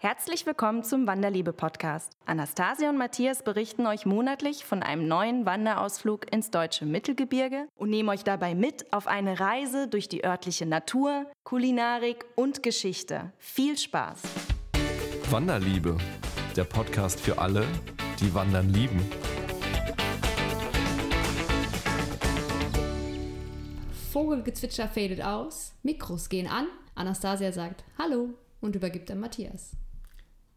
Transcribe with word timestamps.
Herzlich 0.00 0.46
willkommen 0.46 0.84
zum 0.84 1.08
Wanderliebe-Podcast. 1.08 2.12
Anastasia 2.24 2.88
und 2.88 2.98
Matthias 2.98 3.42
berichten 3.42 3.84
euch 3.84 4.06
monatlich 4.06 4.64
von 4.64 4.80
einem 4.84 5.08
neuen 5.08 5.44
Wanderausflug 5.44 6.32
ins 6.32 6.52
deutsche 6.52 6.86
Mittelgebirge 6.86 7.66
und 7.74 7.90
nehmen 7.90 8.08
euch 8.08 8.22
dabei 8.22 8.54
mit 8.54 8.92
auf 8.92 9.08
eine 9.08 9.40
Reise 9.40 9.88
durch 9.88 10.08
die 10.08 10.24
örtliche 10.24 10.66
Natur, 10.66 11.26
Kulinarik 11.42 12.24
und 12.36 12.62
Geschichte. 12.62 13.32
Viel 13.38 13.76
Spaß! 13.76 14.22
Wanderliebe, 15.30 15.98
der 16.54 16.62
Podcast 16.62 17.18
für 17.18 17.36
alle, 17.36 17.66
die 18.20 18.32
Wandern 18.32 18.72
lieben. 18.72 19.04
Vogelgezwitscher 24.12 24.86
fadet 24.86 25.22
aus, 25.22 25.72
Mikros 25.82 26.28
gehen 26.28 26.46
an, 26.46 26.68
Anastasia 26.94 27.50
sagt 27.50 27.82
Hallo 27.98 28.34
und 28.60 28.76
übergibt 28.76 29.10
an 29.10 29.18
Matthias. 29.18 29.72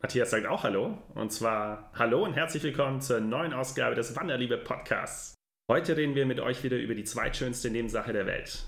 Matthias 0.01 0.31
sagt 0.31 0.47
auch 0.47 0.63
Hallo. 0.63 0.97
Und 1.13 1.31
zwar 1.31 1.91
Hallo 1.93 2.23
und 2.23 2.33
herzlich 2.33 2.63
willkommen 2.63 3.01
zur 3.01 3.19
neuen 3.19 3.53
Ausgabe 3.53 3.93
des 3.93 4.15
Wanderliebe 4.15 4.57
Podcasts. 4.57 5.35
Heute 5.71 5.95
reden 5.95 6.15
wir 6.15 6.25
mit 6.25 6.39
euch 6.39 6.63
wieder 6.63 6.77
über 6.77 6.95
die 6.95 7.03
zweitschönste 7.03 7.69
Nebensache 7.69 8.11
der 8.11 8.25
Welt. 8.25 8.63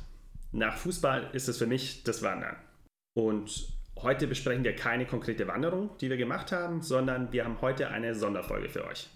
Nach 0.51 0.77
Fußball 0.77 1.31
ist 1.33 1.47
es 1.47 1.57
für 1.57 1.65
mich 1.65 2.03
das 2.03 2.21
Wandern. 2.21 2.55
Und 3.15 3.67
heute 3.99 4.27
besprechen 4.27 4.63
wir 4.63 4.75
keine 4.75 5.07
konkrete 5.07 5.47
Wanderung, 5.47 5.89
die 5.99 6.11
wir 6.11 6.17
gemacht 6.17 6.51
haben, 6.51 6.83
sondern 6.83 7.33
wir 7.33 7.45
haben 7.45 7.59
heute 7.61 7.87
eine 7.87 8.13
Sonderfolge 8.13 8.69
für 8.69 8.85
euch. 8.85 9.09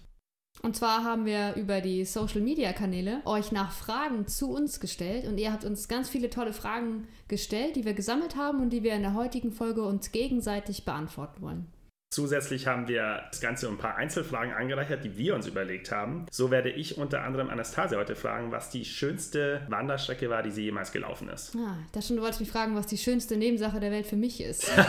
Und 0.60 0.74
zwar 0.74 1.04
haben 1.04 1.24
wir 1.24 1.54
über 1.54 1.80
die 1.80 2.04
Social 2.04 2.40
Media 2.40 2.72
Kanäle 2.72 3.22
euch 3.26 3.52
nach 3.52 3.70
Fragen 3.70 4.26
zu 4.26 4.50
uns 4.50 4.80
gestellt 4.80 5.24
und 5.28 5.38
ihr 5.38 5.52
habt 5.52 5.64
uns 5.64 5.86
ganz 5.86 6.08
viele 6.08 6.30
tolle 6.30 6.52
Fragen 6.52 7.06
gestellt, 7.28 7.76
die 7.76 7.84
wir 7.84 7.94
gesammelt 7.94 8.34
haben 8.34 8.60
und 8.60 8.70
die 8.70 8.82
wir 8.82 8.94
in 8.94 9.02
der 9.02 9.14
heutigen 9.14 9.52
Folge 9.52 9.82
uns 9.82 10.10
gegenseitig 10.10 10.84
beantworten 10.84 11.42
wollen. 11.42 11.72
Zusätzlich 12.10 12.66
haben 12.66 12.88
wir 12.88 13.22
das 13.30 13.40
Ganze 13.40 13.68
um 13.68 13.74
ein 13.74 13.78
paar 13.78 13.96
Einzelfragen 13.96 14.54
angereichert, 14.54 15.04
die 15.04 15.18
wir 15.18 15.34
uns 15.34 15.46
überlegt 15.46 15.92
haben. 15.92 16.24
So 16.30 16.50
werde 16.50 16.70
ich 16.70 16.96
unter 16.96 17.22
anderem 17.22 17.50
Anastasia 17.50 17.98
heute 17.98 18.16
fragen, 18.16 18.50
was 18.50 18.70
die 18.70 18.86
schönste 18.86 19.66
Wanderstrecke 19.68 20.30
war, 20.30 20.42
die 20.42 20.50
sie 20.50 20.62
jemals 20.62 20.90
gelaufen 20.90 21.28
ist. 21.28 21.54
Ah, 21.54 21.76
da 21.92 22.00
schon 22.00 22.16
du 22.16 22.22
wolltest 22.22 22.40
mich 22.40 22.50
fragen, 22.50 22.74
was 22.74 22.86
die 22.86 22.96
schönste 22.96 23.36
Nebensache 23.36 23.78
der 23.78 23.90
Welt 23.90 24.06
für 24.06 24.16
mich 24.16 24.40
ist. 24.40 24.70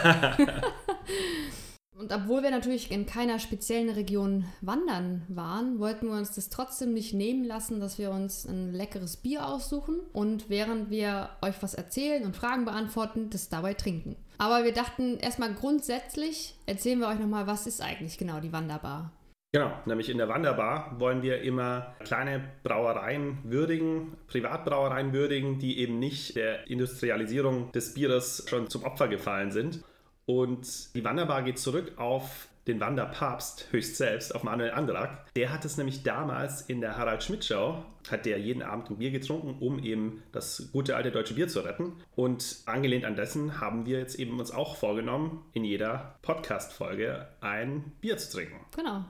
Und 1.99 2.13
obwohl 2.13 2.41
wir 2.43 2.51
natürlich 2.51 2.91
in 2.91 3.05
keiner 3.05 3.39
speziellen 3.39 3.89
Region 3.89 4.45
wandern 4.61 5.23
waren, 5.27 5.79
wollten 5.79 6.07
wir 6.07 6.15
uns 6.15 6.31
das 6.31 6.47
trotzdem 6.47 6.93
nicht 6.93 7.13
nehmen 7.13 7.43
lassen, 7.43 7.81
dass 7.81 7.97
wir 7.99 8.11
uns 8.11 8.45
ein 8.45 8.71
leckeres 8.71 9.17
Bier 9.17 9.45
aussuchen 9.45 9.99
und 10.13 10.49
während 10.49 10.89
wir 10.89 11.31
euch 11.41 11.55
was 11.61 11.73
erzählen 11.73 12.23
und 12.23 12.37
Fragen 12.37 12.63
beantworten, 12.63 13.29
das 13.29 13.49
dabei 13.49 13.73
trinken. 13.73 14.15
Aber 14.39 14.63
wir 14.63 14.73
dachten 14.73 15.17
erstmal 15.19 15.53
grundsätzlich 15.53 16.55
erzählen 16.65 16.99
wir 16.99 17.09
euch 17.09 17.19
nochmal, 17.19 17.45
was 17.45 17.67
ist 17.67 17.81
eigentlich 17.81 18.17
genau 18.17 18.39
die 18.39 18.53
Wanderbar? 18.53 19.11
Genau, 19.51 19.71
nämlich 19.85 20.09
in 20.09 20.17
der 20.17 20.29
Wanderbar 20.29 20.97
wollen 20.99 21.21
wir 21.23 21.41
immer 21.41 21.95
kleine 22.05 22.49
Brauereien 22.63 23.39
würdigen, 23.43 24.15
Privatbrauereien 24.27 25.11
würdigen, 25.11 25.59
die 25.59 25.79
eben 25.79 25.99
nicht 25.99 26.35
der 26.35 26.67
Industrialisierung 26.67 27.71
des 27.73 27.95
Bieres 27.95 28.45
schon 28.47 28.69
zum 28.69 28.83
Opfer 28.83 29.07
gefallen 29.07 29.51
sind. 29.51 29.83
Und 30.25 30.95
die 30.95 31.03
Wanderbar 31.03 31.43
geht 31.43 31.59
zurück 31.59 31.93
auf 31.97 32.47
den 32.69 32.79
Wanderpapst 32.79 33.67
höchst 33.71 33.97
selbst, 33.97 34.33
auf 34.33 34.43
Manuel 34.43 34.71
Andrak. 34.71 35.33
Der 35.35 35.51
hat 35.51 35.65
es 35.65 35.77
nämlich 35.77 36.03
damals 36.03 36.61
in 36.61 36.81
der 36.81 36.97
Harald 36.97 37.23
Schmidt 37.23 37.43
Show, 37.43 37.83
hat 38.09 38.25
der 38.25 38.39
jeden 38.39 38.61
Abend 38.61 38.89
ein 38.89 38.97
Bier 38.97 39.11
getrunken, 39.11 39.57
um 39.59 39.83
eben 39.83 40.23
das 40.31 40.69
gute 40.71 40.95
alte 40.95 41.11
deutsche 41.11 41.33
Bier 41.33 41.47
zu 41.47 41.61
retten. 41.61 41.93
Und 42.15 42.57
angelehnt 42.65 43.05
an 43.05 43.15
dessen 43.15 43.59
haben 43.59 43.85
wir 43.85 43.99
jetzt 43.99 44.19
eben 44.19 44.39
uns 44.39 44.51
auch 44.51 44.75
vorgenommen, 44.75 45.43
in 45.53 45.63
jeder 45.63 46.15
Podcast-Folge 46.21 47.27
ein 47.41 47.91
Bier 48.01 48.17
zu 48.17 48.31
trinken. 48.31 48.59
Genau. 48.75 49.03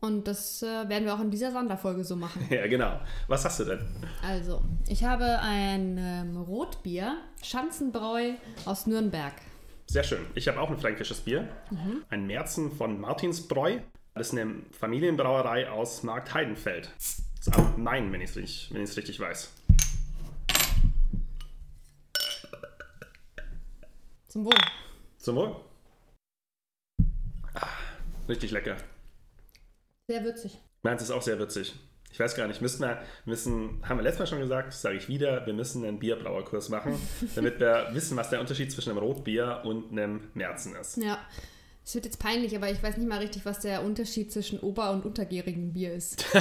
Und 0.00 0.26
das 0.26 0.62
äh, 0.62 0.88
werden 0.88 1.04
wir 1.04 1.14
auch 1.14 1.20
in 1.20 1.30
dieser 1.30 1.52
Wanderfolge 1.52 2.04
so 2.04 2.16
machen. 2.16 2.46
Ja, 2.50 2.66
genau. 2.66 3.00
Was 3.28 3.44
hast 3.44 3.60
du 3.60 3.64
denn? 3.64 3.80
Also, 4.26 4.62
ich 4.88 5.04
habe 5.04 5.40
ein 5.40 5.98
ähm, 5.98 6.36
Rotbier, 6.38 7.18
Schanzenbräu 7.42 8.32
aus 8.64 8.86
Nürnberg. 8.86 9.34
Sehr 9.90 10.04
schön. 10.04 10.24
Ich 10.36 10.46
habe 10.46 10.60
auch 10.60 10.70
ein 10.70 10.78
fränkisches 10.78 11.18
Bier. 11.22 11.48
Mhm. 11.72 12.04
Ein 12.10 12.24
Märzen 12.28 12.70
von 12.70 13.00
Martinsbräu. 13.00 13.80
Das 14.14 14.28
ist 14.28 14.38
eine 14.38 14.62
Familienbrauerei 14.70 15.68
aus 15.68 16.04
Markt 16.04 16.32
Heidenfeld. 16.32 16.92
Das 16.96 17.24
ist 17.40 17.58
am 17.58 17.82
Main, 17.82 18.12
wenn 18.12 18.20
ich 18.20 18.30
es 18.30 18.36
richtig, 18.36 18.96
richtig 18.96 19.18
weiß. 19.18 19.52
Zum 24.28 24.44
Wohl. 24.44 24.54
Zum 25.18 25.34
Wohl. 25.34 25.56
Ah, 27.54 27.66
richtig 28.28 28.52
lecker. 28.52 28.76
Sehr 30.06 30.22
würzig. 30.22 30.56
Meins 30.82 31.02
ist 31.02 31.10
auch 31.10 31.22
sehr 31.22 31.40
würzig. 31.40 31.74
Ich 32.12 32.18
weiß 32.18 32.34
gar 32.34 32.48
nicht, 32.48 32.60
müssen 32.60 32.80
wir, 32.80 32.98
müssen, 33.24 33.80
haben 33.88 33.98
wir 33.98 34.02
letztes 34.02 34.20
Mal 34.20 34.26
schon 34.26 34.40
gesagt, 34.40 34.72
sage 34.72 34.96
ich 34.96 35.08
wieder, 35.08 35.46
wir 35.46 35.54
müssen 35.54 35.84
einen 35.84 35.98
Bierbrauerkurs 35.98 36.68
machen, 36.68 36.94
damit 37.34 37.60
wir 37.60 37.88
wissen, 37.92 38.16
was 38.16 38.30
der 38.30 38.40
Unterschied 38.40 38.72
zwischen 38.72 38.90
einem 38.90 38.98
Rotbier 38.98 39.62
und 39.64 39.92
einem 39.92 40.30
Märzen 40.34 40.74
ist. 40.74 40.96
Ja, 40.96 41.18
es 41.84 41.94
wird 41.94 42.04
jetzt 42.04 42.18
peinlich, 42.18 42.54
aber 42.54 42.70
ich 42.70 42.82
weiß 42.82 42.98
nicht 42.98 43.08
mal 43.08 43.18
richtig, 43.18 43.44
was 43.44 43.60
der 43.60 43.82
Unterschied 43.82 44.30
zwischen 44.30 44.60
ober- 44.60 44.90
und 44.90 45.04
untergärigem 45.04 45.72
Bier 45.72 45.94
ist. 45.94 46.24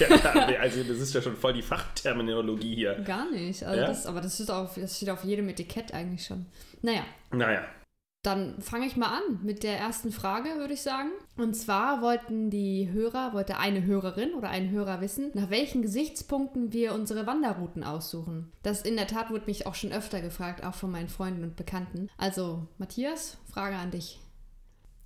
ja, 0.00 0.08
also 0.60 0.82
das 0.82 0.98
ist 0.98 1.14
ja 1.14 1.22
schon 1.22 1.36
voll 1.36 1.52
die 1.52 1.62
Fachterminologie 1.62 2.74
hier. 2.74 2.94
Gar 3.04 3.30
nicht, 3.30 3.62
also 3.64 3.80
ja? 3.80 3.86
das, 3.86 4.06
aber 4.06 4.20
das, 4.20 4.40
ist 4.40 4.50
auf, 4.50 4.74
das 4.74 4.96
steht 4.96 5.10
auf 5.10 5.24
jedem 5.24 5.48
Etikett 5.48 5.92
eigentlich 5.92 6.24
schon. 6.24 6.46
Naja. 6.82 7.04
Naja, 7.32 7.64
dann 8.26 8.60
fange 8.60 8.86
ich 8.86 8.96
mal 8.96 9.06
an 9.06 9.40
mit 9.42 9.62
der 9.62 9.78
ersten 9.78 10.10
Frage, 10.10 10.56
würde 10.56 10.74
ich 10.74 10.82
sagen. 10.82 11.10
Und 11.36 11.54
zwar 11.54 12.02
wollten 12.02 12.50
die 12.50 12.90
Hörer, 12.90 13.32
wollte 13.32 13.58
eine 13.58 13.84
Hörerin 13.84 14.34
oder 14.34 14.48
ein 14.48 14.70
Hörer 14.70 15.00
wissen, 15.00 15.30
nach 15.34 15.50
welchen 15.50 15.82
Gesichtspunkten 15.82 16.72
wir 16.72 16.92
unsere 16.94 17.26
Wanderrouten 17.26 17.84
aussuchen. 17.84 18.50
Das 18.62 18.82
in 18.82 18.96
der 18.96 19.06
Tat 19.06 19.30
wurde 19.30 19.46
mich 19.46 19.66
auch 19.66 19.74
schon 19.74 19.92
öfter 19.92 20.20
gefragt, 20.20 20.64
auch 20.64 20.74
von 20.74 20.90
meinen 20.90 21.08
Freunden 21.08 21.44
und 21.44 21.56
Bekannten. 21.56 22.08
Also, 22.18 22.66
Matthias, 22.78 23.36
Frage 23.52 23.76
an 23.76 23.92
dich. 23.92 24.18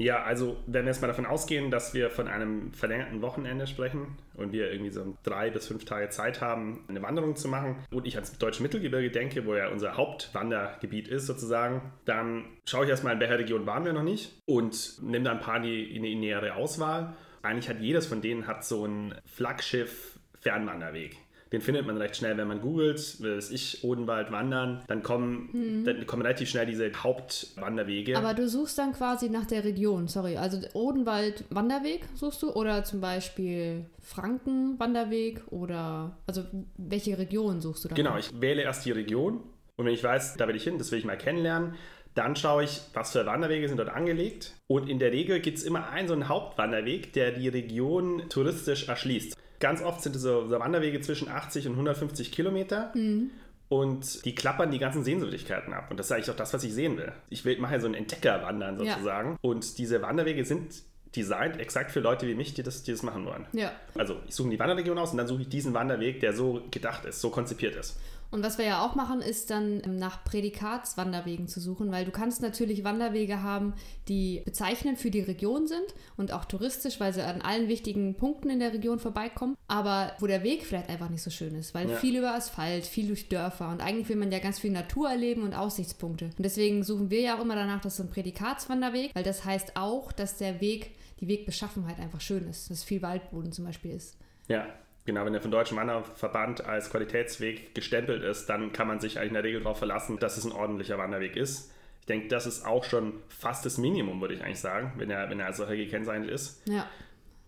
Ja, 0.01 0.23
also 0.23 0.57
wenn 0.67 0.87
wir 0.87 0.93
jetzt 0.93 1.03
mal 1.03 1.09
davon 1.09 1.27
ausgehen, 1.27 1.71
dass 1.71 1.93
wir 1.93 2.09
von 2.09 2.27
einem 2.27 2.73
verlängerten 2.73 3.21
Wochenende 3.21 3.67
sprechen 3.67 4.17
und 4.33 4.51
wir 4.51 4.73
irgendwie 4.73 4.91
so 4.91 5.15
drei 5.25 5.51
bis 5.51 5.69
fünf 5.69 5.85
Tage 5.85 6.09
Zeit 6.09 6.41
haben, 6.41 6.87
eine 6.89 7.03
Wanderung 7.03 7.37
zu 7.37 7.49
machen 7.49 7.77
und 7.91 8.07
ich 8.07 8.15
ans 8.15 8.39
deutsche 8.39 8.63
Mittelgebirge 8.63 9.11
denke, 9.11 9.45
wo 9.45 9.55
ja 9.55 9.69
unser 9.69 9.99
Hauptwandergebiet 9.99 11.07
ist 11.07 11.27
sozusagen, 11.27 11.93
dann 12.07 12.47
schaue 12.65 12.85
ich 12.85 12.91
erstmal, 12.91 13.13
in 13.13 13.21
welcher 13.21 13.39
Region 13.39 13.67
waren 13.67 13.85
wir 13.85 13.93
noch 13.93 14.03
nicht 14.03 14.41
und 14.47 15.03
nehme 15.03 15.27
da 15.27 15.33
ein 15.33 15.41
paar 15.41 15.61
die, 15.61 15.95
in 15.95 16.03
die 16.03 16.15
nähere 16.15 16.55
Auswahl. 16.55 17.13
Eigentlich 17.43 17.69
hat 17.69 17.81
jedes 17.81 18.07
von 18.07 18.23
denen 18.23 18.47
hat 18.47 18.65
so 18.65 18.87
ein 18.87 19.15
Flaggschiff-Fernwanderweg. 19.27 21.19
Den 21.53 21.61
findet 21.61 21.85
man 21.85 21.97
recht 21.97 22.17
schnell, 22.17 22.37
wenn 22.37 22.47
man 22.47 22.61
googelt, 22.61 23.21
will 23.21 23.41
ich 23.51 23.83
Odenwald 23.83 24.31
wandern, 24.31 24.85
dann 24.87 25.03
kommen, 25.03 25.49
mhm. 25.53 25.85
dann 25.85 26.07
kommen 26.07 26.23
relativ 26.23 26.49
schnell 26.49 26.67
diese 26.67 26.93
Hauptwanderwege. 26.93 28.17
Aber 28.17 28.35
du 28.35 28.49
suchst 28.49 28.79
dann 28.79 28.93
quasi 28.93 29.29
nach 29.29 29.47
der 29.47 29.65
Region, 29.65 30.07
sorry. 30.07 30.37
Also 30.37 30.61
Odenwald 30.75 31.45
Wanderweg 31.51 32.03
suchst 32.15 32.43
du 32.43 32.53
oder 32.53 32.85
zum 32.85 33.01
Beispiel 33.01 33.87
Franken 34.01 34.79
Wanderweg 34.79 35.43
oder 35.51 36.17
also 36.27 36.45
welche 36.77 37.19
Region 37.19 37.61
suchst 37.61 37.85
du 37.85 37.89
dann? 37.89 37.97
Genau, 37.97 38.17
ich 38.17 38.31
wähle 38.41 38.63
erst 38.63 38.85
die 38.87 38.93
Region 38.93 39.43
und 39.77 39.87
wenn 39.87 39.95
ich 39.95 40.05
weiß, 40.05 40.37
da 40.37 40.47
will 40.47 40.55
ich 40.55 40.65
hin, 40.65 40.79
das 40.79 40.93
will 40.93 41.01
ich 41.01 41.05
mal 41.05 41.19
kennenlernen, 41.19 41.75
dann 42.15 42.37
schaue 42.37 42.65
ich, 42.65 42.81
was 42.93 43.13
für 43.13 43.25
Wanderwege 43.27 43.69
sind 43.69 43.79
dort 43.79 43.89
angelegt. 43.89 44.55
Und 44.67 44.89
in 44.89 44.99
der 44.99 45.13
Regel 45.13 45.41
gibt 45.41 45.59
es 45.59 45.65
immer 45.65 45.89
einen 45.89 46.09
so 46.09 46.15
einen 46.15 46.29
Hauptwanderweg, 46.29 47.13
der 47.13 47.33
die 47.33 47.49
Region 47.49 48.29
touristisch 48.29 48.89
erschließt. 48.89 49.37
Ganz 49.61 49.83
oft 49.83 50.03
sind 50.03 50.17
es 50.17 50.23
so, 50.23 50.49
so 50.49 50.59
Wanderwege 50.59 51.01
zwischen 51.01 51.29
80 51.29 51.67
und 51.67 51.73
150 51.75 52.33
Kilometer. 52.33 52.93
Mhm. 52.95 53.31
Und 53.69 54.25
die 54.25 54.35
klappern 54.35 54.73
die 54.73 54.81
ganzen 54.81 55.05
Sehenswürdigkeiten 55.05 55.73
ab. 55.73 55.91
Und 55.91 55.97
das 56.01 56.07
ist 56.07 56.13
eigentlich 56.13 56.31
auch 56.31 56.37
das, 56.37 56.53
was 56.53 56.65
ich 56.65 56.73
sehen 56.73 56.97
will. 56.97 57.13
Ich 57.29 57.45
will, 57.45 57.57
mache 57.61 57.75
ja 57.75 57.81
so 57.81 57.87
ein 57.87 57.95
Entdeckerwandern 57.95 58.79
sozusagen. 58.79 59.33
Ja. 59.33 59.39
Und 59.43 59.79
diese 59.79 60.03
Wanderwege 60.03 60.45
sind 60.45 60.83
designt 61.15 61.59
exakt 61.61 61.91
für 61.91 62.01
Leute 62.01 62.27
wie 62.27 62.35
mich, 62.35 62.55
die 62.55 62.63
das, 62.63 62.83
die 62.83 62.93
das 62.93 63.03
machen 63.03 63.25
wollen. 63.27 63.47
Ja. 63.53 63.73
Also 63.95 64.17
ich 64.27 64.35
suche 64.35 64.51
die 64.51 64.59
Wanderregion 64.59 64.99
aus 64.99 65.13
und 65.13 65.19
dann 65.19 65.27
suche 65.27 65.43
ich 65.43 65.49
diesen 65.49 65.75
Wanderweg, 65.75 66.21
der 66.21 66.33
so 66.33 66.63
gedacht 66.71 67.05
ist, 67.05 67.21
so 67.21 67.31
konzipiert 67.31 67.77
ist. 67.77 67.99
Und 68.31 68.45
was 68.45 68.59
wir 68.59 68.65
ja 68.65 68.85
auch 68.85 68.95
machen, 68.95 69.21
ist 69.21 69.51
dann 69.51 69.83
ähm, 69.85 69.97
nach 69.99 70.25
Prädikatswanderwegen 70.25 71.49
zu 71.49 71.61
suchen, 71.61 71.91
weil 71.91 72.05
du 72.05 72.11
kannst 72.11 72.43
natürlich 72.43 72.85
Wanderwege 72.85 73.43
haben, 73.43 73.75
die 74.09 74.43
bezeichnend 74.45 74.99
für 74.99 75.11
die 75.11 75.21
Region 75.21 75.67
sind 75.67 75.95
und 76.17 76.33
auch 76.33 76.45
touristisch, 76.45 77.01
weil 77.01 77.13
sie 77.13 77.23
an 77.23 77.43
allen 77.43 77.69
wichtigen 77.69 78.15
Punkten 78.17 78.51
in 78.51 78.61
der 78.61 78.73
Region 78.73 78.99
vorbeikommen, 78.99 79.57
aber 79.67 80.13
wo 80.21 80.27
der 80.27 80.43
Weg 80.43 80.65
vielleicht 80.65 80.89
einfach 80.89 81.11
nicht 81.11 81.23
so 81.23 81.31
schön 81.31 81.55
ist, 81.55 81.75
weil 81.75 81.91
ja. 81.91 81.97
viel 81.97 82.17
über 82.17 82.35
Asphalt, 82.35 82.87
viel 82.87 83.09
durch 83.09 83.29
Dörfer 83.29 83.69
und 83.71 83.81
eigentlich 83.81 84.09
will 84.09 84.17
man 84.17 84.31
ja 84.31 84.39
ganz 84.39 84.61
viel 84.61 84.71
Natur 84.71 85.11
erleben 85.11 85.43
und 85.43 85.55
Aussichtspunkte. 85.55 86.27
Und 86.27 86.43
deswegen 86.45 86.85
suchen 86.85 87.11
wir 87.11 87.21
ja 87.21 87.37
auch 87.37 87.43
immer 87.43 87.57
danach, 87.57 87.81
dass 87.81 87.97
so 87.97 88.05
ein 88.05 88.11
Prädikatswanderweg, 88.11 89.11
weil 89.15 89.25
das 89.25 89.45
heißt 89.45 89.77
auch, 89.77 90.13
dass 90.13 90.37
der 90.37 90.61
Weg, 90.61 90.93
die 91.21 91.29
Wegbeschaffenheit 91.29 91.99
einfach 91.99 92.21
schön 92.21 92.49
ist, 92.49 92.71
dass 92.71 92.85
viel 92.85 93.03
Waldboden 93.03 93.53
zum 93.53 93.65
Beispiel 93.65 93.93
ist. 93.93 94.17
Ja, 94.49 94.67
Genau, 95.07 95.25
wenn 95.25 95.33
der 95.33 95.43
vom 95.43 95.51
Deutschen 95.51 95.77
Wanderverband 95.77 96.65
als 96.67 96.91
Qualitätsweg 96.91 97.75
gestempelt 97.75 98.23
ist, 98.23 98.47
dann 98.47 98.73
kann 98.73 98.87
man 98.87 99.01
sich 99.01 99.19
eigentlich 99.19 99.29
in 99.29 99.35
der 99.35 99.45
Regel 99.45 99.63
darauf 99.63 99.79
verlassen, 99.79 100.19
dass 100.19 100.37
es 100.37 100.45
ein 100.45 100.53
ordentlicher 100.53 100.99
Wanderweg 100.99 101.37
ist. 101.37 101.73
Ich 102.01 102.07
denke, 102.07 102.29
das 102.29 102.47
ist 102.47 102.67
auch 102.67 102.85
schon 102.85 103.15
fast 103.29 103.65
das 103.65 103.79
Minimum, 103.79 104.21
würde 104.21 104.35
ich 104.35 104.43
eigentlich 104.43 104.61
sagen, 104.61 104.93
wenn 104.97 105.11
er, 105.11 105.31
wenn 105.31 105.41
er 105.41 105.47
als 105.47 105.57
solcher 105.57 105.77
gekennzeichnet 105.77 106.31
ist. 106.31 106.67
Ja. 106.67 106.87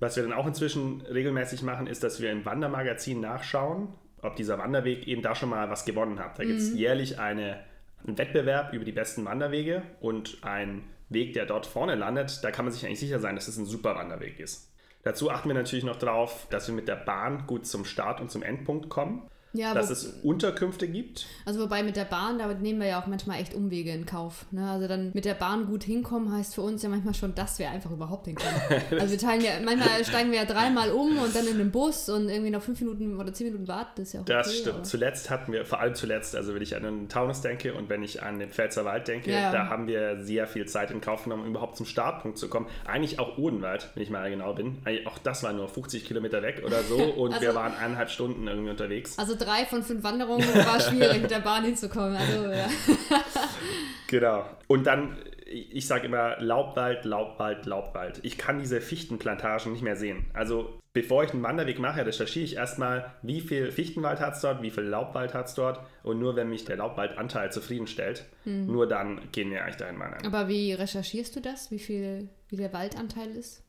Was 0.00 0.16
wir 0.16 0.22
dann 0.22 0.32
auch 0.32 0.46
inzwischen 0.46 1.02
regelmäßig 1.02 1.62
machen, 1.62 1.86
ist, 1.86 2.02
dass 2.02 2.20
wir 2.20 2.32
im 2.32 2.44
Wandermagazin 2.44 3.20
nachschauen, 3.20 3.88
ob 4.20 4.36
dieser 4.36 4.58
Wanderweg 4.58 5.06
eben 5.06 5.22
da 5.22 5.34
schon 5.34 5.50
mal 5.50 5.68
was 5.70 5.84
gewonnen 5.84 6.18
hat. 6.18 6.38
Da 6.38 6.44
gibt 6.44 6.58
es 6.58 6.74
jährlich 6.74 7.18
eine, 7.18 7.60
einen 8.04 8.18
Wettbewerb 8.18 8.72
über 8.72 8.84
die 8.84 8.92
besten 8.92 9.24
Wanderwege 9.24 9.82
und 10.00 10.38
ein 10.42 10.84
Weg, 11.08 11.34
der 11.34 11.46
dort 11.46 11.66
vorne 11.66 11.94
landet, 11.94 12.42
da 12.42 12.50
kann 12.50 12.64
man 12.64 12.72
sich 12.72 12.86
eigentlich 12.86 13.00
sicher 13.00 13.20
sein, 13.20 13.34
dass 13.34 13.48
es 13.48 13.58
ein 13.58 13.66
super 13.66 13.94
Wanderweg 13.94 14.40
ist. 14.40 14.71
Dazu 15.02 15.30
achten 15.30 15.48
wir 15.48 15.54
natürlich 15.54 15.84
noch 15.84 15.96
darauf, 15.96 16.46
dass 16.50 16.68
wir 16.68 16.74
mit 16.74 16.88
der 16.88 16.96
Bahn 16.96 17.46
gut 17.46 17.66
zum 17.66 17.84
Start 17.84 18.20
und 18.20 18.30
zum 18.30 18.42
Endpunkt 18.42 18.88
kommen. 18.88 19.28
Ja, 19.54 19.74
dass 19.74 19.88
wo- 19.88 19.92
es 19.92 20.06
Unterkünfte 20.22 20.88
gibt. 20.88 21.26
Also 21.44 21.60
wobei 21.60 21.82
mit 21.82 21.96
der 21.96 22.04
Bahn, 22.04 22.38
da 22.38 22.46
nehmen 22.54 22.80
wir 22.80 22.86
ja 22.88 23.02
auch 23.02 23.06
manchmal 23.06 23.40
echt 23.40 23.54
Umwege 23.54 23.90
in 23.92 24.06
Kauf. 24.06 24.46
Ne? 24.50 24.70
Also 24.70 24.88
dann 24.88 25.10
mit 25.14 25.24
der 25.24 25.34
Bahn 25.34 25.66
gut 25.66 25.84
hinkommen 25.84 26.32
heißt 26.32 26.54
für 26.54 26.62
uns 26.62 26.82
ja 26.82 26.88
manchmal 26.88 27.14
schon, 27.14 27.34
dass 27.34 27.58
wir 27.58 27.70
einfach 27.70 27.90
überhaupt 27.90 28.26
hinkommen. 28.26 28.54
also 28.98 29.10
wir 29.10 29.18
teilen 29.18 29.42
ja, 29.42 29.52
manchmal 29.64 30.04
steigen 30.04 30.30
wir 30.30 30.38
ja 30.38 30.44
dreimal 30.44 30.90
um 30.90 31.18
und 31.18 31.34
dann 31.34 31.46
in 31.46 31.58
den 31.58 31.70
Bus 31.70 32.08
und 32.08 32.28
irgendwie 32.28 32.50
noch 32.50 32.62
fünf 32.62 32.80
Minuten 32.80 33.18
oder 33.20 33.32
zehn 33.32 33.46
Minuten 33.48 33.68
warten, 33.68 33.90
das 33.96 34.08
ist 34.08 34.12
ja 34.14 34.20
auch 34.20 34.24
Das 34.24 34.46
okay, 34.48 34.56
stimmt. 34.56 34.74
aber- 34.76 34.84
Zuletzt 34.84 35.30
hatten 35.30 35.52
wir, 35.52 35.64
vor 35.66 35.80
allem 35.80 35.94
zuletzt, 35.94 36.34
also 36.36 36.54
wenn 36.54 36.62
ich 36.62 36.74
an 36.74 36.82
den 36.84 37.08
Taunus 37.08 37.40
denke 37.42 37.74
und 37.74 37.88
wenn 37.90 38.02
ich 38.02 38.22
an 38.22 38.38
den 38.38 38.48
Pfälzer 38.50 38.84
Wald 38.84 39.06
denke, 39.08 39.30
Ja, 39.32 39.52
da 39.52 39.68
haben 39.68 39.86
wir 39.86 40.24
sehr 40.24 40.46
viel 40.46 40.66
Zeit 40.66 40.90
in 40.90 41.00
Kauf 41.00 41.24
genommen, 41.24 41.42
um 41.44 41.50
überhaupt 41.50 41.76
zum 41.76 41.86
Startpunkt 41.86 42.38
zu 42.38 42.48
kommen. 42.48 42.66
Eigentlich 42.86 43.18
auch 43.18 43.36
Odenwald, 43.38 43.90
wenn 43.94 44.02
ich 44.02 44.10
mal 44.10 44.30
genau 44.30 44.54
bin. 44.54 44.78
Auch 45.06 45.18
das 45.18 45.42
war 45.42 45.52
nur 45.52 45.68
50 45.68 46.04
Kilometer 46.06 46.42
weg 46.42 46.62
oder 46.64 46.82
so 46.82 46.96
und 47.16 47.32
Also- 47.34 47.42
wir 47.46 47.54
waren 47.54 47.74
eineinhalb 47.74 48.08
Stunden 48.10 48.46
irgendwie 48.48 48.70
unterwegs. 48.70 49.18
Also 49.18 49.34
drei 49.44 49.64
von 49.66 49.82
fünf 49.82 50.02
Wanderungen 50.02 50.46
war 50.54 50.80
schwierig, 50.80 51.22
mit 51.22 51.30
der 51.30 51.40
Bahn 51.40 51.64
hinzukommen. 51.64 52.16
Also 52.16 52.50
ja. 52.50 52.68
Genau. 54.08 54.44
Und 54.66 54.86
dann, 54.86 55.16
ich 55.46 55.86
sage 55.86 56.06
immer 56.06 56.38
Laubwald, 56.38 57.06
Laubwald, 57.06 57.64
Laubwald. 57.64 58.20
Ich 58.22 58.36
kann 58.36 58.58
diese 58.58 58.82
Fichtenplantagen 58.82 59.72
nicht 59.72 59.80
mehr 59.80 59.96
sehen. 59.96 60.26
Also 60.34 60.78
bevor 60.92 61.24
ich 61.24 61.30
einen 61.30 61.42
Wanderweg 61.42 61.78
mache, 61.78 62.04
recherchiere 62.04 62.44
ich 62.44 62.56
erstmal, 62.56 63.10
wie 63.22 63.40
viel 63.40 63.72
Fichtenwald 63.72 64.20
hat 64.20 64.34
es 64.34 64.42
dort, 64.42 64.60
wie 64.60 64.70
viel 64.70 64.84
Laubwald 64.84 65.32
hat 65.32 65.46
es 65.46 65.54
dort. 65.54 65.80
Und 66.02 66.18
nur 66.18 66.36
wenn 66.36 66.50
mich 66.50 66.66
der 66.66 66.76
Laubwaldanteil 66.76 67.50
zufriedenstellt, 67.52 68.26
nur 68.44 68.86
dann 68.86 69.32
gehen 69.32 69.50
wir 69.50 69.62
eigentlich 69.62 69.76
dahin 69.76 69.98
wandern. 69.98 70.26
Aber 70.26 70.46
wie 70.46 70.74
recherchierst 70.74 71.34
du 71.36 71.40
das, 71.40 71.70
wie 71.70 71.78
viel 71.78 72.28
wie 72.50 72.56
der 72.56 72.74
Waldanteil 72.74 73.30
ist? 73.30 73.64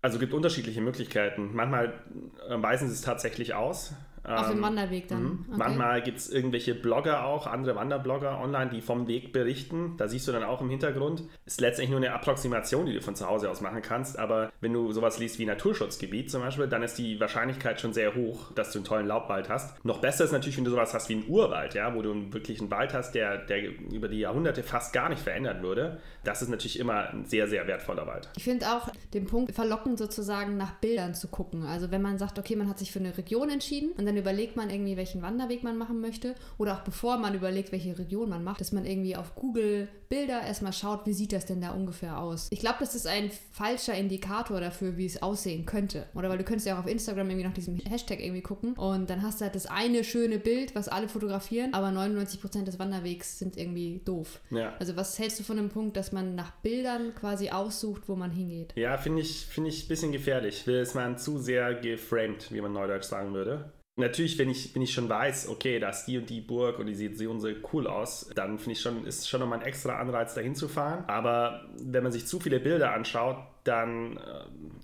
Also 0.00 0.16
es 0.16 0.20
gibt 0.20 0.32
unterschiedliche 0.32 0.80
Möglichkeiten. 0.80 1.50
Manchmal 1.54 1.92
äh, 2.48 2.62
weisen 2.62 2.86
sie 2.88 2.94
es 2.94 3.00
tatsächlich 3.00 3.54
aus. 3.54 3.94
Auf 4.28 4.48
dem 4.48 4.58
Ähm, 4.58 4.62
Wanderweg 4.62 5.08
dann. 5.08 5.22
Mhm. 5.22 5.44
Okay. 5.48 5.58
Manchmal 5.58 6.02
gibt 6.02 6.18
es 6.18 6.30
irgendwelche 6.30 6.74
Blogger 6.74 7.24
auch, 7.24 7.46
andere 7.46 7.74
Wanderblogger 7.76 8.40
online, 8.40 8.70
die 8.70 8.80
vom 8.80 9.08
Weg 9.08 9.32
berichten. 9.32 9.94
Da 9.96 10.08
siehst 10.08 10.28
du 10.28 10.32
dann 10.32 10.42
auch 10.44 10.60
im 10.60 10.70
Hintergrund. 10.70 11.24
Ist 11.46 11.60
letztendlich 11.60 11.90
nur 11.90 11.98
eine 11.98 12.12
Approximation, 12.12 12.86
die 12.86 12.94
du 12.94 13.00
von 13.00 13.14
zu 13.14 13.26
Hause 13.26 13.50
aus 13.50 13.60
machen 13.60 13.82
kannst. 13.82 14.18
Aber 14.18 14.52
wenn 14.60 14.72
du 14.72 14.92
sowas 14.92 15.18
liest 15.18 15.38
wie 15.38 15.46
Naturschutzgebiet 15.46 16.30
zum 16.30 16.42
Beispiel, 16.42 16.66
dann 16.68 16.82
ist 16.82 16.98
die 16.98 17.20
Wahrscheinlichkeit 17.20 17.80
schon 17.80 17.92
sehr 17.92 18.14
hoch, 18.14 18.52
dass 18.52 18.72
du 18.72 18.78
einen 18.78 18.84
tollen 18.84 19.06
Laubwald 19.06 19.48
hast. 19.48 19.84
Noch 19.84 20.00
besser 20.00 20.24
ist 20.24 20.32
natürlich, 20.32 20.56
wenn 20.56 20.64
du 20.64 20.70
sowas 20.70 20.92
hast 20.94 21.08
wie 21.08 21.14
einen 21.14 21.28
Urwald, 21.28 21.74
ja, 21.74 21.94
wo 21.94 22.02
du 22.02 22.10
einen 22.12 22.32
wirklichen 22.32 22.70
Wald 22.70 22.92
hast, 22.94 23.14
der, 23.14 23.38
der 23.38 23.68
über 23.92 24.08
die 24.08 24.18
Jahrhunderte 24.18 24.62
fast 24.62 24.92
gar 24.92 25.08
nicht 25.08 25.22
verändert 25.22 25.62
würde. 25.62 26.00
Das 26.24 26.42
ist 26.42 26.48
natürlich 26.48 26.78
immer 26.78 27.10
ein 27.10 27.24
sehr, 27.24 27.48
sehr 27.48 27.66
wertvoller 27.66 28.06
Wald. 28.06 28.28
Ich 28.36 28.44
finde 28.44 28.66
auch 28.66 28.88
den 29.14 29.26
Punkt 29.26 29.54
verlockend, 29.54 29.98
sozusagen 29.98 30.56
nach 30.56 30.72
Bildern 30.80 31.14
zu 31.14 31.28
gucken. 31.28 31.64
Also 31.64 31.90
wenn 31.90 32.02
man 32.02 32.18
sagt, 32.18 32.38
okay, 32.38 32.56
man 32.56 32.68
hat 32.68 32.78
sich 32.78 32.92
für 32.92 32.98
eine 32.98 33.16
Region 33.16 33.48
entschieden 33.48 33.92
und 33.96 34.06
dann 34.06 34.16
überlegt 34.18 34.56
man 34.56 34.70
irgendwie, 34.70 34.96
welchen 34.96 35.22
Wanderweg 35.22 35.62
man 35.62 35.76
machen 35.76 36.00
möchte 36.00 36.34
oder 36.58 36.74
auch 36.74 36.80
bevor 36.80 37.18
man 37.18 37.34
überlegt, 37.34 37.72
welche 37.72 37.98
Region 37.98 38.28
man 38.28 38.44
macht, 38.44 38.60
dass 38.60 38.72
man 38.72 38.84
irgendwie 38.84 39.16
auf 39.16 39.34
Google 39.34 39.88
Bilder 40.08 40.40
erstmal 40.42 40.72
schaut, 40.72 41.06
wie 41.06 41.12
sieht 41.12 41.32
das 41.32 41.44
denn 41.44 41.60
da 41.60 41.70
ungefähr 41.70 42.18
aus. 42.18 42.48
Ich 42.50 42.60
glaube, 42.60 42.78
das 42.80 42.94
ist 42.94 43.06
ein 43.06 43.30
falscher 43.52 43.94
Indikator 43.94 44.60
dafür, 44.60 44.96
wie 44.96 45.06
es 45.06 45.22
aussehen 45.22 45.66
könnte. 45.66 46.06
Oder 46.14 46.30
weil 46.30 46.38
du 46.38 46.44
könntest 46.44 46.66
ja 46.66 46.74
auch 46.76 46.80
auf 46.80 46.86
Instagram 46.86 47.28
irgendwie 47.28 47.46
nach 47.46 47.54
diesem 47.54 47.78
Hashtag 47.78 48.20
irgendwie 48.20 48.40
gucken 48.40 48.72
und 48.74 49.10
dann 49.10 49.22
hast 49.22 49.40
du 49.40 49.44
halt 49.44 49.54
das 49.54 49.66
eine 49.66 50.04
schöne 50.04 50.38
Bild, 50.38 50.74
was 50.74 50.88
alle 50.88 51.08
fotografieren, 51.08 51.74
aber 51.74 51.88
99% 51.88 52.64
des 52.64 52.78
Wanderwegs 52.78 53.38
sind 53.38 53.56
irgendwie 53.56 54.00
doof. 54.04 54.40
Ja. 54.50 54.74
Also 54.78 54.96
was 54.96 55.18
hältst 55.18 55.40
du 55.40 55.44
von 55.44 55.56
dem 55.56 55.68
Punkt, 55.68 55.96
dass 55.96 56.12
man 56.12 56.34
nach 56.34 56.52
Bildern 56.62 57.14
quasi 57.14 57.50
aussucht, 57.50 58.02
wo 58.06 58.16
man 58.16 58.30
hingeht? 58.30 58.72
Ja, 58.76 58.96
finde 58.96 59.22
ich, 59.22 59.46
finde 59.46 59.70
ich 59.70 59.84
ein 59.84 59.88
bisschen 59.88 60.12
gefährlich. 60.12 60.66
Will 60.66 60.80
ist 60.80 60.94
man 60.94 61.18
zu 61.18 61.38
sehr 61.38 61.74
geframed, 61.74 62.52
wie 62.52 62.60
man 62.60 62.72
neudeutsch 62.72 63.04
sagen 63.04 63.34
würde. 63.34 63.72
Natürlich, 63.98 64.38
wenn 64.38 64.48
ich, 64.48 64.74
wenn 64.74 64.82
ich 64.82 64.92
schon 64.92 65.08
weiß, 65.08 65.48
okay, 65.48 65.80
da 65.80 65.90
ist 65.90 66.04
die 66.06 66.18
und 66.18 66.30
die 66.30 66.40
Burg 66.40 66.78
und 66.78 66.86
die 66.86 66.94
sieht 66.94 67.18
so 67.18 67.28
und 67.30 67.40
so 67.40 67.48
cool 67.72 67.86
aus, 67.86 68.30
dann 68.34 68.58
finde 68.58 68.72
ich 68.72 68.80
schon, 68.80 69.04
ist 69.04 69.28
schon 69.28 69.40
nochmal 69.40 69.58
ein 69.58 69.66
extra 69.66 69.98
Anreiz, 69.98 70.34
dahin 70.34 70.54
zu 70.54 70.68
fahren. 70.68 71.04
Aber 71.08 71.66
wenn 71.82 72.04
man 72.04 72.12
sich 72.12 72.26
zu 72.26 72.38
viele 72.38 72.60
Bilder 72.60 72.92
anschaut, 72.94 73.38
dann 73.68 74.16
äh, 74.16 74.20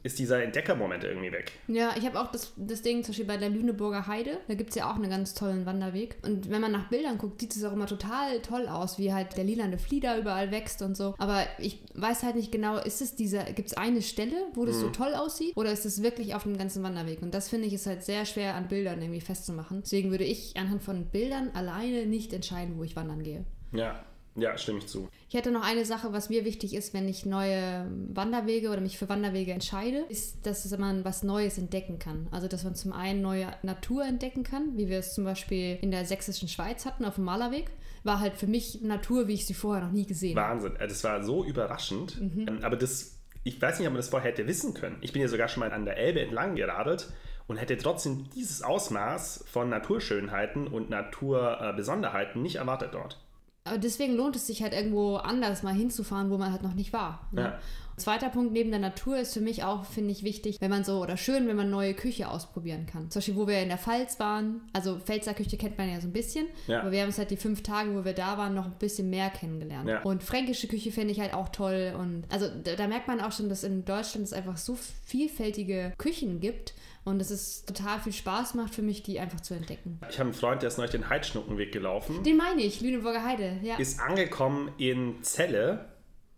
ist 0.03 0.19
dieser 0.19 0.43
Entdeckermoment 0.43 1.03
irgendwie 1.05 1.33
weg. 1.33 1.53
Ja, 1.67 1.95
ich 1.97 2.05
habe 2.05 2.21
auch 2.21 2.31
das, 2.31 2.53
das 2.57 2.83
Ding 2.83 3.03
zum 3.03 3.13
Beispiel 3.13 3.27
bei 3.27 3.37
der 3.37 3.51
Lüneburger 3.51 4.07
Heide, 4.07 4.39
da 4.49 4.55
gibt 4.55 4.71
es 4.71 4.77
ja 4.77 4.91
auch 4.91 4.97
einen 4.97 5.11
ganz 5.11 5.35
tollen 5.35 5.67
Wanderweg. 5.67 6.17
Und 6.23 6.51
wenn 6.51 6.61
man 6.61 6.73
nach 6.73 6.89
Bildern 6.89 7.19
guckt, 7.19 7.41
sieht 7.41 7.57
es 7.57 7.65
auch 7.65 7.73
immer 7.73 7.87
total 7.87 8.41
toll 8.41 8.69
aus, 8.69 8.99
wie 8.99 9.13
halt 9.13 9.37
der 9.37 9.45
lilane 9.45 9.79
Flieder 9.79 10.19
überall 10.19 10.51
wächst 10.51 10.83
und 10.83 10.97
so. 10.97 11.15
Aber 11.19 11.45
ich 11.59 11.83
weiß 11.95 12.23
halt 12.23 12.37
nicht 12.37 12.53
genau, 12.53 12.79
ist 12.79 13.01
es 13.01 13.17
dieser, 13.17 13.45
gibt 13.45 13.69
es 13.69 13.77
eine 13.77 14.03
Stelle, 14.03 14.37
wo 14.55 14.65
das 14.65 14.79
so 14.81 14.91
toll 14.91 15.15
aussieht? 15.15 15.57
Oder 15.57 15.73
ist 15.73 15.87
es 15.87 16.03
wirklich 16.03 16.35
auf 16.35 16.43
dem 16.43 16.59
ganzen 16.59 16.83
Wanderweg? 16.83 17.23
Und 17.23 17.35
das 17.35 17.49
finde 17.49 17.67
ich 17.67 17.73
ist 17.73 17.87
halt 17.87 18.05
sehr 18.05 18.27
schwer 18.27 18.55
an 18.55 18.69
Bildern 18.69 19.01
irgendwie 19.01 19.21
festzumachen. 19.21 19.81
Deswegen 19.83 20.11
würde 20.11 20.25
ich 20.25 20.57
anhand 20.57 20.83
von 20.83 21.07
Bildern 21.07 21.51
alleine 21.55 22.07
nicht 22.07 22.33
entscheiden, 22.33 22.79
wo 22.79 22.85
ich 22.85 22.97
wandern 22.97 23.23
gehe. 23.23 23.45
Ja, 23.73 24.05
ja, 24.37 24.59
stimme 24.59 24.79
ich 24.79 24.87
zu. 24.89 25.09
Ich 25.29 25.35
hätte 25.35 25.51
noch 25.53 25.63
eine 25.63 25.85
Sache, 25.85 26.13
was 26.13 26.29
mir 26.29 26.45
wichtig 26.45 26.75
ist, 26.75 26.93
wenn 26.93 27.09
ich 27.09 27.25
neue 27.25 27.91
Wanderwege 28.13 28.71
oder 28.71 28.81
mich 28.81 28.99
für 28.99 29.09
Wanderwege 29.09 29.53
entscheide, 29.53 29.99
ist, 30.09 30.45
dass 30.47 30.69
man 30.77 31.05
was 31.05 31.23
Neues 31.23 31.57
entdecken 31.59 31.99
kann. 31.99 32.29
Also, 32.31 32.49
dass 32.49 32.65
man 32.65 32.75
zum 32.75 32.93
einen 32.93 33.23
neue 33.23 33.49
Natur 33.63 34.05
entdecken 34.05 34.43
kann, 34.43 34.77
wie 34.77 34.89
wir 34.89 34.99
es 34.99 35.15
zum 35.15 35.25
Beispiel 35.25 35.79
in 35.81 35.91
der 35.91 36.05
sächsischen 36.05 36.49
Schweiz 36.49 36.85
hatten, 36.85 37.05
auf 37.05 37.15
dem 37.17 37.25
Malerweg. 37.25 37.71
War 38.03 38.21
halt 38.21 38.37
für 38.37 38.47
mich 38.47 38.83
Natur, 38.83 39.29
wie 39.29 39.35
ich 39.35 39.47
sie 39.47 39.55
vorher 39.55 39.85
noch 39.85 39.93
nie 39.93 40.05
gesehen 40.07 40.39
habe. 40.39 40.51
Wahnsinn. 40.55 40.77
Äh, 40.77 40.89
Das 40.89 41.05
war 41.05 41.23
so 41.23 41.45
überraschend. 41.45 42.21
Mhm. 42.21 42.47
Ähm, 42.49 42.59
Aber 42.63 42.77
das, 42.77 43.19
ich 43.45 43.61
weiß 43.63 43.79
nicht, 43.79 43.87
ob 43.87 43.93
man 43.95 44.01
das 44.01 44.09
vorher 44.09 44.31
hätte 44.31 44.47
wissen 44.47 44.75
können. 44.75 44.99
Ich 45.01 45.13
bin 45.13 45.23
ja 45.23 45.29
sogar 45.29 45.49
schon 45.49 45.61
mal 45.61 45.73
an 45.73 45.85
der 45.85 45.97
Elbe 45.97 46.21
entlang 46.21 46.55
geradelt 46.57 47.13
und 47.47 47.57
hätte 47.57 47.77
trotzdem 47.77 48.29
dieses 48.35 48.63
Ausmaß 48.63 49.45
von 49.47 49.69
Naturschönheiten 49.71 50.67
und 50.67 50.91
Naturbesonderheiten 50.91 52.43
nicht 52.43 52.57
erwartet 52.57 52.95
dort. 52.95 53.24
Aber 53.67 53.79
deswegen 53.79 54.15
lohnt 54.15 54.37
es 54.37 54.47
sich 54.47 54.63
halt 54.63 54.75
irgendwo 54.75 55.17
anders 55.17 55.63
mal 55.63 55.73
hinzufahren, 55.73 56.31
wo 56.31 56.37
man 56.37 56.53
halt 56.53 56.63
noch 56.63 56.75
nicht 56.75 56.93
war. 56.93 57.27
Ne? 57.33 57.41
Ja. 57.41 57.59
Zweiter 57.97 58.29
Punkt 58.29 58.53
neben 58.53 58.71
der 58.71 58.81
Natur 58.81 59.17
ist 59.19 59.33
für 59.33 59.41
mich 59.41 59.63
auch, 59.63 59.85
finde 59.87 60.11
ich, 60.11 60.23
wichtig, 60.25 60.57
wenn 60.61 60.71
man 60.71 60.83
so, 60.85 61.01
oder 61.01 61.17
schön, 61.17 61.47
wenn 61.47 61.57
man 61.57 61.71
neue 61.71 61.95
Küche 61.95 62.29
ausprobieren 62.29 62.87
kann. 62.87 63.09
Zum 63.11 63.21
Beispiel, 63.21 63.37
wo 63.37 63.47
wir 63.47 63.63
in 63.63 63.69
der 63.69 63.79
Pfalz 63.79 64.19
waren, 64.19 64.63
also 64.73 64.99
Pfälzer 64.99 65.33
Küche 65.33 65.57
kennt 65.57 65.79
man 65.79 65.89
ja 65.89 66.01
so 66.01 66.09
ein 66.09 66.13
bisschen, 66.13 66.47
Ja. 66.67 66.81
aber 66.81 66.91
wir 66.91 67.01
haben 67.03 67.09
es 67.09 67.17
halt 67.19 67.31
die 67.31 67.37
fünf 67.37 67.63
Tage, 67.63 67.95
wo 67.95 68.05
wir 68.05 68.13
da 68.13 68.37
waren, 68.37 68.53
noch 68.55 68.67
ein 68.67 68.75
bisschen 68.81 69.09
mehr 69.11 69.31
kennengelernt. 69.31 69.89
Ja. 69.89 70.03
Und 70.03 70.25
fränkische 70.25 70.67
Küche 70.67 70.91
finde 70.91 71.13
ich 71.13 71.21
halt 71.21 71.33
auch 71.35 71.49
toll 71.51 71.95
und 71.99 72.25
also 72.31 72.49
da, 72.65 72.75
da 72.75 72.89
merkt 72.89 73.07
man 73.09 73.21
auch 73.21 73.33
schon, 73.33 73.49
dass 73.49 73.63
in 73.63 73.85
Deutschland 73.85 74.27
es 74.27 74.33
einfach 74.33 74.57
so 74.57 74.77
vielfältige 75.07 75.93
Küchen 75.97 76.41
gibt 76.41 76.75
und 77.05 77.21
es 77.21 77.65
total 77.65 78.01
viel 78.01 78.13
Spaß 78.13 78.55
macht 78.55 78.75
für 78.75 78.83
mich, 78.83 79.03
die 79.03 79.21
einfach 79.21 79.41
zu 79.41 79.55
entdecken. 79.55 80.01
Ich 80.09 80.19
habe 80.19 80.29
einen 80.31 80.35
Freund, 80.35 80.63
der 80.63 80.69
ist 80.69 80.79
neulich 80.79 80.93
den 80.93 81.09
Heidschnuckenweg 81.09 81.73
gelaufen, 81.73 82.23
Den 82.23 82.37
meine 82.37 82.63
ich, 82.63 82.81
Lüneburger 82.81 83.25
Heide, 83.25 83.59
ja. 83.63 83.77
ist 83.77 84.01
angekommen 84.01 84.71
in 84.79 85.23
Celle 85.23 85.87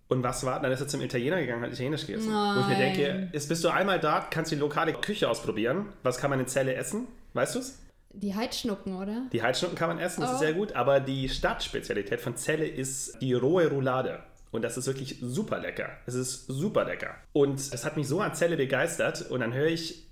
und 0.08 0.22
was 0.22 0.44
war? 0.44 0.60
Dann 0.60 0.70
ist 0.72 0.80
er 0.80 0.88
zum 0.88 1.00
Italiener 1.00 1.40
gegangen, 1.40 1.62
hat 1.62 1.72
Italienisch 1.72 2.06
gegessen. 2.06 2.28
Wo 2.32 2.60
ich 2.60 2.66
mir 2.66 2.78
Nein. 2.78 2.94
denke, 2.94 3.28
ist, 3.32 3.48
bist 3.48 3.64
du 3.64 3.68
einmal 3.68 3.98
da, 4.00 4.26
kannst 4.30 4.52
du 4.52 4.56
die 4.56 4.60
lokale 4.60 4.92
Küche 4.92 5.28
ausprobieren. 5.28 5.86
Was 6.02 6.18
kann 6.18 6.30
man 6.30 6.38
in 6.40 6.46
Celle 6.46 6.74
essen? 6.74 7.06
Weißt 7.34 7.54
du 7.54 7.58
es? 7.60 7.78
Die 8.12 8.34
Heidschnucken, 8.34 8.96
oder? 8.96 9.26
Die 9.32 9.42
Heidschnucken 9.42 9.76
kann 9.76 9.88
man 9.88 9.98
essen, 9.98 10.20
das 10.22 10.30
Oh. 10.30 10.34
ist 10.34 10.38
sehr 10.40 10.54
gut, 10.54 10.72
aber 10.74 11.00
die 11.00 11.28
Stadtspezialität 11.28 12.20
von 12.20 12.36
Celle 12.36 12.66
ist 12.66 13.20
die 13.20 13.34
rohe 13.34 13.68
Roulade. 13.68 14.22
Und 14.52 14.62
das 14.62 14.78
ist 14.78 14.86
wirklich 14.86 15.18
super 15.20 15.58
lecker. 15.58 15.90
Es 16.06 16.14
ist 16.14 16.46
super 16.46 16.84
lecker. 16.84 17.14
Und 17.34 17.58
es 17.60 17.84
hat 17.84 17.96
mich 17.98 18.08
so 18.08 18.20
an 18.20 18.32
Celle 18.34 18.56
begeistert. 18.56 19.28
Und 19.30 19.40
dann 19.40 19.52
höre 19.52 19.66
ich, 19.66 20.05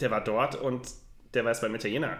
der 0.00 0.10
war 0.10 0.22
dort 0.22 0.56
und 0.56 0.88
der 1.34 1.44
war 1.44 1.52
jetzt 1.52 1.60
beim 1.60 1.74
Italiener. 1.74 2.18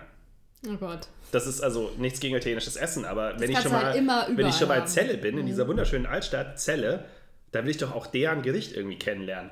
Oh 0.67 0.77
Gott. 0.77 1.09
Das 1.31 1.47
ist 1.47 1.61
also 1.61 1.91
nichts 1.99 2.21
gegen 2.21 2.37
italienisches 2.37 2.77
Essen, 2.77 3.05
aber 3.05 3.39
wenn 3.39 3.51
ich, 3.51 3.59
schon 3.59 3.73
mal, 3.73 3.85
halt 3.85 3.97
immer 3.97 4.27
wenn 4.35 4.47
ich 4.47 4.55
schon 4.55 4.69
mal 4.69 4.79
in 4.79 4.87
Celle 4.87 5.19
bin, 5.19 5.37
in 5.37 5.47
dieser 5.47 5.69
wunderschönen 5.69 6.07
Altstadt 6.07 6.59
Celle, 6.59 7.05
da 7.53 7.65
will 7.65 7.71
ich 7.71 7.79
doch 7.79 7.95
auch 7.95 8.07
deren 8.07 8.43
Gericht 8.43 8.75
irgendwie 8.75 8.99
kennenlernen. 8.99 9.51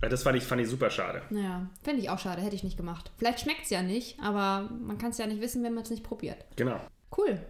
Weil 0.00 0.10
Das 0.10 0.22
fand 0.22 0.36
ich, 0.36 0.44
fand 0.44 0.60
ich 0.60 0.68
super 0.68 0.90
schade. 0.90 1.22
Ja, 1.30 1.66
fände 1.82 2.00
ich 2.00 2.10
auch 2.10 2.18
schade, 2.18 2.42
hätte 2.42 2.54
ich 2.54 2.64
nicht 2.64 2.76
gemacht. 2.76 3.10
Vielleicht 3.18 3.40
schmeckt 3.40 3.64
es 3.64 3.70
ja 3.70 3.82
nicht, 3.82 4.20
aber 4.20 4.68
man 4.80 4.98
kann 4.98 5.10
es 5.10 5.18
ja 5.18 5.26
nicht 5.26 5.40
wissen, 5.40 5.62
wenn 5.64 5.74
man 5.74 5.84
es 5.84 5.90
nicht 5.90 6.04
probiert. 6.04 6.44
Genau. 6.56 6.80
Cool. 7.16 7.40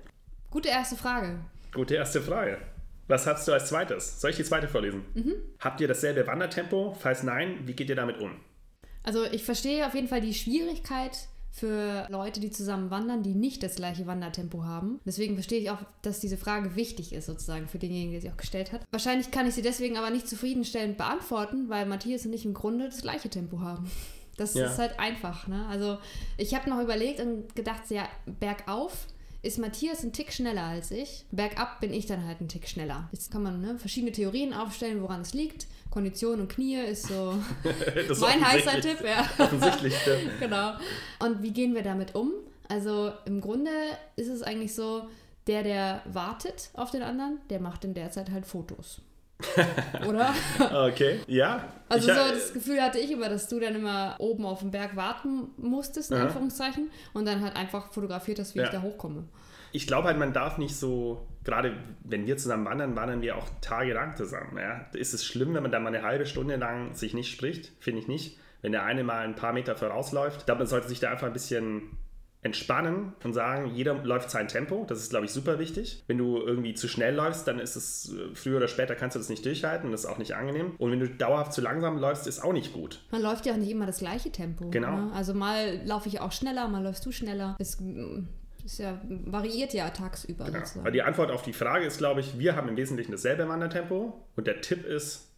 Gute 0.51 0.69
erste 0.69 0.97
Frage. 0.97 1.41
Gute 1.73 1.95
erste 1.95 2.21
Frage. 2.21 2.59
Was 3.09 3.27
hast 3.27 3.47
du 3.49 3.53
als 3.53 3.69
zweites? 3.69 4.21
Soll 4.21 4.31
ich 4.31 4.37
die 4.37 4.45
zweite 4.45 4.69
vorlesen? 4.69 5.05
Mhm. 5.15 5.35
Habt 5.61 5.81
ihr 5.81 5.89
dasselbe 5.89 6.27
Wandertempo? 6.27 6.97
Falls 6.99 7.23
nein, 7.23 7.59
wie 7.65 7.75
geht 7.75 7.89
ihr 7.89 7.97
damit 7.97 8.19
um? 8.19 8.37
Also 9.05 9.25
ich 9.25 9.45
verstehe 9.45 9.87
auf 9.87 9.95
jeden 9.95 10.09
Fall 10.09 10.21
die 10.21 10.35
Schwierigkeit 10.35 11.17
für 11.53 12.09
Leute, 12.11 12.41
die 12.41 12.51
zusammen 12.51 12.91
wandern, 12.91 13.23
die 13.23 13.37
nicht 13.37 13.63
das 13.63 13.77
gleiche 13.77 14.09
Wandertempo 14.09 14.65
haben. 14.65 14.99
Deswegen 15.07 15.35
verstehe 15.35 15.61
ich 15.61 15.71
auch, 15.71 15.79
dass 16.03 16.19
diese 16.19 16.37
Frage 16.37 16.75
wichtig 16.75 17.13
ist, 17.13 17.27
sozusagen, 17.27 17.69
für 17.69 17.79
denjenigen, 17.79 18.11
der 18.11 18.21
sie 18.23 18.31
auch 18.31 18.37
gestellt 18.37 18.73
hat. 18.73 18.83
Wahrscheinlich 18.91 19.31
kann 19.31 19.47
ich 19.47 19.55
sie 19.55 19.63
deswegen 19.63 19.97
aber 19.97 20.11
nicht 20.11 20.29
zufriedenstellend 20.29 20.97
beantworten, 20.99 21.69
weil 21.69 21.87
Matthias 21.87 22.27
und 22.27 22.33
ich 22.33 22.45
im 22.45 22.55
Grunde 22.55 22.87
das 22.87 23.03
gleiche 23.03 23.29
Tempo 23.31 23.61
haben. 23.61 23.89
Das 24.37 24.55
Ja. 24.55 24.67
ist 24.67 24.79
halt 24.79 24.99
einfach. 24.99 25.47
Ne? 25.47 25.65
Also 25.69 25.99
ich 26.39 26.55
habe 26.57 26.69
noch 26.69 26.81
überlegt 26.83 27.21
und 27.21 27.55
gedacht, 27.55 27.83
ja, 27.91 28.09
bergauf 28.41 29.07
ist 29.43 29.59
Matthias 29.59 30.03
ein 30.03 30.13
Tick 30.13 30.33
schneller 30.33 30.65
als 30.65 30.91
ich. 30.91 31.25
Bergab 31.31 31.79
bin 31.81 31.93
ich 31.93 32.07
dann 32.07 32.27
halt 32.27 32.41
ein 32.41 32.49
Tick 32.49 32.67
schneller. 32.67 33.09
Jetzt 33.13 33.31
kann 33.31 33.45
man 33.45 33.61
ne, 33.61 33.79
verschiedene 33.79 34.11
Theorien 34.11 34.53
aufstellen, 34.55 35.03
woran 35.03 35.21
es 35.21 35.35
liegt. 35.35 35.69
Kondition 35.95 36.41
und 36.41 36.49
Knie 36.49 36.77
ist 36.77 37.07
so 37.07 37.35
mein 38.21 38.47
heißer 38.47 38.81
Tipp, 38.81 38.99
ja. 39.05 39.25
Offensichtlich. 39.43 39.95
ja. 40.07 40.13
genau. 40.41 40.73
Und 41.21 41.43
wie 41.43 41.53
gehen 41.53 41.75
wir 41.75 41.83
damit 41.83 42.15
um? 42.15 42.33
Also 42.69 43.13
im 43.25 43.41
Grunde 43.41 43.71
ist 44.17 44.29
es 44.29 44.43
eigentlich 44.43 44.75
so, 44.75 45.09
der, 45.47 45.63
der 45.63 46.03
wartet 46.07 46.71
auf 46.75 46.91
den 46.91 47.03
anderen, 47.03 47.39
der 47.49 47.61
macht 47.61 47.85
in 47.85 47.95
der 47.95 48.11
Zeit 48.11 48.31
halt 48.31 48.45
Fotos. 48.45 49.01
Oder? 50.09 50.33
Okay, 50.89 51.21
ja. 51.27 51.65
Also 51.89 52.09
ich, 52.11 52.15
so 52.17 52.21
das 52.35 52.53
Gefühl 52.53 52.81
hatte 52.83 52.99
ich 52.99 53.11
immer, 53.11 53.29
dass 53.29 53.49
du 53.49 53.61
dann 53.61 53.75
immer 53.75 54.17
oben 54.19 54.47
auf 54.47 54.61
dem 54.61 54.71
Berg 54.71 54.97
warten 54.97 55.49
musstest, 55.59 56.11
in. 56.11 56.17
Anführungszeichen, 56.19 56.91
und 57.13 57.27
dann 57.27 57.43
halt 57.43 57.55
einfach 57.57 57.93
fotografiert 57.93 58.39
hast, 58.39 58.55
wie 58.55 58.61
Ja. 58.61 58.65
ich 58.67 58.71
da 58.71 58.83
hochkomme. 58.83 59.25
ich 59.73 59.87
glaube 59.87 60.09
halt, 60.09 60.19
man 60.19 60.33
darf 60.33 60.57
nicht 60.59 60.77
so, 60.77 61.27
gerade 61.45 61.77
wenn 62.03 62.27
wir 62.27 62.37
zusammen 62.37 62.65
wandern, 62.65 62.97
wandern 62.97 63.23
wir 63.23 63.37
auch 63.37 63.49
tagelang 63.61 64.17
zusammen. 64.17 64.59
Ja? 64.59 64.87
Ist 64.95 65.15
es 65.15 65.25
schlimm, 65.25 65.55
wenn 65.55 65.63
man 65.63 65.73
da 65.73 65.79
mal 65.79 65.95
eine 65.95 66.03
halbe 66.03 66.27
Stunde 66.27 66.57
lang 66.57 66.95
sich 66.95 67.15
nicht 67.15 67.31
spricht? 67.31 67.73
Finde 67.81 68.01
ich 68.01 68.09
nicht. 68.09 68.39
Wenn 68.63 68.73
der 68.73 68.85
eine 68.85 69.05
mal 69.05 69.25
ein 69.25 69.35
paar 69.35 69.53
Meter 69.53 69.77
vorausläuft, 69.77 70.41
ich 70.41 70.47
glaube, 70.47 70.61
man 70.61 70.67
sollte 70.67 70.89
sich 70.89 70.99
da 70.99 71.11
einfach 71.11 71.27
ein 71.27 71.35
bisschen 71.35 71.99
entspannen 72.45 73.15
und 73.25 73.33
sagen, 73.33 73.75
jeder 73.75 73.95
läuft 74.05 74.31
sein 74.31 74.49
Tempo. 74.49 74.85
Das 74.87 74.99
ist, 74.99 75.11
glaube 75.11 75.25
ich, 75.25 75.33
super 75.33 75.59
wichtig. 75.59 76.05
Wenn 76.07 76.19
du 76.19 76.39
irgendwie 76.39 76.75
zu 76.75 76.89
schnell 76.89 77.15
läufst, 77.15 77.49
dann 77.49 77.59
ist 77.59 77.75
es 77.75 78.13
äh, 78.13 78.35
früher 78.35 78.59
oder 78.59 78.69
später 78.69 78.95
kannst 78.95 79.17
du 79.17 79.19
das 79.19 79.31
nicht 79.31 79.45
durchhalten 79.47 79.87
und 79.87 79.93
das 79.93 80.05
ist 80.05 80.07
auch 80.11 80.19
nicht 80.19 80.35
angenehm. 80.35 80.75
Und 80.77 80.93
wenn 80.93 81.01
du 81.01 81.09
dauerhaft 81.09 81.55
zu 81.55 81.63
langsam 81.63 81.99
läufst, 81.99 82.27
ist 82.27 82.45
auch 82.45 82.53
nicht 82.53 82.75
gut. 82.75 83.01
Man 83.11 83.23
läuft 83.23 83.47
ja 83.47 83.55
auch 83.55 83.59
nicht 83.59 83.71
immer 83.71 83.87
das 83.87 83.99
gleiche 83.99 84.31
Tempo. 84.31 84.69
Genau. 84.69 85.07
Ne? 85.07 85.13
Also 85.15 85.33
mal 85.33 85.81
laufe 85.87 86.09
ich 86.09 86.21
auch 86.21 86.33
schneller, 86.33 86.69
mal 86.69 86.83
läufst 86.83 87.05
du 87.07 87.13
schneller. 87.13 87.57
Es 87.59 87.79
ist 88.65 88.79
ja, 88.79 89.01
variiert 89.05 89.73
ja 89.75 89.91
tagsüber 89.91 90.47
Ja. 90.47 90.53
sozusagen. 90.53 90.81
Aber 90.81 90.91
die 90.91 91.03
Antwort 91.03 91.31
auf 91.31 91.43
die 91.43 91.53
Frage 91.53 91.85
ist, 91.87 91.99
glaube 91.99 92.21
ich, 92.21 92.39
wir 92.39 92.57
haben 92.57 92.69
im 92.69 92.77
Wesentlichen 92.77 93.13
dasselbe 93.13 93.49
Wandertempo. 93.49 94.27
Und 94.37 94.47
der 94.47 94.61
Tipp 94.61 94.85
ist, 94.85 95.31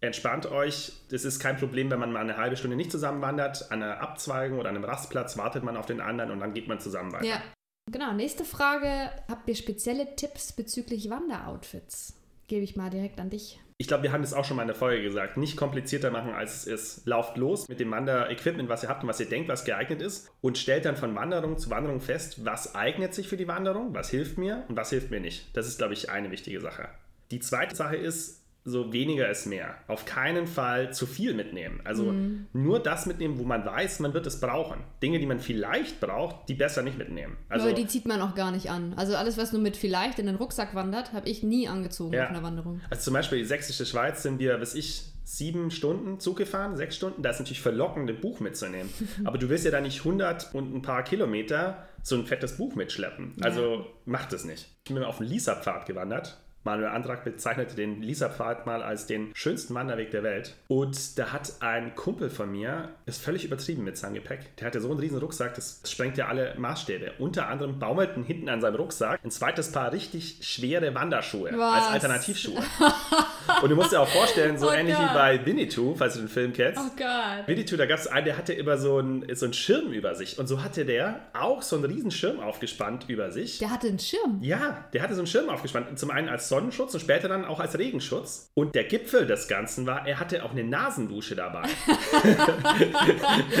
entspannt 0.00 0.46
euch. 0.46 0.92
Es 1.10 1.24
ist 1.24 1.40
kein 1.40 1.56
Problem, 1.56 1.90
wenn 1.90 1.98
man 1.98 2.12
mal 2.12 2.20
eine 2.20 2.36
halbe 2.36 2.56
Stunde 2.56 2.76
nicht 2.76 2.90
zusammen 2.90 3.20
wandert. 3.20 3.70
An 3.70 3.82
einer 3.82 4.00
Abzweigung 4.00 4.58
oder 4.58 4.70
an 4.70 4.76
einem 4.76 4.84
Rastplatz 4.84 5.36
wartet 5.36 5.62
man 5.62 5.76
auf 5.76 5.86
den 5.86 6.00
anderen 6.00 6.30
und 6.30 6.40
dann 6.40 6.54
geht 6.54 6.68
man 6.68 6.80
zusammen 6.80 7.12
weiter. 7.12 7.26
Ja. 7.26 7.42
Genau, 7.90 8.12
nächste 8.12 8.44
Frage. 8.44 9.10
Habt 9.28 9.48
ihr 9.48 9.56
spezielle 9.56 10.14
Tipps 10.16 10.52
bezüglich 10.52 11.10
Wanderoutfits? 11.10 12.14
Gebe 12.46 12.62
ich 12.62 12.76
mal 12.76 12.88
direkt 12.90 13.18
an 13.20 13.30
dich. 13.30 13.60
Ich 13.80 13.88
glaube, 13.88 14.02
wir 14.02 14.12
haben 14.12 14.20
das 14.20 14.34
auch 14.34 14.44
schon 14.44 14.58
mal 14.58 14.64
in 14.64 14.68
der 14.68 14.76
Folge 14.76 15.02
gesagt. 15.02 15.38
Nicht 15.38 15.56
komplizierter 15.56 16.10
machen, 16.10 16.34
als 16.34 16.54
es 16.54 16.66
ist. 16.66 17.06
Lauft 17.06 17.38
los 17.38 17.66
mit 17.66 17.80
dem 17.80 17.90
Wander-Equipment, 17.90 18.68
was 18.68 18.82
ihr 18.82 18.90
habt 18.90 19.02
und 19.02 19.08
was 19.08 19.18
ihr 19.20 19.26
denkt, 19.26 19.48
was 19.48 19.64
geeignet 19.64 20.02
ist. 20.02 20.30
Und 20.42 20.58
stellt 20.58 20.84
dann 20.84 20.96
von 20.96 21.14
Wanderung 21.14 21.56
zu 21.56 21.70
Wanderung 21.70 22.02
fest, 22.02 22.44
was 22.44 22.74
eignet 22.74 23.14
sich 23.14 23.26
für 23.26 23.38
die 23.38 23.48
Wanderung, 23.48 23.94
was 23.94 24.10
hilft 24.10 24.36
mir 24.36 24.64
und 24.68 24.76
was 24.76 24.90
hilft 24.90 25.10
mir 25.10 25.18
nicht. 25.18 25.56
Das 25.56 25.66
ist, 25.66 25.78
glaube 25.78 25.94
ich, 25.94 26.10
eine 26.10 26.30
wichtige 26.30 26.60
Sache. 26.60 26.90
Die 27.30 27.40
zweite 27.40 27.74
Sache 27.74 27.96
ist, 27.96 28.39
so 28.64 28.92
weniger 28.92 29.28
ist 29.30 29.46
mehr. 29.46 29.74
Auf 29.88 30.04
keinen 30.04 30.46
Fall 30.46 30.92
zu 30.92 31.06
viel 31.06 31.32
mitnehmen. 31.34 31.80
Also 31.84 32.12
nur 32.52 32.78
das 32.80 33.06
mitnehmen, 33.06 33.38
wo 33.38 33.44
man 33.44 33.64
weiß, 33.64 34.00
man 34.00 34.12
wird 34.12 34.26
es 34.26 34.38
brauchen. 34.40 34.80
Dinge, 35.02 35.18
die 35.18 35.26
man 35.26 35.40
vielleicht 35.40 35.98
braucht, 36.00 36.48
die 36.48 36.54
besser 36.54 36.82
nicht 36.82 36.98
mitnehmen. 36.98 37.36
Also, 37.48 37.66
Aber 37.68 37.74
die 37.74 37.86
zieht 37.86 38.06
man 38.06 38.20
auch 38.20 38.34
gar 38.34 38.50
nicht 38.50 38.70
an. 38.70 38.92
Also 38.96 39.16
alles, 39.16 39.38
was 39.38 39.52
nur 39.52 39.62
mit 39.62 39.76
vielleicht 39.76 40.18
in 40.18 40.26
den 40.26 40.34
Rucksack 40.36 40.74
wandert, 40.74 41.12
habe 41.14 41.28
ich 41.28 41.42
nie 41.42 41.68
angezogen 41.68 42.12
Ja. 42.12 42.24
auf 42.24 42.30
einer 42.30 42.42
Wanderung. 42.42 42.80
Also 42.90 43.04
zum 43.04 43.14
Beispiel 43.14 43.38
die 43.38 43.44
sächsische 43.44 43.86
Schweiz 43.86 44.22
sind 44.22 44.38
wir, 44.38 44.60
weiß 44.60 44.74
ich, 44.74 45.04
sieben 45.24 45.70
Stunden 45.70 46.18
Zug 46.20 46.36
gefahren, 46.38 46.76
sechs 46.76 46.96
Stunden. 46.96 47.22
Da 47.22 47.30
ist 47.30 47.38
natürlich 47.38 47.62
verlockend, 47.62 48.10
ein 48.10 48.20
Buch 48.20 48.40
mitzunehmen. 48.40 48.90
Aber 49.24 49.38
du 49.38 49.48
willst 49.48 49.64
ja 49.64 49.70
da 49.70 49.80
nicht 49.80 50.00
100 50.00 50.54
und 50.54 50.74
ein 50.74 50.82
paar 50.82 51.02
Kilometer 51.04 51.86
so 52.02 52.16
ein 52.16 52.26
fettes 52.26 52.56
Buch 52.56 52.74
mitschleppen. 52.74 53.34
Also 53.40 53.86
mach 54.04 54.26
das 54.26 54.44
nicht. 54.44 54.66
Ich 54.86 54.92
bin 54.94 55.02
auf 55.04 55.18
den 55.18 55.26
Lisa-Pfad 55.28 55.86
gewandert. 55.86 56.38
Manuel 56.62 56.88
Antrag 56.90 57.24
bezeichnete 57.24 57.74
den 57.74 58.02
Lisa-Pfad 58.02 58.66
mal 58.66 58.82
als 58.82 59.06
den 59.06 59.30
schönsten 59.34 59.74
Wanderweg 59.74 60.10
der 60.10 60.22
Welt. 60.22 60.56
Und 60.68 61.18
da 61.18 61.32
hat 61.32 61.52
ein 61.60 61.94
Kumpel 61.94 62.28
von 62.28 62.50
mir, 62.52 62.90
ist 63.06 63.22
völlig 63.22 63.44
übertrieben 63.44 63.82
mit 63.84 63.96
seinem 63.96 64.14
Gepäck. 64.14 64.56
Der 64.58 64.66
hatte 64.66 64.80
so 64.80 64.90
einen 64.90 65.00
riesen 65.00 65.18
Rucksack, 65.18 65.54
das 65.54 65.80
sprengt 65.86 66.18
ja 66.18 66.26
alle 66.28 66.54
Maßstäbe. 66.58 67.12
Unter 67.18 67.48
anderem 67.48 67.78
baumelten 67.78 68.24
hinten 68.24 68.48
an 68.50 68.60
seinem 68.60 68.74
Rucksack 68.76 69.20
ein 69.24 69.30
zweites 69.30 69.72
Paar 69.72 69.92
richtig 69.92 70.38
schwere 70.42 70.94
Wanderschuhe 70.94 71.50
Was? 71.56 71.84
als 71.84 71.86
Alternativschuhe. 71.94 72.62
Und 73.62 73.68
du 73.70 73.74
musst 73.74 73.92
dir 73.92 74.00
auch 74.00 74.08
vorstellen, 74.08 74.58
so 74.58 74.68
Oh 74.68 74.72
ähnlich 74.72 74.94
Gott. 74.96 75.10
wie 75.10 75.14
bei 75.14 75.46
Winnetou, 75.46 75.94
falls 75.96 76.14
du 76.14 76.20
den 76.20 76.28
Film 76.28 76.52
kennst. 76.52 76.78
Oh 76.80 76.90
Gott. 76.96 77.46
Winnetou, 77.48 77.76
da 77.76 77.86
gab 77.86 77.98
es 77.98 78.06
einen, 78.06 78.24
der 78.26 78.36
hatte 78.36 78.52
immer 78.52 78.76
so 78.78 78.98
einen, 78.98 79.34
so 79.34 79.46
einen 79.46 79.54
Schirm 79.54 79.92
über 79.92 80.14
sich. 80.14 80.38
Und 80.38 80.46
so 80.46 80.62
hatte 80.62 80.84
der 80.84 81.20
auch 81.32 81.62
so 81.62 81.76
einen 81.76 81.86
riesen 81.86 82.10
Schirm 82.10 82.38
aufgespannt 82.40 83.06
über 83.08 83.30
sich. 83.32 83.58
Der 83.58 83.70
hatte 83.70 83.88
einen 83.88 83.98
Schirm. 83.98 84.38
Ja, 84.42 84.84
der 84.92 85.02
hatte 85.02 85.14
so 85.14 85.20
einen 85.20 85.26
Schirm 85.26 85.48
aufgespannt. 85.48 85.98
Zum 85.98 86.10
einen 86.10 86.28
als 86.28 86.48
Sonnenschutz 86.50 86.92
und 86.92 87.00
später 87.00 87.28
dann 87.28 87.46
auch 87.46 87.60
als 87.60 87.78
Regenschutz. 87.78 88.50
Und 88.54 88.74
der 88.74 88.84
Gipfel 88.84 89.26
des 89.26 89.48
Ganzen 89.48 89.86
war, 89.86 90.06
er 90.06 90.20
hatte 90.20 90.44
auch 90.44 90.50
eine 90.50 90.64
Nasendusche 90.64 91.36
dabei. 91.36 91.62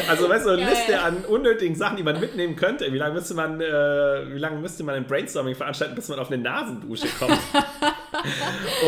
also, 0.08 0.28
weißt 0.28 0.44
du, 0.44 0.50
eine 0.50 0.62
Geil. 0.62 0.70
Liste 0.70 1.00
an 1.00 1.24
unnötigen 1.24 1.76
Sachen, 1.76 1.96
die 1.96 2.02
man 2.02 2.20
mitnehmen 2.20 2.56
könnte. 2.56 2.92
Wie 2.92 2.98
lange 2.98 3.14
müsste 3.14 3.34
man, 3.34 3.60
äh, 3.60 4.34
wie 4.34 4.38
lange 4.38 4.58
müsste 4.58 4.82
man 4.82 4.96
ein 4.96 5.06
Brainstorming 5.06 5.54
veranstalten, 5.54 5.94
bis 5.94 6.08
man 6.08 6.18
auf 6.18 6.30
eine 6.30 6.42
Nasendusche 6.42 7.06
kommt? 7.18 7.32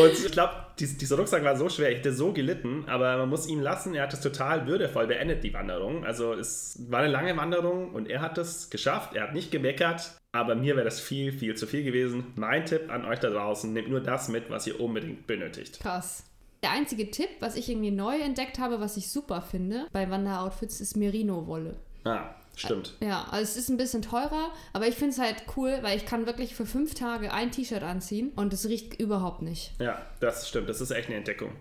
und 0.01 0.11
ich 0.11 0.31
glaube, 0.31 0.53
dies, 0.79 0.97
dieser 0.97 1.17
Rucksack 1.17 1.43
war 1.43 1.55
so 1.55 1.69
schwer, 1.69 1.91
ich 1.91 1.97
hätte 1.97 2.13
so 2.13 2.33
gelitten, 2.33 2.85
aber 2.87 3.17
man 3.17 3.29
muss 3.29 3.47
ihm 3.47 3.61
lassen, 3.61 3.95
er 3.95 4.03
hat 4.03 4.13
es 4.13 4.21
total 4.21 4.67
würdevoll 4.67 5.07
beendet, 5.07 5.43
die 5.43 5.53
Wanderung. 5.53 6.05
Also 6.05 6.33
es 6.33 6.79
war 6.89 7.01
eine 7.01 7.11
lange 7.11 7.35
Wanderung 7.37 7.93
und 7.93 8.09
er 8.09 8.21
hat 8.21 8.37
es 8.37 8.69
geschafft, 8.69 9.15
er 9.15 9.23
hat 9.23 9.33
nicht 9.33 9.51
gemeckert, 9.51 10.17
aber 10.31 10.55
mir 10.55 10.75
wäre 10.75 10.85
das 10.85 10.99
viel, 10.99 11.31
viel 11.31 11.55
zu 11.55 11.67
viel 11.67 11.83
gewesen. 11.83 12.33
Mein 12.35 12.65
Tipp 12.65 12.91
an 12.91 13.05
euch 13.05 13.19
da 13.19 13.29
draußen, 13.29 13.71
nehmt 13.71 13.89
nur 13.89 14.01
das 14.01 14.29
mit, 14.29 14.49
was 14.49 14.67
ihr 14.67 14.79
unbedingt 14.79 15.27
benötigt. 15.27 15.79
Krass. 15.79 16.23
Der 16.63 16.71
einzige 16.71 17.11
Tipp, 17.11 17.29
was 17.41 17.55
ich 17.55 17.69
irgendwie 17.69 17.91
neu 17.91 18.17
entdeckt 18.19 18.57
habe, 18.57 18.79
was 18.79 18.95
ich 18.95 19.11
super 19.11 19.41
finde 19.41 19.87
bei 19.91 20.09
Wanderoutfits, 20.09 20.79
ist 20.79 20.95
Merino-Wolle. 20.95 21.75
Ah, 22.05 22.35
stimmt. 22.55 22.93
Ja, 22.99 23.25
also 23.31 23.43
es 23.43 23.57
ist 23.57 23.69
ein 23.69 23.77
bisschen 23.77 24.01
teurer, 24.01 24.51
aber 24.73 24.87
ich 24.87 24.95
finde 24.95 25.11
es 25.11 25.19
halt 25.19 25.43
cool, 25.57 25.79
weil 25.81 25.97
ich 25.97 26.05
kann 26.05 26.25
wirklich 26.25 26.55
für 26.55 26.65
fünf 26.65 26.93
Tage 26.93 27.33
ein 27.33 27.51
T-Shirt 27.51 27.83
anziehen 27.83 28.31
und 28.35 28.53
es 28.53 28.67
riecht 28.67 28.99
überhaupt 28.99 29.41
nicht. 29.41 29.71
Ja, 29.79 30.01
das 30.19 30.47
stimmt, 30.47 30.69
das 30.69 30.81
ist 30.81 30.91
echt 30.91 31.07
eine 31.07 31.17
Entdeckung. 31.17 31.51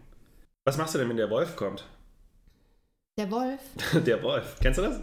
Was 0.64 0.76
machst 0.76 0.94
du 0.94 0.98
denn, 0.98 1.08
wenn 1.08 1.16
der 1.16 1.30
Wolf 1.30 1.56
kommt? 1.56 1.84
Der 3.18 3.30
Wolf. 3.30 3.60
der 4.06 4.22
Wolf, 4.22 4.56
kennst 4.60 4.78
du 4.78 4.82
das? 4.82 5.00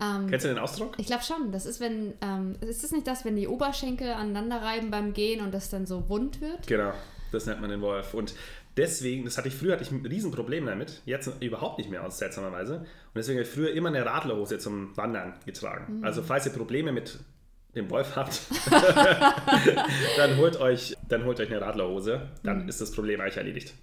Ähm, 0.00 0.26
Kennst 0.28 0.44
du 0.44 0.48
den 0.48 0.58
Ausdruck? 0.58 0.94
ich 0.98 1.06
glaube 1.06 1.22
schon, 1.22 1.52
das 1.52 1.66
ist, 1.66 1.78
wenn, 1.80 2.14
ähm, 2.20 2.56
ist 2.60 2.82
das 2.82 2.90
nicht 2.92 3.06
das, 3.06 3.24
wenn 3.24 3.36
die 3.36 3.46
Oberschenkel 3.46 4.10
aneinander 4.12 4.62
reiben 4.62 4.90
beim 4.90 5.12
Gehen 5.12 5.40
und 5.40 5.52
das 5.52 5.70
dann 5.70 5.86
so 5.86 6.08
wund 6.08 6.40
wird? 6.40 6.66
Genau, 6.66 6.92
das 7.30 7.46
nennt 7.46 7.60
man 7.60 7.70
den 7.70 7.80
Wolf. 7.82 8.14
Und 8.14 8.34
deswegen, 8.76 9.24
das 9.24 9.38
hatte 9.38 9.48
ich 9.48 9.54
früher 9.54 9.72
hatte 9.72 9.82
ich 9.82 9.90
ein 9.90 10.04
Riesenproblem 10.04 10.66
damit, 10.66 11.02
jetzt 11.04 11.30
überhaupt 11.42 11.78
nicht 11.78 11.90
mehr 11.90 12.04
aus, 12.04 12.18
seltsamerweise. 12.18 12.78
Und 12.78 12.88
deswegen 13.14 13.38
habe 13.38 13.48
ich 13.48 13.54
früher 13.54 13.72
immer 13.72 13.88
eine 13.88 14.04
Radlerhose 14.04 14.58
zum 14.58 14.96
Wandern 14.96 15.34
getragen. 15.44 16.02
Also 16.04 16.22
falls 16.22 16.46
ihr 16.46 16.52
Probleme 16.52 16.92
mit 16.92 17.18
dem 17.74 17.90
Wolf 17.90 18.16
habt, 18.16 18.42
dann, 20.16 20.36
holt 20.36 20.60
euch, 20.60 20.94
dann 21.08 21.24
holt 21.24 21.40
euch 21.40 21.50
eine 21.50 21.60
Radlerhose. 21.60 22.30
Dann 22.42 22.68
ist 22.68 22.80
das 22.80 22.92
Problem 22.92 23.20
eigentlich 23.20 23.38
erledigt. 23.38 23.74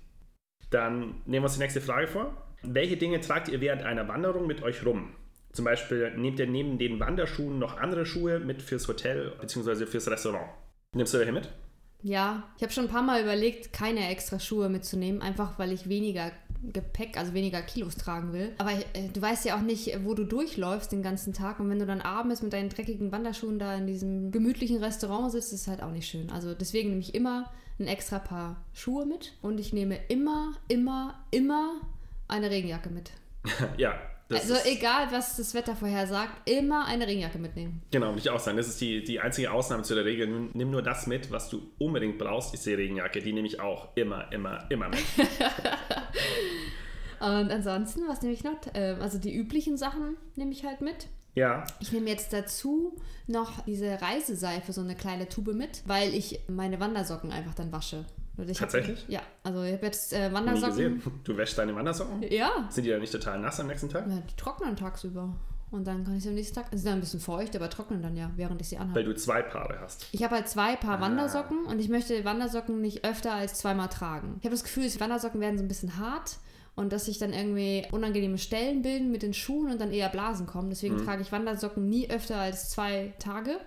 Dann 0.70 1.22
nehmen 1.26 1.44
wir 1.44 1.44
uns 1.44 1.54
die 1.54 1.60
nächste 1.60 1.82
Frage 1.82 2.08
vor. 2.08 2.46
Welche 2.62 2.98
Dinge 2.98 3.20
tragt 3.22 3.48
ihr 3.48 3.62
während 3.62 3.84
einer 3.84 4.08
Wanderung 4.08 4.46
mit 4.46 4.62
euch 4.62 4.86
rum? 4.86 5.16
Zum 5.52 5.66
Beispiel 5.66 6.16
nehmt 6.16 6.40
ihr 6.40 6.46
neben 6.46 6.78
den 6.78 7.00
Wanderschuhen 7.00 7.58
noch 7.58 7.78
andere 7.80 8.06
Schuhe 8.06 8.40
mit 8.40 8.62
fürs 8.62 8.88
Hotel 8.88 9.34
bzw. 9.42 9.88
fürs 9.88 10.10
Restaurant. 10.10 10.50
Nimmst 10.94 11.14
du 11.14 11.18
welche 11.18 11.32
mit? 11.32 11.50
Ja, 12.02 12.44
ich 12.58 12.64
habe 12.64 12.72
schon 12.72 12.86
ein 12.86 12.92
paar 12.92 13.04
Mal 13.04 13.22
überlegt, 13.22 13.74
keine 13.74 14.08
extra 14.10 14.40
Schuhe 14.40 14.70
mitzunehmen, 14.70 15.22
einfach 15.22 15.60
weil 15.60 15.72
ich 15.72 15.90
weniger 15.90 16.32
Gepäck, 16.62 17.18
also 17.18 17.34
weniger 17.34 17.62
Kilos 17.62 17.96
tragen 17.96 18.34
will. 18.34 18.54
Aber 18.58 18.72
äh, 18.72 19.08
du 19.14 19.22
weißt 19.22 19.46
ja 19.46 19.58
auch 19.58 19.62
nicht, 19.62 19.98
wo 20.04 20.14
du 20.14 20.26
durchläufst 20.26 20.92
den 20.92 21.02
ganzen 21.02 21.34
Tag. 21.34 21.60
Und 21.60 21.70
wenn 21.70 21.80
du 21.80 21.86
dann 21.86 22.02
abends 22.02 22.42
mit 22.42 22.52
deinen 22.52 22.70
dreckigen 22.70 23.12
Wanderschuhen 23.12 23.60
da 23.60 23.76
in 23.76 23.88
diesem 23.88 24.32
gemütlichen 24.32 24.84
Restaurant 24.84 25.32
sitzt, 25.32 25.54
ist 25.54 25.68
halt 25.68 25.82
auch 25.82 25.92
nicht 25.92 26.08
schön. 26.08 26.30
Also 26.32 26.54
deswegen 26.54 26.90
nehme 26.90 27.02
ich 27.02 27.16
immer 27.16 27.52
ein 27.80 27.88
extra 27.88 28.20
Paar 28.20 28.58
Schuhe 28.74 29.06
mit 29.06 29.38
und 29.42 29.60
ich 29.60 29.72
nehme 29.72 29.98
immer, 30.10 30.54
immer, 30.68 31.24
immer 31.32 31.80
eine 32.28 32.50
Regenjacke 32.50 32.90
mit. 32.90 33.12
Ja. 33.78 33.94
Das 34.30 34.52
also 34.52 34.70
egal, 34.70 35.08
was 35.12 35.38
das 35.38 35.54
Wetter 35.56 35.76
vorher 35.76 36.06
sagt, 36.06 36.48
immer 36.50 36.86
eine 36.86 37.08
Regenjacke 37.08 37.40
mitnehmen. 37.40 37.82
Genau, 37.92 38.10
würde 38.10 38.20
ich 38.20 38.30
auch 38.30 38.40
sagen. 38.40 38.58
Das 38.58 38.68
ist 38.68 38.80
die, 38.80 39.04
die 39.04 39.20
einzige 39.20 39.52
Ausnahme 39.52 39.82
zu 39.84 39.96
der 39.96 40.06
Regel. 40.06 40.28
Nimm- 40.28 40.52
Nimm 40.54 40.70
nur 40.70 40.84
das 40.84 41.08
mit, 41.08 41.32
was 41.32 41.50
du 41.50 41.62
unbedingt 41.80 42.20
brauchst, 42.20 42.54
ist 42.54 42.66
die 42.66 42.74
Regenjacke. 42.76 43.22
Die 43.22 43.34
nehme 43.34 43.48
ich 43.48 43.60
auch 43.60 43.90
immer, 43.96 44.32
immer, 44.32 44.66
immer 44.70 44.90
mit. 44.90 45.00
Und 47.20 47.52
ansonsten, 47.52 48.08
was 48.08 48.22
nehme 48.22 48.34
ich 48.34 48.44
noch? 48.44 48.58
Ähm, 48.74 49.02
Also 49.02 49.18
die 49.18 49.34
üblichen 49.36 49.78
Sachen 49.78 50.16
nehme 50.36 50.52
ich 50.52 50.64
halt 50.64 50.82
mit. 50.82 51.08
Ja, 51.36 51.64
Ich 51.80 51.92
nehme 51.92 52.10
jetzt 52.10 52.34
dazu 52.34 52.96
noch 53.28 53.62
diese 53.66 54.02
Reiseseife, 54.02 54.74
so 54.74 54.82
eine 54.82 54.96
kleine 54.96 55.30
Tube 55.30 55.54
mit, 55.54 55.84
weil 55.86 56.14
ich 56.14 56.40
meine 56.48 56.80
Wandersocken 56.80 57.32
einfach 57.32 57.54
dann 57.54 57.72
wasche. 57.72 58.06
Und 58.40 58.50
ich 58.50 58.62
hab- 58.62 58.70
Tatsächlich? 58.70 59.06
ja, 59.08 59.22
also 59.44 59.64
ich 59.64 59.74
habe 59.74 59.86
jetzt 59.86 60.14
äh, 60.14 60.30
nie 60.30 60.36
Wandersocken. 60.36 60.70
gesehen. 60.70 61.04
Du 61.24 61.36
wäschst 61.38 61.58
deine 61.58 61.76
Wandersocken? 61.76 62.24
Ja, 62.30 62.68
Sind 62.70 62.86
die 62.86 62.90
dann 62.90 63.02
nicht 63.02 63.12
total 63.12 63.40
nass 63.40 63.60
am 63.60 63.68
nächsten 63.68 63.90
Tag? 63.90 64.08
ja, 64.08 64.16
die 64.30 64.36
trocknen 64.36 64.76
tagsüber. 64.76 65.36
Und 65.72 65.86
dann 65.86 66.04
kann 66.04 66.16
ich 66.18 66.24
sie 66.24 66.30
am 66.30 66.36
nächsten 66.36 66.56
Tag. 66.56 66.66
Sie 66.72 66.78
sind 66.78 66.88
dann 66.88 66.96
ein 66.98 67.02
bisschen 67.02 67.20
feucht, 67.20 67.56
aber 67.56 67.70
trocknen 67.70 68.02
dann 68.02 68.16
ja, 68.18 68.32
während 68.38 68.60
ich 68.62 68.70
sie 68.70 68.78
anhabe. 68.78 68.96
Weil 68.96 69.04
du 69.04 69.14
zwei 69.16 69.44
Paare 69.44 69.78
hast. 69.82 70.08
Ich 70.12 70.24
habe 70.24 70.36
halt 70.36 70.48
zwei 70.48 70.76
Paar 70.76 70.98
Ah. 70.98 71.02
Wandersocken 71.02 71.66
und 71.66 71.78
ich 71.80 71.90
möchte 71.90 72.26
Wandersocken 72.26 72.82
nicht 72.82 73.06
öfter 73.06 73.34
als 73.34 73.54
zweimal 73.56 73.88
tragen. 73.90 74.38
Ich 74.40 74.46
habe 74.46 74.56
das 74.56 74.64
Gefühl, 74.64 74.90
die 74.90 75.00
Wandersocken 75.00 75.40
werden 75.42 75.58
so 75.60 75.64
ein 75.64 75.68
bisschen 75.68 75.98
hart 76.00 76.38
und 76.76 76.92
dass 76.92 77.06
sich 77.06 77.20
dann 77.20 77.34
irgendwie 77.34 77.86
unangenehme 77.92 78.38
Stellen 78.40 78.82
bilden 78.82 79.12
mit 79.12 79.22
den 79.22 79.34
Schuhen 79.36 79.70
und 79.72 79.80
dann 79.82 79.92
eher 79.92 80.10
Blasen 80.10 80.48
kommen. 80.48 80.70
Deswegen 80.70 80.96
Mhm. 80.96 81.06
trage 81.06 81.22
ich 81.22 81.32
Wandersocken 81.32 81.88
nie 81.88 82.10
öfter 82.10 82.38
als 82.38 82.70
zwei 82.72 83.14
Tage. 83.20 83.58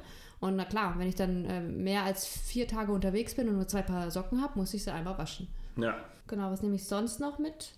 Und 0.42 0.56
na 0.56 0.64
klar, 0.64 0.94
wenn 0.98 1.08
ich 1.08 1.14
dann 1.14 1.44
äh, 1.44 1.60
mehr 1.60 2.02
als 2.02 2.26
vier 2.26 2.66
Tage 2.66 2.90
unterwegs 2.90 3.36
bin 3.36 3.48
und 3.48 3.54
nur 3.54 3.68
zwei 3.68 3.82
Paar 3.82 4.10
Socken 4.10 4.42
habe, 4.42 4.58
muss 4.58 4.74
ich 4.74 4.82
sie 4.82 4.92
einmal 4.92 5.16
waschen. 5.16 5.46
Ja. 5.76 5.94
Genau, 6.26 6.50
was 6.50 6.62
nehme 6.62 6.74
ich 6.74 6.84
sonst 6.84 7.20
noch 7.20 7.38
mit? 7.38 7.74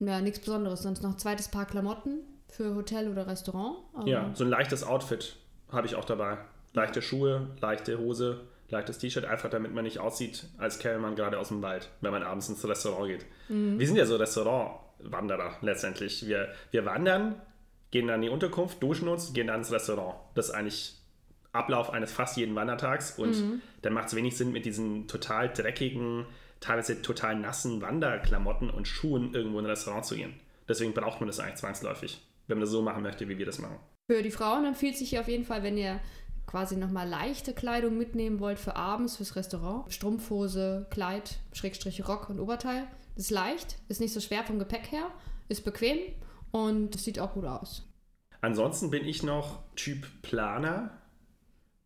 Ja, 0.00 0.20
nichts 0.20 0.40
Besonderes. 0.40 0.82
Sonst 0.82 1.04
noch 1.04 1.12
ein 1.12 1.18
zweites 1.18 1.46
Paar 1.46 1.66
Klamotten 1.66 2.18
für 2.48 2.74
Hotel 2.74 3.08
oder 3.08 3.28
Restaurant. 3.28 3.76
Ja, 4.06 4.28
so 4.34 4.42
ein 4.42 4.50
leichtes 4.50 4.82
Outfit 4.82 5.36
habe 5.70 5.86
ich 5.86 5.94
auch 5.94 6.04
dabei. 6.04 6.38
Leichte 6.72 7.00
Schuhe, 7.00 7.50
leichte 7.60 7.96
Hose, 8.00 8.40
leichtes 8.70 8.98
T-Shirt, 8.98 9.24
einfach 9.24 9.48
damit 9.48 9.72
man 9.72 9.84
nicht 9.84 10.00
aussieht, 10.00 10.48
als 10.58 10.80
käme 10.80 10.98
man 10.98 11.14
gerade 11.14 11.38
aus 11.38 11.48
dem 11.48 11.62
Wald, 11.62 11.90
wenn 12.00 12.10
man 12.10 12.24
abends 12.24 12.48
ins 12.48 12.66
Restaurant 12.66 13.06
geht. 13.06 13.26
Wir 13.48 13.86
sind 13.86 13.94
ja 13.94 14.04
so 14.04 14.16
Restaurantwanderer 14.16 15.58
letztendlich. 15.60 16.26
Wir, 16.26 16.48
wir 16.72 16.84
wandern, 16.84 17.40
gehen 17.92 18.08
dann 18.08 18.16
in 18.16 18.22
die 18.22 18.28
Unterkunft, 18.30 18.82
duschen 18.82 19.06
uns, 19.06 19.32
gehen 19.32 19.46
dann 19.46 19.60
ins 19.60 19.70
Restaurant. 19.70 20.16
Das 20.34 20.48
ist 20.48 20.54
eigentlich 20.54 20.97
Ablauf 21.52 21.90
eines 21.90 22.12
fast 22.12 22.36
jeden 22.36 22.54
Wandertags 22.54 23.18
und 23.18 23.62
dann 23.82 23.92
macht 23.92 24.08
es 24.08 24.14
wenig 24.14 24.36
Sinn, 24.36 24.52
mit 24.52 24.64
diesen 24.64 25.08
total 25.08 25.48
dreckigen, 25.48 26.26
teilweise 26.60 27.00
total 27.02 27.36
nassen 27.36 27.80
Wanderklamotten 27.80 28.70
und 28.70 28.86
Schuhen 28.86 29.34
irgendwo 29.34 29.58
in 29.58 29.64
ein 29.64 29.70
Restaurant 29.70 30.04
zu 30.04 30.16
gehen. 30.16 30.34
Deswegen 30.68 30.92
braucht 30.92 31.20
man 31.20 31.26
das 31.26 31.40
eigentlich 31.40 31.56
zwangsläufig, 31.56 32.20
wenn 32.46 32.58
man 32.58 32.62
das 32.62 32.70
so 32.70 32.82
machen 32.82 33.02
möchte, 33.02 33.28
wie 33.28 33.38
wir 33.38 33.46
das 33.46 33.58
machen. 33.58 33.78
Für 34.10 34.22
die 34.22 34.30
Frauen 34.30 34.64
empfiehlt 34.64 34.96
sich 34.96 35.10
hier 35.10 35.20
auf 35.20 35.28
jeden 35.28 35.44
Fall, 35.44 35.62
wenn 35.62 35.78
ihr 35.78 36.00
quasi 36.46 36.76
nochmal 36.76 37.08
leichte 37.08 37.52
Kleidung 37.52 37.96
mitnehmen 37.98 38.40
wollt 38.40 38.58
für 38.58 38.74
abends, 38.74 39.16
fürs 39.16 39.36
Restaurant. 39.36 39.92
Strumpfhose, 39.92 40.86
Kleid, 40.90 41.38
Schrägstrich 41.52 42.08
Rock 42.08 42.30
und 42.30 42.40
Oberteil. 42.40 42.86
Das 43.14 43.24
ist 43.24 43.30
leicht, 43.30 43.76
ist 43.88 44.00
nicht 44.00 44.14
so 44.14 44.20
schwer 44.20 44.44
vom 44.44 44.58
Gepäck 44.58 44.90
her, 44.90 45.10
ist 45.48 45.64
bequem 45.64 45.98
und 46.50 46.98
sieht 46.98 47.20
auch 47.20 47.34
gut 47.34 47.44
aus. 47.44 47.86
Ansonsten 48.40 48.90
bin 48.90 49.04
ich 49.04 49.22
noch 49.22 49.62
Typ 49.74 50.06
Planer. 50.22 50.97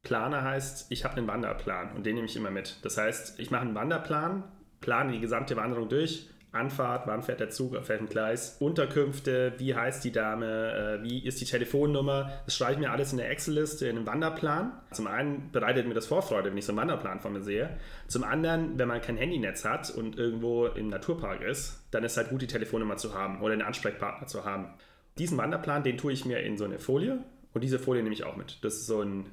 Planer 0.03 0.43
heißt, 0.43 0.87
ich 0.91 1.05
habe 1.05 1.17
einen 1.17 1.29
Wanderplan 1.29 1.93
und 1.95 2.05
den 2.05 2.17
nehme 2.17 2.27
ich 2.27 2.37
immer 2.37 2.51
mit. 2.51 2.79
Das 2.83 2.99
heißt, 2.99 3.39
ich 3.39 3.51
mache 3.51 3.63
einen 3.63 3.75
Wanderplan, 3.75 4.45
plane 4.81 5.13
die 5.13 5.21
gesamte 5.21 5.57
Wanderung 5.57 5.89
durch. 5.89 6.29
Anfahrt, 6.53 7.07
wann 7.07 7.23
fährt 7.23 7.41
der 7.41 7.49
Zug, 7.49 7.75
auf 7.75 7.89
welchem 7.89 8.11
Gleis, 8.11 8.59
Unterkünfte, 8.61 9.55
wie 9.57 9.75
heißt 9.75 10.05
die 10.05 10.13
Dame, 10.13 11.01
äh, 11.01 11.03
wie 11.03 11.25
ist 11.25 11.41
die 11.41 11.47
Telefonnummer. 11.47 12.31
Das 12.45 12.55
schreibe 12.55 12.75
ich 12.75 12.79
mir 12.79 12.91
alles 12.91 13.11
in 13.13 13.19
der 13.19 13.31
Excel-Liste, 13.31 13.87
in 13.87 13.97
einem 13.97 14.07
Wanderplan. 14.07 14.73
Zum 14.91 15.07
einen 15.07 15.51
bereitet 15.51 15.89
mir 15.89 15.95
das 15.95 16.07
Vorfreude, 16.07 16.51
wenn 16.51 16.59
ich 16.59 16.67
so 16.67 16.73
einen 16.73 16.81
Wanderplan 16.81 17.21
von 17.21 17.33
mir 17.33 17.41
sehe. 17.41 17.79
Zum 18.07 18.23
anderen, 18.23 18.79
wenn 18.79 18.87
man 18.87 19.01
kein 19.01 19.17
Handynetz 19.17 19.65
hat 19.65 19.91
und 19.91 20.19
irgendwo 20.19 20.67
im 20.67 20.89
Naturpark 20.89 21.41
ist, 21.41 21.87
dann 21.91 22.05
ist 22.05 22.19
halt 22.19 22.29
gut, 22.29 22.43
die 22.43 22.47
Telefonnummer 22.47 22.99
zu 22.99 23.15
haben 23.15 23.41
oder 23.41 23.55
einen 23.55 23.63
Ansprechpartner 23.63 24.27
zu 24.27 24.45
haben. 24.45 24.75
Diesen 25.17 25.39
Wanderplan, 25.39 25.85
den 25.85 25.97
tue 25.97 26.13
ich 26.13 26.27
mir 26.27 26.41
in 26.41 26.59
so 26.59 26.67
eine 26.67 26.79
Folie 26.79 27.25
und 27.55 27.65
diese 27.65 27.79
Folie 27.79 28.03
nehme 28.03 28.15
ich 28.15 28.25
auch 28.25 28.37
mit. 28.37 28.63
Das 28.63 28.75
ist 28.75 28.87
so 28.87 29.01
ein, 29.01 29.25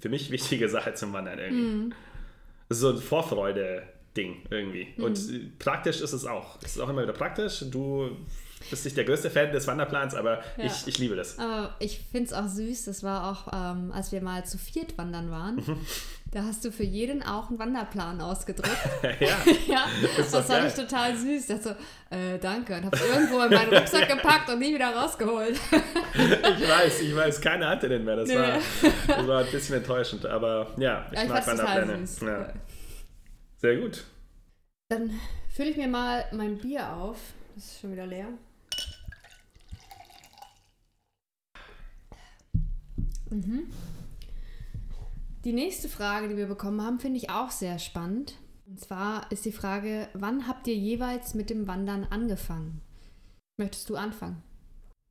für 0.00 0.08
mich 0.08 0.30
wichtige 0.30 0.68
Sache 0.68 0.94
zum 0.94 1.12
Wandern 1.12 1.38
irgendwie. 1.38 1.94
Das 2.68 2.78
ist 2.78 2.82
so 2.82 2.90
ein 2.90 2.98
Vorfreude-Ding 2.98 4.46
irgendwie. 4.50 4.88
Und 4.98 5.18
äh, 5.18 5.50
praktisch 5.58 6.00
ist 6.00 6.12
es 6.12 6.24
auch. 6.24 6.58
Es 6.62 6.76
ist 6.76 6.80
auch 6.80 6.88
immer 6.88 7.02
wieder 7.02 7.12
praktisch. 7.12 7.64
Du 7.70 8.16
bist 8.68 8.84
nicht 8.84 8.96
der 8.96 9.04
größte 9.04 9.30
Fan 9.30 9.52
des 9.52 9.66
Wanderplans, 9.66 10.14
aber 10.14 10.42
Ja. 10.56 10.64
ich, 10.64 10.86
ich 10.86 10.98
liebe 10.98 11.16
das. 11.16 11.38
Aber 11.38 11.74
ich 11.78 12.00
finde 12.12 12.26
es 12.26 12.32
auch 12.32 12.46
süß, 12.46 12.84
das 12.84 13.02
war 13.02 13.30
auch, 13.30 13.52
ähm, 13.52 13.90
als 13.92 14.12
wir 14.12 14.20
mal 14.22 14.44
zu 14.44 14.58
viert 14.58 14.98
wandern 14.98 15.30
waren. 15.30 15.56
Mhm. 15.56 15.78
Da 16.32 16.44
hast 16.44 16.64
du 16.64 16.70
für 16.70 16.84
jeden 16.84 17.24
auch 17.24 17.48
einen 17.48 17.58
Wanderplan 17.58 18.20
ausgedruckt. 18.20 18.70
ja, 19.20 19.36
Ja, 19.66 19.84
das 20.16 20.30
doch 20.30 20.44
fand 20.44 20.68
ich 20.68 20.74
total 20.74 21.16
süß. 21.16 21.40
Ich 21.42 21.46
dachte 21.48 21.76
so, 22.10 22.14
äh, 22.16 22.38
danke. 22.38 22.76
Und 22.76 22.84
hab's 22.84 23.00
irgendwo 23.04 23.40
in 23.42 23.50
meinen 23.50 23.74
Rucksack 23.74 24.08
gepackt 24.16 24.48
und 24.48 24.60
nie 24.60 24.72
wieder 24.74 24.94
rausgeholt. 24.94 25.58
ich 26.12 26.68
weiß, 26.68 27.00
ich 27.00 27.16
weiß, 27.16 27.40
keine 27.40 27.66
hatte 27.68 27.88
den 27.88 28.04
mehr. 28.04 28.14
Das, 28.16 28.28
Nee. 28.28 28.36
war, 28.36 28.58
das 29.08 29.26
war 29.26 29.40
ein 29.44 29.50
bisschen 29.50 29.76
enttäuschend, 29.78 30.24
aber 30.26 30.68
ja, 30.76 31.04
ich, 31.10 31.18
Ja, 31.18 31.24
ich 31.24 31.28
mag 31.30 31.46
Wanderpläne. 31.46 32.04
Ja. 32.20 32.52
Sehr 33.56 33.76
gut. 33.78 34.04
Dann 34.90 35.10
fülle 35.52 35.70
ich 35.70 35.76
mir 35.76 35.88
mal 35.88 36.24
mein 36.32 36.58
Bier 36.58 36.92
auf. 36.92 37.16
Das 37.56 37.64
ist 37.64 37.80
schon 37.80 37.90
wieder 37.92 38.06
leer. 38.06 38.28
Mhm. 43.30 43.66
Die 45.44 45.52
nächste 45.52 45.88
Frage, 45.88 46.28
die 46.28 46.36
wir 46.36 46.46
bekommen 46.46 46.82
haben, 46.82 47.00
finde 47.00 47.16
ich 47.16 47.30
auch 47.30 47.50
sehr 47.50 47.78
spannend. 47.78 48.34
Und 48.66 48.78
zwar 48.78 49.30
ist 49.32 49.44
die 49.44 49.52
Frage, 49.52 50.08
wann 50.12 50.46
habt 50.46 50.66
ihr 50.66 50.76
jeweils 50.76 51.34
mit 51.34 51.50
dem 51.50 51.66
Wandern 51.66 52.06
angefangen? 52.10 52.82
Möchtest 53.56 53.88
du 53.90 53.96
anfangen? 53.96 54.42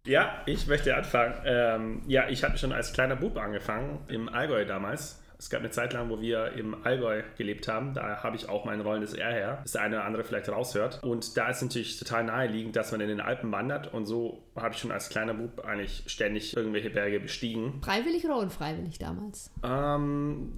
Ja, 0.06 0.44
ich 0.46 0.68
möchte 0.68 0.96
anfangen. 0.96 1.36
Ähm, 1.46 2.04
ja, 2.08 2.30
ich 2.30 2.44
hatte 2.44 2.58
schon 2.58 2.72
als 2.72 2.94
kleiner 2.94 3.16
Bub 3.16 3.38
angefangen, 3.38 4.00
im 4.08 4.30
Allgäu 4.30 4.66
damals. 4.66 5.22
Es 5.40 5.50
gab 5.50 5.62
eine 5.62 5.72
Zeit 5.72 5.94
lang, 5.94 6.10
wo 6.10 6.20
wir 6.20 6.52
im 6.52 6.84
Allgäu 6.84 7.24
gelebt 7.38 7.70
haben. 7.70 7.94
Da 7.94 8.22
habe 8.22 8.36
ich 8.36 8.50
auch 8.50 8.66
mein 8.66 8.82
rollendes 8.82 9.14
R 9.14 9.32
her, 9.32 9.60
das 9.64 9.72
der 9.72 9.84
eine 9.84 9.96
oder 9.96 10.06
andere 10.06 10.26
vielleicht 10.26 10.50
raushört. 10.50 11.02
Und 11.02 11.38
da 11.38 11.48
ist 11.48 11.62
natürlich 11.62 11.98
total 11.98 12.26
naheliegend, 12.26 12.76
dass 12.76 12.92
man 12.92 13.00
in 13.00 13.08
den 13.08 13.22
Alpen 13.22 13.50
wandert. 13.50 13.94
Und 13.94 14.06
so 14.06 14.44
habe 14.58 14.74
ich 14.74 14.82
schon 14.82 14.92
als 14.92 15.08
kleiner 15.08 15.34
Bub 15.34 15.64
eigentlich 15.64 16.04
ständig 16.08 16.58
irgendwelche 16.58 16.90
Berge 16.90 17.22
bestiegen. 17.22 17.82
Freiwillig 17.82 18.26
oder 18.26 18.38
unfreiwillig 18.38 19.00
damals? 19.00 19.50
Ähm, 19.64 20.58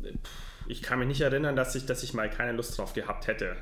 ich 0.67 0.81
kann 0.81 0.97
mich 0.97 1.07
nicht 1.07 1.21
erinnern, 1.21 1.55
dass 1.55 1.75
ich, 1.75 1.85
dass 1.85 2.01
ich 2.01 2.15
mal 2.15 2.31
keine 2.31 2.53
Lust 2.53 2.79
drauf 2.79 2.93
gehabt 2.93 3.27
hätte. 3.27 3.55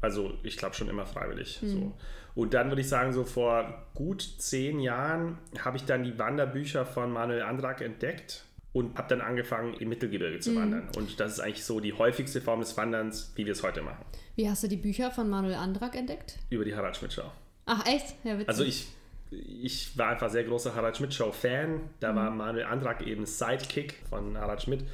Also 0.00 0.34
ich 0.44 0.56
glaube 0.56 0.76
schon 0.76 0.88
immer 0.88 1.04
freiwillig. 1.04 1.58
So. 1.60 1.92
Und 2.36 2.54
dann 2.54 2.68
würde 2.68 2.82
ich 2.82 2.88
sagen, 2.88 3.12
so 3.12 3.24
vor 3.24 3.88
gut 3.94 4.22
zehn 4.38 4.78
Jahren 4.78 5.38
habe 5.64 5.78
ich 5.78 5.84
dann 5.84 6.04
die 6.04 6.16
Wanderbücher 6.16 6.86
von 6.86 7.10
Manuel 7.10 7.42
Andrak 7.42 7.80
entdeckt 7.80 8.44
und 8.78 8.96
habe 8.96 9.08
dann 9.08 9.20
angefangen, 9.20 9.74
im 9.74 9.88
Mittelgebirge 9.88 10.38
zu 10.38 10.54
wandern. 10.54 10.88
Und 10.96 11.18
das 11.18 11.32
ist 11.32 11.40
eigentlich 11.40 11.64
so 11.64 11.80
die 11.80 11.92
häufigste 11.92 12.40
Form 12.40 12.60
des 12.60 12.76
Wanderns, 12.76 13.32
wie 13.34 13.44
wir 13.44 13.52
es 13.52 13.62
heute 13.62 13.82
machen. 13.82 14.04
Wie 14.36 14.48
hast 14.48 14.62
du 14.62 14.68
die 14.68 14.76
Bücher 14.76 15.10
von 15.10 15.28
Manuel 15.28 15.54
Andrak 15.54 15.96
entdeckt? 15.96 16.38
Über 16.48 16.64
die 16.64 16.74
Harald 16.74 16.96
Schmidt 16.96 17.12
Show. 17.12 17.30
Ach, 17.66 17.84
echt? 17.86 18.14
Ja, 18.22 18.34
witzig. 18.34 18.48
Also 18.48 18.64
ich, 18.64 18.86
ich 19.30 19.98
war 19.98 20.10
einfach 20.10 20.30
sehr 20.30 20.44
großer 20.44 20.74
Harald 20.74 20.96
Schmidt 20.96 21.12
Show 21.12 21.32
Fan. 21.32 21.80
Da 21.98 22.14
war 22.14 22.30
Manuel 22.30 22.66
Andrak 22.66 23.04
eben 23.06 23.26
Sidekick 23.26 23.96
von 24.08 24.38
Harald 24.38 24.62
Schmidt. 24.62 24.84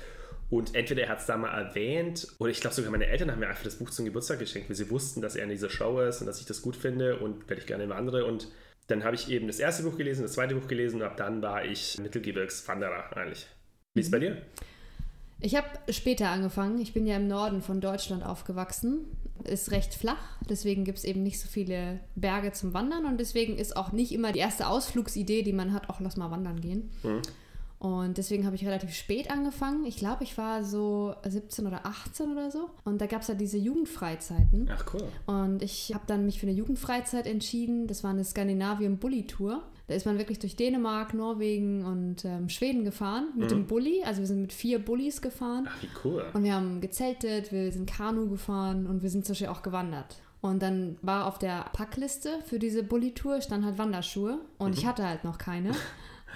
Und 0.51 0.75
entweder 0.75 1.03
er 1.03 1.09
hat 1.11 1.21
es 1.21 1.27
da 1.27 1.37
mal 1.37 1.49
erwähnt, 1.49 2.29
oder 2.39 2.51
ich 2.51 2.61
glaube 2.61 2.75
sogar 2.75 2.91
meine 2.91 3.07
Eltern 3.07 3.31
haben 3.31 3.41
mir 3.41 3.49
einfach 3.49 3.65
das 3.65 3.77
Buch 3.77 3.91
zum 3.91 4.05
Geburtstag 4.05 4.39
geschenkt, 4.39 4.69
weil 4.69 4.77
sie 4.77 4.91
wussten, 4.91 5.21
dass 5.21 5.37
er 5.37 5.45
in 5.45 5.51
dieser 5.51 5.71
Show 5.71 6.01
ist 6.01 6.21
und 6.21 6.27
dass 6.27 6.41
ich 6.41 6.47
das 6.47 6.63
gut 6.63 6.77
finde 6.77 7.19
und 7.19 7.49
werde 7.49 7.61
ich 7.61 7.67
gerne 7.67 7.89
wandere. 7.89 8.25
Und 8.25 8.49
dann 8.87 9.05
habe 9.05 9.17
ich 9.17 9.31
eben 9.31 9.47
das 9.47 9.59
erste 9.59 9.83
Buch 9.83 9.97
gelesen, 9.97 10.23
das 10.23 10.33
zweite 10.33 10.55
Buch 10.55 10.69
gelesen 10.69 11.01
und 11.01 11.07
ab 11.07 11.17
dann 11.17 11.43
war 11.43 11.65
ich 11.65 11.99
Mittelgebirgswanderer 11.99 13.17
eigentlich. 13.17 13.49
Wie 13.95 14.01
ist 14.01 14.07
es 14.07 14.11
bei 14.11 14.19
dir? 14.19 14.43
Ich 15.41 15.55
habe 15.55 15.69
später 15.91 16.31
angefangen. 16.31 16.81
Ich 16.81 16.93
bin 16.93 17.07
ja 17.07 17.17
im 17.17 17.29
Norden 17.29 17.63
von 17.63 17.81
Deutschland 17.81 18.25
aufgewachsen. 18.25 19.05
Ist 19.45 19.71
recht 19.71 19.95
flach, 19.95 20.39
deswegen 20.49 20.85
gibt 20.85 20.99
es 20.99 21.05
eben 21.05 21.23
nicht 21.23 21.39
so 21.39 21.49
viele 21.49 22.01
Berge 22.15 22.53
zum 22.53 22.73
Wandern 22.73 23.05
und 23.05 23.19
deswegen 23.19 23.59
ist 23.59 23.77
auch 23.77 23.93
nicht 23.93 24.13
immer 24.13 24.33
die 24.33 24.39
erste 24.39 24.69
Ausflugsidee, 24.69 25.43
die 25.43 25.53
man 25.53 25.73
hat, 25.73 25.91
auch 25.91 26.01
lass 26.01 26.17
mal 26.17 26.31
wandern 26.31 26.61
gehen. 26.61 26.89
Mhm. 27.03 27.21
Und 27.79 28.17
deswegen 28.17 28.47
habe 28.47 28.57
ich 28.57 28.65
relativ 28.65 28.95
spät 28.95 29.31
angefangen. 29.31 29.85
Ich 29.85 29.97
glaube, 29.97 30.25
ich 30.25 30.39
war 30.39 30.65
so 30.65 31.15
17 31.27 31.67
oder 31.67 31.85
18 31.85 32.33
oder 32.33 32.51
so. 32.51 32.71
Und 32.85 33.01
da 33.01 33.07
gab 33.07 33.21
es 33.21 33.29
ja 33.29 33.35
diese 33.35 33.59
Jugendfreizeiten. 33.59 34.71
Ach 34.73 34.87
cool. 34.95 35.07
Und 35.27 35.63
ich 35.63 35.93
habe 35.93 36.05
dann 36.07 36.25
mich 36.25 36.41
für 36.41 36.47
eine 36.47 36.57
Jugendfreizeit 36.57 37.27
entschieden. 37.27 37.87
Das 37.87 38.03
war 38.03 38.11
eine 38.11 38.25
Skandinavien 38.25 38.97
Bully 38.97 39.27
Tour. 39.27 39.63
Da 39.87 39.95
ist 39.95 40.07
man 40.07 40.17
wirklich 40.17 40.39
durch 40.39 40.57
Dänemark, 40.57 41.13
Norwegen 41.13 41.85
und 41.85 42.25
ähm, 42.25 42.49
Schweden 42.49 42.85
gefahren 42.85 43.29
mit 43.37 43.51
dem 43.51 43.67
Bulli. 43.67 44.03
Also 44.05 44.21
wir 44.21 44.27
sind 44.27 44.41
mit 44.41 44.53
vier 44.53 44.79
Bullis 44.79 45.21
gefahren. 45.21 45.69
Ach 45.69 45.83
wie 45.83 45.89
cool. 46.05 46.25
Und 46.33 46.43
wir 46.43 46.55
haben 46.55 46.81
gezeltet, 46.81 47.53
wir 47.53 47.71
sind 47.71 47.91
Kanu 47.91 48.31
gefahren 48.31 48.87
und 48.87 49.03
wir 49.03 49.11
sind 49.11 49.27
zum 49.27 49.33
Beispiel 49.35 49.49
auch 49.49 49.63
gewandert. 49.63 50.17
Und 50.41 50.63
dann 50.63 50.97
war 51.03 51.27
auf 51.27 51.39
der 51.39 51.67
Packliste 51.73 52.39
für 52.47 52.59
diese 52.59 52.83
Bulli-Tour 52.83 53.41
stand 53.41 53.65
halt 53.65 53.79
Wanderschuhe 53.79 54.41
und 54.59 54.77
ich 54.79 54.87
hatte 54.87 55.07
halt 55.07 55.25
noch 55.25 55.39
keine. 55.39 55.73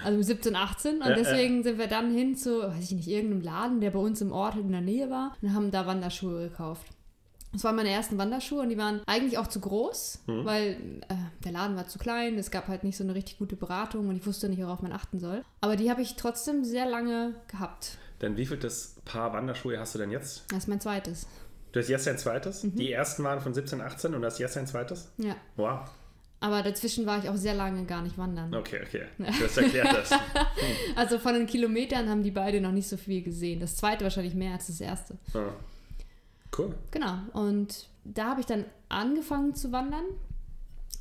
Also 0.03 0.17
mit 0.17 0.25
17, 0.27 0.55
18 0.55 0.95
und 0.95 1.01
Ja, 1.01 1.09
ja. 1.09 1.15
deswegen 1.15 1.61
sind 1.61 1.77
wir 1.77 1.87
dann 1.87 2.11
hin 2.11 2.35
zu, 2.35 2.61
weiß 2.61 2.85
ich 2.85 2.91
nicht, 2.91 3.07
irgendeinem 3.09 3.41
Laden, 3.41 3.81
der 3.81 3.91
bei 3.91 3.99
uns 3.99 4.21
im 4.21 4.31
Ort 4.31 4.55
in 4.55 4.71
der 4.71 4.81
Nähe 4.81 5.09
war 5.09 5.33
und 5.41 5.53
haben 5.53 5.71
da 5.71 5.85
Wanderschuhe 5.87 6.49
gekauft. 6.49 6.87
Das 7.51 7.63
waren 7.63 7.75
meine 7.75 7.89
ersten 7.89 8.17
Wanderschuhe 8.17 8.61
und 8.61 8.69
die 8.69 8.77
waren 8.77 9.01
eigentlich 9.07 9.37
auch 9.37 9.47
zu 9.47 9.59
groß, 9.59 10.19
weil 10.27 10.77
äh, 11.09 11.15
der 11.43 11.51
Laden 11.51 11.75
war 11.75 11.87
zu 11.87 11.97
klein, 11.97 12.37
es 12.37 12.51
gab 12.51 12.67
halt 12.67 12.83
nicht 12.83 12.95
so 12.95 13.03
eine 13.03 13.15
richtig 13.15 13.39
gute 13.39 13.55
Beratung 13.55 14.07
und 14.07 14.15
ich 14.15 14.25
wusste 14.27 14.49
nicht, 14.49 14.61
worauf 14.61 14.81
man 14.81 14.91
achten 14.91 15.19
soll. 15.19 15.43
Aber 15.61 15.75
die 15.75 15.89
habe 15.89 16.01
ich 16.01 16.15
trotzdem 16.15 16.63
sehr 16.63 16.85
lange 16.85 17.33
gehabt. 17.47 17.97
Dann 18.19 18.37
wie 18.37 18.45
viel 18.45 18.57
das 18.57 18.95
Paar 19.05 19.33
Wanderschuhe 19.33 19.79
hast 19.79 19.95
du 19.95 19.99
denn 19.99 20.11
jetzt? 20.11 20.43
Das 20.49 20.59
ist 20.59 20.67
mein 20.67 20.79
zweites. 20.79 21.25
Du 21.71 21.79
hast 21.79 21.87
jetzt 21.87 22.07
ein 22.07 22.17
zweites? 22.17 22.61
Die 22.63 22.91
ersten 22.91 23.23
waren 23.23 23.41
von 23.41 23.53
17, 23.53 23.81
18 23.81 24.13
und 24.13 24.21
du 24.21 24.27
hast 24.27 24.39
jetzt 24.39 24.57
ein 24.57 24.67
zweites? 24.67 25.09
Ja. 25.17 25.35
Wow. 25.55 25.89
Aber 26.41 26.63
dazwischen 26.63 27.05
war 27.05 27.19
ich 27.19 27.29
auch 27.29 27.35
sehr 27.35 27.53
lange 27.53 27.85
gar 27.85 28.01
nicht 28.01 28.17
wandern. 28.17 28.53
Okay, 28.55 28.79
okay. 28.85 29.05
Das 29.17 29.57
erklärt 29.57 29.93
das. 29.93 30.11
Also 30.95 31.19
von 31.19 31.33
den 31.33 31.47
Kilometern 31.47 32.09
haben 32.09 32.23
die 32.23 32.31
beide 32.31 32.61
noch 32.61 32.71
nicht 32.71 32.87
so 32.87 32.97
viel 32.97 33.21
gesehen. 33.21 33.59
Das 33.59 33.75
zweite 33.75 34.03
wahrscheinlich 34.03 34.35
mehr 34.35 34.53
als 34.53 34.67
das 34.67 34.81
erste. 34.81 35.17
Ah. 35.33 35.51
Cool. 36.57 36.75
Genau. 36.91 37.17
Und 37.33 37.87
da 38.03 38.31
habe 38.31 38.41
ich 38.41 38.45
dann 38.45 38.65
angefangen 38.89 39.53
zu 39.55 39.71
wandern 39.71 40.05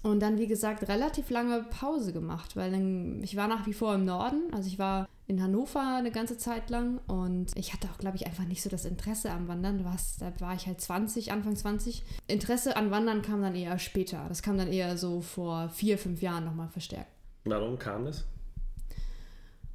und 0.02 0.20
dann, 0.20 0.38
wie 0.38 0.46
gesagt, 0.46 0.88
relativ 0.88 1.30
lange 1.30 1.64
Pause 1.64 2.12
gemacht, 2.12 2.56
weil 2.56 2.70
dann, 2.70 3.22
ich 3.22 3.36
war 3.36 3.48
nach 3.48 3.66
wie 3.66 3.72
vor 3.72 3.94
im 3.94 4.04
Norden. 4.04 4.52
Also 4.52 4.68
ich 4.68 4.78
war 4.78 5.08
in 5.26 5.42
Hannover 5.42 5.96
eine 5.96 6.10
ganze 6.10 6.38
Zeit 6.38 6.70
lang 6.70 6.98
und 7.06 7.56
ich 7.56 7.72
hatte 7.72 7.88
auch, 7.88 7.98
glaube 7.98 8.16
ich, 8.16 8.26
einfach 8.26 8.44
nicht 8.44 8.62
so 8.62 8.70
das 8.70 8.84
Interesse 8.84 9.30
am 9.30 9.48
Wandern. 9.48 9.84
Was, 9.84 10.16
da 10.18 10.32
war 10.40 10.54
ich 10.54 10.66
halt 10.66 10.80
20, 10.80 11.32
Anfang 11.32 11.56
20. 11.56 12.02
Interesse 12.28 12.76
an 12.76 12.90
Wandern 12.90 13.22
kam 13.22 13.42
dann 13.42 13.54
eher 13.54 13.78
später. 13.78 14.24
Das 14.28 14.42
kam 14.42 14.56
dann 14.56 14.68
eher 14.68 14.96
so 14.96 15.20
vor 15.20 15.68
vier, 15.68 15.98
fünf 15.98 16.22
Jahren 16.22 16.44
nochmal 16.44 16.68
verstärkt. 16.68 17.10
Warum 17.44 17.78
kam 17.78 18.04
das? 18.04 18.24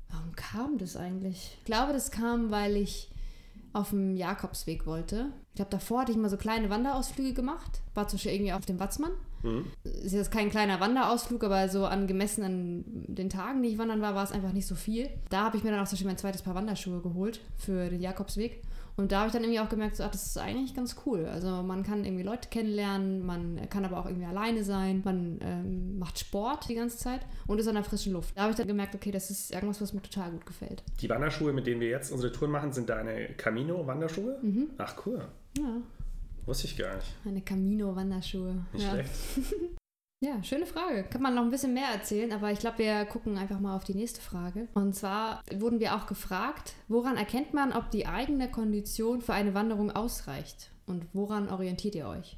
Warum 0.10 0.36
kam 0.36 0.78
das 0.78 0.96
eigentlich? 0.96 1.58
Ich 1.60 1.66
glaube, 1.66 1.92
das 1.92 2.12
kam, 2.12 2.50
weil 2.50 2.78
ich 2.78 3.10
auf 3.74 3.90
dem 3.90 4.16
Jakobsweg 4.16 4.86
wollte. 4.86 5.32
Ich 5.50 5.56
glaube, 5.56 5.72
davor 5.72 6.02
hatte 6.02 6.12
ich 6.12 6.18
mal 6.18 6.30
so 6.30 6.38
kleine 6.38 6.70
Wanderausflüge 6.70 7.34
gemacht. 7.34 7.82
War 7.94 8.08
zum 8.08 8.18
Beispiel 8.18 8.34
irgendwie 8.34 8.54
auf 8.54 8.66
dem 8.66 8.80
Watzmann. 8.80 9.12
Mhm. 9.42 9.66
Ist 9.84 10.14
jetzt 10.14 10.32
kein 10.32 10.50
kleiner 10.50 10.80
Wanderausflug, 10.80 11.44
aber 11.44 11.68
so 11.70 11.86
angemessen 11.86 12.44
an 12.44 12.84
den 12.86 13.30
Tagen, 13.30 13.62
die 13.62 13.70
ich 13.70 13.78
wandern 13.78 14.02
war, 14.02 14.16
war 14.16 14.24
es 14.24 14.32
einfach 14.32 14.54
nicht 14.54 14.68
so 14.68 14.76
viel. 14.76 15.10
Da 15.30 15.44
habe 15.44 15.58
ich 15.58 15.64
mir 15.64 15.72
dann 15.72 15.80
auch 15.80 15.88
zum 15.88 15.96
Beispiel 15.96 16.08
mein 16.08 16.18
zweites 16.18 16.44
Paar 16.44 16.56
Wanderschuhe 16.56 17.02
geholt 17.02 17.42
für 17.58 17.90
den 17.90 18.02
Jakobsweg. 18.02 18.62
Und 18.96 19.12
da 19.12 19.20
habe 19.20 19.28
ich 19.28 19.34
dann 19.34 19.44
irgendwie 19.44 19.60
auch 19.60 19.70
gemerkt, 19.70 19.96
so, 19.96 20.04
ach, 20.04 20.12
das 20.12 20.28
ist 20.28 20.38
eigentlich 20.38 20.76
ganz 20.76 20.96
cool. 21.06 21.26
Also 21.26 21.64
man 21.64 21.84
kann 21.84 22.06
irgendwie 22.06 22.24
Leute 22.24 22.50
kennenlernen, 22.50 23.26
man 23.26 23.68
kann 23.70 23.86
aber 23.86 23.98
auch 23.98 24.06
irgendwie 24.06 24.26
alleine 24.26 24.64
sein, 24.64 25.02
man 25.04 25.40
ähm, 25.42 25.98
macht 25.98 26.20
Sport 26.20 26.70
die 26.70 26.76
ganze 26.76 26.98
Zeit 26.98 27.22
und 27.48 27.60
ist 27.60 27.68
an 27.68 27.76
der 27.76 27.84
frischen 27.84 28.14
Luft. 28.14 28.38
Da 28.38 28.44
habe 28.44 28.52
ich 28.52 28.58
dann 28.58 28.68
gemerkt, 28.68 28.94
okay, 28.94 29.12
das 29.12 29.32
ist 29.32 29.52
irgendwas, 29.52 29.82
was 29.82 29.94
mir 29.94 30.02
total 30.02 30.32
gut 30.32 30.46
gefällt. 30.46 30.84
Die 31.02 31.10
Wanderschuhe, 31.10 31.54
mit 31.54 31.66
denen 31.66 31.82
wir 31.82 31.90
jetzt 31.90 32.12
unsere 32.12 32.32
Touren 32.32 32.52
machen, 32.52 32.72
sind 32.72 32.90
deine 32.90 33.30
Camino-Wanderschuhe? 33.36 34.38
Mhm. 34.42 34.70
Ach, 34.78 34.96
cool. 35.06 35.26
Ja, 35.58 35.82
Wusste 36.46 36.68
ich 36.68 36.78
gar 36.78 36.96
nicht. 36.96 37.08
meine 37.24 37.42
Camino-Wanderschuhe. 37.42 38.66
Nicht 38.74 38.84
ja. 38.84 38.92
schlecht. 38.92 39.12
Ja, 40.24 40.42
schöne 40.42 40.66
Frage. 40.66 41.04
Kann 41.04 41.22
man 41.22 41.36
noch 41.36 41.44
ein 41.44 41.52
bisschen 41.52 41.74
mehr 41.74 41.90
erzählen, 41.94 42.32
aber 42.32 42.50
ich 42.50 42.60
glaube, 42.60 42.78
wir 42.78 43.04
gucken 43.04 43.38
einfach 43.38 43.60
mal 43.60 43.76
auf 43.76 43.84
die 43.84 43.94
nächste 43.94 44.22
Frage. 44.22 44.70
Und 44.74 44.96
zwar 44.96 45.44
wurden 45.54 45.82
wir 45.82 45.98
auch 45.98 46.08
gefragt, 46.08 46.76
woran 46.88 47.18
erkennt 47.18 47.54
man, 47.54 47.74
ob 47.74 47.92
die 47.92 48.06
eigene 48.06 48.50
Kondition 48.50 49.22
für 49.22 49.34
eine 49.34 49.54
Wanderung 49.54 49.92
ausreicht? 49.92 50.72
Und 50.86 51.08
woran 51.12 51.50
orientiert 51.50 51.96
ihr 51.96 52.08
euch? 52.08 52.38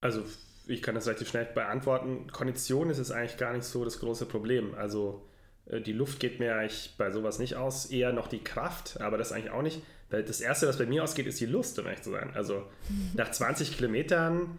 Also, 0.00 0.22
ich 0.68 0.80
kann 0.80 0.94
das 0.94 1.08
relativ 1.08 1.28
schnell 1.28 1.46
beantworten. 1.46 2.30
Kondition 2.30 2.88
ist 2.88 2.98
es 2.98 3.10
eigentlich 3.10 3.36
gar 3.36 3.52
nicht 3.52 3.64
so 3.64 3.84
das 3.84 3.98
große 3.98 4.26
Problem. 4.26 4.76
Also, 4.76 5.26
äh, 5.66 5.80
die 5.80 5.94
Luft 5.94 6.20
geht 6.20 6.38
mir 6.38 6.54
eigentlich 6.54 6.94
bei 6.98 7.10
sowas 7.10 7.40
nicht 7.40 7.56
aus, 7.56 7.86
eher 7.86 8.12
noch 8.12 8.28
die 8.28 8.44
Kraft, 8.44 9.00
aber 9.00 9.18
das 9.18 9.32
eigentlich 9.32 9.50
auch 9.50 9.62
nicht. 9.62 9.82
Weil 10.08 10.22
das 10.22 10.40
Erste, 10.40 10.68
was 10.68 10.78
bei 10.78 10.86
mir 10.86 11.02
ausgeht, 11.02 11.26
ist 11.26 11.40
die 11.40 11.46
Lust, 11.46 11.80
um 11.80 11.86
ehrlich 11.86 12.02
zu 12.02 12.12
sein. 12.12 12.30
Also, 12.34 12.62
nach 13.14 13.32
20 13.32 13.76
Kilometern 13.76 14.56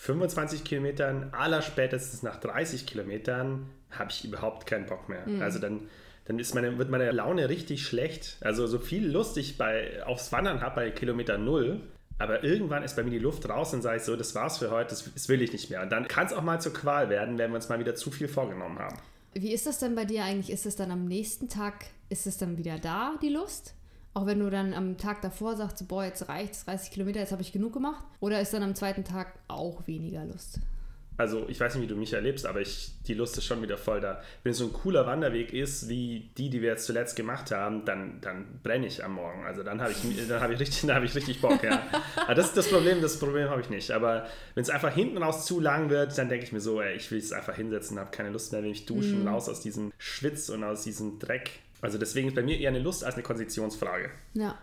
25 0.00 0.62
Kilometern, 0.64 1.30
allerspätestens 1.32 2.22
nach 2.22 2.38
30 2.38 2.86
Kilometern, 2.86 3.66
habe 3.90 4.10
ich 4.10 4.24
überhaupt 4.24 4.66
keinen 4.66 4.86
Bock 4.86 5.08
mehr. 5.08 5.24
Also 5.40 5.58
dann, 5.58 5.88
dann 6.24 6.38
ist 6.38 6.54
meine, 6.54 6.78
wird 6.78 6.88
meine 6.88 7.10
Laune 7.10 7.48
richtig 7.48 7.84
schlecht. 7.84 8.36
Also 8.40 8.66
so 8.66 8.78
viel 8.78 9.06
Lust 9.06 9.36
ich 9.36 9.58
bei, 9.58 10.02
aufs 10.06 10.30
Wandern 10.30 10.60
habe 10.60 10.76
bei 10.76 10.90
Kilometer 10.90 11.36
Null, 11.36 11.80
aber 12.18 12.44
irgendwann 12.44 12.84
ist 12.84 12.94
bei 12.94 13.02
mir 13.02 13.10
die 13.10 13.18
Luft 13.18 13.48
raus 13.48 13.74
und 13.74 13.82
sage 13.82 13.96
ich 13.96 14.04
so, 14.04 14.14
das 14.14 14.34
war's 14.36 14.58
für 14.58 14.70
heute, 14.70 14.90
das, 14.90 15.12
das 15.12 15.28
will 15.28 15.42
ich 15.42 15.52
nicht 15.52 15.68
mehr. 15.68 15.82
Und 15.82 15.90
dann 15.90 16.06
kann 16.06 16.26
es 16.26 16.32
auch 16.32 16.42
mal 16.42 16.60
zur 16.60 16.72
Qual 16.72 17.10
werden, 17.10 17.36
wenn 17.36 17.50
wir 17.50 17.56
uns 17.56 17.68
mal 17.68 17.80
wieder 17.80 17.96
zu 17.96 18.10
viel 18.12 18.28
vorgenommen 18.28 18.78
haben. 18.78 18.98
Wie 19.34 19.52
ist 19.52 19.66
das 19.66 19.78
denn 19.78 19.96
bei 19.96 20.04
dir 20.04 20.24
eigentlich? 20.24 20.50
Ist 20.50 20.64
es 20.64 20.76
dann 20.76 20.92
am 20.92 21.06
nächsten 21.06 21.48
Tag, 21.48 21.86
ist 22.08 22.26
es 22.26 22.38
dann 22.38 22.56
wieder 22.56 22.78
da, 22.78 23.14
die 23.20 23.30
Lust? 23.30 23.74
Auch 24.14 24.26
wenn 24.26 24.40
du 24.40 24.50
dann 24.50 24.74
am 24.74 24.96
Tag 24.96 25.22
davor 25.22 25.56
sagst, 25.56 25.86
boah, 25.86 26.04
jetzt 26.04 26.28
reicht's, 26.28 26.64
30 26.64 26.90
Kilometer, 26.90 27.20
jetzt 27.20 27.32
habe 27.32 27.42
ich 27.42 27.52
genug 27.52 27.72
gemacht? 27.72 28.04
Oder 28.20 28.40
ist 28.40 28.52
dann 28.52 28.62
am 28.62 28.74
zweiten 28.74 29.04
Tag 29.04 29.38
auch 29.48 29.86
weniger 29.86 30.24
Lust? 30.24 30.60
Also 31.18 31.46
ich 31.48 31.58
weiß 31.58 31.74
nicht, 31.74 31.82
wie 31.82 31.88
du 31.88 31.96
mich 31.96 32.12
erlebst, 32.12 32.46
aber 32.46 32.60
ich, 32.60 32.92
die 33.08 33.14
Lust 33.14 33.36
ist 33.36 33.44
schon 33.44 33.60
wieder 33.60 33.76
voll 33.76 34.00
da. 34.00 34.22
Wenn 34.44 34.52
es 34.52 34.58
so 34.58 34.66
ein 34.66 34.72
cooler 34.72 35.04
Wanderweg 35.04 35.52
ist, 35.52 35.88
wie 35.88 36.30
die, 36.38 36.48
die 36.48 36.62
wir 36.62 36.70
jetzt 36.70 36.86
zuletzt 36.86 37.16
gemacht 37.16 37.50
haben, 37.50 37.84
dann, 37.84 38.20
dann 38.20 38.60
brenne 38.62 38.86
ich 38.86 39.04
am 39.04 39.14
Morgen. 39.14 39.44
Also 39.44 39.64
dann 39.64 39.80
habe 39.80 39.90
ich, 39.90 40.28
dann 40.28 40.40
habe 40.40 40.54
ich, 40.54 40.60
richtig, 40.60 40.82
dann 40.82 40.94
habe 40.94 41.06
ich 41.06 41.14
richtig 41.16 41.40
Bock, 41.40 41.60
ja. 41.64 41.82
Aber 42.22 42.36
das 42.36 42.46
ist 42.46 42.56
das 42.56 42.68
Problem, 42.68 43.02
das 43.02 43.18
Problem 43.18 43.50
habe 43.50 43.60
ich 43.60 43.68
nicht. 43.68 43.90
Aber 43.90 44.28
wenn 44.54 44.62
es 44.62 44.70
einfach 44.70 44.94
hinten 44.94 45.18
raus 45.18 45.44
zu 45.44 45.58
lang 45.58 45.90
wird, 45.90 46.16
dann 46.16 46.28
denke 46.28 46.44
ich 46.44 46.52
mir 46.52 46.60
so, 46.60 46.80
ey, 46.80 46.94
ich 46.94 47.10
will 47.10 47.18
es 47.18 47.32
einfach 47.32 47.56
hinsetzen, 47.56 47.98
habe 47.98 48.12
keine 48.12 48.30
Lust 48.30 48.52
mehr, 48.52 48.62
will 48.62 48.70
mich 48.70 48.86
duschen, 48.86 49.26
raus 49.26 49.48
aus 49.48 49.60
diesem 49.60 49.92
Schwitz 49.98 50.48
und 50.50 50.62
aus 50.62 50.84
diesem 50.84 51.18
Dreck. 51.18 51.50
Also 51.80 51.98
deswegen 51.98 52.28
ist 52.28 52.34
bei 52.34 52.42
mir 52.42 52.58
eher 52.58 52.70
eine 52.70 52.80
Lust 52.80 53.04
als 53.04 53.14
eine 53.14 53.22
Konditionsfrage. 53.22 54.10
Ja. 54.34 54.58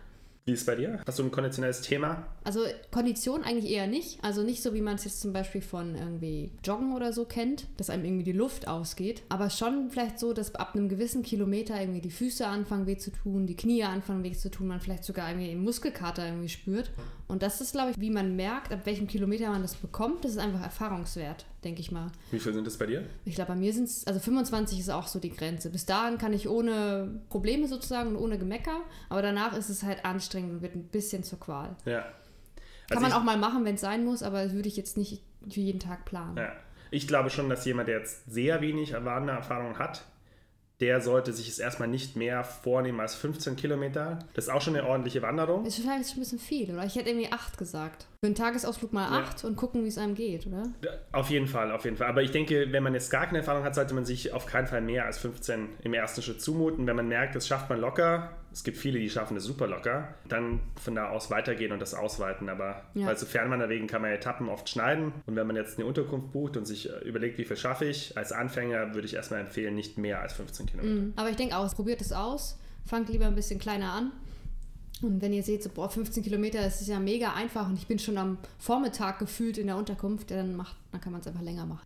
Wie 0.47 0.51
ist 0.51 0.59
es 0.59 0.65
bei 0.67 0.75
dir? 0.75 0.99
Hast 1.07 1.17
du 1.17 1.23
ein 1.23 1.31
konditionelles 1.31 1.81
Thema? 1.81 2.27
Also 2.43 2.61
Kondition 2.91 3.43
eigentlich 3.43 3.71
eher 3.71 3.87
nicht. 3.87 4.23
Also 4.23 4.43
nicht 4.43 4.61
so, 4.61 4.75
wie 4.75 4.81
man 4.81 4.93
es 4.93 5.03
jetzt 5.03 5.19
zum 5.19 5.33
Beispiel 5.33 5.61
von 5.61 5.95
irgendwie 5.95 6.51
Joggen 6.63 6.93
oder 6.93 7.13
so 7.13 7.25
kennt, 7.25 7.65
dass 7.77 7.89
einem 7.89 8.05
irgendwie 8.05 8.25
die 8.25 8.31
Luft 8.31 8.67
ausgeht. 8.67 9.23
Aber 9.29 9.49
schon 9.49 9.89
vielleicht 9.89 10.19
so, 10.19 10.33
dass 10.33 10.53
ab 10.53 10.75
einem 10.75 10.87
gewissen 10.87 11.23
Kilometer 11.23 11.81
irgendwie 11.81 12.01
die 12.01 12.11
Füße 12.11 12.45
anfangen 12.45 12.85
weh 12.85 12.97
zu 12.97 13.09
tun, 13.09 13.47
die 13.47 13.55
Knie 13.55 13.85
anfangen 13.85 14.23
weh 14.23 14.33
zu 14.33 14.51
tun, 14.51 14.67
man 14.67 14.79
vielleicht 14.79 15.03
sogar 15.03 15.31
irgendwie 15.31 15.49
einen 15.49 15.63
Muskelkater 15.63 16.23
irgendwie 16.23 16.49
spürt. 16.49 16.91
Und 17.27 17.41
das 17.41 17.59
ist, 17.59 17.71
glaube 17.71 17.89
ich, 17.91 17.99
wie 17.99 18.11
man 18.11 18.35
merkt, 18.35 18.71
ab 18.71 18.81
welchem 18.85 19.07
Kilometer 19.07 19.49
man 19.49 19.63
das 19.63 19.73
bekommt, 19.73 20.25
das 20.25 20.33
ist 20.33 20.37
einfach 20.37 20.61
Erfahrungswert, 20.61 21.47
denke 21.65 21.81
ich 21.81 21.91
mal. 21.91 22.11
Wie 22.31 22.39
viel 22.39 22.53
sind 22.53 22.65
es 22.67 22.77
bei 22.77 22.85
dir? 22.85 23.03
Ich 23.25 23.35
glaube, 23.35 23.49
bei 23.53 23.55
mir 23.59 23.73
sind 23.73 23.85
es, 23.85 24.07
also 24.07 24.19
25 24.21 24.79
ist 24.79 24.89
auch 24.89 25.07
so 25.07 25.19
die 25.19 25.31
Grenze. 25.31 25.69
Bis 25.69 25.85
dahin 25.85 26.17
kann 26.17 26.31
ich 26.31 26.47
ohne 26.47 27.19
Probleme 27.29 27.67
sozusagen 27.67 28.11
und 28.11 28.15
ohne 28.17 28.37
Gemecker, 28.37 28.79
aber 29.09 29.21
danach 29.21 29.57
ist 29.57 29.69
es 29.69 29.83
halt 29.83 30.05
anstrengend 30.05 30.51
und 30.53 30.61
wird 30.61 30.75
ein 30.75 30.83
bisschen 30.87 31.23
zur 31.23 31.39
Qual. 31.39 31.75
Ja. 31.85 32.01
Kann 32.01 32.97
Also 32.97 33.01
man 33.01 33.09
ich- 33.11 33.17
auch 33.17 33.23
mal 33.23 33.37
machen, 33.37 33.65
wenn 33.65 33.75
es 33.75 33.81
sein 33.81 34.05
muss, 34.05 34.23
aber 34.23 34.43
das 34.43 34.53
würde 34.53 34.67
ich 34.69 34.77
jetzt 34.77 34.95
nicht 34.95 35.21
für 35.49 35.59
jeden 35.59 35.79
Tag 35.79 36.05
planen. 36.05 36.37
Ja. 36.37 36.53
Ich 36.91 37.07
glaube 37.07 37.29
schon, 37.31 37.49
dass 37.49 37.65
jemand, 37.65 37.87
der 37.89 37.97
jetzt 37.99 38.31
sehr 38.31 38.61
wenig 38.61 38.93
Wandererfahrung 38.93 39.79
hat, 39.79 40.05
der 40.81 40.99
sollte 41.01 41.31
sich 41.31 41.47
es 41.47 41.59
erstmal 41.59 41.87
nicht 41.87 42.15
mehr 42.15 42.43
vornehmen 42.43 42.99
als 42.99 43.15
15 43.15 43.55
Kilometer. 43.55 44.19
Das 44.33 44.45
ist 44.45 44.49
auch 44.53 44.61
schon 44.61 44.75
eine 44.75 44.85
ordentliche 44.87 45.21
Wanderung. 45.21 45.65
Ist 45.65 45.79
vielleicht 45.79 46.09
schon 46.09 46.17
ein 46.17 46.19
bisschen 46.19 46.39
viel, 46.39 46.71
oder? 46.73 46.83
Ich 46.85 46.95
hätte 46.95 47.09
irgendwie 47.09 47.31
8 47.31 47.57
gesagt. 47.57 48.07
Für 48.21 48.25
einen 48.27 48.35
Tagesausflug 48.35 48.91
mal 48.91 49.09
Ja. 49.11 49.19
8 49.23 49.45
und 49.45 49.55
gucken, 49.55 49.83
wie 49.83 49.87
es 49.87 49.97
einem 49.97 50.15
geht, 50.15 50.47
oder? 50.47 50.63
Auf 51.11 51.29
jeden 51.29 51.47
Fall, 51.47 51.71
auf 51.71 51.85
jeden 51.85 51.95
Fall. 51.97 52.07
Aber 52.07 52.23
ich 52.23 52.31
denke, 52.31 52.71
wenn 52.71 52.83
man 52.83 52.93
jetzt 52.93 53.09
gar 53.09 53.25
keine 53.25 53.37
Erfahrung 53.39 53.63
hat, 53.63 53.75
sollte 53.75 53.93
man 53.93 54.03
sich 54.05 54.33
auf 54.33 54.45
keinen 54.45 54.67
Fall 54.67 54.81
mehr 54.81 55.05
als 55.05 55.17
15 55.19 55.69
im 55.83 55.93
ersten 55.93 56.21
Schritt 56.21 56.41
zumuten. 56.41 56.87
Wenn 56.87 56.95
man 56.97 57.07
merkt, 57.07 57.35
das 57.35 57.47
schafft 57.47 57.69
man 57.69 57.79
locker, 57.79 58.31
es 58.55 58.63
gibt 58.63 58.77
viele, 58.77 58.99
die 58.99 59.09
schaffen 59.09 59.35
das 59.35 59.43
super 59.43 59.67
locker, 59.67 60.13
dann 60.29 60.61
von 60.81 60.95
da 60.95 61.09
aus 61.09 61.29
weitergehen 61.29 61.73
und 61.73 61.81
das 61.81 61.93
ausweiten. 61.93 62.47
Aber 62.47 62.83
Ja. 62.93 63.07
weil 63.07 63.17
so 63.17 63.25
Fernwanderwegen 63.25 63.85
kann 63.87 64.01
man 64.01 64.11
Etappen 64.11 64.47
oft 64.47 64.69
schneiden. 64.69 65.11
Und 65.25 65.35
wenn 65.35 65.45
man 65.45 65.57
jetzt 65.57 65.77
eine 65.77 65.85
Unterkunft 65.85 66.31
bucht 66.31 66.55
und 66.55 66.65
sich 66.65 66.89
äh, 66.89 66.99
überlegt, 66.99 67.37
wie 67.37 67.43
viel 67.43 67.57
schaffe 67.57 67.83
ich, 67.83 68.17
als 68.17 68.31
Anfänger 68.31 68.93
würde 68.95 69.07
ich 69.07 69.13
erstmal 69.13 69.41
empfehlen, 69.41 69.75
nicht 69.75 69.97
mehr 69.97 70.21
als 70.21 70.31
15 70.31 70.67
Kilometer. 70.67 70.93
Mhm. 70.95 71.13
Aber 71.17 71.29
ich 71.29 71.35
denke 71.35 71.57
auch, 71.57 71.75
probiert 71.75 71.99
es 71.99 72.13
aus. 72.13 72.57
Fangt 72.85 73.09
lieber 73.09 73.25
ein 73.25 73.35
bisschen 73.35 73.59
kleiner 73.59 73.91
an. 73.91 74.13
Und 75.01 75.21
wenn 75.21 75.33
ihr 75.33 75.43
seht, 75.43 75.61
so, 75.61 75.69
boah, 75.69 75.89
15 75.89 76.23
Kilometer, 76.23 76.61
das 76.61 76.79
ist 76.79 76.87
ja 76.87 76.97
mega 76.99 77.33
einfach 77.33 77.67
und 77.67 77.75
ich 77.77 77.87
bin 77.87 77.99
schon 77.99 78.17
am 78.17 78.37
Vormittag 78.57 79.19
gefühlt 79.19 79.57
in 79.57 79.67
der 79.67 79.75
Unterkunft, 79.75 80.31
dann, 80.31 80.55
macht, 80.55 80.77
dann 80.93 81.01
kann 81.01 81.11
man 81.11 81.19
es 81.19 81.27
einfach 81.27 81.41
länger 81.41 81.65
machen. 81.65 81.85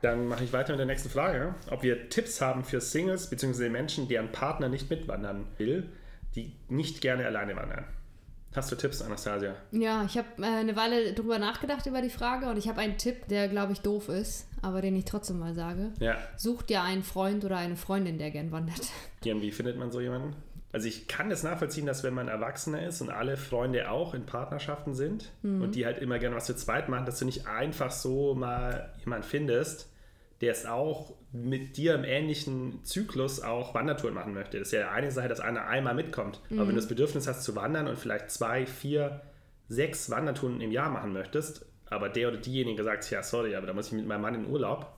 Dann 0.00 0.28
mache 0.28 0.44
ich 0.44 0.52
weiter 0.52 0.74
mit 0.74 0.78
der 0.78 0.86
nächsten 0.86 1.08
Frage. 1.08 1.56
Ob 1.70 1.82
wir 1.82 2.08
Tipps 2.10 2.40
haben 2.40 2.62
für 2.62 2.80
Singles 2.80 3.30
bzw. 3.30 3.68
Menschen, 3.70 4.06
deren 4.06 4.30
Partner 4.30 4.68
nicht 4.68 4.88
mitwandern 4.90 5.46
will, 5.58 5.90
die 6.34 6.52
nicht 6.68 7.00
gerne 7.00 7.26
alleine 7.26 7.56
wandern. 7.56 7.84
Hast 8.54 8.70
du 8.70 8.76
Tipps, 8.76 9.02
Anastasia? 9.02 9.56
Ja, 9.72 10.04
ich 10.04 10.16
habe 10.16 10.28
äh, 10.40 10.46
eine 10.46 10.76
Weile 10.76 11.12
drüber 11.12 11.40
nachgedacht 11.40 11.86
über 11.86 12.00
die 12.00 12.10
Frage 12.10 12.48
und 12.48 12.56
ich 12.56 12.68
habe 12.68 12.80
einen 12.80 12.98
Tipp, 12.98 13.26
der, 13.26 13.48
glaube 13.48 13.72
ich, 13.72 13.80
doof 13.80 14.08
ist, 14.08 14.48
aber 14.62 14.80
den 14.80 14.94
ich 14.94 15.04
trotzdem 15.04 15.40
mal 15.40 15.54
sage. 15.54 15.92
Ja. 15.98 16.16
Sucht 16.36 16.70
dir 16.70 16.82
einen 16.82 17.02
Freund 17.02 17.44
oder 17.44 17.56
eine 17.56 17.74
Freundin, 17.74 18.16
der 18.16 18.30
gern 18.30 18.52
wandert. 18.52 18.80
Jan, 19.24 19.42
wie 19.42 19.50
findet 19.50 19.76
man 19.76 19.90
so 19.90 20.00
jemanden? 20.00 20.36
Also 20.70 20.86
ich 20.86 21.08
kann 21.08 21.30
das 21.30 21.42
nachvollziehen, 21.42 21.86
dass 21.86 22.04
wenn 22.04 22.14
man 22.14 22.26
Erwachsener 22.26 22.84
ist 22.86 23.00
und 23.00 23.10
alle 23.10 23.36
Freunde 23.36 23.90
auch 23.90 24.12
in 24.12 24.26
Partnerschaften 24.26 24.94
sind 24.94 25.30
und 25.44 25.76
die 25.76 25.86
halt 25.86 25.98
immer 25.98 26.18
gerne 26.18 26.34
was 26.34 26.46
zu 26.46 26.56
zweit 26.56 26.88
machen, 26.88 27.06
dass 27.06 27.20
du 27.20 27.26
nicht 27.26 27.46
einfach 27.46 27.92
so 27.92 28.34
mal 28.34 28.92
jemanden 28.98 29.24
findest, 29.24 29.88
der 30.40 30.52
es 30.52 30.66
auch 30.66 31.14
mit 31.32 31.76
dir 31.76 31.94
im 31.94 32.04
ähnlichen 32.04 32.84
Zyklus 32.84 33.40
auch 33.40 33.74
Wandertouren 33.74 34.14
machen 34.14 34.34
möchte. 34.34 34.58
Das 34.58 34.68
ist 34.68 34.72
ja 34.72 34.90
eine 34.90 35.10
Sache, 35.10 35.28
dass 35.28 35.40
einer 35.40 35.66
einmal 35.66 35.94
mitkommt. 35.94 36.40
Aber 36.50 36.60
wenn 36.62 36.74
du 36.74 36.76
das 36.76 36.88
Bedürfnis 36.88 37.26
hast 37.26 37.42
zu 37.44 37.56
wandern 37.56 37.88
und 37.88 37.98
vielleicht 37.98 38.30
zwei, 38.30 38.66
vier, 38.66 39.22
sechs 39.68 40.10
Wandertouren 40.10 40.60
im 40.60 40.70
Jahr 40.70 40.90
machen 40.90 41.12
möchtest, 41.12 41.66
aber 41.86 42.08
der 42.08 42.28
oder 42.28 42.38
diejenige 42.38 42.82
sagt, 42.82 43.10
ja, 43.10 43.22
sorry, 43.22 43.54
aber 43.54 43.66
da 43.66 43.72
muss 43.72 43.88
ich 43.88 43.92
mit 43.92 44.06
meinem 44.06 44.22
Mann 44.22 44.34
in 44.34 44.46
Urlaub, 44.46 44.92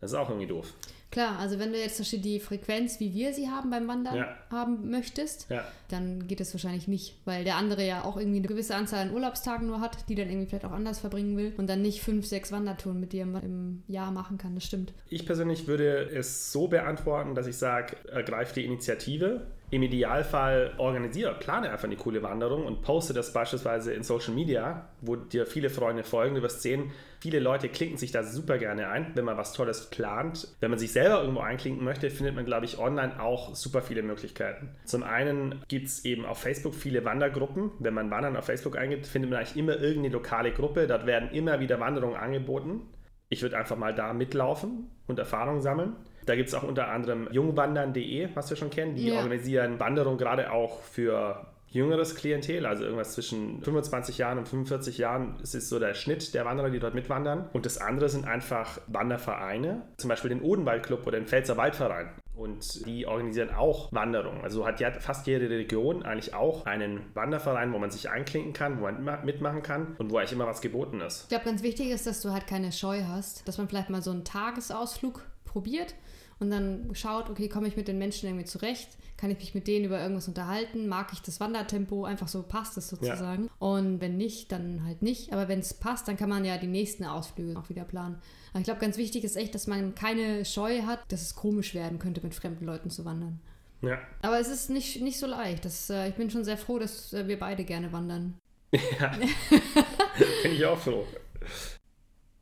Das 0.00 0.12
ist 0.12 0.16
auch 0.16 0.28
irgendwie 0.28 0.48
doof. 0.48 0.72
Klar, 1.14 1.38
also 1.38 1.60
wenn 1.60 1.70
du 1.72 1.78
jetzt 1.78 1.94
zum 1.96 2.02
Beispiel 2.02 2.18
die 2.18 2.40
Frequenz, 2.40 2.98
wie 2.98 3.14
wir 3.14 3.32
sie 3.32 3.48
haben 3.48 3.70
beim 3.70 3.86
Wandern, 3.86 4.16
Ja. 4.16 4.36
haben 4.50 4.90
möchtest, 4.90 5.46
Ja. 5.48 5.64
dann 5.86 6.26
geht 6.26 6.40
es 6.40 6.52
wahrscheinlich 6.52 6.88
nicht, 6.88 7.14
weil 7.24 7.44
der 7.44 7.54
andere 7.54 7.86
ja 7.86 8.02
auch 8.02 8.16
irgendwie 8.16 8.38
eine 8.38 8.48
gewisse 8.48 8.74
Anzahl 8.74 8.98
an 9.06 9.14
Urlaubstagen 9.14 9.68
nur 9.68 9.80
hat, 9.80 10.08
die 10.08 10.16
dann 10.16 10.28
irgendwie 10.28 10.48
vielleicht 10.48 10.64
auch 10.64 10.72
anders 10.72 10.98
verbringen 10.98 11.36
will 11.36 11.52
und 11.56 11.68
dann 11.70 11.82
nicht 11.82 12.00
fünf, 12.02 12.26
sechs 12.26 12.50
Wandertouren 12.50 12.98
mit 12.98 13.12
dir 13.12 13.22
im, 13.22 13.36
im 13.36 13.82
Jahr 13.86 14.10
machen 14.10 14.38
kann. 14.38 14.56
Das 14.56 14.64
stimmt. 14.64 14.92
Ich 15.08 15.24
persönlich 15.24 15.68
würde 15.68 16.10
es 16.12 16.50
so 16.50 16.66
beantworten, 16.66 17.36
dass 17.36 17.46
ich 17.46 17.56
sage, 17.58 17.94
ergreif 18.10 18.52
die 18.52 18.64
Initiative. 18.64 19.46
Im 19.74 19.82
Idealfall 19.82 20.72
organisiere, 20.78 21.34
plane 21.34 21.68
einfach 21.68 21.88
eine 21.88 21.96
coole 21.96 22.22
Wanderung 22.22 22.64
und 22.64 22.82
poste 22.82 23.12
das 23.12 23.32
beispielsweise 23.32 23.92
in 23.92 24.04
Social 24.04 24.32
Media, 24.32 24.88
wo 25.00 25.16
dir 25.16 25.46
viele 25.46 25.68
Freunde 25.68 26.04
folgen. 26.04 26.36
Du 26.36 26.42
wirst 26.42 26.62
sehen, 26.62 26.92
viele 27.18 27.40
Leute 27.40 27.68
klinken 27.68 27.98
sich 27.98 28.12
da 28.12 28.22
super 28.22 28.58
gerne 28.58 28.86
ein, 28.86 29.10
wenn 29.16 29.24
man 29.24 29.36
was 29.36 29.52
Tolles 29.52 29.90
plant. 29.90 30.46
Wenn 30.60 30.70
man 30.70 30.78
sich 30.78 30.92
selber 30.92 31.22
irgendwo 31.22 31.40
einklinken 31.40 31.84
möchte, 31.84 32.08
findet 32.10 32.36
man, 32.36 32.44
glaube 32.44 32.66
ich, 32.66 32.78
online 32.78 33.20
auch 33.20 33.56
super 33.56 33.82
viele 33.82 34.04
Möglichkeiten. 34.04 34.68
Zum 34.84 35.02
einen 35.02 35.60
gibt 35.66 35.88
es 35.88 36.04
eben 36.04 36.24
auf 36.24 36.38
Facebook 36.38 36.76
viele 36.76 37.04
Wandergruppen. 37.04 37.72
Wenn 37.80 37.94
man 37.94 38.12
Wandern 38.12 38.36
auf 38.36 38.44
Facebook 38.44 38.76
eingibt, 38.76 39.08
findet 39.08 39.32
man 39.32 39.40
eigentlich 39.40 39.56
immer 39.56 39.76
irgendeine 39.76 40.14
lokale 40.14 40.52
Gruppe. 40.52 40.86
Dort 40.86 41.04
werden 41.04 41.30
immer 41.30 41.58
wieder 41.58 41.80
Wanderungen 41.80 42.14
angeboten. 42.14 42.82
Ich 43.28 43.42
würde 43.42 43.58
einfach 43.58 43.76
mal 43.76 43.92
da 43.92 44.12
mitlaufen 44.12 44.88
und 45.08 45.18
Erfahrung 45.18 45.60
sammeln. 45.62 45.96
Da 46.26 46.36
gibt 46.36 46.48
es 46.48 46.54
auch 46.54 46.62
unter 46.62 46.88
anderem 46.88 47.28
jungwandern.de, 47.30 48.28
was 48.34 48.50
wir 48.50 48.56
schon 48.56 48.70
kennen. 48.70 48.94
Die 48.94 49.08
Ja. 49.08 49.16
organisieren 49.16 49.78
Wanderungen 49.80 50.18
gerade 50.18 50.50
auch 50.52 50.82
für 50.82 51.46
jüngeres 51.68 52.14
Klientel, 52.14 52.66
also 52.66 52.84
irgendwas 52.84 53.14
zwischen 53.14 53.60
25 53.62 54.16
Jahren 54.18 54.38
und 54.38 54.48
45 54.48 54.96
Jahren. 54.98 55.34
Es 55.42 55.54
ist 55.56 55.68
so 55.68 55.80
der 55.80 55.94
Schnitt 55.94 56.32
der 56.32 56.44
Wanderer, 56.44 56.70
die 56.70 56.78
dort 56.78 56.94
mitwandern. 56.94 57.48
Und 57.52 57.66
das 57.66 57.78
andere 57.78 58.08
sind 58.08 58.26
einfach 58.26 58.78
Wandervereine, 58.86 59.82
zum 59.96 60.08
Beispiel 60.08 60.28
den 60.30 60.40
Odenwaldclub 60.42 61.04
oder 61.06 61.18
den 61.18 61.26
Pfälzer 61.26 61.56
Waldverein. 61.56 62.10
Und 62.36 62.84
die 62.86 63.06
organisieren 63.06 63.50
auch 63.54 63.92
Wanderungen. 63.92 64.42
Also 64.42 64.66
hat 64.66 64.80
ja 64.80 64.90
fast 64.92 65.26
jede 65.26 65.48
Region 65.50 66.04
eigentlich 66.04 66.34
auch 66.34 66.66
einen 66.66 67.00
Wanderverein, 67.14 67.72
wo 67.72 67.78
man 67.78 67.90
sich 67.90 68.08
einklinken 68.10 68.52
kann, 68.52 68.80
wo 68.80 68.84
man 68.90 69.24
mitmachen 69.24 69.62
kann 69.62 69.94
und 69.98 70.10
wo 70.10 70.18
eigentlich 70.18 70.32
immer 70.32 70.46
was 70.46 70.60
geboten 70.60 71.00
ist. 71.00 71.22
Ich 71.24 71.28
glaube, 71.28 71.44
ganz 71.44 71.62
wichtig 71.62 71.90
ist, 71.90 72.06
dass 72.06 72.22
du 72.22 72.32
halt 72.32 72.46
keine 72.46 72.72
Scheu 72.72 73.02
hast, 73.06 73.46
dass 73.46 73.58
man 73.58 73.68
vielleicht 73.68 73.90
mal 73.90 74.02
so 74.02 74.10
einen 74.10 74.24
Tagesausflug 74.24 75.22
probiert 75.44 75.94
und 76.38 76.50
dann 76.50 76.90
schaut, 76.92 77.30
okay, 77.30 77.48
komme 77.48 77.68
ich 77.68 77.76
mit 77.76 77.88
den 77.88 77.98
Menschen 77.98 78.28
irgendwie 78.28 78.44
zurecht? 78.44 78.88
Kann 79.16 79.30
ich 79.30 79.38
mich 79.38 79.54
mit 79.54 79.66
denen 79.66 79.84
über 79.84 80.00
irgendwas 80.00 80.28
unterhalten? 80.28 80.88
Mag 80.88 81.12
ich 81.12 81.22
das 81.22 81.40
Wandertempo? 81.40 82.04
Einfach 82.04 82.28
so 82.28 82.42
passt 82.42 82.76
es 82.76 82.88
sozusagen. 82.88 83.48
Und 83.58 84.00
wenn 84.00 84.16
nicht, 84.16 84.50
dann 84.50 84.84
halt 84.84 85.02
nicht. 85.02 85.32
Aber 85.32 85.48
wenn 85.48 85.60
es 85.60 85.72
passt, 85.72 86.08
dann 86.08 86.16
kann 86.16 86.28
man 86.28 86.44
ja 86.44 86.58
die 86.58 86.66
nächsten 86.66 87.04
Ausflüge 87.04 87.58
auch 87.58 87.68
wieder 87.68 87.84
planen. 87.84 88.20
Aber 88.50 88.58
ich 88.58 88.64
glaube, 88.64 88.80
ganz 88.80 88.96
wichtig 88.96 89.24
ist 89.24 89.36
echt, 89.36 89.54
dass 89.54 89.66
man 89.66 89.94
keine 89.94 90.44
Scheu 90.44 90.82
hat, 90.82 91.00
dass 91.08 91.22
es 91.22 91.34
komisch 91.34 91.74
werden 91.74 91.98
könnte, 91.98 92.20
mit 92.22 92.34
fremden 92.34 92.66
Leuten 92.66 92.90
zu 92.90 93.04
wandern. 93.04 93.40
Ja. 93.82 93.98
Aber 94.22 94.38
es 94.40 94.48
ist 94.48 94.70
nicht, 94.70 95.00
nicht 95.00 95.18
so 95.18 95.26
leicht. 95.26 95.64
Das, 95.64 95.90
äh, 95.90 96.08
ich 96.08 96.14
bin 96.14 96.30
schon 96.30 96.44
sehr 96.44 96.56
froh, 96.56 96.78
dass 96.78 97.12
äh, 97.12 97.28
wir 97.28 97.38
beide 97.38 97.64
gerne 97.64 97.92
wandern. 97.92 98.34
Bin 98.72 100.52
ich 100.52 100.64
auch 100.64 100.78
froh. 100.78 101.06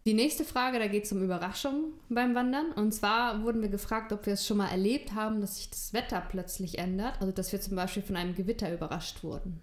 Die 0.05 0.15
nächste 0.15 0.45
Frage, 0.45 0.79
da 0.81 0.89
geht 0.89 1.05
es 1.05 1.13
um 1.13 1.23
Überraschungen 1.23 1.93
beim 2.09 2.35
Wandern. 2.35 2.73
Und 2.73 2.93
zwar 2.93 3.43
wurden 3.45 3.63
wir 3.63 3.69
gefragt, 3.69 4.13
ob 4.13 4.27
wir 4.27 4.33
es 4.33 4.45
schon 4.47 4.57
mal 4.57 4.69
erlebt 4.69 5.15
haben, 5.15 5.41
dass 5.41 5.57
sich 5.59 5.71
das 5.71 5.93
Wetter 5.93 6.21
plötzlich 6.29 6.79
ändert. 6.79 7.21
Also, 7.21 7.33
dass 7.33 7.53
wir 7.53 7.61
zum 7.61 7.77
Beispiel 7.77 8.03
von 8.03 8.17
einem 8.17 8.35
Gewitter 8.35 8.73
überrascht 8.73 9.23
wurden. 9.23 9.61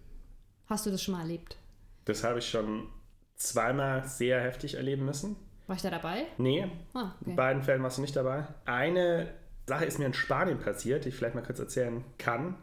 Hast 0.68 0.86
du 0.86 0.92
das 0.92 1.02
schon 1.04 1.14
mal 1.16 1.22
erlebt? 1.22 1.58
Das 2.06 2.24
habe 2.24 2.40
ich 2.40 2.50
schon 2.50 2.88
zweimal 3.36 4.06
sehr 4.08 4.40
heftig 4.42 4.76
erleben 4.76 5.06
müssen. 5.06 5.36
War 5.68 5.76
ich 5.76 5.82
da 5.82 5.90
dabei? 5.90 6.26
Nee, 6.38 6.68
Ah, 6.94 7.12
in 7.22 7.28
okay. 7.28 7.36
beiden 7.36 7.62
Fällen 7.62 7.84
warst 7.84 7.98
du 7.98 8.02
nicht 8.02 8.16
dabei. 8.16 8.48
Eine 8.66 9.34
Sache 9.68 9.86
ist 9.86 10.00
mir 10.00 10.06
in 10.06 10.14
Spanien 10.14 10.58
passiert, 10.60 11.04
die 11.06 11.10
ich 11.10 11.16
vielleicht 11.16 11.36
mal 11.36 11.44
kurz 11.44 11.60
erzählen 11.60 12.04
kann. 12.18 12.56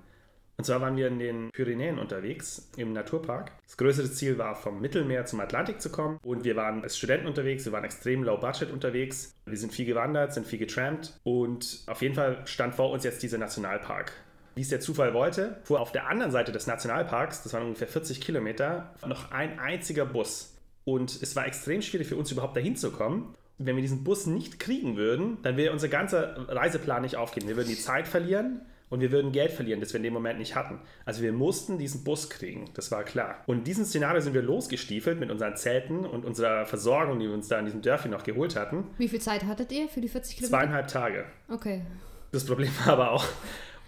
Und 0.59 0.65
zwar 0.65 0.81
waren 0.81 0.97
wir 0.97 1.09
in 1.09 1.19
den 1.19 1.51
Pyrenäen 1.51 1.99
unterwegs, 1.99 2.71
im 2.77 2.93
Naturpark. 2.93 3.53
Das 3.65 3.77
größere 3.77 4.11
Ziel 4.11 4.39
war, 4.39 4.55
vom 4.55 4.81
Mittelmeer 4.81 5.27
zum 5.27 5.41
Atlantik 5.41 5.83
zu 5.83 5.91
kommen. 5.91 6.19
Und 6.25 6.45
wir 6.45 6.57
waren 6.57 6.83
als 6.83 6.97
Studenten 6.97 7.27
unterwegs, 7.27 7.67
wir 7.67 7.73
waren 7.73 7.85
extrem 7.85 8.23
low 8.23 8.39
budget 8.39 8.73
unterwegs. 8.73 9.35
Wir 9.45 9.59
sind 9.59 9.73
viel 9.73 9.85
gewandert, 9.85 10.33
sind 10.33 10.47
viel 10.47 10.59
getrampt. 10.59 11.21
Und 11.25 11.85
auf 11.87 12.01
jeden 12.01 12.15
Fall 12.15 12.47
stand 12.47 12.75
vor 12.75 12.91
uns 12.91 13.05
jetzt 13.05 13.23
dieser 13.23 13.39
Nationalpark. 13.39 14.13
Wie 14.55 14.63
es 14.63 14.71
der 14.71 14.81
Zufall 14.81 15.13
wollte, 15.13 15.61
fuhr 15.65 15.81
auf 15.81 15.93
der 15.93 16.09
anderen 16.09 16.33
Seite 16.33 16.51
des 16.51 16.67
Nationalparks, 16.67 17.43
das 17.43 17.53
waren 17.53 17.65
ungefähr 17.65 17.89
40 17.89 18.23
Kilometer, 18.23 18.95
noch 19.07 19.31
ein 19.31 19.59
einziger 19.59 20.07
Bus. 20.07 20.55
Und 20.85 21.21
es 21.21 21.37
war 21.37 21.47
extrem 21.47 21.83
schwierig 21.83 22.09
für 22.09 22.17
uns 22.17 22.33
überhaupt 22.33 22.57
dahin 22.57 22.75
zu 22.75 22.91
kommen. 22.91 23.35
Wenn 23.59 23.77
wir 23.77 23.83
diesen 23.83 24.05
Bus 24.05 24.25
nicht 24.25 24.59
kriegen 24.59 24.97
würden, 24.97 25.37
dann 25.43 25.59
wäre 25.59 25.73
unser 25.73 25.89
ganzer 25.89 26.49
Reiseplan 26.49 27.03
nicht 27.03 27.17
aufgehen. 27.17 27.47
Wir 27.47 27.57
würden 27.57 27.69
die 27.69 27.77
Zeit 27.79 28.09
verlieren 28.09 28.63
und 28.89 29.01
wir 29.01 29.11
würden 29.11 29.33
Geld 29.33 29.53
verlieren, 29.53 29.81
das 29.81 29.93
wir 29.93 29.99
in 29.99 30.05
dem 30.05 30.13
Moment 30.13 30.39
nicht 30.39 30.55
hatten. 30.55 30.81
Also 31.05 31.23
wir 31.23 31.33
mussten 31.33 31.79
diesen 31.79 32.05
Bus 32.05 32.31
kriegen, 32.31 32.71
das 32.75 32.91
war 32.91 33.05
klar. 33.05 33.43
Und 33.47 33.67
diesem 33.67 33.85
Szenario 33.85 34.21
sind 34.21 34.35
wir 34.35 34.43
losgestiefelt 34.43 35.19
mit 35.19 35.31
unseren 35.31 35.57
Zelten 35.57 36.05
und 36.05 36.25
unserer 36.25 36.67
Versorgung, 36.67 37.19
die 37.19 37.27
wir 37.27 37.35
uns 37.35 37.49
da 37.49 37.59
in 37.59 37.65
diesem 37.65 37.83
Dörfchen 37.83 38.11
noch 38.11 38.23
geholt 38.23 38.57
hatten. 38.57 38.85
Wie 38.99 39.09
viel 39.09 39.21
Zeit 39.21 39.45
hattet 39.45 39.73
ihr 39.73 39.89
für 39.89 40.01
die 40.01 40.09
40 40.09 40.37
Kilometer? 40.37 40.59
Zweieinhalb 40.59 40.89
Tage. 40.89 41.25
Okay. 41.49 41.83
Das 42.33 42.45
Problem 42.45 42.71
war 42.85 42.93
aber 42.93 43.13
auch, 43.13 43.25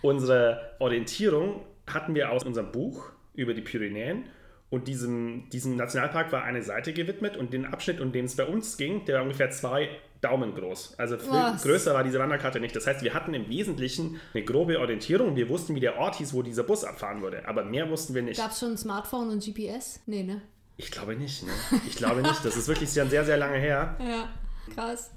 unsere 0.02 0.72
Orientierung 0.78 1.62
hatten 1.87 2.14
wir 2.14 2.30
aus 2.30 2.44
unserem 2.44 2.72
Buch 2.72 3.11
über 3.34 3.54
die 3.54 3.62
Pyrenäen 3.62 4.24
und 4.70 4.87
diesem, 4.87 5.48
diesem 5.50 5.76
Nationalpark 5.76 6.30
war 6.30 6.44
eine 6.44 6.62
Seite 6.62 6.92
gewidmet 6.92 7.37
und 7.37 7.52
den 7.52 7.64
Abschnitt, 7.64 8.00
um 8.00 8.12
den 8.12 8.26
es 8.26 8.37
bei 8.37 8.44
uns 8.44 8.76
ging, 8.76 9.04
der 9.06 9.16
war 9.16 9.22
ungefähr 9.22 9.50
zwei 9.50 9.88
Daumen 10.20 10.54
groß. 10.54 10.98
Also 10.98 11.16
größer 11.16 11.94
war 11.94 12.02
diese 12.04 12.18
Wanderkarte 12.18 12.61
nicht. 12.61 12.74
Das 12.74 12.87
heißt, 12.87 13.02
wir 13.02 13.14
hatten 13.14 13.35
im 13.35 13.48
Wesentlichen 13.48 14.20
eine 14.35 14.44
grobe 14.44 14.81
Orientierung. 14.81 15.37
Wir 15.37 15.48
wussten, 15.48 15.74
wie 15.74 15.81
der 15.81 15.98
Ort 15.98 16.16
hieß, 16.16 16.35
wo 16.35 16.42
dieser 16.42 16.64
Bus 16.64 16.85
abfahren 16.85 17.22
würde. 17.22 17.46
Aber 17.46 17.64
mehr 17.64 17.88
wussten 17.88 18.14
wir 18.14 18.22
nicht. 18.22 18.38
Gab 18.38 18.50
es 18.50 18.59
schon 18.61 18.72
ein 18.72 18.78
Smartphone 18.78 19.31
und 19.31 19.44
GPS? 19.44 20.00
Nee, 20.07 20.24
ne? 20.24 20.42
Ich 20.76 20.90
glaube 20.90 21.16
nicht. 21.16 21.44
Ne? 21.44 21.52
Ich 21.87 21.96
glaube 21.96 22.22
nicht. 22.22 22.44
Das 22.44 22.57
ist 22.57 22.68
wirklich 22.68 22.90
sehr, 22.90 23.07
sehr, 23.07 23.24
sehr 23.24 23.37
lange 23.37 23.59
her. 23.59 23.96
Ja. 24.09 24.28
Krass. 24.74 25.11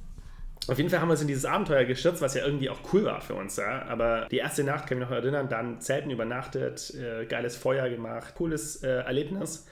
Auf 0.67 0.77
jeden 0.77 0.89
Fall 0.89 1.01
haben 1.01 1.07
wir 1.07 1.13
uns 1.13 1.21
in 1.21 1.27
dieses 1.27 1.45
Abenteuer 1.45 1.85
gestürzt, 1.85 2.21
was 2.21 2.35
ja 2.35 2.45
irgendwie 2.45 2.69
auch 2.69 2.79
cool 2.93 3.03
war 3.03 3.19
für 3.21 3.33
uns. 3.33 3.57
Ja? 3.57 3.83
Aber 3.87 4.27
die 4.29 4.37
erste 4.37 4.63
Nacht 4.63 4.87
kann 4.87 4.97
ich 4.97 5.01
mich 5.01 5.09
noch 5.09 5.15
erinnern, 5.15 5.49
dann 5.49 5.81
Zelten 5.81 6.11
übernachtet, 6.11 6.93
äh, 6.93 7.25
geiles 7.25 7.55
Feuer 7.55 7.89
gemacht, 7.89 8.35
cooles 8.35 8.83
äh, 8.83 8.87
Erlebnis. 8.87 9.65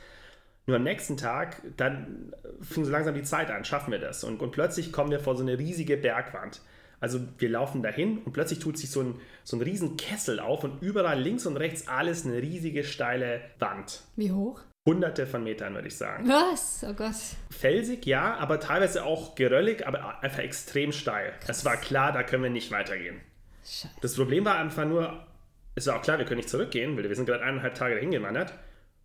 Nur 0.70 0.76
am 0.76 0.84
nächsten 0.84 1.18
Tag, 1.18 1.64
dann 1.78 2.32
fing 2.62 2.86
so 2.86 2.92
langsam 2.92 3.16
die 3.16 3.24
Zeit 3.24 3.50
an, 3.50 3.66
schaffen 3.66 3.92
wir 3.92 3.98
das. 3.98 4.24
Und, 4.24 4.40
und 4.40 4.52
plötzlich 4.52 4.92
kommen 4.92 5.10
wir 5.10 5.20
vor 5.20 5.36
so 5.36 5.42
eine 5.42 5.58
riesige 5.58 5.98
Bergwand. 5.98 6.62
Also 7.00 7.20
wir 7.40 7.50
laufen 7.50 7.82
dahin 7.82 8.20
und 8.20 8.34
plötzlich 8.34 8.60
tut 8.60 8.78
sich 8.78 8.92
so 8.92 9.02
ein, 9.02 9.16
so 9.44 9.58
ein 9.58 9.64
riesen 9.64 9.98
Kessel 9.98 10.40
auf 10.40 10.64
und 10.64 10.84
überall 10.84 11.20
links 11.20 11.48
und 11.48 11.58
rechts 11.58 11.88
alles 11.88 12.24
eine 12.24 12.40
riesige 12.40 12.84
steile 12.84 13.42
Wand. 13.58 14.04
Wie 14.16 14.32
hoch? 14.32 14.62
Hunderte 14.88 15.26
von 15.26 15.44
Metern, 15.44 15.74
würde 15.74 15.88
ich 15.88 15.98
sagen. 15.98 16.30
Was? 16.30 16.86
Oh 16.88 16.94
Gott. 16.94 17.16
Felsig, 17.50 18.06
ja, 18.06 18.36
aber 18.36 18.60
teilweise 18.60 19.06
auch 19.06 19.34
geröllig, 19.34 19.88
aber 19.88 20.22
einfach 20.22 20.44
extrem 20.44 20.92
steil. 20.92 21.34
Es 21.48 21.66
war 21.66 21.78
klar, 21.78 22.12
da 22.12 22.22
können 22.22 22.44
wir 22.44 22.52
nicht 22.52 22.70
weitergehen. 22.70 23.20
Scheiße. 23.64 23.90
Das 24.02 24.14
Problem 24.14 24.46
war 24.46 24.60
einfach 24.60 24.86
nur, 24.86 25.26
es 25.74 25.88
war 25.88 25.96
auch 25.96 26.04
klar, 26.04 26.20
wir 26.20 26.26
können 26.26 26.38
nicht 26.38 26.50
zurückgehen, 26.50 26.96
weil 26.96 27.10
wir 27.10 27.16
sind 27.16 27.26
gerade 27.26 27.44
eineinhalb 27.44 27.74
Tage 27.74 27.96
dahin 27.96 28.12
gewandert. 28.12 28.54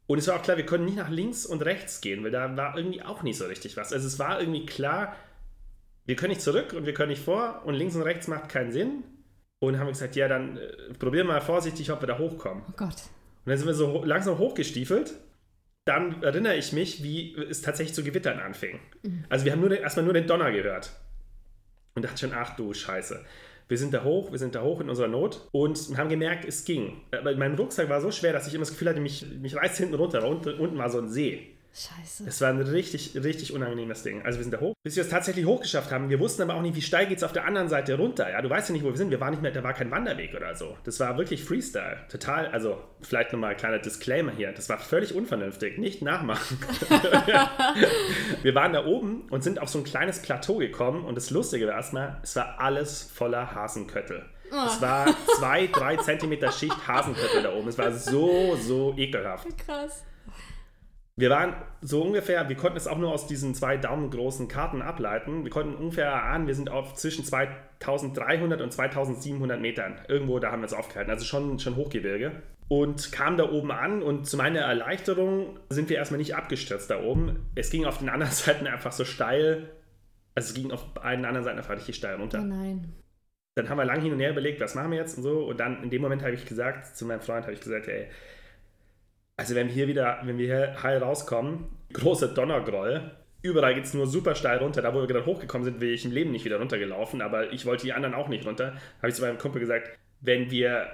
Und 0.07 0.19
es 0.19 0.29
war 0.29 0.37
auch 0.37 0.43
klar, 0.43 0.57
wir 0.57 0.67
können 0.67 0.85
nicht 0.85 0.97
nach 0.97 1.09
links 1.09 1.47
und 1.47 1.63
rechts 1.63 2.01
gehen, 2.01 2.23
weil 2.25 2.31
da 2.31 2.57
war 2.57 2.77
irgendwie 2.77 3.03
auch 3.03 3.23
nicht 3.23 3.39
so 3.39 3.47
richtig 3.47 3.77
was. 3.77 3.93
Also 3.93 4.07
es 4.07 4.19
war 4.19 4.39
irgendwie 4.41 4.67
klar, 4.67 5.17
wir 6.05 6.17
können 6.17 6.31
nicht 6.31 6.43
zurück 6.43 6.75
und 6.75 6.85
wir 6.85 6.93
können 6.93 7.11
nicht 7.11 7.23
vor 7.23 7.63
und 7.65 7.75
links 7.75 7.97
und 7.97 8.03
rechts 8.03 8.29
macht 8.29 8.49
keinen 8.49 8.73
Sinn. 8.73 9.05
Und 9.61 9.73
dann 9.73 9.81
haben 9.81 9.87
wir 9.87 9.93
gesagt, 9.93 10.17
ja, 10.17 10.29
dann 10.29 10.59
äh, 10.59 10.93
probieren 10.99 11.27
wir 11.27 11.35
mal 11.35 11.41
vorsichtig, 11.41 11.91
ob 11.91 12.03
wir 12.03 12.07
da 12.07 12.19
hochkommen. 12.19 12.65
Oh 12.69 12.75
Gott. 12.77 12.97
Und 13.45 13.51
dann 13.51 13.57
sind 13.57 13.67
wir 13.67 13.75
so 13.75 14.05
langsam 14.05 14.39
hochgestiefelt. 14.39 15.15
Dann 15.87 16.23
erinnere 16.23 16.57
ich 16.57 16.73
mich, 16.73 17.03
wie 17.03 17.35
es 17.35 17.63
tatsächlich 17.63 17.95
zu 17.95 18.05
gewittern 18.05 18.41
anfing. 18.41 18.81
Also 19.29 19.45
wir 19.45 19.53
haben 19.53 19.61
nur 19.61 19.69
den, 19.69 19.83
erstmal 19.83 20.05
nur 20.05 20.15
den 20.15 20.27
Donner 20.27 20.51
gehört. 20.51 20.93
Und 21.95 22.05
dachte 22.05 22.19
schon, 22.19 22.33
ach 22.35 22.57
du 22.57 22.73
Scheiße. 22.75 23.25
Wir 23.69 23.79
sind 23.79 23.95
da 23.95 24.05
hoch, 24.05 24.31
wir 24.31 24.39
sind 24.39 24.55
da 24.55 24.63
hoch 24.63 24.81
in 24.81 24.89
unserer 24.91 25.09
Not 25.09 25.49
und 25.53 25.97
haben 25.97 26.09
gemerkt, 26.09 26.45
es 26.45 26.65
ging. 26.65 27.01
Aber 27.13 27.35
mein 27.37 27.55
Rucksack 27.55 27.89
war 27.89 28.01
so 28.01 28.11
schwer, 28.11 28.33
dass 28.33 28.47
ich 28.47 28.55
immer 28.55 28.63
das 28.63 28.71
Gefühl 28.71 28.89
hatte, 28.89 29.01
mich, 29.01 29.25
mich 29.41 29.57
reißt 29.57 29.79
hinten 29.79 29.95
runter. 29.95 30.23
weil 30.23 30.31
Unten, 30.31 30.59
unten 30.59 30.79
war 30.79 30.91
so 30.91 30.99
ein 30.99 31.09
See. 31.09 31.54
Scheiße. 31.77 32.25
Es 32.29 32.41
war 32.41 32.51
ein 32.51 32.61
richtig, 32.61 33.17
richtig 33.17 33.53
unangenehmes 33.53 34.05
Ding. 34.05 34.25
Also 34.25 34.39
wir 34.39 34.45
sind 34.45 34.53
da 34.55 34.61
hoch, 34.61 34.75
bis 34.85 34.95
wir 34.95 35.03
es 35.03 35.09
tatsächlich 35.09 35.45
hochgeschafft 35.45 35.91
haben. 35.91 36.09
Wir 36.09 36.21
wussten 36.21 36.43
aber 36.43 36.55
auch 36.55 36.63
nicht, 36.63 36.77
wie 36.77 36.83
steil 36.83 37.09
geht 37.09 37.19
es 37.19 37.25
auf 37.25 37.33
der 37.33 37.47
anderen 37.47 37.69
Seite 37.69 37.97
runter. 37.97 38.31
Ja, 38.31 38.41
du 38.41 38.49
weißt 38.49 38.69
ja 38.69 38.75
nicht, 38.75 38.85
wo 38.85 38.91
wir 38.91 38.97
sind. 38.97 39.11
Wir 39.11 39.21
waren 39.21 39.33
nicht 39.33 39.43
mehr, 39.43 39.51
da 39.51 39.65
war 39.65 39.75
kein 39.75 39.91
Wanderweg 39.91 40.35
oder 40.37 40.55
so. 40.55 40.79
Das 40.85 41.01
war 41.01 41.19
wirklich 41.19 41.43
Freestyle. 41.43 41.99
Total, 42.09 42.47
also 42.47 42.81
vielleicht 43.01 43.33
nochmal 43.33 43.51
ein 43.51 43.57
kleiner 43.57 43.81
Disclaimer 43.81 44.31
hier. 44.31 44.53
Das 44.53 44.69
war 44.69 44.79
völlig 44.79 45.17
unvernünftig. 45.17 45.77
Nicht 45.79 46.01
nachmachen. 46.01 46.61
wir 48.43 48.55
waren 48.55 48.73
da 48.73 48.87
oben 48.87 49.23
und 49.31 49.43
sind 49.43 49.61
auf 49.61 49.69
so 49.69 49.79
ein 49.79 49.85
kleines 49.85 50.23
Plateau 50.23 50.59
gekommen 50.59 51.05
und 51.05 51.17
das 51.17 51.31
Lustige 51.31 51.67
war 51.67 51.75
erstmal, 51.75 52.21
es 52.23 52.37
war 52.37 52.61
alles 52.61 53.03
voller 53.03 53.53
Hasenköttel. 53.53 54.25
Es 54.67 54.81
war 54.81 55.07
zwei, 55.39 55.67
drei 55.67 55.97
Zentimeter 55.97 56.53
Schicht 56.53 56.87
Hasenköttel 56.87 57.43
da 57.43 57.53
oben. 57.53 57.67
Es 57.67 57.77
war 57.79 57.91
so, 57.91 58.57
so 58.57 58.95
ekelhaft. 58.97 59.49
Krass. 59.59 60.05
Wir 61.17 61.31
waren 61.31 61.55
so 61.81 62.03
ungefähr, 62.03 62.49
wir 62.49 62.57
konnten 62.57 62.77
es 62.77 62.89
auch 62.89 62.99
nur 62.99 63.13
aus 63.13 63.29
diesen 63.29 63.55
zwei 63.55 63.77
daumengroßen 63.77 64.49
Karten 64.49 64.83
ableiten. 64.83 65.45
Wir 65.45 65.51
konnten 65.51 65.77
ungefähr 65.77 66.07
erahnen, 66.07 66.49
wir 66.49 66.57
sind 66.57 66.71
auf 66.71 66.95
zwischen 66.95 67.25
2300 67.25 68.61
und 68.61 68.73
2700 68.73 69.61
Metern. 69.61 70.01
Irgendwo 70.09 70.41
da 70.41 70.51
haben 70.51 70.63
wir 70.63 70.67
es 70.67 70.73
aufgehalten, 70.73 71.13
also 71.13 71.25
schon, 71.25 71.59
schon 71.61 71.77
Hochgebirge. 71.77 72.43
Und 72.67 73.13
kamen 73.13 73.37
da 73.37 73.49
oben 73.53 73.71
an 73.71 74.03
und 74.03 74.27
zu 74.27 74.37
meiner 74.37 74.61
Erleichterung 74.61 75.61
sind 75.69 75.89
wir 75.89 75.99
erstmal 75.99 76.19
nicht 76.19 76.35
abgestürzt 76.35 76.91
da 76.91 77.01
oben. 77.01 77.47
Es 77.55 77.71
ging 77.71 77.85
auf 77.85 77.99
den 77.99 78.09
anderen 78.09 78.33
Seiten 78.33 78.67
einfach 78.67 78.93
so 78.93 79.05
steil, 79.05 79.71
also 80.35 80.49
es 80.49 80.55
ging 80.55 80.73
auf 80.73 80.85
allen 81.01 81.25
anderen 81.25 81.45
Seiten 81.45 81.59
einfach 81.59 81.77
richtig 81.77 81.95
steil 81.95 82.17
runter. 82.17 82.41
Oh 82.43 82.47
nein. 82.47 82.93
Dann 83.55 83.69
haben 83.69 83.79
wir 83.79 83.85
lang 83.85 84.01
hin 84.01 84.13
und 84.13 84.19
her 84.19 84.33
überlegt, 84.33 84.61
was 84.61 84.75
machen 84.75 84.91
wir 84.91 84.99
jetzt 84.99 85.17
und 85.17 85.23
so. 85.23 85.45
Und 85.45 85.61
dann 85.61 85.81
in 85.85 85.91
dem 85.91 86.03
Moment 86.03 86.23
habe 86.23 86.33
ich 86.33 86.45
gesagt, 86.45 86.97
zu 86.97 87.05
meinem 87.05 87.21
Freund 87.21 87.45
habe 87.45 87.53
ich 87.53 87.61
gesagt, 87.61 87.87
ey, 87.87 88.09
also 89.37 89.55
wenn 89.55 89.69
wir 89.69 89.75
hier 89.75 89.89
wieder, 89.89 90.21
wenn 90.25 90.39
wir 90.39 90.47
hier 90.47 90.83
heil 90.83 90.99
rauskommen, 90.99 91.67
großer 91.93 92.29
Donnergroll, 92.29 93.11
überall 93.43 93.75
geht 93.75 93.85
es 93.85 93.95
nur 93.95 94.07
super 94.07 94.35
steil 94.35 94.59
runter. 94.59 94.83
Da, 94.83 94.95
wo 94.95 95.01
wir 95.01 95.07
gerade 95.07 95.27
hochgekommen 95.27 95.65
sind, 95.65 95.81
will 95.81 95.93
ich 95.93 96.05
im 96.05 96.13
Leben 96.13 96.31
nicht 96.31 96.45
wieder 96.45 96.59
runtergelaufen, 96.59 97.21
aber 97.21 97.53
ich 97.53 97.67
wollte 97.67 97.85
die 97.85 97.93
anderen 97.93 98.15
auch 98.15 98.29
nicht 98.29 98.47
runter. 98.47 98.75
Habe 98.99 99.09
ich 99.09 99.15
zu 99.15 99.23
meinem 99.23 99.39
Kumpel 99.39 99.61
gesagt, 99.61 99.91
wenn 100.21 100.51
wir 100.51 100.87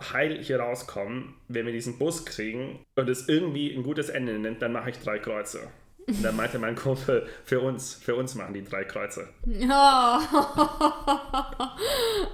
heil 0.00 0.42
hier 0.42 0.58
rauskommen, 0.58 1.34
wenn 1.48 1.66
wir 1.66 1.72
diesen 1.72 1.98
Bus 1.98 2.24
kriegen 2.24 2.84
und 2.96 3.08
es 3.08 3.28
irgendwie 3.28 3.72
ein 3.74 3.82
gutes 3.82 4.08
Ende 4.08 4.38
nimmt, 4.38 4.62
dann 4.62 4.72
mache 4.72 4.90
ich 4.90 4.98
drei 4.98 5.18
Kreuze. 5.18 5.68
Und 6.08 6.24
dann 6.24 6.34
meinte 6.34 6.58
mein 6.58 6.74
Kumpel, 6.74 7.28
für 7.44 7.60
uns, 7.60 7.94
für 7.94 8.16
uns 8.16 8.34
machen 8.34 8.54
die 8.54 8.64
drei 8.64 8.82
Kreuze. 8.84 9.28
Oh, 9.46 10.18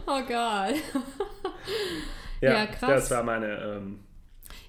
oh 0.07 0.23
Gott. 0.27 0.77
Ja, 2.41 2.53
Ja, 2.55 2.67
krass. 2.67 2.89
das 2.89 3.11
war 3.11 3.23
meine. 3.23 3.59
Ähm, 3.63 4.01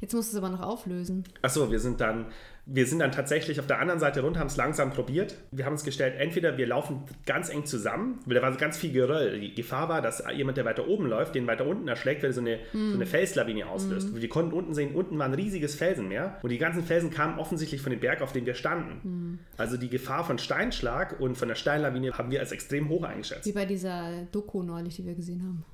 Jetzt 0.01 0.13
musst 0.13 0.31
du 0.33 0.37
es 0.37 0.43
aber 0.43 0.53
noch 0.55 0.61
auflösen. 0.61 1.23
Achso, 1.41 1.71
wir 1.71 1.79
sind 1.79 1.99
dann, 1.99 2.27
wir 2.65 2.85
sind 2.85 2.99
dann 2.99 3.11
tatsächlich 3.11 3.59
auf 3.59 3.67
der 3.67 3.79
anderen 3.79 3.99
Seite 3.99 4.21
runter, 4.21 4.39
haben 4.39 4.47
es 4.47 4.55
langsam 4.55 4.91
probiert. 4.91 5.35
Wir 5.51 5.65
haben 5.65 5.73
uns 5.73 5.83
gestellt, 5.83 6.15
entweder 6.17 6.57
wir 6.57 6.67
laufen 6.67 7.03
ganz 7.25 7.49
eng 7.49 7.65
zusammen, 7.65 8.19
weil 8.25 8.35
da 8.35 8.41
war 8.41 8.55
ganz 8.55 8.77
viel 8.77 8.91
Geröll. 8.93 9.39
Die 9.39 9.53
Gefahr 9.53 9.89
war, 9.89 10.01
dass 10.01 10.23
jemand, 10.33 10.57
der 10.57 10.65
weiter 10.65 10.87
oben 10.87 11.07
läuft, 11.07 11.35
den 11.35 11.47
weiter 11.47 11.65
unten 11.65 11.87
erschlägt, 11.87 12.23
weil 12.23 12.29
er 12.29 12.33
so 12.33 12.41
eine, 12.41 12.59
so 12.71 12.95
eine 12.95 13.05
Felslawine 13.05 13.67
auslöst. 13.67 14.15
Wir 14.15 14.29
konnten 14.29 14.53
unten 14.53 14.73
sehen, 14.73 14.95
unten 14.95 15.17
war 15.17 15.25
ein 15.25 15.33
riesiges 15.33 15.75
Felsenmeer 15.75 16.39
und 16.41 16.49
die 16.49 16.57
ganzen 16.57 16.83
Felsen 16.83 17.09
kamen 17.09 17.39
offensichtlich 17.39 17.81
von 17.81 17.91
dem 17.91 17.99
Berg, 17.99 18.21
auf 18.21 18.31
dem 18.31 18.45
wir 18.45 18.53
standen. 18.53 19.39
Also 19.57 19.77
die 19.77 19.89
Gefahr 19.89 20.23
von 20.23 20.37
Steinschlag 20.37 21.19
und 21.19 21.35
von 21.37 21.47
der 21.47 21.55
Steinlawine 21.55 22.17
haben 22.17 22.31
wir 22.31 22.39
als 22.39 22.51
extrem 22.51 22.89
hoch 22.89 23.03
eingeschätzt. 23.03 23.45
Wie 23.45 23.51
bei 23.51 23.65
dieser 23.65 24.25
Doku 24.31 24.63
neulich, 24.63 24.95
die 24.95 25.05
wir 25.05 25.15
gesehen 25.15 25.43
haben. 25.43 25.65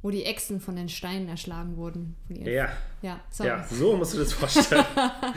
Wo 0.00 0.10
die 0.10 0.24
Echsen 0.24 0.60
von 0.60 0.76
den 0.76 0.88
Steinen 0.88 1.28
erschlagen 1.28 1.76
wurden. 1.76 2.14
Ja. 2.28 2.68
Ja, 3.02 3.20
sorry. 3.30 3.48
Ja, 3.48 3.66
so 3.68 3.96
musst 3.96 4.14
du 4.14 4.18
das 4.18 4.32
vorstellen. 4.32 4.84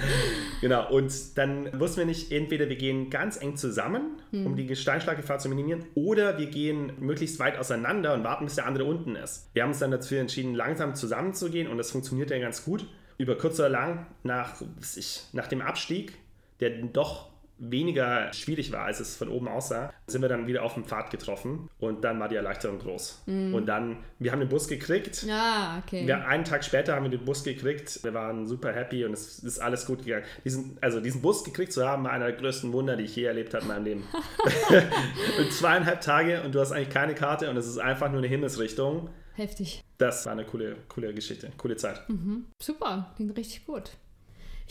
genau, 0.62 0.92
und 0.92 1.12
dann 1.38 1.80
wussten 1.80 1.98
wir 1.98 2.06
nicht, 2.06 2.32
entweder 2.32 2.70
wir 2.70 2.76
gehen 2.76 3.10
ganz 3.10 3.42
eng 3.42 3.58
zusammen, 3.58 4.22
um 4.32 4.56
die 4.56 4.76
Steinschlaggefahr 4.76 5.40
zu 5.40 5.50
minimieren, 5.50 5.86
oder 5.96 6.38
wir 6.38 6.48
gehen 6.48 6.94
möglichst 7.00 7.40
weit 7.40 7.58
auseinander 7.58 8.14
und 8.14 8.24
warten, 8.24 8.46
bis 8.46 8.56
der 8.56 8.68
andere 8.68 8.86
unten 8.86 9.16
ist. 9.16 9.50
Wir 9.54 9.64
haben 9.64 9.72
uns 9.72 9.80
dann 9.80 9.92
dazu 9.92 10.16
entschieden, 10.16 10.54
langsam 10.54 10.94
zusammenzugehen 10.96 11.68
und 11.68 11.78
das 11.78 11.92
funktioniert 11.92 12.30
ja 12.30 12.40
ganz 12.40 12.64
gut. 12.64 12.88
Über 13.18 13.38
kurz 13.38 13.60
oder 13.60 13.70
lang, 13.70 14.08
nach, 14.24 14.62
ich, 14.96 15.22
nach 15.34 15.48
dem 15.48 15.62
Abstieg, 15.62 16.14
der 16.60 16.70
doch 16.70 17.31
weniger 17.62 18.34
schwierig 18.34 18.72
war, 18.72 18.86
als 18.86 19.00
es 19.00 19.16
von 19.16 19.30
oben 19.30 19.48
aussah, 19.48 19.94
sind 20.08 20.22
wir 20.22 20.30
dann 20.30 20.48
wieder 20.48 20.64
auf 20.64 20.74
dem 20.74 20.84
Pfad 20.84 21.12
getroffen 21.12 21.70
und 21.80 22.04
dann 22.04 22.20
war 22.20 22.28
die 22.28 22.36
Erleichterung 22.36 22.80
groß. 22.80 23.24
Und 23.54 23.68
dann, 23.68 23.98
wir 24.18 24.32
haben 24.32 24.40
den 24.40 24.50
Bus 24.50 24.68
gekriegt. 24.68 25.26
Ah, 25.30 25.78
okay. 25.80 26.06
Ja, 26.06 26.26
einen 26.26 26.44
Tag 26.44 26.66
später 26.66 26.96
haben 26.96 27.04
wir 27.04 27.12
den 27.12 27.24
Bus 27.24 27.44
gekriegt. 27.44 28.04
Wir 28.04 28.14
waren 28.14 28.48
super 28.48 28.74
happy 28.74 29.06
und 29.06 29.14
es 29.14 29.40
ist 29.40 29.60
alles 29.60 29.86
gut 29.86 30.04
gegangen. 30.04 30.26
Diesen, 30.44 30.78
also 30.82 31.00
diesen 31.00 31.22
Bus 31.22 31.44
gekriegt 31.44 31.72
zu 31.72 31.88
haben, 31.88 32.04
war 32.04 32.12
einer 32.12 32.26
der 32.26 32.36
größten 32.36 32.74
Wunder, 32.74 32.98
die 32.98 33.04
ich 33.04 33.16
je 33.16 33.26
erlebt 33.26 33.54
habe 33.54 33.64
in 33.64 33.68
meinem 33.68 33.86
Leben. 33.86 34.04
und 35.40 35.54
zweieinhalb 35.54 36.02
Tage 36.02 36.42
und 36.42 36.56
du 36.56 36.60
hast 36.60 36.72
eigentlich 36.72 36.90
keine 36.90 37.14
Karte 37.14 37.50
und 37.50 37.58
es 37.58 37.68
ist 37.68 37.78
einfach 37.78 38.10
nur 38.10 38.20
eine 38.20 38.28
Himmelsrichtung. 38.28 39.10
Heftig. 39.36 39.84
Das 39.98 40.26
war 40.26 40.34
eine 40.34 40.46
coole, 40.46 40.78
coole 40.90 41.14
Geschichte, 41.14 41.52
coole 41.58 41.76
Zeit. 41.78 42.02
Super, 42.62 43.14
klingt 43.16 43.38
richtig 43.38 43.66
gut. 43.66 43.92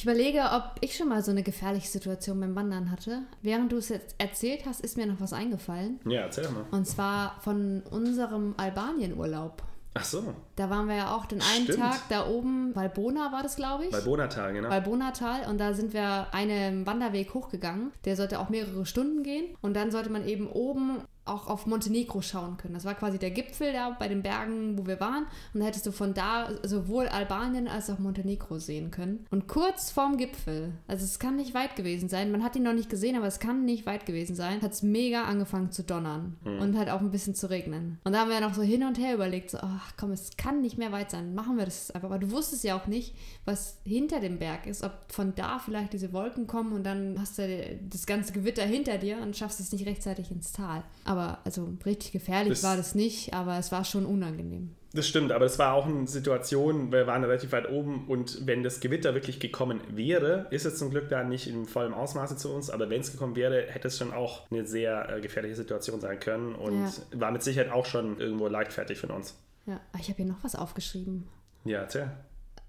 Ich 0.00 0.04
überlege, 0.04 0.40
ob 0.54 0.76
ich 0.80 0.96
schon 0.96 1.10
mal 1.10 1.22
so 1.22 1.30
eine 1.30 1.42
gefährliche 1.42 1.86
Situation 1.86 2.40
beim 2.40 2.56
Wandern 2.56 2.90
hatte. 2.90 3.20
Während 3.42 3.70
du 3.70 3.76
es 3.76 3.90
jetzt 3.90 4.14
erzählt 4.16 4.64
hast, 4.64 4.80
ist 4.80 4.96
mir 4.96 5.04
noch 5.06 5.20
was 5.20 5.34
eingefallen. 5.34 6.00
Ja, 6.06 6.22
erzähl 6.22 6.44
doch 6.44 6.52
mal. 6.52 6.64
Und 6.70 6.86
zwar 6.86 7.38
von 7.42 7.82
unserem 7.90 8.54
Albanien-Urlaub. 8.56 9.62
Ach 9.92 10.04
so, 10.04 10.22
Da 10.56 10.70
waren 10.70 10.88
wir 10.88 10.94
ja 10.94 11.14
auch 11.14 11.26
den 11.26 11.42
einen 11.42 11.64
Stimmt. 11.64 11.80
Tag 11.80 12.00
da 12.08 12.26
oben, 12.26 12.74
Valbona 12.74 13.30
war 13.30 13.42
das, 13.42 13.56
glaube 13.56 13.84
ich. 13.84 13.90
bei 13.90 14.00
Bonatal, 14.00 14.54
genau. 14.54 14.70
Valbona-Tal 14.70 15.50
und 15.50 15.58
da 15.58 15.74
sind 15.74 15.92
wir 15.92 16.28
einen 16.32 16.86
Wanderweg 16.86 17.34
hochgegangen. 17.34 17.92
Der 18.06 18.16
sollte 18.16 18.38
auch 18.38 18.48
mehrere 18.48 18.86
Stunden 18.86 19.22
gehen 19.22 19.54
und 19.60 19.74
dann 19.74 19.90
sollte 19.90 20.08
man 20.08 20.26
eben 20.26 20.48
oben 20.48 21.02
auch 21.30 21.46
auf 21.46 21.66
Montenegro 21.66 22.22
schauen 22.22 22.56
können. 22.56 22.74
Das 22.74 22.84
war 22.84 22.94
quasi 22.94 23.18
der 23.18 23.30
Gipfel 23.30 23.72
da 23.72 23.90
bei 23.90 24.08
den 24.08 24.22
Bergen, 24.22 24.78
wo 24.78 24.86
wir 24.86 25.00
waren 25.00 25.26
und 25.54 25.60
da 25.60 25.66
hättest 25.66 25.86
du 25.86 25.92
von 25.92 26.14
da 26.14 26.50
sowohl 26.62 27.08
Albanien 27.08 27.68
als 27.68 27.90
auch 27.90 27.98
Montenegro 27.98 28.58
sehen 28.58 28.90
können. 28.90 29.26
Und 29.30 29.46
kurz 29.48 29.90
vorm 29.90 30.16
Gipfel, 30.16 30.72
also 30.86 31.04
es 31.04 31.18
kann 31.18 31.36
nicht 31.36 31.54
weit 31.54 31.76
gewesen 31.76 32.08
sein, 32.08 32.32
man 32.32 32.42
hat 32.42 32.56
ihn 32.56 32.62
noch 32.62 32.72
nicht 32.72 32.90
gesehen, 32.90 33.16
aber 33.16 33.26
es 33.26 33.38
kann 33.38 33.64
nicht 33.64 33.86
weit 33.86 34.06
gewesen 34.06 34.34
sein, 34.34 34.62
hat 34.62 34.72
es 34.72 34.82
mega 34.82 35.24
angefangen 35.24 35.70
zu 35.70 35.82
donnern 35.82 36.36
und 36.44 36.76
halt 36.76 36.90
auch 36.90 37.00
ein 37.00 37.10
bisschen 37.10 37.34
zu 37.34 37.48
regnen. 37.48 37.98
Und 38.04 38.12
da 38.12 38.20
haben 38.20 38.30
wir 38.30 38.40
noch 38.40 38.54
so 38.54 38.62
hin 38.62 38.84
und 38.84 38.98
her 38.98 39.14
überlegt, 39.14 39.50
so, 39.50 39.58
ach 39.60 39.92
komm, 39.96 40.12
es 40.12 40.36
kann 40.36 40.60
nicht 40.60 40.78
mehr 40.78 40.92
weit 40.92 41.10
sein, 41.10 41.34
machen 41.34 41.56
wir 41.56 41.64
das 41.64 41.90
einfach. 41.90 42.10
Aber 42.10 42.18
du 42.18 42.30
wusstest 42.30 42.64
ja 42.64 42.76
auch 42.76 42.86
nicht, 42.86 43.14
was 43.44 43.78
hinter 43.84 44.20
dem 44.20 44.38
Berg 44.38 44.66
ist, 44.66 44.82
ob 44.82 44.92
von 45.08 45.34
da 45.34 45.58
vielleicht 45.58 45.92
diese 45.92 46.12
Wolken 46.12 46.46
kommen 46.46 46.72
und 46.72 46.84
dann 46.84 47.16
hast 47.18 47.38
du 47.38 47.78
das 47.88 48.06
ganze 48.06 48.32
Gewitter 48.32 48.64
hinter 48.64 48.98
dir 48.98 49.18
und 49.18 49.36
schaffst 49.36 49.60
es 49.60 49.72
nicht 49.72 49.86
rechtzeitig 49.86 50.30
ins 50.30 50.52
Tal. 50.52 50.82
Aber 51.04 51.19
also 51.44 51.72
richtig 51.84 52.12
gefährlich 52.12 52.54
Das- 52.54 52.62
war 52.62 52.76
das 52.76 52.94
nicht, 52.94 53.32
aber 53.34 53.58
es 53.58 53.70
war 53.72 53.84
schon 53.84 54.06
unangenehm. 54.06 54.74
Das 54.92 55.06
stimmt, 55.06 55.30
aber 55.30 55.44
es 55.44 55.56
war 55.60 55.74
auch 55.74 55.86
eine 55.86 56.08
Situation, 56.08 56.90
wir 56.90 57.06
waren 57.06 57.22
relativ 57.22 57.52
weit 57.52 57.70
oben 57.70 58.08
und 58.08 58.44
wenn 58.46 58.64
das 58.64 58.80
Gewitter 58.80 59.14
wirklich 59.14 59.38
gekommen 59.38 59.80
wäre, 59.88 60.48
ist 60.50 60.66
es 60.66 60.78
zum 60.78 60.90
Glück 60.90 61.08
da 61.08 61.22
nicht 61.22 61.46
in 61.46 61.66
vollem 61.66 61.94
Ausmaße 61.94 62.36
zu 62.36 62.52
uns, 62.52 62.70
aber 62.70 62.90
wenn 62.90 63.00
es 63.00 63.12
gekommen 63.12 63.36
wäre, 63.36 63.66
hätte 63.68 63.86
es 63.86 63.98
schon 63.98 64.12
auch 64.12 64.50
eine 64.50 64.66
sehr 64.66 65.08
äh, 65.08 65.20
gefährliche 65.20 65.54
Situation 65.54 66.00
sein 66.00 66.18
können 66.18 66.56
und 66.56 66.86
Ja. 67.12 67.20
war 67.20 67.30
mit 67.30 67.44
Sicherheit 67.44 67.70
auch 67.70 67.86
schon 67.86 68.18
irgendwo 68.18 68.48
leichtfertig 68.48 68.98
von 68.98 69.10
uns. 69.12 69.36
Ja, 69.66 69.78
Ah, 69.92 69.98
ich 70.00 70.08
habe 70.08 70.16
hier 70.16 70.26
noch 70.26 70.42
was 70.42 70.56
aufgeschrieben. 70.56 71.28
Ja, 71.64 71.84
tja. 71.84 72.10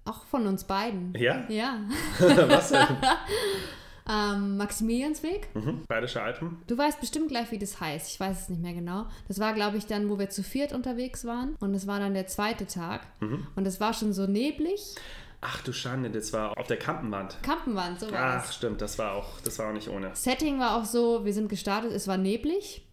Auch 0.04 0.24
von 0.26 0.46
uns 0.46 0.62
beiden. 0.64 1.14
Ja? 1.16 1.44
Ja. 1.48 1.80
Was 2.48 2.70
denn? 2.70 2.80
Ähm, 4.08 4.56
Maximiliansweg. 4.56 5.48
mhm. 5.54 5.82
Bayerische 5.88 6.22
Alpen? 6.22 6.60
Du 6.66 6.76
weißt 6.76 7.00
bestimmt 7.00 7.28
gleich, 7.28 7.50
wie 7.52 7.58
das 7.58 7.80
heißt. 7.80 8.08
Ich 8.10 8.18
weiß 8.18 8.42
es 8.42 8.48
nicht 8.48 8.60
mehr 8.60 8.74
genau. 8.74 9.06
Das 9.28 9.38
war, 9.38 9.52
glaube 9.54 9.76
ich, 9.76 9.86
dann, 9.86 10.08
wo 10.08 10.18
wir 10.18 10.28
zu 10.30 10.42
viert 10.42 10.72
unterwegs 10.72 11.24
waren. 11.24 11.56
Und 11.60 11.72
das 11.72 11.86
war 11.86 12.00
dann 12.00 12.14
der 12.14 12.26
zweite 12.26 12.66
Tag. 12.66 13.02
Und 13.54 13.66
es 13.66 13.80
war 13.80 13.94
schon 13.94 14.12
so 14.12 14.26
neblig. 14.26 14.94
Ach 15.40 15.60
du 15.62 15.72
Schande, 15.72 16.08
das 16.10 16.32
war 16.32 16.56
auf 16.56 16.68
der 16.68 16.76
Kampenwand. 16.78 17.36
Kampenwand, 17.42 17.98
so 17.98 18.10
war 18.12 18.20
Ach, 18.38 18.46
das. 18.46 18.54
stimmt, 18.54 18.80
das 18.80 18.96
war 18.98 19.14
auch, 19.14 19.40
das 19.44 19.58
war 19.58 19.70
auch 19.70 19.72
nicht 19.72 19.88
ohne. 19.88 20.10
Setting 20.14 20.60
war 20.60 20.76
auch 20.76 20.84
so, 20.84 21.24
wir 21.24 21.32
sind 21.32 21.48
gestartet, 21.48 21.90
es 21.92 22.06
war 22.06 22.16
neblig. 22.16 22.86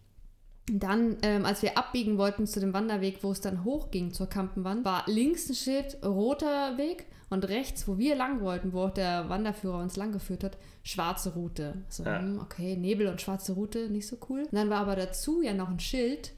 Dann, 0.66 1.16
ähm, 1.22 1.44
als 1.46 1.62
wir 1.62 1.78
abbiegen 1.78 2.18
wollten 2.18 2.46
zu 2.48 2.58
dem 2.60 2.72
Wanderweg, 2.72 3.22
wo 3.22 3.30
es 3.30 3.40
dann 3.40 3.62
hochging 3.64 4.12
zur 4.12 4.28
Kampenwand, 4.28 4.84
war 4.84 5.04
links 5.06 5.48
ein 5.48 5.54
Schild 5.54 5.98
roter 6.04 6.76
Weg 6.76 7.06
und 7.30 7.48
rechts, 7.48 7.86
wo 7.88 7.96
wir 7.96 8.16
lang 8.16 8.40
wollten, 8.40 8.72
wo 8.72 8.82
auch 8.82 8.90
der 8.90 9.28
Wanderführer 9.28 9.78
uns 9.78 9.96
lang 9.96 10.12
geführt 10.12 10.44
hat, 10.44 10.58
schwarze 10.82 11.34
Route. 11.34 11.74
So, 11.88 12.02
Ja. 12.04 12.18
hm, 12.18 12.40
okay, 12.40 12.76
Nebel 12.76 13.06
und 13.06 13.20
schwarze 13.20 13.52
Route, 13.52 13.88
nicht 13.88 14.06
so 14.08 14.18
cool. 14.28 14.40
Und 14.42 14.52
dann 14.54 14.68
war 14.70 14.80
aber 14.80 14.96
dazu 14.96 15.40
ja 15.40 15.54
noch 15.54 15.68
ein 15.70 15.80
Schild, 15.80 16.32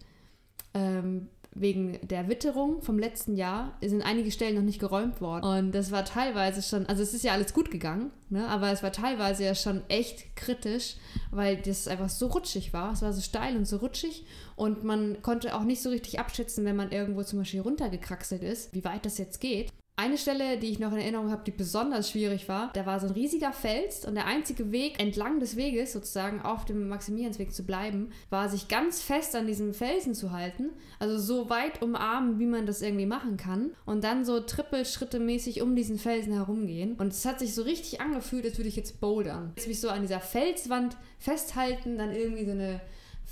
ähm, 0.74 1.28
wegen 1.54 1.98
der 2.02 2.28
Witterung 2.28 2.80
vom 2.80 2.98
letzten 2.98 3.36
Jahr 3.36 3.76
sind 3.82 4.00
einige 4.00 4.30
Stellen 4.30 4.54
noch 4.54 4.62
nicht 4.62 4.78
geräumt 4.78 5.20
worden. 5.20 5.44
Und 5.44 5.72
das 5.72 5.90
war 5.90 6.02
teilweise 6.04 6.62
schon, 6.62 6.86
also 6.86 7.02
es 7.02 7.12
ist 7.12 7.24
ja 7.24 7.32
alles 7.32 7.52
gut 7.52 7.70
gegangen, 7.70 8.10
ne? 8.30 8.48
aber 8.48 8.72
es 8.72 8.82
war 8.82 8.90
teilweise 8.90 9.44
ja 9.44 9.54
schon 9.54 9.82
echt 9.88 10.34
kritisch, 10.34 10.96
weil 11.30 11.58
das 11.58 11.88
einfach 11.88 12.08
so 12.08 12.28
rutschig 12.28 12.72
war. 12.72 12.92
Es 12.94 13.02
war 13.02 13.12
so 13.12 13.20
steil 13.20 13.56
und 13.58 13.66
so 13.66 13.76
rutschig 13.78 14.24
und 14.56 14.82
man 14.82 15.20
konnte 15.20 15.54
auch 15.54 15.64
nicht 15.64 15.82
so 15.82 15.90
richtig 15.90 16.18
abschätzen, 16.18 16.64
wenn 16.64 16.76
man 16.76 16.90
irgendwo 16.90 17.22
zum 17.22 17.40
Beispiel 17.40 17.60
runtergekraxelt 17.60 18.42
ist, 18.42 18.72
wie 18.72 18.84
weit 18.84 19.04
das 19.04 19.18
jetzt 19.18 19.38
geht. 19.40 19.70
Eine 20.02 20.18
Stelle, 20.18 20.58
die 20.58 20.68
ich 20.68 20.80
noch 20.80 20.90
in 20.90 20.98
Erinnerung 20.98 21.30
habe, 21.30 21.44
die 21.46 21.52
besonders 21.52 22.10
schwierig 22.10 22.48
war, 22.48 22.72
da 22.72 22.86
war 22.86 22.98
so 22.98 23.06
ein 23.06 23.12
riesiger 23.12 23.52
Fels 23.52 24.04
und 24.04 24.16
der 24.16 24.26
einzige 24.26 24.72
Weg 24.72 25.00
entlang 25.00 25.38
des 25.38 25.54
Weges, 25.54 25.92
sozusagen 25.92 26.42
auf 26.42 26.64
dem 26.64 26.88
Maximiliansweg 26.88 27.54
zu 27.54 27.62
bleiben, 27.62 28.10
war 28.28 28.48
sich 28.48 28.66
ganz 28.66 29.00
fest 29.00 29.36
an 29.36 29.46
diesem 29.46 29.74
Felsen 29.74 30.16
zu 30.16 30.32
halten, 30.32 30.70
also 30.98 31.18
so 31.18 31.50
weit 31.50 31.82
umarmen, 31.82 32.40
wie 32.40 32.46
man 32.46 32.66
das 32.66 32.82
irgendwie 32.82 33.06
machen 33.06 33.36
kann 33.36 33.76
und 33.86 34.02
dann 34.02 34.24
so 34.24 34.40
Trippelschritte 34.40 35.20
mäßig 35.20 35.62
um 35.62 35.76
diesen 35.76 36.00
Felsen 36.00 36.32
herumgehen 36.32 36.96
und 36.96 37.12
es 37.12 37.24
hat 37.24 37.38
sich 37.38 37.54
so 37.54 37.62
richtig 37.62 38.00
angefühlt, 38.00 38.44
als 38.44 38.58
würde 38.58 38.70
ich 38.70 38.76
jetzt 38.76 39.00
bouldern. 39.00 39.52
Jetzt 39.56 39.68
mich 39.68 39.80
so 39.80 39.88
an 39.88 40.02
dieser 40.02 40.18
Felswand 40.18 40.96
festhalten, 41.20 41.96
dann 41.96 42.10
irgendwie 42.10 42.44
so 42.44 42.50
eine 42.50 42.80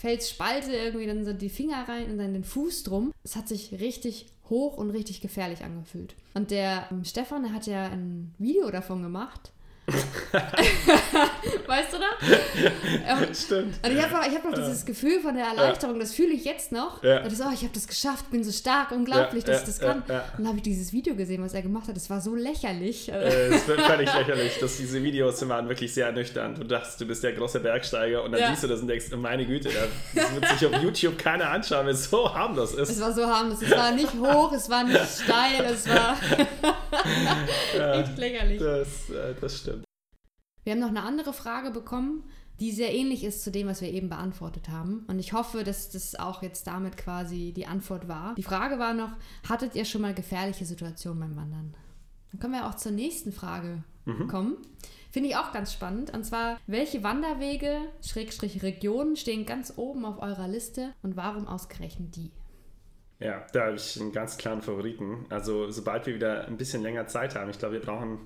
Felsspalte, 0.00 0.72
irgendwie 0.72 1.06
dann 1.06 1.26
so 1.26 1.34
die 1.34 1.50
Finger 1.50 1.86
rein 1.86 2.10
und 2.10 2.16
dann 2.16 2.32
den 2.32 2.42
Fuß 2.42 2.84
drum. 2.84 3.12
Es 3.22 3.36
hat 3.36 3.48
sich 3.48 3.80
richtig 3.80 4.28
hoch 4.48 4.78
und 4.78 4.88
richtig 4.88 5.20
gefährlich 5.20 5.62
angefühlt. 5.62 6.14
Und 6.32 6.50
der 6.50 6.88
ähm, 6.90 7.04
Stefan, 7.04 7.42
der 7.42 7.52
hat 7.52 7.66
ja 7.66 7.84
ein 7.84 8.34
Video 8.38 8.70
davon 8.70 9.02
gemacht. 9.02 9.52
weißt 11.66 11.92
du 11.92 11.98
noch? 11.98 12.16
Ähm, 13.06 13.34
Stimmt. 13.34 13.74
Und 13.84 13.92
ich 13.96 14.02
habe 14.02 14.12
noch, 14.14 14.26
ich 14.26 14.34
hab 14.34 14.44
noch 14.44 14.54
dieses 14.54 14.84
Gefühl 14.84 15.20
von 15.20 15.34
der 15.34 15.46
Erleichterung, 15.46 15.98
das 15.98 16.12
fühle 16.14 16.32
ich 16.32 16.44
jetzt 16.44 16.72
noch. 16.72 17.02
Ja. 17.02 17.20
Das 17.20 17.40
oh, 17.40 17.50
ich 17.52 17.60
habe 17.62 17.70
das 17.74 17.86
geschafft, 17.86 18.30
bin 18.30 18.42
so 18.44 18.52
stark, 18.52 18.90
unglaublich, 18.92 19.44
Ja, 19.46 19.52
dass 19.52 19.62
ich 19.62 19.68
ja, 19.68 19.72
das 19.72 19.80
kann. 19.80 20.02
ja. 20.08 20.20
Und 20.36 20.38
dann 20.38 20.48
habe 20.48 20.56
ich 20.58 20.62
dieses 20.62 20.92
Video 20.92 21.14
gesehen, 21.14 21.42
was 21.42 21.54
er 21.54 21.62
gemacht 21.62 21.88
hat. 21.88 21.96
Das 21.96 22.10
war 22.10 22.20
so 22.20 22.34
lächerlich. 22.34 23.08
Äh, 23.10 23.48
Es 23.48 23.66
wird 23.68 23.80
völlig 23.82 24.12
lächerlich, 24.12 24.58
dass 24.60 24.76
diese 24.76 25.02
Videos 25.02 25.46
waren 25.48 25.68
wirklich 25.68 25.92
sehr 25.94 26.06
ernüchternd. 26.06 26.58
Du 26.58 26.64
dachtest, 26.64 27.00
du 27.00 27.06
bist 27.06 27.22
der 27.24 27.32
große 27.32 27.60
Bergsteiger 27.60 28.22
und 28.24 28.32
dann 28.32 28.50
siehst 28.50 28.62
du 28.64 28.68
das 28.68 28.80
und 28.80 28.88
denkst, 28.88 29.06
oh 29.12 29.16
meine 29.16 29.46
Güte, 29.46 29.70
das 30.14 30.34
wird 30.34 30.46
sich 30.58 30.66
auf 30.66 30.82
YouTube 30.82 31.18
keiner 31.18 31.48
anschauen, 31.50 31.86
wenn 31.86 31.94
es 31.94 32.08
so 32.10 32.32
harmlos 32.34 32.74
Es 32.74 32.90
ist. 32.90 33.00
war 33.00 33.12
so 33.12 33.26
harmlos. 33.26 33.58
Es 33.62 33.70
war 33.70 33.92
nicht 33.92 34.12
hoch, 34.14 34.52
es 34.52 34.68
war 34.68 34.84
nicht 34.84 35.00
steil, 35.22 35.64
es 35.72 35.88
war 35.88 36.16
echt 38.00 38.18
lächerlich. 38.18 38.58
Das, 38.60 38.88
äh, 39.10 39.34
das 39.40 39.58
stimmt. 39.58 39.79
Wir 40.64 40.72
haben 40.72 40.80
noch 40.80 40.88
eine 40.88 41.02
andere 41.02 41.32
Frage 41.32 41.70
bekommen, 41.70 42.24
die 42.60 42.72
sehr 42.72 42.92
ähnlich 42.94 43.24
ist 43.24 43.42
zu 43.42 43.50
dem, 43.50 43.66
was 43.66 43.80
wir 43.80 43.90
eben 43.90 44.10
beantwortet 44.10 44.68
haben. 44.68 45.04
Und 45.08 45.18
ich 45.18 45.32
hoffe, 45.32 45.64
dass 45.64 45.88
das 45.88 46.14
auch 46.14 46.42
jetzt 46.42 46.66
damit 46.66 46.98
quasi 46.98 47.52
die 47.56 47.66
Antwort 47.66 48.06
war. 48.06 48.34
Die 48.34 48.42
Frage 48.42 48.78
war 48.78 48.92
noch, 48.92 49.12
hattet 49.48 49.74
ihr 49.74 49.86
schon 49.86 50.02
mal 50.02 50.12
gefährliche 50.12 50.66
Situationen 50.66 51.20
beim 51.20 51.36
Wandern? 51.36 51.74
Dann 52.30 52.40
können 52.40 52.52
wir 52.52 52.68
auch 52.68 52.76
zur 52.76 52.92
nächsten 52.92 53.32
Frage 53.32 53.82
kommen. 54.28 54.56
Finde 55.10 55.28
ich 55.28 55.36
auch 55.36 55.52
ganz 55.52 55.72
spannend. 55.72 56.12
Und 56.12 56.24
zwar, 56.24 56.58
welche 56.66 57.02
Wanderwege, 57.02 57.78
Schrägstrich 58.02 58.62
Regionen, 58.62 59.16
stehen 59.16 59.46
ganz 59.46 59.74
oben 59.76 60.04
auf 60.04 60.20
eurer 60.20 60.48
Liste 60.48 60.92
und 61.02 61.16
warum 61.16 61.46
ausgerechnet 61.46 62.16
die? 62.16 62.30
Ja, 63.18 63.44
da 63.52 63.66
habe 63.66 63.76
ich 63.76 64.00
einen 64.00 64.12
ganz 64.12 64.38
klaren 64.38 64.62
Favoriten. 64.62 65.26
Also 65.28 65.70
sobald 65.70 66.06
wir 66.06 66.14
wieder 66.14 66.46
ein 66.46 66.56
bisschen 66.56 66.82
länger 66.82 67.06
Zeit 67.06 67.34
haben, 67.34 67.50
ich 67.50 67.58
glaube, 67.58 67.74
wir 67.74 67.82
brauchen 67.82 68.18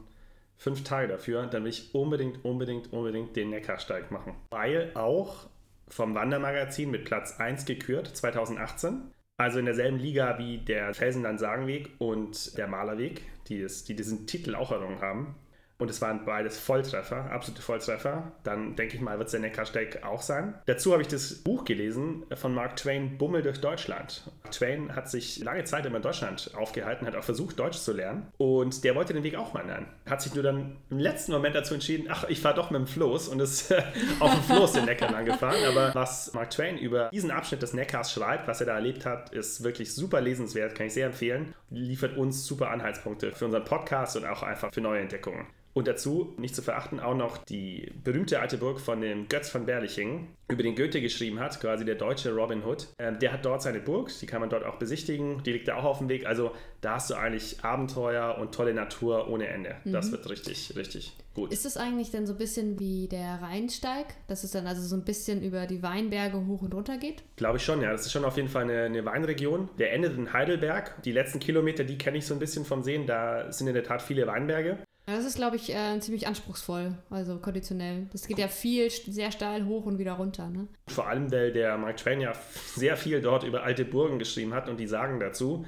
fünf 0.57 0.84
Tage 0.84 1.09
dafür, 1.09 1.46
dann 1.46 1.64
will 1.64 1.70
ich 1.70 1.94
unbedingt, 1.94 2.44
unbedingt, 2.44 2.92
unbedingt 2.92 3.36
den 3.36 3.50
Neckarsteig 3.50 4.11
machen. 4.11 4.34
Weil 4.50 4.92
auch 4.94 5.48
vom 5.88 6.14
Wandermagazin 6.14 6.90
mit 6.90 7.05
Platz 7.05 7.38
1 7.38 7.66
gekürt, 7.66 8.09
2018. 8.09 9.11
Also 9.36 9.59
in 9.59 9.64
derselben 9.64 9.98
Liga 9.98 10.38
wie 10.38 10.59
der 10.59 10.94
Felsenland-Sagenweg 10.94 11.90
und 11.98 12.57
der 12.57 12.68
Malerweg, 12.68 13.22
die, 13.48 13.61
es, 13.61 13.84
die 13.84 13.96
diesen 13.96 14.26
Titel 14.26 14.55
auch 14.55 14.70
errungen 14.70 15.00
haben. 15.00 15.34
Und 15.79 15.91
es 15.91 16.01
waren 16.01 16.25
beides 16.25 16.59
Volltreffer, 16.59 17.31
absolute 17.31 17.62
Volltreffer. 17.62 18.33
Dann 18.45 18.77
denke 18.77 18.95
ich 18.95 19.01
mal, 19.01 19.18
wird 19.18 19.27
es 19.27 19.33
der 19.33 19.41
Neckarsteig 19.41 20.05
auch 20.05 20.22
sein. 20.22 20.55
Dazu 20.66 20.93
habe 20.93 21.03
ich 21.03 21.09
das 21.09 21.35
Buch 21.35 21.64
gelesen 21.64 22.25
von 22.35 22.55
Mark 22.55 22.77
Twain, 22.77 23.18
Bummel 23.18 23.43
durch 23.43 23.61
Deutschland. 23.61 24.31
Mark 24.43 24.53
Twain 24.53 24.95
hat 24.95 25.11
sich 25.11 25.39
lange 25.41 25.64
Zeit 25.64 25.85
immer 25.85 25.97
in 25.97 26.03
Deutschland 26.03 26.53
aufgehalten, 26.57 27.07
hat 27.07 27.16
auch 27.16 27.25
versucht, 27.25 27.59
Deutsch 27.59 27.79
zu 27.79 27.93
lernen. 27.93 28.29
Und 28.39 28.85
der 28.85 28.95
wollte 28.95 29.14
den 29.14 29.25
Weg 29.25 29.35
auch 29.35 29.53
wandern. 29.55 29.87
Hat 30.09 30.22
sich 30.22 30.35
nur 30.35 30.45
dann 30.45 30.77
im 30.91 30.99
letzten 30.99 31.33
Moment 31.33 31.57
dazu 31.57 31.75
entschieden, 31.75 32.07
ach, 32.09 32.25
ich 32.29 32.41
fahre 32.41 32.55
doch 32.55 32.70
mit 32.70 32.79
dem 32.81 32.87
Floß 32.87 33.29
und 33.29 33.41
ist 33.41 33.75
auf 34.20 34.33
dem 34.33 34.43
Floß 34.43 34.75
den 34.75 34.85
Neckar 34.85 35.11
lang 35.11 35.25
gefahren. 35.25 35.57
Aber 35.66 35.95
was 35.95 36.33
Mark 36.35 36.51
Twain 36.51 36.79
über 36.79 37.11
diesen 37.11 37.33
Abschnitt 37.33 37.62
des 37.62 37.72
Neckars 37.72 38.12
schreibt, 38.12 38.47
was 38.47 38.61
er 38.61 38.66
da 38.66 38.75
erlebt 38.75 39.05
hat, 39.05 39.31
ist 39.31 39.64
wirklich 39.64 39.93
super 39.93 40.20
lesenswert, 40.20 40.77
kann 40.77 40.87
ich 40.87 40.95
sehr 40.95 41.07
empfehlen. 41.07 41.55
Liefert 41.70 42.16
uns 42.16 42.47
super 42.47 42.70
Anhaltspunkte 42.70 43.33
für 43.33 43.47
unseren 43.47 43.64
Podcast 43.64 44.16
und 44.16 44.25
auch 44.25 44.45
einfach 44.45 44.72
für 44.72 44.81
neue 44.81 45.01
Entdeckungen. 45.01 45.47
Und 45.75 45.89
dazu, 45.89 46.33
nicht 46.39 46.55
zu 46.55 46.62
verachten, 46.62 47.01
auch 47.01 47.16
noch 47.16 47.37
die 47.37 47.93
berühmte 48.03 48.41
alte 48.41 48.59
Burg 48.59 48.81
von 48.81 49.01
dem 49.01 49.29
Götz 49.29 49.51
von 49.51 49.66
Berlichingen, 49.66 50.29
über 50.49 50.62
den 50.62 50.77
Goethe 50.77 51.01
geschrieben 51.01 51.41
hat, 51.41 51.61
quasi 51.61 51.85
der 51.85 51.97
deutsche 51.97 52.33
Robin 52.33 52.64
Hood. 52.64 52.87
Ähm, 52.99 53.18
der 53.18 53.33
hat 53.33 53.45
dort 53.45 53.62
seine 53.62 53.81
Burg, 53.81 54.11
die 54.20 54.27
kann 54.27 54.41
man 54.41 54.51
dort 54.51 54.64
auch 54.64 54.79
besichtigen, 54.79 55.43
die 55.43 55.53
liegt 55.53 55.66
da 55.66 55.77
auch 55.77 55.85
auf 55.85 55.99
dem 55.99 56.09
Weg. 56.09 56.27
Also 56.27 56.53
da 56.81 56.95
hast 56.95 57.11
du 57.11 57.14
eigentlich 57.14 57.64
Abenteuer 57.64 58.39
und 58.39 58.55
tolle 58.55 58.72
Natur 58.72 59.29
ohne 59.29 59.49
Ende. 59.49 59.77
Das 59.85 60.12
wird 60.12 60.29
richtig, 60.31 60.75
richtig 60.77 61.16
gut. 61.35 61.53
Ist 61.53 61.66
es 61.66 61.77
eigentlich 61.77 62.11
dann 62.11 62.27
so 62.27 62.35
ein 62.35 62.39
bisschen 62.39 62.79
wie 62.79 63.09
der 63.09 63.41
Rheinsteig, 63.43 64.07
dass 64.29 64.45
es 64.45 64.53
dann 64.53 64.66
also 64.66 64.83
so 64.83 64.95
ein 64.95 65.05
bisschen 65.05 65.43
über 65.43 65.66
die 65.66 65.83
Weinberge 65.83 66.47
hoch 66.47 66.62
und 66.62 66.75
runter 66.75 66.99
geht? 66.99 67.22
Glaube 67.37 67.57
ich 67.57 67.64
schon, 67.64 67.81
ja. 67.81 67.91
Das 67.91 68.07
ist 68.07 68.12
schon 68.12 68.25
auf 68.25 68.37
jeden 68.37 68.49
Fall 68.49 68.62
eine, 68.64 68.83
eine 68.83 69.05
Weinregion. 69.05 69.68
Der 69.79 69.93
endet 69.93 70.16
in 70.16 70.33
Heidelberg. 70.33 71.03
Die 71.03 71.12
letzten 71.12 71.41
Kilometer, 71.41 71.85
die 71.85 71.99
kenne 71.99 72.18
ich 72.18 72.27
so 72.27 72.35
ein 72.35 72.41
bisschen 72.41 72.64
vom 72.64 72.83
Sehen. 72.83 73.07
Da 73.07 73.51
sind 73.51 73.66
in 73.66 73.75
der 73.75 73.85
Tat 73.85 74.03
viele 74.03 74.27
Weinberge. 74.27 74.79
Ja, 75.07 75.16
das 75.16 75.26
ist, 75.26 75.36
glaube 75.36 75.57
ich, 75.57 75.74
äh, 75.74 76.00
ziemlich 76.00 76.26
anspruchsvoll, 76.26 76.94
also 77.11 77.38
konditionell. 77.38 78.07
Das 78.12 78.26
geht 78.26 78.38
ja 78.38 78.48
viel, 78.48 78.90
sehr 78.90 79.30
steil 79.32 79.66
hoch 79.66 79.84
und 79.84 79.98
wieder 79.98 80.12
runter. 80.12 80.48
Ne? 80.48 80.66
Vor 80.86 81.07
allem, 81.07 81.30
weil 81.30 81.52
der 81.52 81.76
Mark 81.76 81.98
Twain 81.98 82.20
ja 82.22 82.32
sehr 82.74 82.96
viel 82.96 83.20
dort 83.20 83.44
über 83.44 83.64
alte 83.64 83.84
Burgen 83.84 84.18
geschrieben 84.18 84.55
hat 84.55 84.68
und 84.68 84.78
die 84.78 84.86
sagen 84.86 85.20
dazu, 85.20 85.66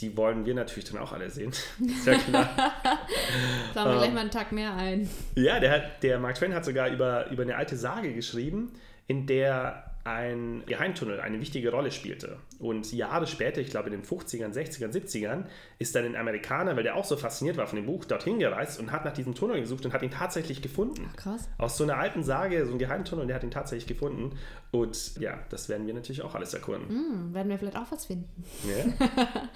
die 0.00 0.16
wollen 0.16 0.44
wir 0.44 0.54
natürlich 0.54 0.84
dann 0.84 1.00
auch 1.00 1.12
alle 1.12 1.30
sehen. 1.30 1.50
Ist 1.80 2.06
ja 2.06 2.14
klar. 2.14 2.48
Planen 3.72 3.90
wir 3.90 3.98
gleich 3.98 4.12
mal 4.12 4.20
einen 4.20 4.30
Tag 4.30 4.52
mehr 4.52 4.74
ein. 4.76 5.10
ja, 5.34 5.58
der, 5.58 5.72
hat, 5.72 6.02
der 6.02 6.20
Mark 6.20 6.36
Twain 6.36 6.54
hat 6.54 6.64
sogar 6.64 6.88
über, 6.90 7.28
über 7.30 7.42
eine 7.42 7.56
alte 7.56 7.76
Sage 7.76 8.14
geschrieben, 8.14 8.72
in 9.08 9.26
der 9.26 9.89
ein 10.04 10.62
Geheimtunnel 10.66 11.20
eine 11.20 11.40
wichtige 11.40 11.70
Rolle 11.70 11.90
spielte. 11.90 12.38
Und 12.58 12.90
Jahre 12.92 13.26
später, 13.26 13.60
ich 13.60 13.68
glaube 13.68 13.90
in 13.90 14.00
den 14.00 14.02
50ern, 14.02 14.52
60ern, 14.52 14.92
70ern, 14.92 15.44
ist 15.78 15.94
dann 15.94 16.04
ein 16.04 16.16
Amerikaner, 16.16 16.74
weil 16.76 16.82
der 16.82 16.96
auch 16.96 17.04
so 17.04 17.16
fasziniert 17.16 17.56
war 17.56 17.66
von 17.66 17.76
dem 17.76 17.86
Buch, 17.86 18.04
dorthin 18.06 18.38
gereist 18.38 18.80
und 18.80 18.92
hat 18.92 19.04
nach 19.04 19.12
diesem 19.12 19.34
Tunnel 19.34 19.60
gesucht 19.60 19.84
und 19.84 19.92
hat 19.92 20.02
ihn 20.02 20.10
tatsächlich 20.10 20.62
gefunden. 20.62 21.10
Krass. 21.16 21.48
Aus 21.58 21.76
so 21.76 21.84
einer 21.84 21.98
alten 21.98 22.22
Sage, 22.22 22.64
so 22.64 22.72
ein 22.72 22.78
Geheimtunnel, 22.78 23.26
der 23.26 23.36
hat 23.36 23.44
ihn 23.44 23.50
tatsächlich 23.50 23.86
gefunden. 23.86 24.38
Und 24.70 25.18
ja, 25.18 25.38
das 25.50 25.68
werden 25.68 25.86
wir 25.86 25.94
natürlich 25.94 26.22
auch 26.22 26.34
alles 26.34 26.54
erkunden. 26.54 26.88
Hm, 26.88 27.34
werden 27.34 27.48
wir 27.48 27.58
vielleicht 27.58 27.76
auch 27.76 27.90
was 27.90 28.06
finden. 28.06 28.44
Ja? 28.64 29.32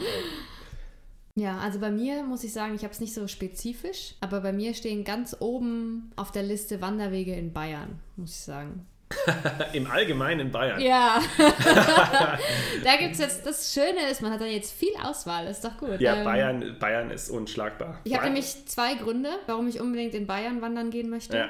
Ja, 1.36 1.58
also 1.58 1.80
bei 1.80 1.90
mir 1.90 2.22
muss 2.22 2.44
ich 2.44 2.52
sagen, 2.52 2.76
ich 2.76 2.84
habe 2.84 2.92
es 2.92 3.00
nicht 3.00 3.12
so 3.12 3.26
spezifisch, 3.26 4.14
aber 4.20 4.40
bei 4.40 4.52
mir 4.52 4.72
stehen 4.72 5.02
ganz 5.02 5.36
oben 5.40 6.12
auf 6.14 6.30
der 6.30 6.44
Liste 6.44 6.80
Wanderwege 6.80 7.34
in 7.34 7.52
Bayern, 7.52 7.98
muss 8.14 8.30
ich 8.30 8.44
sagen. 8.44 8.86
Im 9.72 9.90
Allgemeinen 9.90 10.40
in 10.40 10.50
Bayern. 10.52 10.80
Ja, 10.80 11.20
da 12.84 12.96
gibt 12.98 13.12
es 13.12 13.18
jetzt, 13.18 13.46
das 13.46 13.72
Schöne 13.72 14.08
ist, 14.10 14.22
man 14.22 14.32
hat 14.32 14.40
dann 14.40 14.50
jetzt 14.50 14.72
viel 14.72 14.92
Auswahl, 15.02 15.46
ist 15.46 15.64
doch 15.64 15.76
gut. 15.78 16.00
Ja, 16.00 16.16
Ähm, 16.16 16.24
Bayern, 16.24 16.76
Bayern 16.78 17.10
ist 17.10 17.30
unschlagbar. 17.30 17.98
Ich 18.04 18.14
habe 18.14 18.24
nämlich 18.26 18.66
zwei 18.66 18.94
Gründe, 18.94 19.30
warum 19.46 19.68
ich 19.68 19.80
unbedingt 19.80 20.14
in 20.14 20.26
Bayern 20.26 20.60
wandern 20.62 20.90
gehen 20.90 21.08
möchte. 21.10 21.36
Ja, 21.36 21.48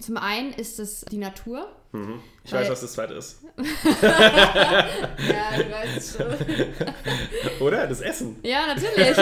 Zum 0.00 0.16
einen 0.16 0.52
ist 0.52 0.78
es 0.78 1.04
die 1.10 1.18
Natur. 1.18 1.68
mhm. 1.92 2.20
ich 2.44 2.52
weiß, 2.52 2.68
was 2.70 2.80
das 2.80 2.92
zweite 2.92 3.14
ist. 3.14 3.38
Ja, 4.02 4.86
du 5.56 5.70
weißt 5.72 5.96
es 5.96 6.16
schon. 6.16 6.26
Oder? 7.66 7.86
Das 7.86 8.00
Essen. 8.00 8.38
Ja, 8.42 8.66
natürlich. 8.66 9.16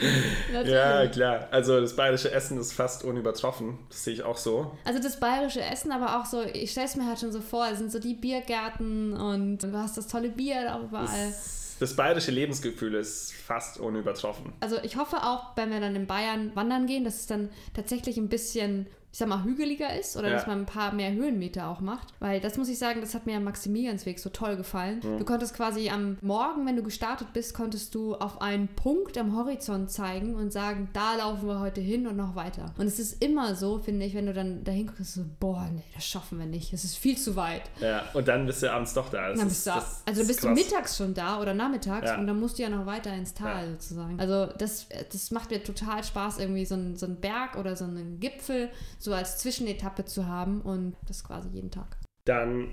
Ja, 0.64 1.06
klar. 1.06 1.48
Also 1.50 1.80
das 1.80 1.96
bayerische 1.96 2.30
Essen 2.30 2.58
ist 2.58 2.72
fast 2.72 3.04
unübertroffen. 3.04 3.78
Das 3.88 4.04
sehe 4.04 4.14
ich 4.14 4.22
auch 4.22 4.36
so. 4.36 4.76
Also 4.84 5.00
das 5.00 5.18
bayerische 5.20 5.62
Essen, 5.62 5.92
aber 5.92 6.20
auch 6.20 6.26
so, 6.26 6.42
ich 6.42 6.70
stelle 6.72 6.86
es 6.86 6.96
mir 6.96 7.06
halt 7.06 7.18
schon 7.20 7.32
so 7.32 7.40
vor, 7.40 7.66
es 7.70 7.78
sind 7.78 7.92
so 7.92 7.98
die 7.98 8.14
Biergärten 8.14 9.12
und 9.12 9.58
du 9.58 9.72
hast 9.74 9.96
das 9.96 10.06
tolle 10.08 10.30
Bier 10.30 10.62
da 10.62 10.80
überall. 10.80 11.06
Das, 11.06 11.76
das 11.78 11.96
bayerische 11.96 12.30
Lebensgefühl 12.30 12.94
ist 12.94 13.32
fast 13.32 13.78
unübertroffen. 13.78 14.52
Also 14.60 14.76
ich 14.82 14.96
hoffe 14.96 15.16
auch, 15.22 15.56
wenn 15.56 15.70
wir 15.70 15.80
dann 15.80 15.96
in 15.96 16.06
Bayern 16.06 16.54
wandern 16.54 16.86
gehen, 16.86 17.04
dass 17.04 17.20
es 17.20 17.26
dann 17.26 17.50
tatsächlich 17.74 18.16
ein 18.16 18.28
bisschen, 18.28 18.86
ich 19.12 19.18
sag 19.18 19.28
mal, 19.28 19.42
hügeliger 19.42 19.98
ist 19.98 20.16
oder 20.16 20.28
Ja. 20.28 20.34
dass 20.36 20.46
man 20.46 20.60
ein 20.60 20.66
paar 20.66 20.92
mehr 20.94 21.12
Höhenmeter 21.12 21.68
auch 21.68 21.80
macht. 21.80 22.08
Weil 22.20 22.40
das 22.40 22.56
muss 22.56 22.68
ich 22.68 22.78
sagen, 22.78 23.00
das 23.00 23.14
hat 23.14 23.26
mir 23.26 23.36
am 23.36 23.44
Maximiliansweg 23.44 24.18
so 24.20 24.30
toll 24.30 24.56
gefallen. 24.56 25.00
Du 25.00 25.24
konntest 25.24 25.54
quasi 25.54 25.90
am 25.90 26.16
Morgen, 26.20 26.64
wenn 26.66 26.76
du 26.76 26.82
gestartet 26.84 27.32
bist, 27.32 27.52
konntest 27.54 27.94
du 27.96 28.14
auf 28.14 28.40
einen 28.40 28.68
Punkt 28.68 29.18
am 29.18 29.36
Horizont 29.36 29.90
zeigen 29.90 30.34
und 30.36 30.52
sagen, 30.52 30.88
da 30.92 31.16
laufen 31.16 31.48
wir 31.48 31.58
heute 31.58 31.80
hin 31.80 32.06
und 32.06 32.16
noch 32.16 32.36
weiter. 32.36 32.66
Und 32.78 32.86
es 32.86 32.98
ist 33.00 33.22
immer 33.22 33.54
so, 33.56 33.78
finde 33.80 34.06
ich, 34.06 34.14
wenn 34.14 34.26
du 34.26 34.32
dann 34.32 34.62
dahin 34.62 34.86
guckst, 34.86 35.14
so, 35.14 35.24
boah, 35.40 35.68
nee, 35.74 35.82
das 35.94 36.06
schaffen 36.06 36.38
wir 36.38 36.46
nicht. 36.46 36.72
Es 36.72 36.84
ist 36.84 36.96
viel 36.96 37.18
zu 37.18 37.34
weit. 37.34 37.62
Ja, 37.80 38.04
und 38.14 38.28
dann 38.28 38.46
bist 38.46 38.62
du 38.62 38.72
abends 38.72 38.94
doch 38.94 39.08
da. 39.10 39.28
Das 39.30 39.38
Dann 39.38 39.48
ist- 39.48 39.54
bist 39.54 39.66
du, 39.66 39.70
das 39.70 40.02
also 40.06 40.20
ist 40.22 40.28
bist 40.28 40.42
du 40.44 40.46
krass. 40.46 40.56
mittags 40.58 40.96
schon 40.96 41.14
da 41.14 41.40
oder 41.40 41.52
nachmittags 41.54 42.06
Ja. 42.10 42.18
und 42.18 42.26
dann 42.28 42.38
musst 42.38 42.58
du 42.58 42.62
ja 42.62 42.68
noch 42.68 42.86
weiter 42.86 43.12
ins 43.14 43.34
Tal 43.34 43.64
Ja. 43.66 43.70
sozusagen. 43.72 44.20
Also 44.20 44.46
das, 44.56 44.86
das 45.10 45.30
macht 45.32 45.50
mir 45.50 45.64
total 45.64 46.04
Spaß, 46.04 46.38
irgendwie 46.38 46.64
so 46.64 46.74
einen, 46.76 46.94
so 46.96 47.06
einen 47.06 47.16
Berg 47.16 47.56
oder 47.56 47.74
so 47.74 47.84
einen 47.84 48.20
Gipfel 48.20 48.68
so 49.00 49.12
als 49.12 49.38
Zwischenetappe 49.38 50.04
zu 50.04 50.26
haben 50.28 50.60
und 50.60 50.94
das 51.08 51.24
quasi 51.24 51.48
jeden 51.48 51.70
Tag. 51.72 51.96
Dann 52.26 52.68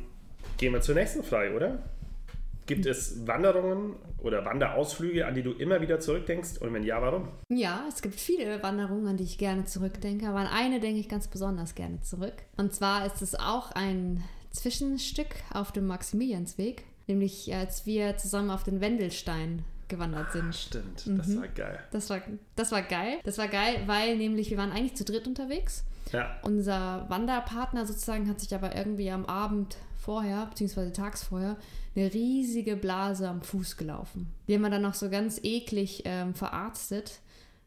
gehen 0.58 0.74
wir 0.74 0.82
zur 0.82 0.94
nächsten 0.96 1.24
Frage, 1.24 1.56
oder? 1.56 1.80
Gibt 2.68 2.86
es 2.86 3.26
Wanderungen 3.26 3.96
oder 4.20 4.44
Wanderausflüge, 4.44 5.26
an 5.26 5.34
die 5.34 5.42
du 5.42 5.54
immer 5.54 5.80
wieder 5.80 6.02
zurückdenkst? 6.02 6.58
Und 6.60 6.74
wenn 6.74 6.84
ja, 6.84 7.02
warum? 7.02 7.30
Ja, 7.50 7.86
es 7.88 8.02
gibt 8.02 8.16
viele 8.20 8.62
Wanderungen, 8.62 9.08
an 9.08 9.16
die 9.18 9.24
ich 9.24 9.38
gerne 9.38 9.64
zurückdenke, 9.64 10.28
aber 10.28 10.40
an 10.40 10.48
eine 10.48 10.82
denke 10.82 11.00
ich 11.00 11.08
ganz 11.08 11.30
besonders 11.30 11.76
gerne 11.76 12.02
zurück. 12.02 12.34
Und 12.58 12.74
zwar 12.74 13.06
ist 13.06 13.22
es 13.22 13.36
auch 13.36 13.72
ein 13.72 14.22
Zwischenstück 14.52 15.30
auf 15.54 15.72
dem 15.72 15.88
Maximiliansweg, 15.88 16.84
nämlich 17.08 17.54
als 17.56 17.86
wir 17.86 18.18
zusammen 18.18 18.50
auf 18.50 18.64
den 18.66 18.82
Wendelstein 18.82 19.64
gewandert 19.88 20.34
sind. 20.34 20.54
Stimmt, 20.54 21.08
Mhm. 21.08 21.18
das 21.20 21.38
war 21.38 21.48
geil. 21.48 21.80
Das 21.92 22.10
war, 22.10 22.22
das 22.58 22.72
war 22.74 22.82
geil. 22.82 23.20
Das 23.24 23.38
war 23.38 23.48
geil, 23.48 23.84
weil 23.86 24.18
nämlich 24.18 24.50
wir 24.50 24.58
waren 24.58 24.72
eigentlich 24.74 24.96
zu 24.96 25.06
dritt 25.06 25.26
unterwegs. 25.26 25.86
Ja, 26.14 26.36
Unser 26.44 27.06
Wanderpartner 27.10 27.86
sozusagen 27.86 28.30
hat 28.30 28.40
sich 28.40 28.54
aber 28.56 28.76
irgendwie 28.76 29.12
am 29.12 29.26
Abend 29.26 29.78
vorher, 29.98 30.46
beziehungsweise 30.50 30.94
tags 30.94 31.24
vorher, 31.24 31.58
eine 31.96 32.14
riesige 32.14 32.76
Blase 32.76 33.28
am 33.28 33.42
Fuß 33.42 33.78
gelaufen. 33.78 34.32
Die 34.48 34.54
haben 34.56 34.62
wir 34.62 34.70
dann 34.70 34.84
noch 34.84 34.94
so 34.94 35.10
ganz 35.10 35.40
eklig 35.44 36.04
ähm, 36.06 36.34
verarztet. 36.36 37.20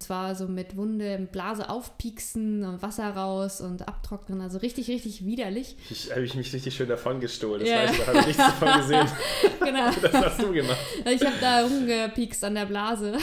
Es 0.03 0.09
war 0.09 0.35
so 0.35 0.49
mit 0.49 0.79
Wunde, 0.79 1.29
Blase 1.31 1.69
aufpieksen 1.69 2.65
und 2.65 2.81
Wasser 2.81 3.11
raus 3.15 3.61
und 3.61 3.87
abtrocknen. 3.87 4.41
Also 4.41 4.57
richtig, 4.57 4.89
richtig 4.89 5.27
widerlich. 5.27 5.77
Ich 5.91 6.11
habe 6.11 6.23
ich 6.25 6.35
mich 6.35 6.51
richtig 6.55 6.75
schön 6.75 6.89
davon 6.89 7.21
gestohlen. 7.21 7.61
Das 7.61 7.69
Ja. 7.69 7.83
weiß 7.83 7.91
ich, 7.93 7.99
da 7.99 8.07
habe 8.07 8.19
ich 8.21 8.27
nichts 8.29 8.43
davon 8.47 8.81
gesehen. 8.81 9.07
genau. 9.61 9.91
Das 10.01 10.15
hast 10.15 10.43
du 10.43 10.53
gemacht. 10.53 10.79
Ich 11.05 11.21
habe 11.23 11.37
da 11.39 11.63
rumgepiekst 11.65 12.43
an 12.45 12.55
der 12.55 12.65
Blase. 12.65 13.19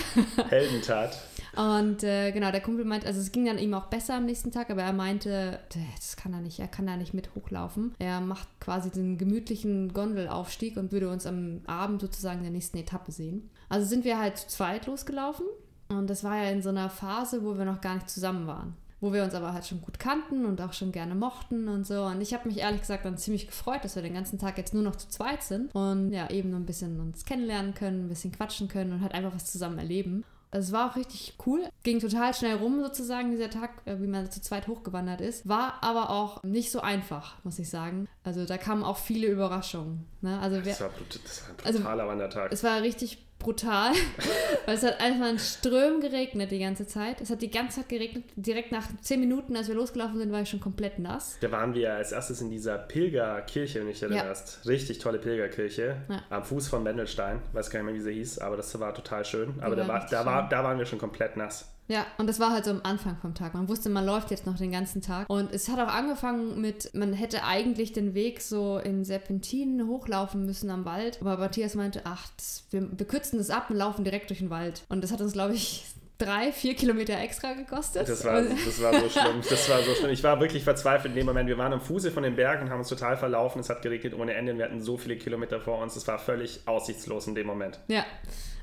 Heldentat. 0.50 1.18
Und 1.58 2.04
äh, 2.04 2.32
genau, 2.32 2.52
der 2.52 2.62
Kumpel 2.62 2.86
meint, 2.86 3.06
also 3.06 3.20
es 3.20 3.32
ging 3.32 3.46
dann 3.46 3.58
ihm 3.58 3.74
auch 3.74 3.88
besser 3.88 4.14
am 4.16 4.26
nächsten 4.26 4.52
Tag, 4.52 4.70
aber 4.70 4.84
er 4.84 4.94
meinte, 4.94 5.60
"Tja, 5.70 5.82
das 5.96 6.16
kann 6.16 6.34
er 6.34 6.42
nicht, 6.42 6.60
er 6.60 6.68
kann 6.68 6.86
da 6.86 6.96
nicht 6.96 7.16
mit 7.16 7.34
hochlaufen. 7.34 7.96
Er 7.98 8.22
macht 8.22 8.48
quasi 8.60 8.92
den 8.92 9.18
gemütlichen 9.18 9.92
Gondelaufstieg 9.92 10.78
und 10.78 10.92
würde 10.92 11.10
uns 11.10 11.26
am 11.26 11.62
Abend 11.66 12.02
sozusagen 12.02 12.38
in 12.40 12.44
der 12.44 12.52
nächsten 12.52 12.78
Etappe 12.78 13.12
sehen. 13.12 13.50
Also 13.70 13.88
sind 13.88 14.06
wir 14.06 14.20
halt 14.20 14.38
zu 14.38 14.48
zweit 14.50 14.86
losgelaufen 14.86 15.48
und 15.90 16.10
das 16.10 16.24
war 16.24 16.36
ja 16.38 16.52
in 16.52 16.62
so 16.62 16.70
einer 16.70 16.92
Phase, 16.92 17.44
wo 17.44 17.58
wir 17.58 17.66
noch 17.66 17.82
gar 17.82 17.96
nicht 17.96 18.10
zusammen 18.10 18.46
waren. 18.46 18.76
Wo 19.00 19.14
wir 19.14 19.24
uns 19.24 19.34
aber 19.36 19.54
halt 19.54 19.66
schon 19.66 19.82
gut 19.82 20.00
kannten 20.00 20.46
und 20.46 20.60
auch 20.62 20.74
schon 20.74 20.92
gerne 20.92 21.14
mochten 21.14 21.68
und 21.70 21.86
so. 21.86 22.04
Und 22.06 22.20
ich 22.22 22.34
habe 22.34 22.48
mich 22.48 22.58
ehrlich 22.58 22.82
gesagt 22.82 23.06
dann 23.06 23.18
ziemlich 23.18 23.46
gefreut, 23.48 23.84
dass 23.84 23.96
wir 23.96 24.02
den 24.02 24.16
ganzen 24.16 24.40
Tag 24.40 24.58
jetzt 24.58 24.74
nur 24.74 24.82
noch 24.84 24.96
zu 24.96 25.08
zweit 25.08 25.44
sind 25.44 25.74
und 25.76 26.12
ja, 26.12 26.30
eben 26.32 26.50
noch 26.50 26.58
ein 26.58 26.66
bisschen 26.66 27.00
uns 27.00 27.24
kennenlernen 27.26 27.74
können, 27.76 28.06
ein 28.06 28.10
bisschen 28.10 28.32
quatschen 28.32 28.68
können 28.68 28.94
und 28.94 29.02
halt 29.02 29.14
einfach 29.14 29.36
was 29.36 29.52
zusammen 29.52 29.78
erleben. 29.78 30.24
Also 30.58 30.70
es 30.70 30.74
war 30.74 30.90
auch 30.92 30.96
richtig 30.96 31.36
cool. 31.46 31.64
Ging 31.84 32.00
total 32.00 32.34
schnell 32.34 32.56
rum 32.56 32.82
sozusagen 32.82 33.30
dieser 33.30 33.52
Tag, 33.52 33.70
äh, 33.86 34.02
wie 34.02 34.08
man 34.08 34.32
zu 34.32 34.42
zweit 34.42 34.68
hochgewandert 34.68 35.22
ist. 35.22 35.48
War 35.48 35.76
aber 35.84 36.10
auch 36.10 36.42
nicht 36.42 36.72
so 36.72 36.82
einfach, 36.82 37.36
muss 37.44 37.60
ich 37.60 37.70
sagen. 37.70 38.08
Also 38.24 38.44
da 38.46 38.58
kamen 38.58 38.84
auch 38.84 38.98
viele 38.98 39.28
Überraschungen. 39.28 40.08
Ne? 40.22 40.40
Also 40.40 40.60
Das 40.60 40.82
war, 40.82 40.90
das 40.90 41.44
war 41.44 41.50
ein 41.50 41.56
Also- 41.64 41.78
brutaler 41.80 42.08
Wandertag. 42.08 42.52
es 42.52 42.64
war 42.64 42.82
richtig 42.82 43.27
brutal, 43.40 43.92
weil 44.66 44.76
es 44.76 44.84
hat 44.84 45.00
einfach 45.00 45.30
in 45.30 45.40
Strömen 45.40 46.02
geregnet 46.02 46.52
die 46.52 46.60
ganze 46.60 46.88
Zeit. 46.88 47.22
Es 47.22 47.30
hat 47.30 47.42
die 47.42 47.52
ganze 47.52 47.82
Zeit 47.82 47.90
geregnet. 47.90 48.24
Direkt 48.36 48.72
nach 48.72 48.88
zehn 49.02 49.20
Minuten, 49.20 49.56
als 49.56 49.68
wir 49.68 49.76
losgelaufen 49.76 50.18
sind, 50.18 50.32
war 50.32 50.42
ich 50.42 50.50
schon 50.50 50.60
komplett 50.60 51.00
nass. 51.00 51.38
Da 51.42 51.52
waren 51.52 51.74
wir 51.74 51.94
als 51.94 52.12
erstes 52.12 52.42
in 52.42 52.50
dieser 52.50 52.78
Pilgerkirche, 52.78 53.80
wenn 53.82 53.90
ich 53.90 54.02
Ja. 54.02 54.08
erinnerst. 54.08 54.62
Richtig 54.68 55.00
tolle 55.00 55.20
Pilgerkirche. 55.20 55.98
Ja. 56.10 56.24
Am 56.30 56.44
Fuß 56.44 56.68
von 56.68 56.84
Wendelstein. 56.86 57.42
Weiß 57.54 57.70
gar 57.70 57.80
nicht 57.80 57.86
mehr, 57.86 57.96
wie 57.96 58.02
sie 58.04 58.14
hieß, 58.14 58.40
aber 58.40 58.58
das 58.58 58.78
war 58.80 58.94
total 58.94 59.24
schön. 59.26 59.54
Aber 59.62 59.76
da, 59.76 59.88
war 59.88 60.06
da, 60.10 60.26
war, 60.26 60.50
da 60.50 60.64
waren 60.64 60.78
wir 60.78 60.86
schon 60.86 61.00
komplett 61.00 61.38
nass. 61.38 61.74
Ja, 61.88 62.06
und 62.18 62.28
das 62.28 62.40
war 62.40 62.52
halt 62.52 62.66
so 62.66 62.72
am 62.72 62.82
Anfang 62.84 63.18
vom 63.18 63.34
Tag. 63.34 63.54
Man 63.54 63.70
wusste, 63.70 63.90
man 63.90 64.06
läuft 64.06 64.32
jetzt 64.32 64.46
noch 64.46 64.58
den 64.58 64.72
ganzen 64.72 65.02
Tag. 65.02 65.30
Und 65.30 65.54
es 65.54 65.70
hat 65.70 65.80
auch 65.80 65.94
angefangen 65.94 66.60
mit, 66.60 66.94
man 66.94 67.14
hätte 67.14 67.44
eigentlich 67.44 67.94
den 67.94 68.14
Weg 68.14 68.42
so 68.42 68.78
in 68.78 69.06
Serpentinen 69.06 69.88
hochlaufen 69.88 70.46
müssen 70.46 70.70
am 70.70 70.84
Wald. 70.86 71.20
Aber 71.22 71.38
Matthias 71.38 71.76
meinte, 71.76 72.02
ach, 72.04 72.28
das, 72.36 72.66
wir, 72.72 72.88
wir 72.98 73.08
kürzen 73.08 73.38
das 73.38 73.50
ab 73.50 73.70
und 73.70 73.78
laufen 73.78 74.04
direkt 74.04 74.30
durch 74.30 74.40
den 74.40 74.50
Wald. 74.50 74.84
Und 74.90 75.04
das 75.04 75.12
hat 75.12 75.22
uns, 75.22 75.32
glaube 75.34 75.54
ich, 75.54 75.86
drei, 76.18 76.52
vier 76.52 76.74
Kilometer 76.74 77.18
extra 77.18 77.54
gekostet. 77.54 78.10
Das 78.10 78.26
war, 78.26 78.42
das 78.42 78.82
war 78.82 78.94
so 79.00 79.10
schlimm. 79.10 79.42
Das 79.48 79.70
war 79.70 79.82
so 79.84 79.94
schlimm. 79.94 80.10
Ich 80.12 80.24
war 80.24 80.42
wirklich 80.42 80.64
verzweifelt 80.64 81.14
in 81.14 81.20
dem 81.20 81.26
Moment. 81.28 81.48
Wir 81.48 81.58
waren 81.58 81.72
am 81.72 81.82
Fuße 81.82 82.12
von 82.12 82.24
den 82.24 82.36
Bergen 82.36 82.70
haben 82.70 82.80
uns 82.80 82.90
total 82.90 83.16
verlaufen. 83.16 83.62
Es 83.62 83.70
hat 83.70 83.82
geregnet 83.82 84.14
ohne 84.14 84.34
Ende. 84.34 84.52
und 84.52 84.58
Wir 84.58 84.66
hatten 84.66 84.82
so 84.82 84.98
viele 84.98 85.16
Kilometer 85.16 85.62
vor 85.62 85.78
uns. 85.82 85.96
Es 85.96 86.08
war 86.08 86.20
völlig 86.20 86.62
aussichtslos 86.66 87.28
in 87.28 87.36
dem 87.36 87.48
Moment. 87.48 87.80
Ja, 87.88 88.04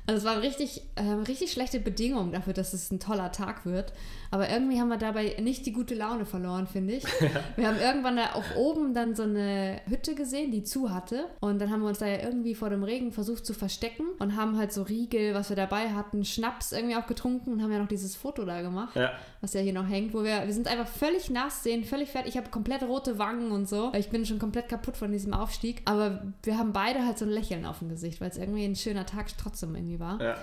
also 0.07 0.19
es 0.19 0.23
waren 0.25 0.39
richtig, 0.39 0.83
ähm, 0.95 1.21
richtig 1.23 1.51
schlechte 1.51 1.79
Bedingungen 1.79 2.31
dafür, 2.31 2.53
dass 2.53 2.73
es 2.73 2.91
ein 2.91 2.99
toller 2.99 3.31
Tag 3.31 3.65
wird. 3.65 3.93
Aber 4.31 4.49
irgendwie 4.49 4.79
haben 4.79 4.89
wir 4.89 4.97
dabei 4.97 5.35
nicht 5.41 5.65
die 5.65 5.71
gute 5.71 5.95
Laune 5.95 6.25
verloren, 6.25 6.67
finde 6.67 6.95
ich. 6.95 7.03
Wir 7.55 7.67
haben 7.67 7.79
irgendwann 7.79 8.17
da 8.17 8.33
auch 8.33 8.55
oben 8.57 8.93
dann 8.93 9.15
so 9.15 9.23
eine 9.23 9.79
Hütte 9.87 10.13
gesehen, 10.13 10.51
die 10.51 10.63
zu 10.63 10.93
hatte. 10.93 11.27
Und 11.39 11.59
dann 11.59 11.71
haben 11.71 11.81
wir 11.81 11.87
uns 11.87 11.99
da 11.99 12.07
ja 12.07 12.21
irgendwie 12.21 12.53
vor 12.53 12.69
dem 12.69 12.83
Regen 12.83 13.13
versucht 13.13 13.45
zu 13.45 13.53
verstecken 13.53 14.03
und 14.19 14.35
haben 14.35 14.57
halt 14.57 14.73
so 14.73 14.81
Riegel, 14.81 15.33
was 15.35 15.49
wir 15.49 15.55
dabei 15.55 15.89
hatten, 15.93 16.25
Schnaps 16.25 16.73
irgendwie 16.73 16.95
auch 16.97 17.07
getrunken 17.07 17.53
und 17.53 17.61
haben 17.63 17.71
ja 17.71 17.79
noch 17.79 17.87
dieses 17.87 18.15
Foto 18.15 18.43
da 18.43 18.61
gemacht, 18.61 18.95
Ja. 18.95 19.11
was 19.41 19.53
ja 19.53 19.61
hier 19.61 19.73
noch 19.73 19.87
hängt, 19.87 20.13
wo 20.13 20.23
wir, 20.23 20.45
wir 20.45 20.53
sind 20.53 20.67
einfach 20.67 20.87
völlig 20.87 21.29
nass, 21.29 21.63
sehen 21.63 21.85
völlig 21.85 22.09
fertig. 22.09 22.33
Ich 22.33 22.37
habe 22.37 22.49
komplett 22.49 22.83
rote 22.83 23.17
Wangen 23.17 23.51
und 23.51 23.69
so. 23.69 23.93
Ich 23.97 24.09
bin 24.09 24.25
schon 24.25 24.39
komplett 24.39 24.67
kaputt 24.67 24.97
von 24.97 25.11
diesem 25.13 25.33
Aufstieg. 25.33 25.81
Aber 25.85 26.23
wir 26.43 26.57
haben 26.57 26.73
beide 26.73 27.05
halt 27.05 27.17
so 27.17 27.25
ein 27.25 27.31
Lächeln 27.31 27.65
auf 27.65 27.79
dem 27.79 27.87
Gesicht, 27.89 28.19
weil 28.19 28.29
es 28.31 28.37
irgendwie 28.37 28.65
ein 28.65 28.75
schöner 28.75 29.05
Tag 29.05 29.27
trotzdem 29.37 29.73
irgendwie 29.75 29.94
war. 29.99 30.21
Ja. 30.21 30.35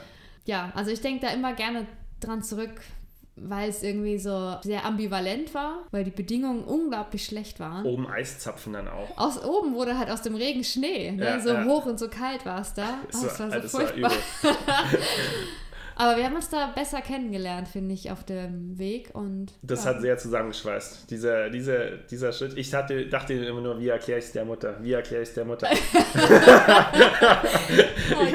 Ja, 0.44 0.72
also 0.74 0.90
ich 0.90 1.00
denke 1.00 1.26
da 1.26 1.32
immer 1.32 1.52
gerne 1.52 1.86
dran 2.20 2.42
zurück, 2.42 2.70
weil 3.36 3.70
es 3.70 3.82
irgendwie 3.82 4.18
so 4.18 4.56
sehr 4.62 4.84
ambivalent 4.84 5.54
war, 5.54 5.84
weil 5.90 6.04
die 6.04 6.10
Bedingungen 6.10 6.64
unglaublich 6.64 7.24
schlecht 7.24 7.60
waren. 7.60 7.86
Oben 7.86 8.06
Eiszapfen 8.06 8.72
dann 8.72 8.88
auch. 8.88 9.16
Aus 9.16 9.42
oben 9.42 9.74
wurde 9.74 9.96
halt 9.98 10.10
aus 10.10 10.22
dem 10.22 10.34
Regen 10.34 10.64
Schnee. 10.64 11.12
Ne? 11.12 11.24
Ja, 11.24 11.40
so 11.40 11.50
ja. 11.50 11.64
hoch 11.64 11.86
und 11.86 11.98
so 11.98 12.08
kalt 12.08 12.44
war 12.44 12.60
es 12.60 12.74
da. 12.74 12.98
Oh, 13.04 13.06
Das 13.12 13.22
das 13.22 13.38
war 13.40 13.46
so 13.48 13.78
war 13.78 13.86
furchtbar. 13.86 14.12
übel. 14.12 14.56
Aber 15.96 16.16
wir 16.16 16.24
haben 16.24 16.36
uns 16.36 16.48
da 16.48 16.72
besser 16.74 17.00
kennengelernt, 17.00 17.68
finde 17.68 17.94
ich, 17.94 18.10
auf 18.10 18.24
dem 18.24 18.78
Weg. 18.78 19.10
Und 19.14 19.52
Das 19.62 19.84
ja. 19.84 19.90
hat 19.90 20.00
sehr 20.00 20.18
zusammengeschweißt. 20.18 21.10
Dieser, 21.10 21.50
dieser, 21.50 21.96
dieser 21.98 22.32
Schritt. 22.32 22.56
Ich 22.56 22.72
hatte, 22.74 23.06
dachte 23.06 23.34
immer 23.34 23.60
nur, 23.60 23.78
wie 23.78 23.88
erkläre 23.88 24.18
ich 24.18 24.26
es 24.26 24.32
der 24.32 24.44
Mutter? 24.44 24.76
Wie 24.80 24.92
erkläre 24.92 25.22
ich 25.22 25.28
es 25.28 25.34
der 25.34 25.44
Mutter? 25.44 25.68
ich 25.72 25.94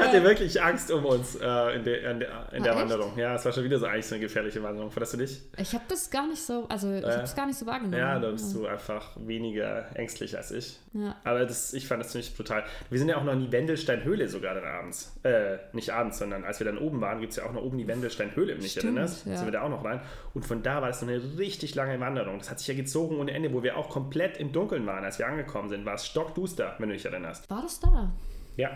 hatte 0.00 0.18
geil. 0.18 0.24
wirklich 0.24 0.62
Angst 0.62 0.90
um 0.90 1.04
uns 1.04 1.36
äh, 1.36 1.76
in, 1.76 1.84
der, 1.84 2.10
in 2.10 2.20
der, 2.20 2.52
in 2.52 2.62
der 2.62 2.72
Ah, 2.72 2.82
echt? 2.82 2.90
Wanderung. 2.90 3.18
Ja, 3.18 3.34
es 3.34 3.44
war 3.44 3.52
schon 3.52 3.64
wieder 3.64 3.78
so 3.78 3.86
eigentlich 3.86 4.06
so 4.06 4.14
eine 4.14 4.24
gefährliche 4.24 4.62
Wanderung. 4.62 4.90
Fandest 4.90 5.14
du 5.14 5.18
nicht? 5.18 5.42
Ich 5.56 5.74
habe 5.74 5.84
das 5.88 6.10
gar 6.10 6.26
nicht 6.26 6.42
so, 6.42 6.66
also 6.68 6.92
ich 6.92 7.04
habe 7.04 7.22
es 7.22 7.34
gar 7.34 7.46
nicht 7.46 7.58
so 7.58 7.66
wahrgenommen. 7.66 7.98
Ja, 7.98 8.18
da 8.18 8.30
bist 8.30 8.54
du 8.54 8.66
einfach 8.66 9.16
weniger 9.16 9.86
ängstlich 9.94 10.36
als 10.36 10.50
ich. 10.50 10.78
Ja. 10.92 11.16
Aber 11.24 11.44
das, 11.44 11.72
ich 11.72 11.86
fand 11.86 12.02
das 12.02 12.12
ziemlich 12.12 12.36
brutal. 12.36 12.64
Wir 12.90 12.98
sind 12.98 13.08
ja 13.08 13.16
auch 13.16 13.24
noch 13.24 13.32
in 13.32 13.40
die 13.40 13.52
Wendelsteinhöhle 13.52 14.28
sogar 14.28 14.54
dann 14.54 14.64
abends. 14.64 15.12
Äh, 15.22 15.58
nicht 15.72 15.92
abends, 15.92 16.18
sondern 16.18 16.44
als 16.44 16.60
wir 16.60 16.66
dann 16.66 16.78
oben 16.78 17.00
waren, 17.00 17.20
gibt 17.20 17.32
es 17.32 17.36
ja 17.38 17.44
auch 17.44 17.47
noch 17.52 17.62
oben 17.62 17.78
die 17.78 17.86
Wendelsteinhöhle, 17.86 18.48
wenn 18.48 18.56
du 18.56 18.62
dich 18.62 18.72
Stimmt, 18.72 18.96
erinnerst. 18.96 19.26
ja. 19.26 19.36
Sind 19.36 19.46
wir 19.46 19.52
da 19.52 19.62
auch 19.62 19.68
noch 19.68 19.84
rein. 19.84 20.00
Und 20.34 20.44
von 20.44 20.62
da 20.62 20.82
war 20.82 20.88
es 20.88 21.00
noch 21.00 21.08
eine 21.08 21.38
richtig 21.38 21.74
lange 21.74 21.98
Wanderung. 22.00 22.38
Das 22.38 22.50
hat 22.50 22.58
sich 22.58 22.68
ja 22.68 22.74
gezogen 22.74 23.18
ohne 23.18 23.32
Ende, 23.32 23.52
wo 23.52 23.62
wir 23.62 23.76
auch 23.76 23.88
komplett 23.88 24.36
im 24.38 24.52
Dunkeln 24.52 24.86
waren, 24.86 25.04
als 25.04 25.18
wir 25.18 25.26
angekommen 25.26 25.68
sind. 25.68 25.84
War 25.84 25.94
es 25.94 26.06
stockduster, 26.06 26.74
wenn 26.78 26.88
du 26.88 26.94
dich 26.94 27.04
erinnerst. 27.04 27.48
War 27.50 27.62
das 27.62 27.80
da? 27.80 28.12
Ja. 28.56 28.70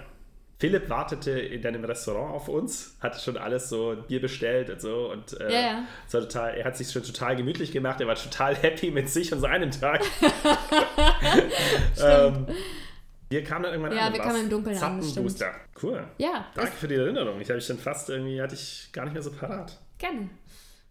Philipp 0.63 0.89
wartete 0.89 1.33
in 1.33 1.61
deinem 1.61 1.85
Restaurant 1.85 2.33
auf 2.33 2.47
uns, 2.47 2.97
hatte 3.01 3.19
schon 3.19 3.37
alles 3.37 3.69
so 3.69 3.97
Bier 4.07 4.21
bestellt 4.21 4.71
und 4.71 4.81
so 4.81 5.11
und 5.11 5.41
äh, 5.41 5.53
ja. 5.53 5.83
es 6.07 6.15
war 6.15 6.21
total, 6.21 6.55
er 6.55 6.65
hat 6.67 6.77
sich 6.77 6.89
schon 6.93 7.03
total 7.03 7.35
gemütlich 7.35 7.73
gemacht, 7.73 8.01
er 8.01 8.07
war 8.07 8.15
total 8.15 8.55
happy 8.63 8.93
mit 8.93 9.11
sich 9.11 9.33
und 9.33 9.41
seinem 9.41 9.73
Tag. 9.73 10.03
ähm, 12.01 12.47
wir 13.33 13.43
kamen 13.45 13.65
dann 13.65 13.73
irgendwann 13.73 13.97
Ja, 13.97 14.07
an. 14.07 14.13
wir 14.13 14.21
und 14.21 14.27
kamen 14.27 14.43
im 14.45 14.51
Dunkeln 14.51 14.77
an. 14.77 15.03
Zappenbooster. 15.03 15.53
Cool. 15.83 16.05
Ja, 16.19 16.47
Danke 16.55 16.73
für 16.73 16.89
die 16.89 16.95
Erinnerung. 16.95 17.41
Ich 17.41 17.49
habe 17.49 17.59
ich 17.59 17.67
schon 17.67 17.79
fast 17.79 18.09
irgendwie, 18.11 18.41
hatte 18.41 18.55
ich 18.55 18.91
gar 18.93 19.05
nicht 19.05 19.15
mehr 19.15 19.23
so 19.23 19.33
parat. 19.33 19.79
gerne. 19.99 20.31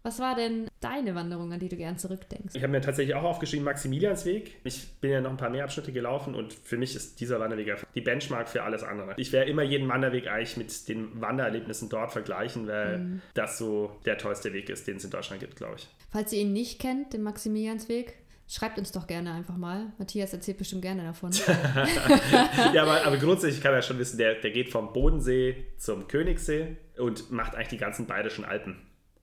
Was 0.04 0.18
war 0.18 0.34
denn 0.34 0.66
deine 0.80 1.14
Wanderung, 1.14 1.52
an 1.52 1.60
die 1.60 1.68
du 1.68 1.76
gern 1.76 1.96
zurückdenkst? 1.96 2.56
Ich 2.56 2.62
habe 2.64 2.72
mir 2.72 2.80
tatsächlich 2.80 3.14
auch 3.14 3.22
aufgeschrieben 3.22 3.64
Maximiliansweg. 3.64 4.56
Ich 4.64 4.94
bin 5.00 5.12
ja 5.12 5.20
noch 5.20 5.30
ein 5.30 5.36
paar 5.36 5.48
mehr 5.48 5.62
Abschnitte 5.62 5.92
gelaufen 5.92 6.34
und 6.34 6.52
für 6.52 6.76
mich 6.76 6.96
ist 6.96 7.20
dieser 7.20 7.38
Wanderweg 7.38 7.70
einfach 7.70 7.86
die 7.94 8.00
Benchmark 8.00 8.48
für 8.48 8.64
alles 8.64 8.82
andere. 8.82 9.14
Ich 9.16 9.30
werde 9.32 9.48
immer 9.48 9.62
jeden 9.62 9.88
Wanderweg 9.88 10.26
eigentlich 10.26 10.56
mit 10.56 10.88
den 10.88 11.20
Wandererlebnissen 11.20 11.88
dort 11.88 12.10
vergleichen, 12.10 12.66
weil 12.66 12.98
Mhm. 12.98 13.22
das 13.34 13.58
so 13.58 13.96
der 14.04 14.18
tollste 14.18 14.52
Weg 14.52 14.70
ist, 14.70 14.88
den 14.88 14.96
es 14.96 15.04
in 15.04 15.10
Deutschland 15.10 15.40
gibt, 15.40 15.54
glaube 15.54 15.76
ich. 15.76 15.86
Falls 16.10 16.32
ihr 16.32 16.40
ihn 16.40 16.52
nicht 16.52 16.80
kennt, 16.80 17.12
den 17.12 17.22
Maximiliansweg, 17.22 18.14
schreibt 18.48 18.78
uns 18.78 18.92
doch 18.92 19.06
gerne 19.06 19.32
einfach 19.32 19.56
mal. 19.56 19.92
Matthias 19.98 20.32
erzählt 20.32 20.58
bestimmt 20.58 20.82
gerne 20.82 21.02
davon. 21.02 21.30
ja, 22.74 22.82
aber, 22.82 23.04
aber 23.04 23.16
grundsätzlich 23.16 23.62
kann 23.62 23.72
man 23.72 23.80
ja 23.80 23.86
schon 23.86 23.98
wissen, 23.98 24.18
der, 24.18 24.34
der 24.34 24.50
geht 24.50 24.70
vom 24.70 24.92
Bodensee 24.92 25.66
zum 25.78 26.08
Königssee 26.08 26.76
und 26.98 27.30
macht 27.30 27.54
eigentlich 27.54 27.68
die 27.68 27.78
ganzen 27.78 28.06
bayerischen 28.06 28.44
Alpen. 28.44 28.76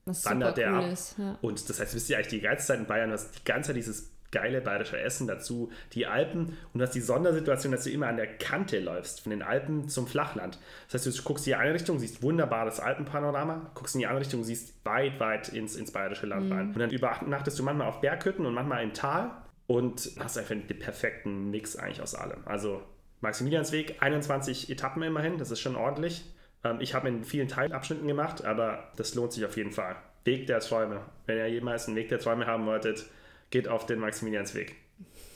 Was 0.04 0.24
wandert 0.24 0.56
der 0.56 0.72
cool 0.72 0.84
ab. 0.84 0.92
ist. 0.92 1.18
Ja. 1.18 1.38
Und 1.40 1.68
das 1.68 1.78
heißt, 1.80 1.94
bist 1.94 2.08
ja 2.08 2.16
eigentlich 2.16 2.28
die 2.28 2.40
ganze 2.40 2.66
Zeit 2.66 2.80
in 2.80 2.86
Bayern, 2.86 3.12
hast 3.12 3.38
die 3.38 3.44
ganze 3.44 3.68
Zeit 3.68 3.76
dieses 3.76 4.10
geile 4.30 4.60
bayerische 4.60 4.98
Essen 4.98 5.26
dazu, 5.26 5.70
die 5.92 6.06
Alpen 6.06 6.56
und 6.72 6.78
du 6.78 6.82
hast 6.82 6.94
die 6.94 7.00
Sondersituation, 7.00 7.72
dass 7.72 7.84
du 7.84 7.90
immer 7.90 8.08
an 8.08 8.16
der 8.16 8.26
Kante 8.38 8.80
läufst, 8.80 9.22
von 9.22 9.30
den 9.30 9.42
Alpen 9.42 9.88
zum 9.88 10.06
Flachland. 10.06 10.58
Das 10.90 11.06
heißt, 11.06 11.18
du 11.18 11.22
guckst 11.22 11.46
in 11.46 11.52
die 11.52 11.56
eine 11.56 11.74
Richtung, 11.74 11.98
siehst 11.98 12.22
wunderbares 12.22 12.80
Alpenpanorama, 12.80 13.70
guckst 13.74 13.94
in 13.94 14.00
die 14.00 14.06
andere 14.06 14.20
Richtung, 14.24 14.44
siehst 14.44 14.84
weit, 14.84 15.18
weit 15.20 15.48
ins, 15.48 15.76
ins 15.76 15.92
bayerische 15.92 16.26
Land 16.26 16.50
rein. 16.50 16.68
Und 16.68 16.78
dann 16.78 16.90
übernachtest 16.90 17.58
du 17.58 17.62
manchmal 17.62 17.88
auf 17.88 18.00
Berghütten 18.00 18.46
und 18.46 18.54
manchmal 18.54 18.82
im 18.82 18.92
Tal 18.92 19.30
und 19.66 20.10
hast 20.18 20.38
einfach 20.38 20.54
den 20.54 20.78
perfekten 20.78 21.50
Mix 21.50 21.76
eigentlich 21.76 22.02
aus 22.02 22.14
allem. 22.14 22.42
Also 22.44 22.82
Maximiliansweg, 23.20 23.96
21 24.00 24.70
Etappen 24.70 25.02
immerhin, 25.02 25.38
das 25.38 25.50
ist 25.50 25.60
schon 25.60 25.76
ordentlich. 25.76 26.24
Ähm, 26.64 26.78
Ich 26.80 26.94
habe 26.94 27.08
in 27.08 27.24
vielen 27.24 27.48
Teilabschnitten 27.48 28.06
gemacht, 28.06 28.44
aber 28.44 28.90
das 28.96 29.14
lohnt 29.14 29.32
sich 29.32 29.44
auf 29.44 29.56
jeden 29.56 29.72
Fall. 29.72 29.96
Weg 30.24 30.46
der 30.46 30.60
Träume. 30.60 31.02
Wenn 31.26 31.38
ihr 31.38 31.48
jemals 31.48 31.86
einen 31.86 31.96
Weg 31.96 32.08
der 32.08 32.18
Träume 32.18 32.46
haben 32.46 32.66
wolltet, 32.66 33.06
geht 33.50 33.68
auf 33.68 33.86
den 33.86 33.98
Maximiliansweg. 33.98 34.76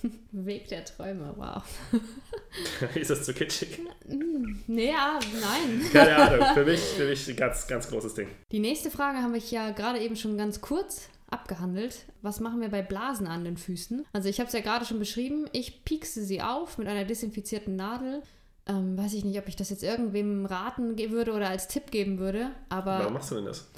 Weg 0.32 0.68
der 0.68 0.84
Träume, 0.84 1.34
wow. 1.36 1.62
Ist 2.94 3.10
das 3.10 3.24
zu 3.24 3.32
kitschig? 3.34 3.80
Nee, 4.66 4.90
ja, 4.90 5.18
nein. 5.40 5.82
Keine 5.92 6.16
Ahnung. 6.16 6.46
Für 6.54 6.64
mich, 6.64 6.80
für 6.80 7.06
mich 7.06 7.28
ein 7.28 7.36
ganz, 7.36 7.66
ganz 7.66 7.88
großes 7.88 8.14
Ding. 8.14 8.28
Die 8.52 8.60
nächste 8.60 8.90
Frage 8.90 9.18
habe 9.18 9.36
ich 9.38 9.50
ja 9.50 9.70
gerade 9.70 9.98
eben 10.00 10.16
schon 10.16 10.36
ganz 10.36 10.60
kurz 10.60 11.08
abgehandelt. 11.30 12.04
Was 12.22 12.40
machen 12.40 12.60
wir 12.60 12.68
bei 12.68 12.82
Blasen 12.82 13.26
an 13.26 13.44
den 13.44 13.56
Füßen? 13.56 14.04
Also 14.12 14.28
ich 14.28 14.38
habe 14.38 14.46
es 14.48 14.52
ja 14.52 14.60
gerade 14.60 14.84
schon 14.84 14.98
beschrieben. 14.98 15.46
Ich 15.52 15.84
piekse 15.84 16.22
sie 16.22 16.42
auf 16.42 16.78
mit 16.78 16.86
einer 16.86 17.04
desinfizierten 17.04 17.74
Nadel. 17.76 18.22
Ähm, 18.66 18.96
weiß 18.96 19.12
ich 19.14 19.24
nicht, 19.24 19.38
ob 19.38 19.48
ich 19.48 19.56
das 19.56 19.70
jetzt 19.70 19.82
irgendwem 19.82 20.46
raten 20.46 20.96
würde 20.98 21.32
oder 21.32 21.48
als 21.48 21.68
Tipp 21.68 21.90
geben 21.90 22.18
würde. 22.18 22.50
Aber 22.68 22.98
Warum 23.00 23.14
machst 23.14 23.30
du 23.30 23.36
denn 23.36 23.46
das? 23.46 23.68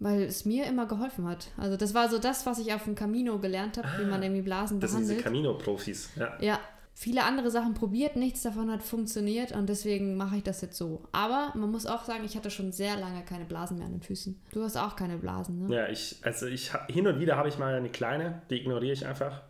Weil 0.00 0.22
es 0.22 0.44
mir 0.44 0.66
immer 0.66 0.86
geholfen 0.86 1.28
hat. 1.28 1.48
Also 1.56 1.76
das 1.76 1.94
war 1.94 2.08
so 2.08 2.18
das, 2.18 2.46
was 2.46 2.58
ich 2.58 2.72
auf 2.74 2.84
dem 2.84 2.94
Camino 2.94 3.38
gelernt 3.38 3.76
habe, 3.78 3.88
wie 4.00 4.06
man 4.06 4.22
irgendwie 4.22 4.42
Blasen 4.42 4.80
Das 4.80 4.90
sind 4.90 5.00
behandelt. 5.02 5.18
diese 5.18 5.24
Camino-Profis. 5.24 6.10
Ja. 6.16 6.36
Ja, 6.40 6.58
viele 6.94 7.22
andere 7.24 7.50
Sachen 7.50 7.74
probiert, 7.74 8.16
nichts 8.16 8.42
davon 8.42 8.70
hat 8.70 8.82
funktioniert 8.82 9.52
und 9.52 9.68
deswegen 9.68 10.16
mache 10.16 10.36
ich 10.38 10.42
das 10.42 10.60
jetzt 10.62 10.76
so. 10.76 11.02
Aber 11.12 11.52
man 11.54 11.70
muss 11.70 11.86
auch 11.86 12.04
sagen, 12.04 12.24
ich 12.24 12.36
hatte 12.36 12.50
schon 12.50 12.72
sehr 12.72 12.96
lange 12.96 13.22
keine 13.24 13.44
Blasen 13.44 13.76
mehr 13.78 13.86
an 13.86 13.92
den 13.92 14.02
Füßen. 14.02 14.40
Du 14.52 14.62
hast 14.62 14.76
auch 14.76 14.96
keine 14.96 15.18
Blasen, 15.18 15.66
ne? 15.66 15.74
Ja, 15.74 15.88
ich, 15.88 16.18
also 16.22 16.46
ich 16.46 16.72
hin 16.88 17.06
und 17.06 17.20
wieder 17.20 17.36
habe 17.36 17.48
ich 17.48 17.58
mal 17.58 17.74
eine 17.74 17.90
kleine, 17.90 18.42
die 18.50 18.56
ignoriere 18.56 18.92
ich 18.94 19.06
einfach. 19.06 19.42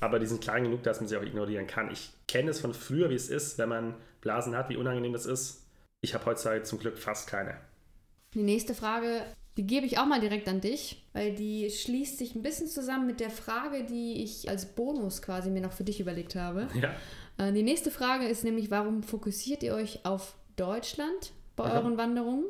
Aber 0.00 0.18
die 0.18 0.26
sind 0.26 0.40
klein 0.40 0.64
genug, 0.64 0.82
dass 0.82 0.98
man 1.00 1.08
sie 1.08 1.16
auch 1.16 1.22
ignorieren 1.22 1.68
kann. 1.68 1.92
Ich 1.92 2.10
kenne 2.26 2.50
es 2.50 2.60
von 2.60 2.74
früher, 2.74 3.08
wie 3.08 3.14
es 3.14 3.28
ist, 3.28 3.56
wenn 3.58 3.68
man 3.68 3.94
Blasen 4.20 4.56
hat, 4.56 4.68
wie 4.68 4.76
unangenehm 4.76 5.12
das 5.12 5.26
ist. 5.26 5.62
Ich 6.00 6.12
habe 6.12 6.26
heutzutage 6.26 6.64
zum 6.64 6.80
Glück 6.80 6.98
fast 6.98 7.28
keine. 7.28 7.54
Die 8.34 8.42
nächste 8.42 8.74
Frage, 8.74 9.22
die 9.56 9.66
gebe 9.66 9.86
ich 9.86 9.98
auch 9.98 10.06
mal 10.06 10.20
direkt 10.20 10.48
an 10.48 10.60
dich, 10.60 11.02
weil 11.12 11.34
die 11.34 11.70
schließt 11.70 12.18
sich 12.18 12.34
ein 12.34 12.42
bisschen 12.42 12.66
zusammen 12.66 13.06
mit 13.06 13.20
der 13.20 13.30
Frage, 13.30 13.84
die 13.84 14.22
ich 14.22 14.50
als 14.50 14.66
Bonus 14.66 15.22
quasi 15.22 15.50
mir 15.50 15.62
noch 15.62 15.72
für 15.72 15.84
dich 15.84 15.98
überlegt 16.00 16.34
habe. 16.34 16.68
Ja. 16.80 16.94
Äh, 17.38 17.52
Die 17.52 17.62
nächste 17.62 17.90
Frage 17.90 18.26
ist 18.26 18.44
nämlich, 18.44 18.70
warum 18.70 19.02
fokussiert 19.02 19.62
ihr 19.62 19.74
euch 19.74 20.04
auf 20.04 20.36
Deutschland 20.56 21.32
bei 21.56 21.64
Aha. 21.64 21.78
euren 21.78 21.96
Wanderungen? 21.96 22.44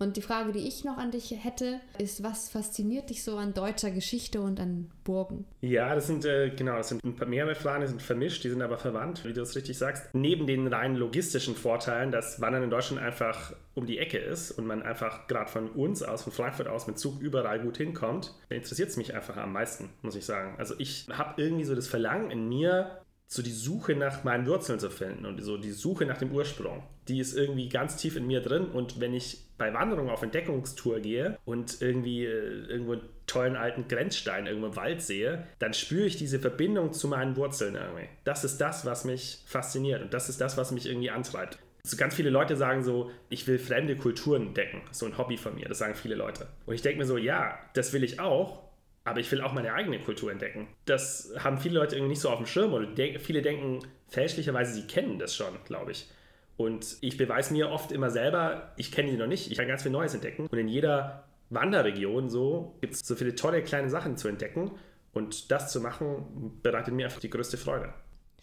Und 0.00 0.16
die 0.16 0.22
Frage, 0.22 0.52
die 0.52 0.66
ich 0.66 0.84
noch 0.84 0.96
an 0.96 1.10
dich 1.10 1.34
hätte, 1.42 1.80
ist, 1.98 2.22
was 2.22 2.48
fasziniert 2.48 3.10
dich 3.10 3.24
so 3.24 3.36
an 3.36 3.52
deutscher 3.52 3.90
Geschichte 3.90 4.40
und 4.40 4.60
an 4.60 4.90
Burgen? 5.02 5.44
Ja, 5.60 5.92
das 5.94 6.06
sind, 6.06 6.24
äh, 6.24 6.50
genau, 6.50 6.76
das 6.76 6.90
sind 6.90 7.28
mehrere 7.28 7.56
Fragen, 7.56 7.80
die 7.80 7.88
sind 7.88 8.02
vermischt, 8.02 8.44
die 8.44 8.50
sind 8.50 8.62
aber 8.62 8.78
verwandt, 8.78 9.24
wie 9.24 9.32
du 9.32 9.42
es 9.42 9.56
richtig 9.56 9.76
sagst. 9.76 10.14
Neben 10.14 10.46
den 10.46 10.68
rein 10.68 10.94
logistischen 10.94 11.56
Vorteilen, 11.56 12.12
dass 12.12 12.40
Wandern 12.40 12.62
in 12.62 12.70
Deutschland 12.70 13.02
einfach 13.02 13.54
um 13.74 13.86
die 13.86 13.98
Ecke 13.98 14.18
ist 14.18 14.52
und 14.52 14.66
man 14.66 14.82
einfach 14.82 15.26
gerade 15.26 15.50
von 15.50 15.70
uns 15.70 16.02
aus, 16.02 16.22
von 16.22 16.32
Frankfurt 16.32 16.68
aus 16.68 16.86
mit 16.86 16.98
Zug 16.98 17.20
überall 17.20 17.60
gut 17.60 17.76
hinkommt, 17.76 18.34
interessiert 18.50 18.90
es 18.90 18.96
mich 18.96 19.14
einfach 19.14 19.36
am 19.36 19.52
meisten, 19.52 19.90
muss 20.02 20.14
ich 20.14 20.24
sagen. 20.24 20.54
Also 20.58 20.74
ich 20.78 21.06
habe 21.10 21.42
irgendwie 21.42 21.64
so 21.64 21.74
das 21.74 21.88
Verlangen 21.88 22.30
in 22.30 22.48
mir, 22.48 23.02
so 23.30 23.42
die 23.42 23.52
Suche 23.52 23.94
nach 23.94 24.24
meinen 24.24 24.46
Wurzeln 24.46 24.80
zu 24.80 24.88
finden 24.88 25.26
und 25.26 25.40
so 25.42 25.58
die 25.58 25.70
Suche 25.70 26.06
nach 26.06 26.16
dem 26.16 26.32
Ursprung. 26.32 26.82
Die 27.08 27.20
ist 27.20 27.36
irgendwie 27.36 27.68
ganz 27.68 27.96
tief 27.96 28.16
in 28.16 28.26
mir 28.26 28.40
drin 28.40 28.64
und 28.64 29.00
wenn 29.00 29.12
ich 29.12 29.44
bei 29.58 29.74
Wanderungen 29.74 30.08
auf 30.08 30.22
Entdeckungstour 30.22 31.00
gehe 31.00 31.38
und 31.44 31.82
irgendwie 31.82 32.24
äh, 32.24 32.64
irgendwo 32.68 32.92
einen 32.92 33.02
tollen 33.26 33.56
alten 33.56 33.86
Grenzstein 33.86 34.46
irgendwo 34.46 34.68
im 34.68 34.76
Wald 34.76 35.02
sehe, 35.02 35.46
dann 35.58 35.74
spüre 35.74 36.06
ich 36.06 36.16
diese 36.16 36.38
Verbindung 36.38 36.94
zu 36.94 37.06
meinen 37.06 37.36
Wurzeln 37.36 37.74
irgendwie. 37.74 38.08
Das 38.24 38.44
ist 38.44 38.58
das, 38.58 38.86
was 38.86 39.04
mich 39.04 39.42
fasziniert 39.44 40.00
und 40.00 40.14
das 40.14 40.30
ist 40.30 40.40
das, 40.40 40.56
was 40.56 40.70
mich 40.70 40.86
irgendwie 40.86 41.10
antreibt. 41.10 41.58
So 41.82 41.96
ganz 41.96 42.14
viele 42.14 42.30
Leute 42.30 42.56
sagen 42.56 42.82
so, 42.82 43.10
ich 43.28 43.46
will 43.46 43.58
fremde 43.58 43.96
Kulturen 43.96 44.48
entdecken. 44.48 44.82
So 44.90 45.04
ein 45.06 45.18
Hobby 45.18 45.36
von 45.36 45.54
mir, 45.54 45.68
das 45.68 45.78
sagen 45.78 45.94
viele 45.94 46.14
Leute. 46.14 46.46
Und 46.64 46.74
ich 46.74 46.82
denke 46.82 46.98
mir 46.98 47.06
so, 47.06 47.18
ja, 47.18 47.58
das 47.74 47.92
will 47.92 48.04
ich 48.04 48.20
auch, 48.20 48.67
aber 49.08 49.20
ich 49.20 49.30
will 49.32 49.40
auch 49.40 49.52
meine 49.52 49.72
eigene 49.72 49.98
Kultur 50.00 50.30
entdecken. 50.30 50.68
Das 50.84 51.32
haben 51.38 51.58
viele 51.58 51.78
Leute 51.78 51.96
irgendwie 51.96 52.10
nicht 52.10 52.20
so 52.20 52.30
auf 52.30 52.36
dem 52.36 52.46
Schirm 52.46 52.72
oder 52.72 52.86
denk, 52.86 53.20
viele 53.20 53.42
denken 53.42 53.80
fälschlicherweise, 54.08 54.74
sie 54.74 54.86
kennen 54.86 55.18
das 55.18 55.34
schon, 55.34 55.52
glaube 55.64 55.92
ich. 55.92 56.08
Und 56.56 56.96
ich 57.00 57.16
beweise 57.16 57.52
mir 57.52 57.70
oft 57.70 57.92
immer 57.92 58.10
selber, 58.10 58.72
ich 58.76 58.90
kenne 58.92 59.10
die 59.10 59.16
noch 59.16 59.26
nicht, 59.26 59.50
ich 59.50 59.56
kann 59.56 59.68
ganz 59.68 59.82
viel 59.82 59.92
Neues 59.92 60.14
entdecken. 60.14 60.46
Und 60.48 60.58
in 60.58 60.68
jeder 60.68 61.24
Wanderregion 61.50 62.28
so 62.28 62.76
gibt 62.80 62.94
es 62.94 63.00
so 63.00 63.14
viele 63.14 63.34
tolle 63.34 63.62
kleine 63.62 63.88
Sachen 63.88 64.16
zu 64.16 64.28
entdecken. 64.28 64.72
Und 65.12 65.50
das 65.50 65.72
zu 65.72 65.80
machen, 65.80 66.60
bereitet 66.62 66.92
mir 66.94 67.06
einfach 67.06 67.20
die 67.20 67.30
größte 67.30 67.56
Freude. 67.56 67.94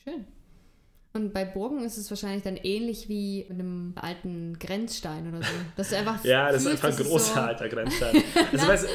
Schön. 0.03 0.25
Und 1.13 1.33
bei 1.33 1.45
Burgen 1.45 1.81
ist 1.85 1.97
es 1.97 2.09
wahrscheinlich 2.09 2.43
dann 2.43 2.57
ähnlich 2.57 3.07
wie 3.07 3.45
mit 3.47 3.59
einem 3.59 3.93
alten 3.95 4.59
Grenzstein 4.59 5.29
oder 5.29 5.41
so. 5.41 5.53
Dass 5.77 5.89
du 5.89 5.97
einfach 5.97 6.23
Ja, 6.25 6.51
das 6.51 6.65
ist 6.65 6.71
einfach 6.71 6.89
ein 6.89 7.05
großer 7.05 7.33
so, 7.33 7.39
alter 7.39 7.69
Grenzstein. 7.69 8.21
Also, 8.51 8.67
weißt, 8.67 8.89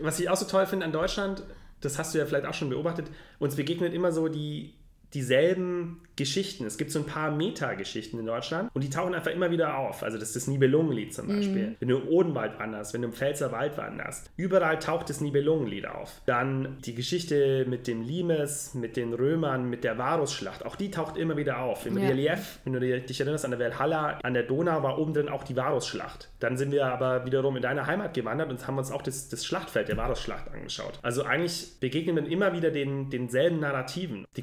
was 0.00 0.20
ich 0.20 0.28
auch 0.28 0.36
so 0.36 0.46
toll 0.46 0.66
finde 0.66 0.86
an 0.86 0.92
Deutschland, 0.92 1.42
das 1.80 1.98
hast 1.98 2.14
du 2.14 2.18
ja 2.18 2.26
vielleicht 2.26 2.46
auch 2.46 2.54
schon 2.54 2.70
beobachtet, 2.70 3.06
uns 3.38 3.56
begegnet 3.56 3.92
immer 3.92 4.12
so 4.12 4.28
die, 4.28 4.74
dieselben 5.14 6.00
Geschichten. 6.16 6.64
Es 6.64 6.78
gibt 6.78 6.90
so 6.90 6.98
ein 7.00 7.04
paar 7.06 7.30
Meta-Geschichten 7.30 8.18
in 8.18 8.26
Deutschland 8.26 8.70
und 8.74 8.82
die 8.82 8.88
tauchen 8.90 9.14
einfach 9.14 9.30
immer 9.30 9.50
wieder 9.50 9.76
auf. 9.76 10.02
Also 10.02 10.18
das 10.18 10.28
ist 10.28 10.36
das 10.36 10.46
Nibelungenlied 10.46 11.14
zum 11.14 11.28
Beispiel. 11.28 11.76
Wenn 11.78 11.88
du 11.88 11.98
im 11.98 12.08
Odenwald 12.08 12.58
wanderst, 12.58 12.94
wenn 12.94 13.02
du 13.02 13.08
im 13.08 13.12
Pfälzer 13.14 13.52
Wald 13.52 13.76
wanderst, 13.76 14.30
überall 14.36 14.78
taucht 14.78 15.10
das 15.10 15.20
Nibelungenlied 15.20 15.86
auf. 15.86 16.22
Dann 16.24 16.78
die 16.86 16.94
Geschichte 16.94 17.66
mit 17.68 17.86
dem 17.86 18.02
Limes, 18.02 18.72
mit 18.74 18.96
den 18.96 19.12
Römern, 19.12 19.68
mit 19.68 19.84
der 19.84 19.98
Varusschlacht, 19.98 20.64
auch 20.64 20.76
die 20.76 20.90
taucht 20.90 21.18
immer 21.18 21.36
wieder 21.36 21.60
auf. 21.60 21.84
Im 21.84 21.98
Ja. 21.98 22.08
Relief, 22.08 22.60
wenn 22.64 22.72
du 22.72 22.80
dich 22.80 23.20
erinnerst 23.20 23.44
an 23.44 23.50
der 23.50 23.60
Valhalla, 23.60 24.18
an 24.22 24.32
der 24.32 24.44
Donau 24.44 24.82
war 24.82 24.98
oben 24.98 25.12
drin 25.12 25.28
auch 25.28 25.44
die 25.44 25.56
Varusschlacht. 25.56 26.30
Dann 26.40 26.56
sind 26.56 26.72
wir 26.72 26.86
aber 26.86 27.26
wiederum 27.26 27.56
in 27.56 27.62
deine 27.62 27.86
Heimat 27.86 28.14
gewandert 28.14 28.50
und 28.50 28.66
haben 28.66 28.78
uns 28.78 28.90
auch 28.90 29.02
das, 29.02 29.28
das 29.28 29.44
Schlachtfeld 29.44 29.88
der 29.88 29.98
Varusschlacht 29.98 30.50
angeschaut. 30.50 30.98
Also 31.02 31.24
eigentlich 31.24 31.78
begegnen 31.80 32.16
wir 32.16 32.26
immer 32.26 32.54
wieder 32.54 32.70
den, 32.70 33.10
denselben 33.10 33.60
Narrativen. 33.60 34.24
Die 34.36 34.42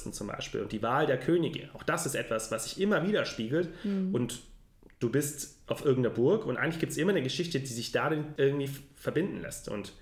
Kurfürsten 0.00 0.12
zum 0.12 0.26
Beispiel 0.28 0.60
und 0.62 0.72
die 0.72 0.82
Wahl 0.82 1.06
der 1.06 1.18
Könige. 1.18 1.68
Auch 1.74 1.82
das 1.82 2.06
ist 2.06 2.14
etwas, 2.14 2.50
was 2.50 2.64
sich 2.64 2.80
immer 2.80 3.06
wieder 3.06 3.24
spiegelt 3.24 3.68
und 4.12 4.42
du 4.98 5.10
bist 5.10 5.58
auf 5.66 5.84
irgendeiner 5.84 6.14
Burg 6.14 6.46
und 6.46 6.56
eigentlich 6.56 6.80
gibt 6.80 6.92
es 6.92 6.98
immer 6.98 7.10
eine 7.10 7.22
Geschichte, 7.22 7.60
die 7.60 7.66
sich 7.66 7.92
darin 7.92 8.26
irgendwie 8.36 8.70
verbinden 8.96 9.40
lässt. 9.40 9.68
Und 9.68 9.92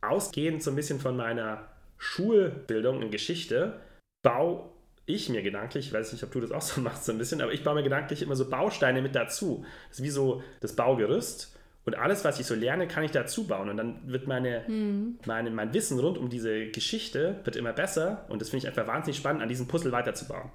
ausgehend 0.00 0.62
so 0.62 0.70
ein 0.70 0.76
bisschen 0.76 1.00
von 1.00 1.16
meiner 1.16 1.68
Schulbildung 1.98 3.02
in 3.02 3.10
Geschichte, 3.10 3.80
baue 4.22 4.70
ich 5.06 5.28
mir 5.28 5.42
gedanklich, 5.42 5.86
ich 5.86 5.92
weiß 5.92 6.12
nicht, 6.12 6.24
ob 6.24 6.32
du 6.32 6.40
das 6.40 6.52
auch 6.52 6.62
so 6.62 6.80
machst, 6.86 7.04
so 7.04 7.12
ein 7.12 7.18
bisschen, 7.18 7.40
aber 7.40 7.52
ich 7.52 7.64
baue 7.64 7.74
mir 7.74 7.82
gedanklich 7.82 8.22
immer 8.22 8.36
so 8.36 8.48
Bausteine 8.48 9.02
mit 9.02 9.14
dazu. 9.14 9.64
Das 9.88 9.98
ist 9.98 10.04
wie 10.04 10.10
so 10.10 10.42
das 10.60 10.74
Baugerüst. 10.74 11.55
Und 11.86 11.96
alles, 11.96 12.24
was 12.24 12.40
ich 12.40 12.46
so 12.46 12.54
lerne, 12.54 12.88
kann 12.88 13.04
ich 13.04 13.12
dazu 13.12 13.46
bauen. 13.46 13.70
Und 13.70 13.76
dann 13.76 14.00
wird 14.06 14.26
meine, 14.26 14.64
meine, 15.24 15.50
mein 15.52 15.72
Wissen 15.72 15.98
rund 16.00 16.18
um 16.18 16.28
diese 16.28 16.66
Geschichte 16.66 17.36
wird 17.44 17.54
immer 17.54 17.72
besser. 17.72 18.26
Und 18.28 18.42
das 18.42 18.50
finde 18.50 18.66
ich 18.66 18.68
einfach 18.68 18.92
wahnsinnig 18.92 19.16
spannend, 19.16 19.40
an 19.40 19.48
diesem 19.48 19.68
Puzzle 19.68 19.92
weiterzubauen. 19.92 20.50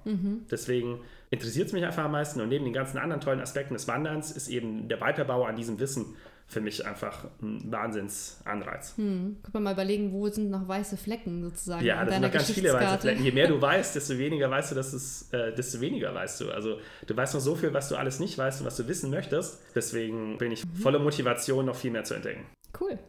Deswegen 0.52 1.00
interessiert 1.30 1.68
es 1.68 1.74
mich 1.74 1.86
einfach 1.86 2.04
am 2.04 2.12
meisten. 2.12 2.42
Und 2.42 2.50
neben 2.50 2.66
den 2.66 2.74
ganzen 2.74 2.98
anderen 2.98 3.22
tollen 3.22 3.40
Aspekten 3.40 3.74
des 3.74 3.88
Wanderns 3.88 4.32
ist 4.32 4.50
eben 4.50 4.90
der 4.90 5.00
Weiterbau 5.00 5.46
an 5.46 5.56
diesem 5.56 5.80
Wissen 5.80 6.18
für 6.52 6.62
mich 6.62 6.86
einfach 6.86 7.26
ein 7.42 7.72
Wahnsinnsanreiz. 7.72 8.98
Hm, 8.98 9.38
Guck 9.42 9.54
mal, 9.54 9.62
mal 9.62 9.74
überlegen, 9.74 10.12
wo 10.12 10.28
sind 10.28 10.50
noch 10.50 10.68
weiße 10.68 10.98
Flecken 10.98 11.42
sozusagen 11.44 11.86
Ja, 11.86 12.04
das 12.04 12.16
sind 12.16 12.24
noch 12.24 12.32
ganz 12.32 12.52
viele 12.52 12.74
weiße. 12.74 13.00
Flecken. 13.00 13.24
Je 13.24 13.32
mehr 13.32 13.48
du 13.48 13.62
weißt, 13.62 13.96
desto 13.96 14.18
weniger 14.18 14.52
weißt 14.52 14.72
du, 14.72 14.76
dass 14.76 14.92
es, 14.92 15.32
äh, 15.32 15.54
desto 15.56 15.80
weniger 15.80 16.14
weißt 16.14 16.42
du. 16.42 16.52
Also 16.52 16.78
du 17.08 17.16
weißt 17.16 17.34
noch 17.34 17.42
so 17.42 17.56
viel, 17.56 17.74
was 17.74 17.88
du 17.90 17.96
alles 17.96 18.20
nicht 18.20 18.38
weißt 18.38 18.62
und 18.62 18.68
was 18.68 18.76
du 18.76 18.88
wissen 18.88 19.10
möchtest. 19.10 19.62
Deswegen 19.74 20.38
bin 20.38 20.52
ich 20.52 20.64
voller 20.82 21.00
Motivation, 21.00 21.66
noch 21.66 21.76
viel 21.76 21.92
mehr 21.92 22.04
zu 22.04 22.16
entdecken. 22.16 22.46
Cool. 22.80 23.00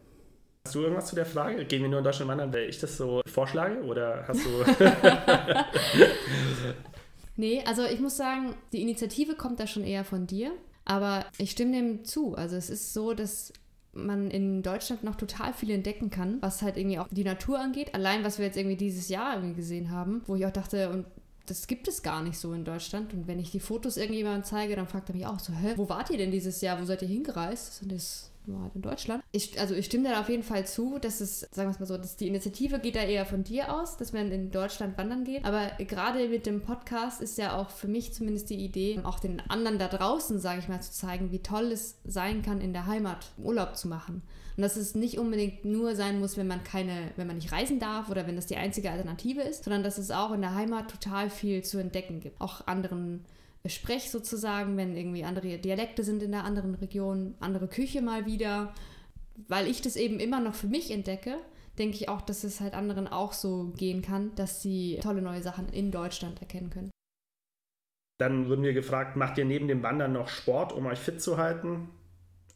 Hast 0.65 0.77
du 0.77 0.83
irgendwas 0.83 1.07
zu 1.07 1.17
der 1.17 1.27
Frage? 1.27 1.65
Gehen 1.65 1.83
wir 1.83 1.89
nur 1.89 1.99
in 1.99 2.05
Deutschland 2.05 2.31
wandern, 2.31 2.55
weil 2.55 2.69
ich 2.69 2.79
das 2.79 2.97
so 2.97 3.21
vorschlage? 3.27 3.83
Oder 3.83 4.25
hast 4.29 4.47
du. 4.47 4.49
Nee, 7.37 7.63
also 7.67 7.85
ich 7.85 7.99
muss 7.99 8.17
sagen, 8.17 8.55
die 8.73 8.83
Initiative 8.83 9.35
kommt 9.35 9.59
da 9.59 9.67
schon 9.67 9.85
eher 9.85 10.05
von 10.05 10.27
dir, 10.27 10.53
aber 10.85 11.27
ich 11.39 11.51
stimme 11.51 11.73
dem 11.73 12.05
zu. 12.05 12.35
Also 12.35 12.57
es 12.57 12.71
ist 12.71 12.93
so, 12.93 13.15
dass 13.15 13.53
man 13.93 14.31
in 14.31 14.63
Deutschland 14.63 15.05
noch 15.05 15.17
total 15.17 15.53
viel 15.53 15.71
entdecken 15.71 16.11
kann, 16.11 16.41
was 16.41 16.63
halt 16.63 16.77
irgendwie 16.77 16.99
auch 16.99 17.09
die 17.11 17.25
Natur 17.25 17.61
angeht. 17.61 17.95
Allein, 17.95 18.25
was 18.25 18.39
wir 18.39 18.47
jetzt 18.47 18.57
irgendwie 18.57 18.77
dieses 18.77 19.09
Jahr 19.09 19.35
irgendwie 19.37 19.57
gesehen 19.57 19.91
haben, 19.91 20.23
wo 20.27 20.35
ich 20.35 20.47
auch 20.47 20.53
dachte, 20.53 20.91
und 20.91 21.05
das 21.47 21.67
gibt 21.67 21.89
es 21.89 22.03
gar 22.03 22.23
nicht 22.23 22.39
so 22.39 22.53
in 22.53 22.65
Deutschland. 22.65 23.13
Und 23.13 23.27
wenn 23.27 23.39
ich 23.39 23.51
die 23.51 23.61
Fotos 23.61 23.97
irgendjemandem 23.97 24.45
zeige, 24.45 24.77
dann 24.77 24.89
fragt 24.89 25.11
er 25.11 25.15
mich 25.15 25.27
auch 25.27 25.41
so, 25.41 25.53
hä, 25.53 25.75
wo 25.77 25.89
wart 25.89 26.11
ihr 26.11 26.19
denn 26.19 26.31
dieses 26.31 26.61
Jahr? 26.61 26.81
Wo 26.81 26.85
seid 26.85 27.03
ihr 27.03 27.09
hingereist? 27.09 27.83
Und 27.83 27.93
das 27.93 28.32
war 28.47 28.71
in 28.75 28.83
Deutschland. 28.83 29.23
Ich, 29.33 29.59
also 29.61 29.75
ich 29.75 29.87
stimme 29.87 30.11
da 30.11 30.21
auf 30.21 30.29
jeden 30.29 30.43
Fall 30.43 30.67
zu, 30.67 30.99
dass 30.99 31.21
es, 31.21 31.41
sagen 31.41 31.69
wir 31.69 31.71
es 31.71 31.81
mal 31.81 31.87
so, 31.87 31.97
dass 31.97 32.17
die 32.17 32.29
Initiative 32.29 32.79
geht 32.79 32.97
da 32.97 33.03
eher 33.03 33.27
von 33.27 33.45
dir 33.45 33.75
aus, 33.75 33.97
dass 33.97 34.13
man 34.13 34.31
in 34.33 34.51
Deutschland 34.51 34.97
wandern 34.99 35.25
geht. 35.25 35.45
Aber 35.45 35.71
gerade 35.79 36.29
mit 36.29 36.47
dem 36.47 36.61
Podcast 36.61 37.21
ist 37.21 37.39
ja 37.39 37.57
auch 37.57 37.71
für 37.71 37.89
mich 37.89 38.13
zumindest 38.13 38.51
die 38.51 38.65
Idee, 38.65 39.01
auch 39.05 39.19
den 39.19 39.41
anderen 39.49 39.79
da 39.79 39.89
draußen, 39.89 40.39
sage 40.39 40.61
ich 40.61 40.69
mal, 40.69 40.81
zu 40.81 40.93
zeigen, 40.93 41.33
wie 41.33 41.41
toll 41.41 41.73
es 41.73 41.97
sein 42.05 42.43
kann, 42.43 42.61
in 42.61 42.73
der 42.73 42.87
Heimat 42.87 43.33
Urlaub 43.39 43.77
zu 43.77 43.89
machen. 43.89 44.23
Und 44.57 44.63
dass 44.63 44.77
es 44.77 44.95
nicht 44.95 45.19
unbedingt 45.19 45.65
nur 45.65 45.97
sein 45.97 46.21
muss, 46.21 46.37
wenn 46.37 46.47
man 46.47 46.63
keine, 46.63 47.11
wenn 47.17 47.27
man 47.27 47.37
nicht 47.37 47.53
reisen 47.53 47.79
darf 47.79 48.11
oder 48.11 48.27
wenn 48.27 48.37
das 48.37 48.47
die 48.47 48.57
einzige 48.57 48.91
Alternative 48.91 49.41
ist, 49.41 49.65
sondern 49.65 49.83
dass 49.83 49.99
es 49.99 50.11
auch 50.11 50.33
in 50.33 50.43
der 50.43 50.55
Heimat 50.55 50.91
total 50.91 51.31
viel 51.31 51.63
zu 51.63 51.79
entdecken 51.79 52.21
gibt. 52.21 52.41
Auch 52.41 52.67
anderen 52.67 53.25
Sprech 53.67 54.11
sozusagen, 54.11 54.77
wenn 54.77 54.97
irgendwie 54.97 55.25
andere 55.25 55.59
Dialekte 55.59 56.03
sind 56.03 56.23
in 56.23 56.33
der 56.33 56.45
anderen 56.45 56.75
Region, 56.75 57.35
andere 57.41 57.69
Küche 57.69 58.03
mal 58.03 58.27
wieder. 58.27 58.75
Weil 59.49 59.69
ich 59.69 59.81
das 59.81 59.97
eben 59.97 60.19
immer 60.19 60.41
noch 60.41 60.55
für 60.55 60.67
mich 60.67 60.91
entdecke, 60.91 61.39
denke 61.79 61.97
ich 61.97 62.09
auch, 62.09 62.21
dass 62.21 62.45
es 62.45 62.61
halt 62.61 62.75
anderen 62.75 63.09
auch 63.09 63.33
so 63.33 63.73
gehen 63.77 64.03
kann, 64.03 64.35
dass 64.35 64.63
sie 64.63 64.99
tolle 65.03 65.23
neue 65.23 65.43
Sachen 65.43 65.69
in 65.69 65.91
Deutschland 65.91 66.41
erkennen 66.41 66.71
können. 66.71 66.91
Dann 68.19 68.49
wurden 68.49 68.63
wir 68.63 68.73
gefragt, 68.73 69.17
macht 69.17 69.39
ihr 69.39 69.45
neben 69.45 69.69
dem 69.69 69.83
Wandern 69.83 70.13
noch 70.13 70.29
Sport, 70.29 70.73
um 70.73 70.87
euch 70.87 70.99
fit 70.99 71.23
zu 71.23 71.39
halten? 71.39 71.89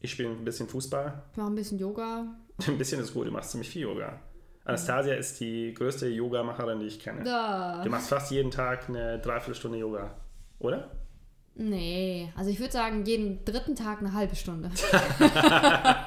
Ich 0.01 0.13
spiele 0.13 0.31
ein 0.31 0.45
bisschen 0.45 0.69
Fußball. 0.69 1.25
Ich 1.33 1.39
mache 1.39 1.51
ein 1.51 1.55
bisschen 1.55 1.79
Yoga. 1.79 2.37
Ein 2.67 2.79
bisschen 2.79 3.01
ist 3.01 3.13
gut, 3.13 3.27
du 3.27 3.33
machst 3.33 3.51
ziemlich 3.51 3.69
viel 3.69 3.83
Yoga. 3.83 4.19
Anastasia 4.65 5.15
ist 5.15 5.41
die 5.41 5.75
größte 5.75 6.09
Yogamacherin, 6.09 6.81
die 6.81 6.87
ich 6.87 6.99
kenne. 6.99 7.23
Da. 7.23 7.83
Du 7.85 7.91
machst 7.91 8.09
fast 8.09 8.31
jeden 8.33 8.51
Tag 8.51 8.89
eine 8.89 9.19
Dreiviertelstunde 9.19 9.79
Yoga, 9.79 10.17
oder? 10.59 10.91
Nee, 11.59 12.31
also 12.37 12.51
ich 12.51 12.61
würde 12.61 12.73
sagen, 12.73 13.07
jeden 13.07 13.43
dritten 13.47 13.77
Tag 13.77 14.01
eine 14.01 14.13
halbe 14.13 14.37
Stunde. 14.37 14.71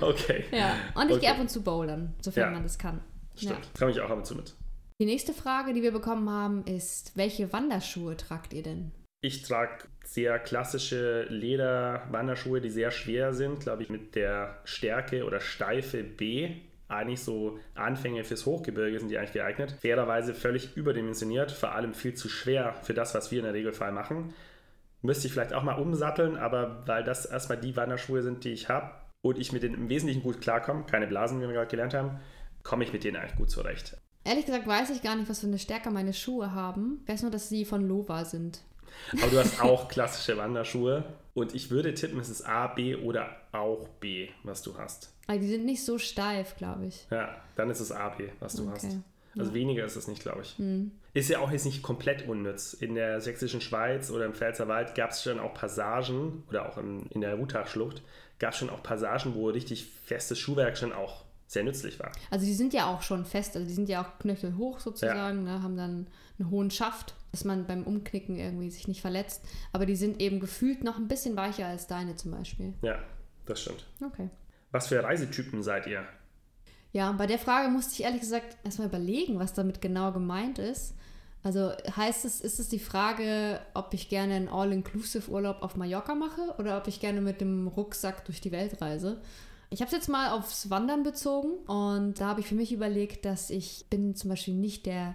okay. 0.00 0.44
Ja, 0.52 0.74
und 0.94 1.06
ich 1.08 1.16
Okay. 1.16 1.20
gehe 1.20 1.30
ab 1.32 1.40
und 1.40 1.50
zu 1.50 1.62
bouldern, 1.62 2.14
sofern 2.20 2.48
Ja. 2.48 2.54
man 2.54 2.62
das 2.62 2.78
kann. 2.78 3.00
Stimmt. 3.36 3.52
Ja. 3.52 3.58
Komme 3.78 3.90
ich 3.90 4.00
auch 4.00 4.10
ab 4.10 4.18
und 4.18 4.26
zu 4.26 4.34
mit. 4.36 4.54
Die 5.00 5.06
nächste 5.06 5.32
Frage, 5.32 5.74
die 5.74 5.82
wir 5.82 5.92
bekommen 5.92 6.28
haben, 6.28 6.64
ist, 6.64 7.16
welche 7.16 7.52
Wanderschuhe 7.52 8.16
tragt 8.16 8.52
ihr 8.52 8.62
denn? 8.62 8.92
Ich 9.20 9.42
trage 9.42 9.84
sehr 10.04 10.38
klassische 10.38 11.24
Lederwanderschuhe, 11.28 12.60
die 12.60 12.70
sehr 12.70 12.90
schwer 12.90 13.32
sind, 13.34 13.60
glaube 13.60 13.82
ich, 13.82 13.90
mit 13.90 14.14
der 14.14 14.58
Stärke 14.64 15.24
oder 15.24 15.40
Steife 15.40 16.02
B. 16.04 16.56
Eigentlich 16.88 17.22
so 17.22 17.58
Anfänge 17.74 18.24
fürs 18.24 18.46
Hochgebirge 18.46 18.98
sind 18.98 19.10
die 19.10 19.18
eigentlich 19.18 19.34
geeignet. 19.34 19.76
Fairerweise 19.80 20.34
völlig 20.34 20.76
überdimensioniert, 20.76 21.52
vor 21.52 21.72
allem 21.72 21.92
viel 21.92 22.14
zu 22.14 22.28
schwer 22.28 22.74
für 22.82 22.94
das, 22.94 23.14
was 23.14 23.30
wir 23.30 23.38
in 23.38 23.44
der 23.44 23.54
Regelfall 23.54 23.92
machen. 23.92 24.32
Müsste 25.02 25.26
ich 25.26 25.32
vielleicht 25.32 25.52
auch 25.52 25.62
mal 25.62 25.78
umsatteln, 25.78 26.36
aber 26.36 26.82
weil 26.86 27.04
das 27.04 27.26
erstmal 27.26 27.58
die 27.58 27.76
Wanderschuhe 27.76 28.22
sind, 28.22 28.44
die 28.44 28.52
ich 28.52 28.68
habe 28.68 28.90
und 29.20 29.38
ich 29.38 29.52
mit 29.52 29.62
denen 29.62 29.74
im 29.74 29.88
Wesentlichen 29.88 30.22
gut 30.22 30.40
klarkomme, 30.40 30.84
keine 30.84 31.06
Blasen, 31.06 31.40
wie 31.40 31.46
wir 31.46 31.52
gerade 31.52 31.70
gelernt 31.70 31.94
haben, 31.94 32.20
komme 32.62 32.84
ich 32.84 32.92
mit 32.92 33.04
denen 33.04 33.16
eigentlich 33.16 33.36
gut 33.36 33.50
zurecht. 33.50 33.96
Ehrlich 34.24 34.46
gesagt 34.46 34.66
weiß 34.66 34.90
ich 34.90 35.02
gar 35.02 35.14
nicht, 35.14 35.28
was 35.28 35.40
für 35.40 35.46
eine 35.46 35.58
Stärke 35.58 35.90
meine 35.90 36.12
Schuhe 36.12 36.52
haben. 36.52 37.00
Ich 37.02 37.12
weiß 37.12 37.22
nur, 37.22 37.30
dass 37.30 37.48
sie 37.48 37.64
von 37.64 37.86
Lova 37.86 38.24
sind. 38.24 38.60
Aber 39.12 39.30
du 39.30 39.38
hast 39.38 39.60
auch 39.62 39.88
klassische 39.88 40.36
Wanderschuhe. 40.36 41.04
Und 41.34 41.54
ich 41.54 41.70
würde 41.70 41.94
tippen, 41.94 42.18
es 42.18 42.28
ist 42.28 42.42
A, 42.46 42.66
B 42.66 42.96
oder 42.96 43.36
auch 43.52 43.88
B, 44.00 44.28
was 44.42 44.62
du 44.62 44.76
hast. 44.76 45.17
Aber 45.28 45.38
die 45.38 45.46
sind 45.46 45.64
nicht 45.64 45.84
so 45.84 45.98
steif, 45.98 46.56
glaube 46.56 46.86
ich. 46.86 47.06
Ja, 47.10 47.36
dann 47.54 47.70
ist 47.70 47.78
es 47.80 47.92
A, 47.92 48.08
B, 48.08 48.28
was 48.40 48.54
du 48.54 48.62
Okay. 48.64 48.72
hast. 48.74 48.96
Also 49.38 49.54
weniger 49.54 49.84
ist 49.84 49.94
es 49.94 50.08
nicht, 50.08 50.22
glaube 50.22 50.40
ich. 50.42 50.58
Hm. 50.58 50.90
Ist 51.14 51.28
ja 51.30 51.38
auch 51.38 51.50
jetzt 51.52 51.64
nicht 51.64 51.82
komplett 51.82 52.26
unnütz. 52.26 52.72
In 52.72 52.96
der 52.96 53.20
sächsischen 53.20 53.60
Schweiz 53.60 54.10
oder 54.10 54.24
im 54.24 54.32
Pfälzerwald 54.34 54.96
gab 54.96 55.10
es 55.10 55.22
schon 55.22 55.38
auch 55.38 55.54
Passagen, 55.54 56.42
oder 56.48 56.68
auch 56.68 56.78
in, 56.78 57.06
in 57.10 57.20
der 57.20 57.38
Wutachschlucht, 57.38 58.02
gab 58.40 58.52
es 58.52 58.58
schon 58.58 58.70
auch 58.70 58.82
Passagen, 58.82 59.34
wo 59.34 59.48
richtig 59.48 59.84
festes 59.84 60.38
Schuhwerk 60.40 60.76
schon 60.76 60.92
auch 60.92 61.24
sehr 61.46 61.62
nützlich 61.62 62.00
war. 62.00 62.10
Also 62.30 62.46
die 62.46 62.54
sind 62.54 62.72
ja 62.74 62.92
auch 62.92 63.02
schon 63.02 63.24
fest, 63.24 63.54
also 63.54 63.66
die 63.66 63.74
sind 63.74 63.88
ja 63.88 64.02
auch 64.02 64.18
knöchelhoch 64.18 64.80
sozusagen, 64.80 65.44
ne, 65.44 65.62
haben 65.62 65.76
dann 65.76 66.06
einen 66.38 66.50
hohen 66.50 66.70
Schaft, 66.70 67.14
dass 67.32 67.44
man 67.44 67.66
beim 67.66 67.84
Umknicken 67.84 68.36
irgendwie 68.36 68.70
sich 68.70 68.88
nicht 68.88 69.00
verletzt. 69.02 69.44
Aber 69.72 69.86
die 69.86 69.96
sind 69.96 70.20
eben 70.20 70.40
gefühlt 70.40 70.82
noch 70.84 70.96
ein 70.96 71.06
bisschen 71.08 71.36
weicher 71.36 71.66
als 71.66 71.86
deine 71.86 72.16
zum 72.16 72.32
Beispiel. 72.32 72.74
Ja, 72.82 72.98
das 73.46 73.60
stimmt. 73.62 73.86
Okay. 74.04 74.28
Was 74.70 74.88
für 74.88 75.02
Reisetypen 75.02 75.62
seid 75.62 75.86
ihr? 75.86 76.04
Ja, 76.92 77.12
bei 77.12 77.26
der 77.26 77.38
Frage 77.38 77.68
musste 77.68 77.94
ich 77.94 78.02
ehrlich 78.02 78.20
gesagt 78.20 78.56
erstmal 78.64 78.88
überlegen, 78.88 79.38
was 79.38 79.52
damit 79.52 79.80
genau 79.80 80.12
gemeint 80.12 80.58
ist. 80.58 80.94
Also 81.42 81.72
heißt 81.96 82.24
es, 82.24 82.40
ist 82.40 82.58
es 82.58 82.68
die 82.68 82.78
Frage, 82.78 83.60
ob 83.74 83.94
ich 83.94 84.08
gerne 84.08 84.34
einen 84.34 84.48
All-Inclusive-Urlaub 84.48 85.62
auf 85.62 85.76
Mallorca 85.76 86.14
mache 86.14 86.54
oder 86.58 86.76
ob 86.78 86.88
ich 86.88 87.00
gerne 87.00 87.20
mit 87.20 87.40
dem 87.40 87.68
Rucksack 87.68 88.24
durch 88.24 88.40
die 88.40 88.52
Welt 88.52 88.80
reise? 88.80 89.20
Ich 89.70 89.80
habe 89.80 89.88
es 89.88 89.92
jetzt 89.92 90.08
mal 90.08 90.32
aufs 90.32 90.70
Wandern 90.70 91.02
bezogen 91.02 91.52
und 91.66 92.20
da 92.20 92.28
habe 92.28 92.40
ich 92.40 92.46
für 92.46 92.54
mich 92.54 92.72
überlegt, 92.72 93.24
dass 93.24 93.50
ich 93.50 93.86
bin 93.90 94.14
zum 94.14 94.30
Beispiel 94.30 94.54
nicht 94.54 94.86
der 94.86 95.14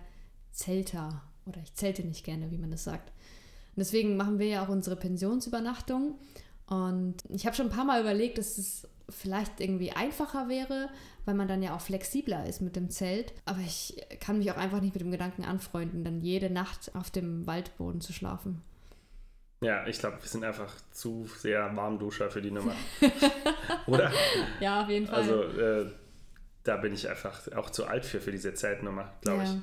Zelter 0.52 1.24
oder 1.46 1.60
ich 1.62 1.74
zelte 1.74 2.04
nicht 2.04 2.24
gerne, 2.24 2.52
wie 2.52 2.58
man 2.58 2.72
das 2.72 2.84
sagt. 2.84 3.10
Und 3.10 3.80
deswegen 3.80 4.16
machen 4.16 4.40
wir 4.40 4.48
ja 4.48 4.64
auch 4.64 4.70
unsere 4.70 4.96
Pensionsübernachtung 4.96 6.20
und 6.68 7.16
ich 7.30 7.46
habe 7.46 7.56
schon 7.56 7.68
ein 7.68 7.76
paar 7.76 7.86
Mal 7.86 8.02
überlegt, 8.02 8.38
dass 8.38 8.58
es 8.58 8.88
vielleicht 9.10 9.60
irgendwie 9.60 9.92
einfacher 9.92 10.50
wäre, 10.50 10.90
weil 11.26 11.36
man 11.36 11.48
dann 11.48 11.64
ja 11.64 11.76
auch 11.76 11.82
flexibler 11.82 12.46
ist 12.48 12.62
mit 12.62 12.76
dem 12.76 12.90
Zelt. 12.90 13.34
Aber 13.46 13.60
ich 13.60 13.96
kann 14.20 14.40
mich 14.40 14.52
auch 14.52 14.58
einfach 14.58 14.82
nicht 14.82 14.94
mit 14.94 15.02
dem 15.02 15.12
Gedanken 15.12 15.44
anfreunden, 15.44 16.04
dann 16.04 16.22
jede 16.22 16.50
Nacht 16.50 16.92
auf 16.96 17.12
dem 17.12 17.46
Waldboden 17.48 18.02
zu 18.02 18.14
schlafen. 18.14 18.62
Ja, 19.62 19.88
ich 19.88 20.00
glaube, 20.00 20.22
wir 20.22 20.28
sind 20.28 20.44
einfach 20.44 20.74
zu 20.92 21.26
sehr 21.38 21.74
Warmduscher 21.76 22.30
für 22.30 22.42
die 22.42 22.52
Nummer. 22.52 22.76
Oder? 23.88 24.12
Ja, 24.60 24.84
auf 24.84 24.90
jeden 24.90 25.08
Fall. 25.08 25.16
Also, 25.16 25.44
äh, 25.44 25.92
da 26.64 26.78
bin 26.78 26.94
ich 26.94 27.10
einfach 27.10 27.48
auch 27.56 27.70
zu 27.70 27.86
alt 27.86 28.06
für, 28.06 28.20
für 28.20 28.32
diese 28.32 28.54
Zeltnummer, 28.54 29.14
glaube 29.22 29.44
ja. 29.44 29.54
ich. 29.54 29.60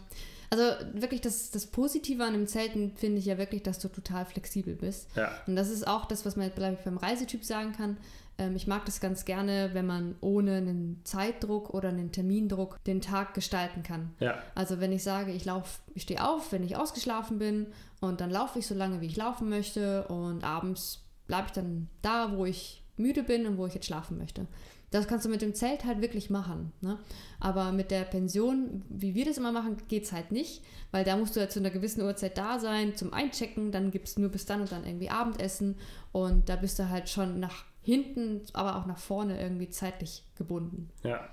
Also 0.52 0.64
wirklich 0.94 1.20
das, 1.20 1.52
das 1.52 1.66
Positive 1.66 2.24
an 2.24 2.32
dem 2.32 2.48
Zelten 2.48 2.92
finde 2.96 3.18
ich 3.18 3.26
ja 3.26 3.38
wirklich, 3.38 3.62
dass 3.62 3.78
du 3.78 3.88
total 3.88 4.26
flexibel 4.26 4.74
bist. 4.74 5.08
Ja, 5.14 5.32
Und 5.46 5.54
das 5.54 5.70
ist 5.70 5.86
auch 5.86 6.06
das, 6.06 6.26
was 6.26 6.34
man 6.34 6.50
glaub 6.52 6.72
ich, 6.72 6.80
beim 6.80 6.96
Reisetyp 6.96 7.44
sagen 7.44 7.72
kann. 7.72 7.96
Ähm, 8.40 8.56
ich 8.56 8.66
mag 8.66 8.86
das 8.86 9.00
ganz 9.00 9.26
gerne, 9.26 9.70
wenn 9.74 9.86
man 9.86 10.16
ohne 10.20 10.56
einen 10.56 11.02
Zeitdruck 11.04 11.74
oder 11.74 11.90
einen 11.90 12.10
Termindruck 12.10 12.82
den 12.84 13.02
Tag 13.02 13.34
gestalten 13.34 13.82
kann. 13.82 14.14
ja, 14.18 14.38
Also 14.54 14.80
wenn 14.80 14.92
ich 14.92 15.02
sage, 15.02 15.30
ich 15.32 15.44
laufe, 15.44 15.80
ich 15.94 16.02
stehe 16.02 16.26
auf, 16.26 16.50
wenn 16.50 16.64
ich 16.64 16.76
ausgeschlafen 16.76 17.38
bin 17.38 17.66
und 18.00 18.22
dann 18.22 18.30
laufe 18.30 18.58
ich 18.58 18.66
so 18.66 18.74
lange, 18.74 19.02
wie 19.02 19.06
ich 19.06 19.16
laufen 19.16 19.50
möchte 19.50 20.08
und 20.08 20.42
abends 20.42 21.04
bleibe 21.26 21.46
ich 21.48 21.52
dann 21.52 21.88
da, 22.00 22.32
wo 22.36 22.46
ich 22.46 22.82
müde 22.96 23.22
bin 23.22 23.46
und 23.46 23.58
wo 23.58 23.66
ich 23.66 23.74
jetzt 23.74 23.86
schlafen 23.86 24.16
möchte. 24.16 24.46
Das 24.90 25.06
kannst 25.06 25.24
du 25.24 25.28
mit 25.28 25.40
dem 25.40 25.54
Zelt 25.54 25.84
halt 25.84 26.00
wirklich 26.00 26.30
machen. 26.30 26.72
Ne? 26.80 26.98
Aber 27.38 27.70
mit 27.70 27.92
der 27.92 28.02
Pension, 28.02 28.82
wie 28.88 29.14
wir 29.14 29.24
das 29.24 29.38
immer 29.38 29.52
machen, 29.52 29.76
geht 29.86 30.04
es 30.04 30.12
halt 30.12 30.32
nicht, 30.32 30.64
weil 30.90 31.04
da 31.04 31.16
musst 31.16 31.36
du 31.36 31.40
halt 31.40 31.52
zu 31.52 31.60
einer 31.60 31.70
gewissen 31.70 32.02
Uhrzeit 32.02 32.36
da 32.36 32.58
sein 32.58 32.96
zum 32.96 33.12
Einchecken, 33.12 33.70
dann 33.70 33.92
gibt 33.92 34.08
es 34.08 34.18
nur 34.18 34.30
bis 34.30 34.46
dann 34.46 34.62
und 34.62 34.72
dann 34.72 34.84
irgendwie 34.84 35.10
Abendessen 35.10 35.76
und 36.10 36.48
da 36.48 36.56
bist 36.56 36.78
du 36.78 36.88
halt 36.88 37.08
schon 37.08 37.38
nach 37.38 37.66
hinten, 37.82 38.42
aber 38.52 38.76
auch 38.76 38.86
nach 38.86 38.98
vorne 38.98 39.40
irgendwie 39.40 39.68
zeitlich 39.70 40.24
gebunden. 40.36 40.90
ja. 41.02 41.28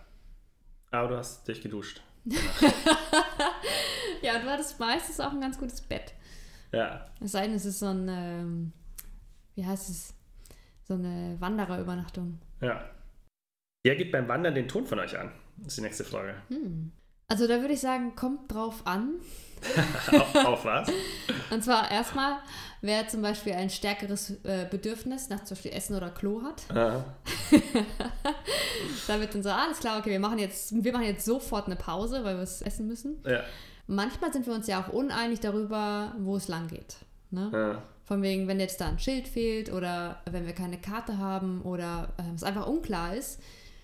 Aber 0.89 1.09
du 1.09 1.17
hast 1.17 1.45
dich 1.47 1.61
geduscht. 1.61 2.01
Ja, 4.21 4.35
und 4.37 4.43
du 4.45 4.49
hattest 4.49 4.79
meistens 4.79 5.19
auch 5.19 5.31
ein 5.31 5.41
ganz 5.41 5.59
gutes 5.59 5.81
Bett. 5.81 6.13
Ja, 6.71 7.05
Es 7.21 7.31
sei 7.33 7.45
denn, 7.47 7.55
es 7.55 7.65
ist 7.65 7.79
so 7.79 7.85
ein, 7.87 8.07
ähm, 8.09 8.73
wie 9.55 9.65
heißt 9.65 9.89
es, 9.89 10.13
so 10.83 10.95
eine 10.95 11.35
Wandererübernachtung. 11.39 12.39
ja. 12.61 12.83
Wer 13.83 13.95
gibt 13.95 14.11
beim 14.11 14.27
Wandern 14.27 14.53
den 14.55 14.67
Ton 14.67 14.85
von 14.85 14.99
euch 14.99 15.17
an? 15.17 15.31
Das 15.57 15.67
ist 15.67 15.77
die 15.77 15.81
nächste 15.81 16.03
Frage. 16.03 16.35
Hm. 16.49 16.91
Also 17.29 17.45
da 17.47 17.59
würde 17.59 17.73
ich 17.73 17.81
sagen, 17.81 18.15
kommt 18.15 18.51
drauf 18.53 18.81
an. 18.85 19.15
auf, 20.13 20.35
auf 20.45 20.65
was? 20.65 20.89
Und 21.51 21.61
zwar 21.63 21.91
erstmal, 21.91 22.37
wer 22.81 23.07
zum 23.09 23.21
Beispiel 23.21 23.53
ein 23.53 23.69
stärkeres 23.69 24.31
äh, 24.45 24.65
Bedürfnis 24.69 25.27
nach 25.29 25.43
zum 25.43 25.55
Beispiel 25.55 25.73
Essen 25.73 25.95
oder 25.95 26.09
Klo 26.09 26.41
hat, 26.43 26.63
Ah, 26.73 27.03
da 29.07 29.19
wird 29.19 29.33
dann 29.35 29.43
so, 29.43 29.49
alles 29.49 29.79
klar, 29.79 29.99
okay, 29.99 30.11
wir 30.11 30.19
machen 30.19 30.39
jetzt, 30.39 30.71
wir 30.83 30.93
machen 30.93 31.05
jetzt 31.05 31.25
sofort 31.25 31.65
eine 31.65 31.75
Pause, 31.75 32.23
weil 32.23 32.35
wir 32.37 32.43
es 32.43 32.61
essen 32.61 32.87
müssen. 32.87 33.21
ja, 33.25 33.41
Manchmal 33.87 34.31
sind 34.31 34.45
wir 34.47 34.53
uns 34.53 34.67
ja 34.67 34.81
auch 34.81 34.93
uneinig 34.93 35.39
darüber, 35.41 36.13
wo 36.19 36.37
es 36.37 36.47
lang 36.47 36.67
geht. 36.67 36.97
Ne? 37.31 37.49
ja, 37.53 37.81
Von 38.05 38.21
wegen, 38.21 38.47
wenn 38.47 38.59
jetzt 38.59 38.79
da 38.79 38.87
ein 38.87 38.99
Schild 38.99 39.27
fehlt 39.27 39.71
oder 39.71 40.21
wenn 40.29 40.45
wir 40.45 40.53
keine 40.53 40.79
Karte 40.79 41.17
haben 41.17 41.61
oder 41.63 42.13
äh, 42.17 42.35
es 42.35 42.43
einfach 42.43 42.67
unklar 42.67 43.15
ist, 43.15 43.41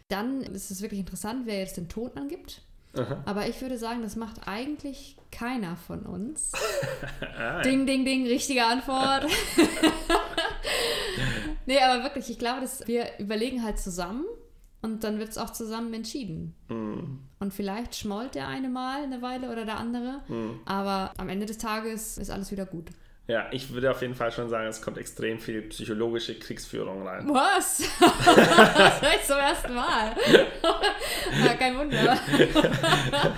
dann 0.08 0.42
ist 0.44 0.72
es 0.72 0.82
wirklich 0.82 1.00
interessant, 1.00 1.42
wer 1.46 1.60
jetzt 1.60 1.76
den 1.76 1.90
Ton 1.90 2.12
angibt. 2.16 2.62
Aha. 2.96 3.22
Aber 3.26 3.48
ich 3.48 3.62
würde 3.62 3.78
sagen, 3.78 4.02
das 4.02 4.16
macht 4.16 4.48
eigentlich 4.48 5.18
keiner 5.32 5.76
von 5.76 6.06
uns. 6.06 6.52
Ah, 7.36 7.62
Ding, 7.62 7.88
ding, 7.88 8.06
ding, 8.06 8.28
richtige 8.28 8.64
Antwort. 8.66 9.26
nee, 11.66 11.80
aber 11.80 12.04
wirklich, 12.04 12.30
ich 12.30 12.40
glaube, 12.40 12.62
dass 12.62 12.86
wir 12.88 13.06
überlegen 13.18 13.64
halt 13.64 13.80
zusammen 13.80 14.26
und 14.82 15.04
dann 15.04 15.20
wird 15.20 15.30
es 15.30 15.38
auch 15.38 15.52
zusammen 15.52 15.94
entschieden. 15.94 16.56
hm, 16.68 17.20
Und 17.40 17.54
vielleicht 17.54 17.96
schmollt 17.96 18.36
der 18.36 18.48
eine 18.48 18.70
mal 18.70 19.04
eine 19.04 19.22
Weile 19.22 19.52
oder 19.52 19.66
der 19.66 19.78
andere, 19.78 20.22
hm. 20.28 20.60
aber 20.66 21.12
am 21.18 21.30
Ende 21.30 21.46
des 21.46 21.58
Tages 21.58 22.18
ist 22.18 22.30
alles 22.30 22.52
wieder 22.52 22.66
gut. 22.66 22.90
Ja, 23.26 23.48
ich 23.52 23.72
würde 23.74 23.90
auf 23.90 24.02
jeden 24.02 24.16
Fall 24.16 24.34
schon 24.34 24.50
sagen, 24.50 24.68
es 24.68 24.82
kommt 24.82 24.98
extrem 24.98 25.40
viel 25.40 25.62
psychologische 25.64 26.38
Kriegsführung 26.38 27.08
rein. 27.08 27.26
Was? 27.30 27.78
das 28.00 29.02
höre 29.02 29.16
ich 29.16 29.24
zum 29.26 29.38
ersten 29.38 29.74
Mal. 29.74 30.14
ja, 31.46 31.54
kein 31.58 31.78
Wunder. 31.78 32.18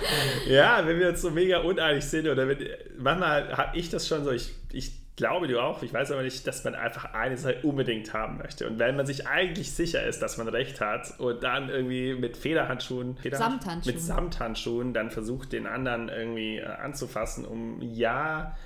Ja, 0.48 0.86
wenn 0.86 0.98
wir 0.98 1.08
uns 1.10 1.22
so 1.22 1.30
mega 1.30 1.58
uneinig 1.58 2.04
sind 2.04 2.28
oder 2.28 2.48
wenn, 2.48 2.58
manchmal 2.98 3.56
habe 3.56 3.76
ich 3.76 3.90
das 3.90 4.06
schon 4.08 4.24
so, 4.24 4.30
ich, 4.32 4.50
ich 4.72 4.92
glaube 5.16 5.48
du 5.48 5.60
auch, 5.60 5.82
ich 5.82 5.92
weiß 5.92 6.10
aber 6.12 6.22
nicht, 6.22 6.46
dass 6.46 6.64
man 6.64 6.74
einfach 6.74 7.14
eine 7.14 7.36
Sache 7.36 7.58
unbedingt 7.62 8.12
haben 8.12 8.38
möchte. 8.38 8.66
Und 8.68 8.78
wenn 8.78 8.96
man 8.96 9.06
sich 9.06 9.26
eigentlich 9.26 9.72
sicher 9.72 10.02
ist, 10.04 10.20
dass 10.20 10.36
man 10.36 10.48
recht 10.48 10.80
hat 10.80 11.18
und 11.18 11.42
dann 11.42 11.68
irgendwie 11.68 12.14
mit 12.14 12.36
Federhandschuhen, 12.36 13.16
Federhand- 13.18 13.62
Samthandschuhen. 13.62 13.94
mit 13.94 14.02
Samthandschuhen 14.02 14.94
dann 14.94 15.10
versucht, 15.10 15.52
den 15.52 15.66
anderen 15.66 16.08
irgendwie 16.08 16.58
äh, 16.58 16.64
anzufassen, 16.66 17.44
um 17.44 17.80
ja 17.82 18.56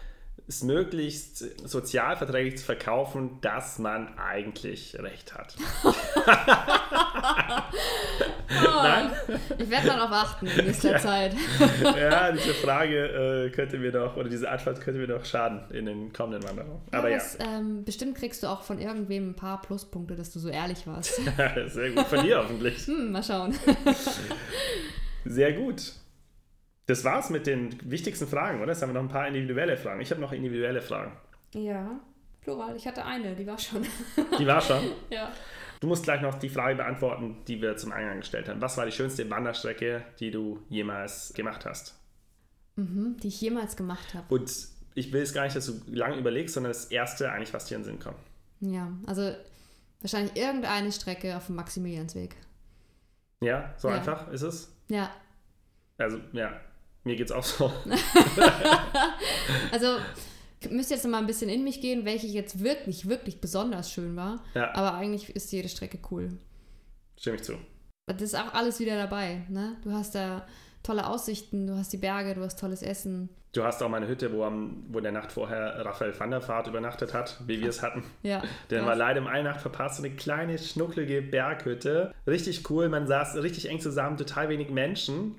es 0.50 0.62
möglichst 0.64 1.38
sozialverträglich 1.68 2.58
zu 2.58 2.64
verkaufen, 2.64 3.38
dass 3.40 3.78
man 3.78 4.18
eigentlich 4.18 4.96
recht 4.98 5.32
hat. 5.32 5.54
Nein? 8.50 9.12
Ich 9.58 9.70
werde 9.70 9.86
darauf 9.86 10.10
achten 10.10 10.48
in 10.48 10.66
nächster 10.66 10.98
Zeit. 10.98 11.36
ja, 11.84 12.32
diese 12.32 12.54
Frage 12.54 13.46
äh, 13.46 13.50
könnte 13.50 13.78
mir 13.78 13.92
doch, 13.92 14.16
oder 14.16 14.28
diese 14.28 14.50
Antwort 14.50 14.80
könnte 14.80 14.98
mir 14.98 15.06
doch 15.06 15.24
schaden 15.24 15.60
in 15.70 15.86
den 15.86 16.12
kommenden 16.12 16.42
Wanderungen. 16.48 16.82
Aber 16.90 17.08
ja, 17.10 17.16
ja, 17.16 17.22
was, 17.22 17.38
ähm, 17.38 17.84
bestimmt 17.84 18.16
kriegst 18.16 18.42
du 18.42 18.48
auch 18.48 18.62
von 18.62 18.80
irgendwem 18.80 19.30
ein 19.30 19.36
paar 19.36 19.62
Pluspunkte, 19.62 20.16
dass 20.16 20.32
du 20.32 20.40
so 20.40 20.48
ehrlich 20.48 20.84
warst. 20.84 21.14
sehr 21.68 21.90
gut. 21.90 22.06
Von 22.08 22.24
dir 22.24 22.38
hoffentlich. 22.38 22.84
Hm, 22.88 23.12
mal 23.12 23.22
schauen. 23.22 23.54
Sehr 25.24 25.52
gut. 25.52 25.92
Das 26.90 27.04
war's 27.04 27.30
mit 27.30 27.46
den 27.46 27.78
wichtigsten 27.88 28.26
Fragen, 28.26 28.60
oder? 28.60 28.72
Jetzt 28.72 28.82
haben 28.82 28.88
wir 28.90 28.94
noch 28.94 29.02
ein 29.02 29.08
paar 29.08 29.28
individuelle 29.28 29.76
Fragen. 29.76 30.00
Ich 30.00 30.10
habe 30.10 30.20
noch 30.20 30.32
individuelle 30.32 30.82
Fragen. 30.82 31.12
Ja. 31.54 32.00
Plural. 32.40 32.74
Ich 32.74 32.86
hatte 32.86 33.04
eine, 33.04 33.36
die 33.36 33.46
war 33.46 33.58
schon. 33.58 33.86
Die 34.38 34.46
war 34.46 34.60
schon. 34.60 34.82
ja. 35.10 35.30
Du 35.80 35.86
musst 35.86 36.02
gleich 36.02 36.20
noch 36.20 36.34
die 36.34 36.48
Frage 36.48 36.74
beantworten, 36.76 37.36
die 37.46 37.62
wir 37.62 37.76
zum 37.76 37.92
Eingang 37.92 38.20
gestellt 38.20 38.48
haben. 38.48 38.60
Was 38.60 38.76
war 38.76 38.86
die 38.86 38.92
schönste 38.92 39.28
Wanderstrecke, 39.30 40.02
die 40.18 40.30
du 40.32 40.62
jemals 40.68 41.32
gemacht 41.34 41.64
hast? 41.64 41.96
Mhm, 42.76 43.16
die 43.22 43.28
ich 43.28 43.40
jemals 43.40 43.76
gemacht 43.76 44.12
habe. 44.14 44.34
Und 44.34 44.50
ich 44.94 45.12
will 45.12 45.22
es 45.22 45.32
gar 45.32 45.44
nicht, 45.44 45.54
dass 45.54 45.66
du 45.66 45.80
lange 45.92 46.16
überlegst, 46.16 46.54
sondern 46.54 46.72
das 46.72 46.86
erste 46.86 47.30
eigentlich, 47.30 47.54
was 47.54 47.66
dir 47.66 47.76
in 47.76 47.82
den 47.82 47.84
Sinn 47.84 47.98
kommt. 48.00 48.18
Ja, 48.60 48.90
also 49.06 49.32
wahrscheinlich 50.00 50.34
irgendeine 50.36 50.90
Strecke 50.90 51.36
auf 51.36 51.46
dem 51.46 51.54
Maximiliansweg. 51.54 52.34
Ja, 53.40 53.74
so 53.78 53.88
Ja. 53.88 53.94
einfach 53.94 54.28
ist 54.32 54.42
es. 54.42 54.74
Ja, 54.88 55.10
Also, 55.98 56.18
ja, 56.32 56.58
mir 57.04 57.16
geht's 57.16 57.32
auch 57.32 57.42
so. 57.42 57.72
also 59.72 59.96
ich 60.60 60.70
müsste 60.70 60.94
jetzt 60.94 61.04
noch 61.04 61.10
mal 61.10 61.18
ein 61.18 61.26
bisschen 61.26 61.48
in 61.48 61.64
mich 61.64 61.80
gehen, 61.80 62.04
welche 62.04 62.26
jetzt 62.26 62.62
wirklich, 62.62 63.08
wirklich 63.08 63.40
besonders 63.40 63.90
schön 63.90 64.16
war. 64.16 64.44
Ja, 64.54 64.74
Aber 64.74 64.94
eigentlich 64.94 65.30
ist 65.34 65.50
jede 65.52 65.68
Strecke 65.68 65.98
cool. 66.10 66.32
stimme 67.18 67.36
ich 67.36 67.42
zu. 67.42 67.54
Das 68.06 68.20
ist 68.20 68.34
auch 68.34 68.52
alles 68.54 68.80
wieder 68.80 68.96
dabei. 68.96 69.42
Ne? 69.48 69.76
Du 69.82 69.92
hast 69.92 70.14
da 70.14 70.46
tolle 70.82 71.06
Aussichten, 71.06 71.66
du 71.66 71.76
hast 71.76 71.92
die 71.92 71.98
Berge, 71.98 72.34
du 72.34 72.42
hast 72.42 72.58
tolles 72.58 72.82
Essen. 72.82 73.30
Du 73.52 73.64
hast 73.64 73.82
auch 73.82 73.88
meine 73.88 74.06
Hütte, 74.06 74.32
wo, 74.32 74.44
am, 74.44 74.84
wo 74.88 74.98
in 74.98 75.04
der 75.04 75.12
Nacht 75.12 75.32
vorher 75.32 75.84
Raphael 75.84 76.18
van 76.18 76.30
der 76.30 76.46
Vaart 76.46 76.68
übernachtet 76.68 77.12
hat, 77.14 77.40
wie 77.46 77.60
wir 77.60 77.68
es 77.68 77.82
hatten. 77.82 78.04
Ja, 78.22 78.42
Der 78.70 78.86
war 78.86 78.94
leider 78.94 79.18
im 79.18 79.44
Nacht 79.44 79.60
verpasst, 79.60 79.96
so 79.96 80.04
eine 80.04 80.14
kleine, 80.14 80.56
schnucklige 80.56 81.20
Berghütte. 81.20 82.14
Richtig 82.28 82.70
cool, 82.70 82.88
man 82.88 83.08
saß 83.08 83.36
richtig 83.36 83.68
eng 83.68 83.80
zusammen, 83.80 84.16
total 84.16 84.50
wenig 84.50 84.70
Menschen. 84.70 85.36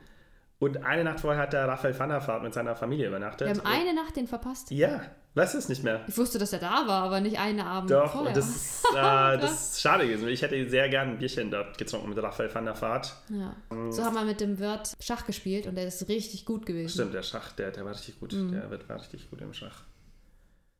Und 0.62 0.86
eine 0.86 1.03
Nacht 1.03 1.22
vorher 1.22 1.41
hat 1.41 1.53
der 1.53 1.68
Raphael 1.68 1.97
van 1.97 2.09
der 2.09 2.28
Vaart 2.28 2.43
mit 2.43 2.53
seiner 2.53 2.76
Familie 2.76 3.07
übernachtet. 3.07 3.47
Wir 3.47 3.55
haben 3.55 3.66
eine 3.66 3.95
Nacht 3.95 4.16
den 4.16 4.28
verpasst. 4.28 4.70
Ja, 4.70 5.01
weißt 5.34 5.55
du 5.55 5.57
es 5.57 5.70
nicht 5.70 5.84
mehr? 5.84 6.05
Ich 6.07 6.16
wusste, 6.16 6.38
dass 6.38 6.53
er 6.53 6.59
da 6.59 6.86
war, 6.86 7.01
aber 7.01 7.20
nicht 7.20 7.39
eine 7.39 7.66
Abend 7.66 7.89
Doch, 7.89 8.12
vorher. 8.12 8.28
und 8.28 8.38
das 8.38 8.47
ist, 8.47 8.86
äh, 8.91 9.39
das 9.39 9.72
ist 9.72 9.82
schade 9.82 10.05
gewesen. 10.05 10.28
Ich 10.28 10.43
hätte 10.43 10.70
sehr 10.70 10.88
gern 10.89 11.09
ein 11.09 11.18
Bierchen 11.18 11.49
dort 11.49 11.80
getrunken 11.80 12.09
mit 12.09 12.22
Raphael 12.22 12.53
van 12.53 12.66
der 12.66 12.80
Vaart. 12.80 13.12
ja. 13.30 13.55
So 13.89 14.05
haben 14.05 14.14
wir 14.14 14.24
mit 14.24 14.39
dem 14.39 14.59
Wirt 14.59 14.93
Schach 14.99 15.26
gespielt 15.26 15.66
und 15.66 15.74
der 15.74 15.88
ist 15.88 16.07
richtig 16.07 16.45
gut 16.45 16.68
gewesen. 16.68 16.93
Stimmt, 16.93 17.16
der 17.16 17.24
Schach, 17.24 17.53
der, 17.53 17.72
der 17.72 17.84
war 17.84 17.93
richtig 17.93 18.20
gut. 18.20 18.32
Mhm. 18.34 18.51
Der 18.51 18.70
wird, 18.70 18.88
war 18.88 18.99
richtig 18.99 19.32
gut 19.32 19.41
im 19.41 19.53
Schach. 19.53 19.82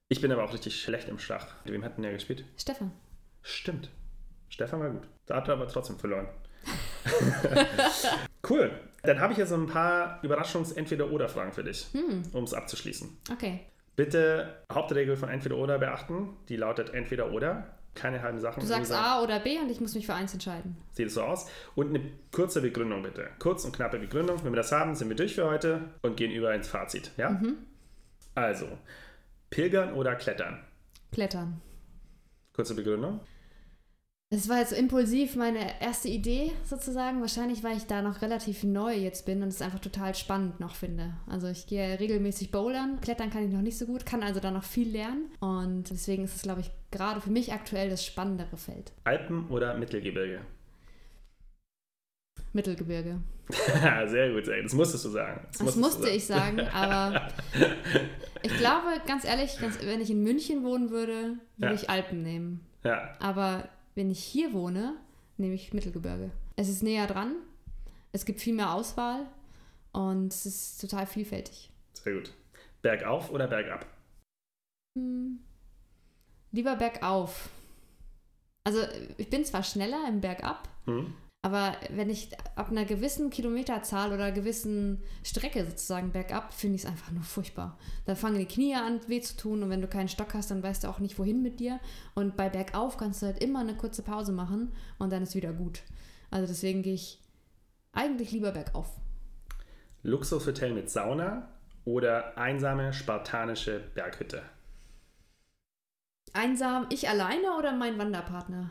Ich 0.09 0.21
bin 0.21 0.32
aber 0.32 0.43
auch 0.43 0.53
richtig 0.53 0.79
schlecht 0.79 1.09
im 1.09 1.17
Schach. 1.17 1.47
Mit 1.65 1.73
wem 1.73 1.84
hat 1.84 1.97
denn 1.97 2.03
der 2.03 2.13
gespielt? 2.13 2.45
Stefan. 2.55 2.91
Stimmt. 3.41 3.89
Stefan 4.49 4.79
war 4.79 4.91
gut. 4.91 5.07
Da 5.25 5.38
hat 5.38 5.47
er 5.47 5.55
aber 5.55 5.67
trotzdem 5.67 5.97
verloren. 5.97 6.27
cool. 8.47 8.71
Dann 9.04 9.20
habe 9.20 9.34
ich 9.34 9.39
jetzt 9.39 9.49
so 9.49 9.56
ein 9.56 9.68
paar 9.68 10.20
Überraschungs-Entweder-Oder-Fragen 10.24 11.52
für 11.54 11.64
dich, 11.64 11.88
Hm, 11.93 12.24
um 12.34 12.43
es 12.43 12.54
abzuschließen. 12.54 13.18
okay. 13.32 13.62
Bitte 13.95 14.64
Hauptregel 14.72 15.16
von 15.18 15.30
Entweder-Oder 15.30 15.78
beachten. 15.78 16.30
Die 16.49 16.56
lautet 16.56 16.93
Entweder-Oder. 16.93 17.68
Keine 17.93 18.22
halben 18.22 18.39
Sachen. 18.39 18.62
Du 18.62 18.66
sagst 18.66 18.91
A 18.93 19.22
oder 19.22 19.41
B 19.41 19.60
und 19.60 19.70
ich 19.70 19.82
muss 19.82 19.95
mich 19.95 20.06
für 20.06 20.14
eins 20.14 20.32
entscheiden. 20.32 20.78
Sieht 20.93 21.08
es 21.08 21.16
so 21.16 21.24
aus. 21.24 21.49
Und 21.76 21.89
eine 21.89 21.99
kurze 22.32 22.62
Begründung 22.62 23.04
bitte. 23.04 23.28
Kurz 23.39 23.66
und 23.66 23.76
knappe 23.76 23.99
Begründung. 23.99 24.41
Wenn 24.45 24.54
wir 24.54 24.58
das 24.58 24.72
haben, 24.72 24.95
sind 24.95 25.10
wir 25.10 25.16
durch 25.18 25.36
für 25.36 25.45
heute 25.45 25.82
und 26.02 26.16
gehen 26.16 26.32
über 26.32 26.54
ins 26.56 26.70
Fazit. 26.70 27.12
Ja? 27.18 27.32
Mhm. 27.32 27.58
Also, 28.34 28.66
pilgern 29.49 29.93
oder 29.93 30.16
klettern? 30.16 30.64
Klettern. 31.12 31.62
Kurze 32.54 32.76
Begründung. 32.76 33.20
Es 34.34 34.47
war 34.47 34.59
jetzt 34.59 34.71
impulsiv 34.71 35.36
meine 35.36 35.59
erste 35.82 36.07
Idee 36.07 36.53
sozusagen. 36.63 37.19
Wahrscheinlich, 37.19 37.65
weil 37.65 37.75
ich 37.75 37.86
da 37.88 38.01
noch 38.01 38.21
relativ 38.21 38.63
neu 38.63 38.93
jetzt 38.95 39.25
bin 39.25 39.43
und 39.43 39.49
es 39.49 39.61
einfach 39.61 39.79
total 39.79 40.15
spannend 40.15 40.61
noch 40.61 40.73
finde. 40.75 41.13
Also 41.27 41.47
ich 41.47 41.67
gehe 41.67 41.99
regelmäßig 41.99 42.49
bouldern. 42.49 43.01
Klettern 43.01 43.29
kann 43.29 43.45
ich 43.45 43.51
noch 43.51 43.61
nicht 43.61 43.77
so 43.77 43.86
gut, 43.86 44.05
kann 44.05 44.23
also 44.23 44.39
da 44.39 44.49
noch 44.49 44.63
viel 44.63 44.89
lernen. 44.89 45.25
Und 45.41 45.89
deswegen 45.89 46.23
ist 46.23 46.38
es, 46.38 46.41
glaube 46.43 46.61
ich, 46.61 46.71
gerade 46.91 47.19
für 47.19 47.29
mich 47.29 47.51
aktuell 47.51 47.89
das 47.89 48.05
spannendere 48.05 48.55
Feld. 48.55 48.93
Alpen 49.03 49.49
oder 49.49 49.77
Mittelgebirge? 49.77 50.39
Mittelgebirge. 52.53 53.19
sehr 54.07 54.32
gut, 54.32 54.45
gut. 54.45 54.53
Das 54.63 54.73
musstest 54.73 55.03
du 55.03 55.09
sagen. 55.09 55.45
Das 55.59 55.73
du 55.73 55.79
musste 55.82 56.09
ich 56.09 56.25
sagen, 56.25 56.61
aber 56.73 57.27
ich 58.43 58.57
glaube, 58.57 58.88
ganz 59.05 59.25
ehrlich, 59.25 59.59
ganz, 59.59 59.77
wenn 59.86 59.99
ich 59.99 60.09
in 60.09 60.23
München 60.23 60.63
wohnen 60.63 60.89
würde, 60.89 61.36
würde 61.57 61.73
Ja. 61.73 61.73
ich 61.73 61.89
Alpen 61.89 62.23
nehmen. 62.23 62.65
Ja, 62.86 63.13
Aber 63.19 63.67
wenn 63.95 64.09
ich 64.11 64.23
hier 64.23 64.53
wohne, 64.53 64.95
nehme 65.37 65.53
ich 65.55 65.73
Mittelgebirge. 65.73 66.31
Es 66.55 66.69
ist 66.69 66.83
näher 66.83 67.07
dran, 67.07 67.35
es 68.11 68.25
gibt 68.25 68.39
viel 68.41 68.53
mehr 68.53 68.73
Auswahl 68.73 69.25
und 69.91 70.31
es 70.33 70.45
ist 70.45 70.81
total 70.81 71.05
vielfältig. 71.05 71.69
sehr 71.93 72.13
gut. 72.15 72.33
Bergauf 72.81 73.29
oder 73.31 73.47
bergab? 73.47 73.85
Hm. 74.97 75.39
Lieber 76.51 76.75
bergauf. 76.75 77.49
Also 78.63 78.81
ich 79.17 79.29
bin 79.29 79.45
zwar 79.45 79.63
schneller 79.63 80.05
im 80.07 80.19
Bergab, 80.21 80.67
Hm? 80.85 81.13
Aber 81.43 81.75
wenn 81.89 82.09
ich 82.09 82.29
ab 82.55 82.69
einer 82.69 82.85
gewissen 82.85 83.31
Kilometerzahl 83.31 84.13
oder 84.13 84.31
gewissen 84.31 85.01
Strecke 85.23 85.65
sozusagen 85.65 86.11
bergab, 86.11 86.53
finde 86.53 86.75
ich 86.75 86.83
es 86.83 86.87
einfach 86.87 87.11
nur 87.11 87.23
furchtbar. 87.23 87.79
Da 88.05 88.13
fangen 88.13 88.37
die 88.37 88.45
Knie 88.45 88.75
an 88.75 88.99
weh 89.07 89.21
zu 89.21 89.35
tun 89.35 89.63
und 89.63 89.71
wenn 89.71 89.81
du 89.81 89.87
keinen 89.87 90.07
Stock 90.07 90.35
hast, 90.35 90.51
dann 90.51 90.61
weißt 90.61 90.83
du 90.83 90.87
auch 90.87 90.99
nicht, 90.99 91.17
wohin 91.17 91.41
mit 91.41 91.59
dir. 91.59 91.79
Und 92.13 92.37
bei 92.37 92.47
bergauf 92.49 92.97
kannst 92.97 93.21
du 93.21 93.25
halt 93.25 93.43
immer 93.43 93.61
eine 93.61 93.75
kurze 93.75 94.03
Pause 94.03 94.31
machen 94.31 94.71
und 94.99 95.11
dann 95.11 95.23
ist 95.23 95.33
wieder 95.33 95.51
gut. 95.51 95.81
Also 96.29 96.45
deswegen 96.45 96.83
gehe 96.83 96.93
ich 96.93 97.19
eigentlich 97.91 98.31
lieber 98.31 98.51
bergauf. 98.51 98.95
Luxushotel 100.03 100.73
mit 100.73 100.91
Sauna 100.91 101.49
oder 101.85 102.37
einsame 102.37 102.93
spartanische 102.93 103.79
Berghütte? 103.95 104.43
Einsam, 106.33 106.85
ich 106.89 107.09
alleine 107.09 107.57
oder 107.57 107.73
mein 107.73 107.97
Wanderpartner? 107.97 108.69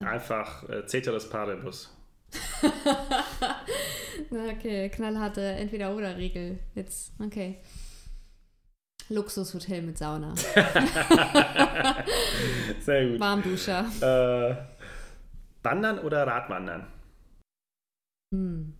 Einfach 0.00 0.68
äh, 0.68 0.86
Ceteris 0.86 1.28
Paribus. 1.28 1.96
Okay, 4.30 4.88
knallharte 4.90 5.40
Entweder-Oder-Regel. 5.40 6.60
Jetzt, 6.74 7.12
okay. 7.20 7.58
Luxushotel 9.08 9.82
mit 9.82 9.98
Sauna. 9.98 10.36
sehr 12.80 13.08
gut. 13.08 13.18
Warmduscher. 13.18 13.86
Äh, 14.00 14.54
Wandern 15.64 15.98
oder 15.98 16.24
Radwandern? 16.26 16.86
Hm. 18.32 18.74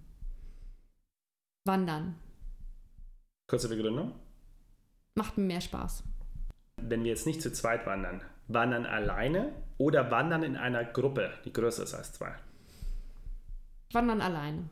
Wandern. 1.66 2.14
Kurze 3.48 3.68
Begründung. 3.68 4.14
Macht 5.16 5.36
mir 5.36 5.44
mehr 5.44 5.60
Spaß. 5.60 6.04
Wenn 6.88 7.04
wir 7.04 7.10
jetzt 7.10 7.26
nicht 7.26 7.42
zu 7.42 7.52
zweit 7.52 7.86
wandern, 7.86 8.22
wandern 8.48 8.86
alleine 8.86 9.52
oder 9.78 10.10
wandern 10.10 10.42
in 10.42 10.56
einer 10.56 10.84
Gruppe, 10.84 11.30
die 11.44 11.52
größer 11.52 11.84
ist 11.84 11.94
als 11.94 12.12
zwei? 12.12 12.34
Wandern 13.92 14.20
alleine. 14.20 14.68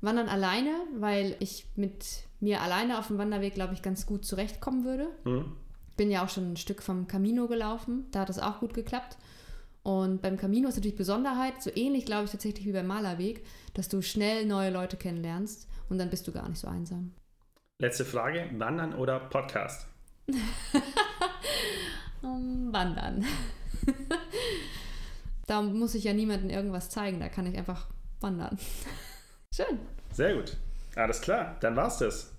Wandern 0.00 0.28
alleine, 0.28 0.70
weil 0.98 1.36
ich 1.40 1.66
mit 1.76 2.24
mir 2.40 2.62
alleine 2.62 2.98
auf 2.98 3.08
dem 3.08 3.18
Wanderweg, 3.18 3.54
glaube 3.54 3.74
ich, 3.74 3.82
ganz 3.82 4.06
gut 4.06 4.24
zurechtkommen 4.24 4.84
würde. 4.84 5.08
Hm? 5.24 5.56
Bin 5.96 6.10
ja 6.10 6.24
auch 6.24 6.30
schon 6.30 6.52
ein 6.52 6.56
Stück 6.56 6.82
vom 6.82 7.06
Camino 7.06 7.48
gelaufen. 7.48 8.06
Da 8.10 8.20
hat 8.20 8.30
es 8.30 8.38
auch 8.38 8.60
gut 8.60 8.72
geklappt. 8.72 9.18
Und 9.82 10.22
beim 10.22 10.36
Camino 10.36 10.68
ist 10.68 10.76
natürlich 10.76 10.96
Besonderheit, 10.96 11.62
so 11.62 11.70
ähnlich, 11.74 12.04
glaube 12.04 12.24
ich, 12.24 12.30
tatsächlich 12.30 12.66
wie 12.66 12.72
beim 12.72 12.86
Malerweg, 12.86 13.44
dass 13.74 13.88
du 13.88 14.02
schnell 14.02 14.46
neue 14.46 14.70
Leute 14.70 14.96
kennenlernst 14.96 15.68
und 15.88 15.98
dann 15.98 16.10
bist 16.10 16.28
du 16.28 16.32
gar 16.32 16.48
nicht 16.48 16.58
so 16.58 16.68
einsam. 16.68 17.12
Letzte 17.78 18.04
Frage: 18.04 18.50
Wandern 18.58 18.94
oder 18.94 19.18
Podcast? 19.20 19.89
Um, 22.22 22.70
wandern. 22.70 23.24
da 25.46 25.62
muss 25.62 25.94
ich 25.94 26.04
ja 26.04 26.12
niemandem 26.12 26.50
irgendwas 26.50 26.90
zeigen, 26.90 27.18
da 27.18 27.30
kann 27.30 27.46
ich 27.46 27.56
einfach 27.56 27.86
wandern. 28.20 28.58
Schön. 29.54 29.78
Sehr 30.12 30.34
gut. 30.34 30.58
Alles 30.96 31.22
klar, 31.22 31.56
dann 31.60 31.76
war's 31.76 31.96
das 31.98 32.32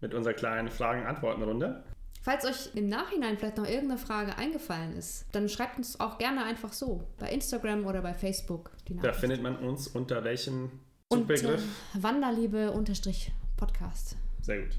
mit 0.00 0.14
unserer 0.14 0.32
kleinen 0.32 0.70
Fragen-Antworten-Runde. 0.70 1.82
Falls 2.22 2.44
euch 2.44 2.74
im 2.74 2.88
Nachhinein 2.88 3.38
vielleicht 3.38 3.56
noch 3.58 3.66
irgendeine 3.66 3.98
Frage 3.98 4.36
eingefallen 4.36 4.96
ist, 4.96 5.26
dann 5.32 5.48
schreibt 5.48 5.78
uns 5.78 5.98
auch 6.00 6.18
gerne 6.18 6.44
einfach 6.44 6.72
so. 6.72 7.06
Bei 7.18 7.30
Instagram 7.30 7.86
oder 7.86 8.02
bei 8.02 8.14
Facebook. 8.14 8.70
Die 8.88 8.96
Da 8.96 9.12
findet 9.12 9.42
man 9.42 9.56
uns 9.56 9.88
unter 9.88 10.22
welchem 10.24 10.70
Suchbegriff? 11.10 11.62
Wanderliebe-Podcast. 11.94 14.16
Sehr 14.42 14.60
gut. 14.60 14.78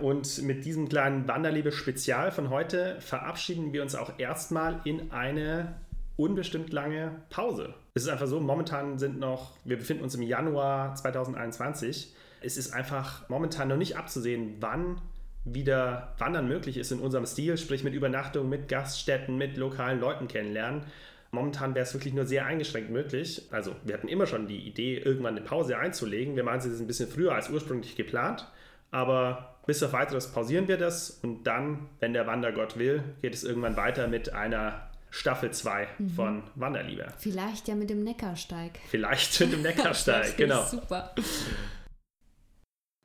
Und 0.00 0.42
mit 0.42 0.64
diesem 0.64 0.88
kleinen 0.88 1.28
Wanderliebe-Spezial 1.28 2.30
von 2.30 2.48
heute 2.48 2.96
verabschieden 3.00 3.72
wir 3.72 3.82
uns 3.82 3.94
auch 3.94 4.18
erstmal 4.18 4.80
in 4.84 5.12
eine 5.12 5.74
unbestimmt 6.16 6.72
lange 6.72 7.22
Pause. 7.28 7.74
Es 7.94 8.04
ist 8.04 8.08
einfach 8.08 8.26
so, 8.26 8.40
momentan 8.40 8.98
sind 8.98 9.18
noch, 9.18 9.52
wir 9.64 9.76
befinden 9.76 10.02
uns 10.02 10.14
im 10.14 10.22
Januar 10.22 10.94
2021. 10.94 12.14
Es 12.40 12.56
ist 12.56 12.72
einfach 12.72 13.28
momentan 13.28 13.68
noch 13.68 13.76
nicht 13.76 13.96
abzusehen, 13.96 14.56
wann 14.60 15.00
wieder 15.44 16.14
Wandern 16.18 16.48
möglich 16.48 16.76
ist 16.76 16.92
in 16.92 17.00
unserem 17.00 17.26
Stil, 17.26 17.56
sprich 17.58 17.84
mit 17.84 17.94
Übernachtung, 17.94 18.48
mit 18.48 18.68
Gaststätten, 18.68 19.36
mit 19.36 19.56
lokalen 19.56 20.00
Leuten 20.00 20.28
kennenlernen. 20.28 20.82
Momentan 21.30 21.74
wäre 21.74 21.84
es 21.84 21.94
wirklich 21.94 22.14
nur 22.14 22.26
sehr 22.26 22.46
eingeschränkt 22.46 22.90
möglich. 22.90 23.48
Also 23.50 23.74
wir 23.84 23.94
hatten 23.94 24.08
immer 24.08 24.26
schon 24.26 24.48
die 24.48 24.66
Idee, 24.66 24.98
irgendwann 24.98 25.36
eine 25.36 25.44
Pause 25.44 25.78
einzulegen. 25.78 26.36
Wir 26.36 26.42
meinen, 26.42 26.58
es 26.58 26.66
ist 26.66 26.80
ein 26.80 26.86
bisschen 26.86 27.08
früher 27.08 27.34
als 27.34 27.50
ursprünglich 27.50 27.96
geplant. 27.96 28.46
Aber 28.90 29.49
bis 29.70 29.84
auf 29.84 29.92
weiteres 29.92 30.32
pausieren 30.32 30.66
wir 30.66 30.78
das 30.78 31.10
und 31.22 31.44
dann, 31.44 31.88
wenn 32.00 32.12
der 32.12 32.26
Wandergott 32.26 32.76
will, 32.76 33.04
geht 33.22 33.34
es 33.34 33.44
irgendwann 33.44 33.76
weiter 33.76 34.08
mit 34.08 34.32
einer 34.32 34.90
Staffel 35.10 35.52
2 35.52 35.86
mhm. 35.96 36.10
von 36.10 36.42
Wanderliebe. 36.56 37.06
Vielleicht 37.18 37.68
ja 37.68 37.76
mit 37.76 37.88
dem 37.88 38.02
Neckarsteig. 38.02 38.80
Vielleicht 38.88 39.38
mit 39.38 39.52
dem 39.52 39.62
Neckarsteig, 39.68 40.36
genau. 40.36 40.64
Super. 40.64 41.14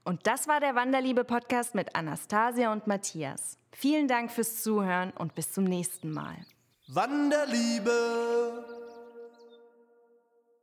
Und 0.05 0.26
das 0.26 0.47
war 0.47 0.59
der 0.59 0.74
Wanderliebe-Podcast 0.74 1.76
mit 1.76 1.95
Anastasia 1.95 2.74
und 2.74 2.88
Matthias. 2.88 3.59
Vielen 3.72 4.07
Dank 4.07 4.32
fürs 4.32 4.63
Zuhören 4.63 5.11
und 5.11 5.36
bis 5.36 5.51
zum 5.51 5.66
nächsten 5.66 6.09
Mal. 6.09 6.36
Wanderliebe 6.88 7.91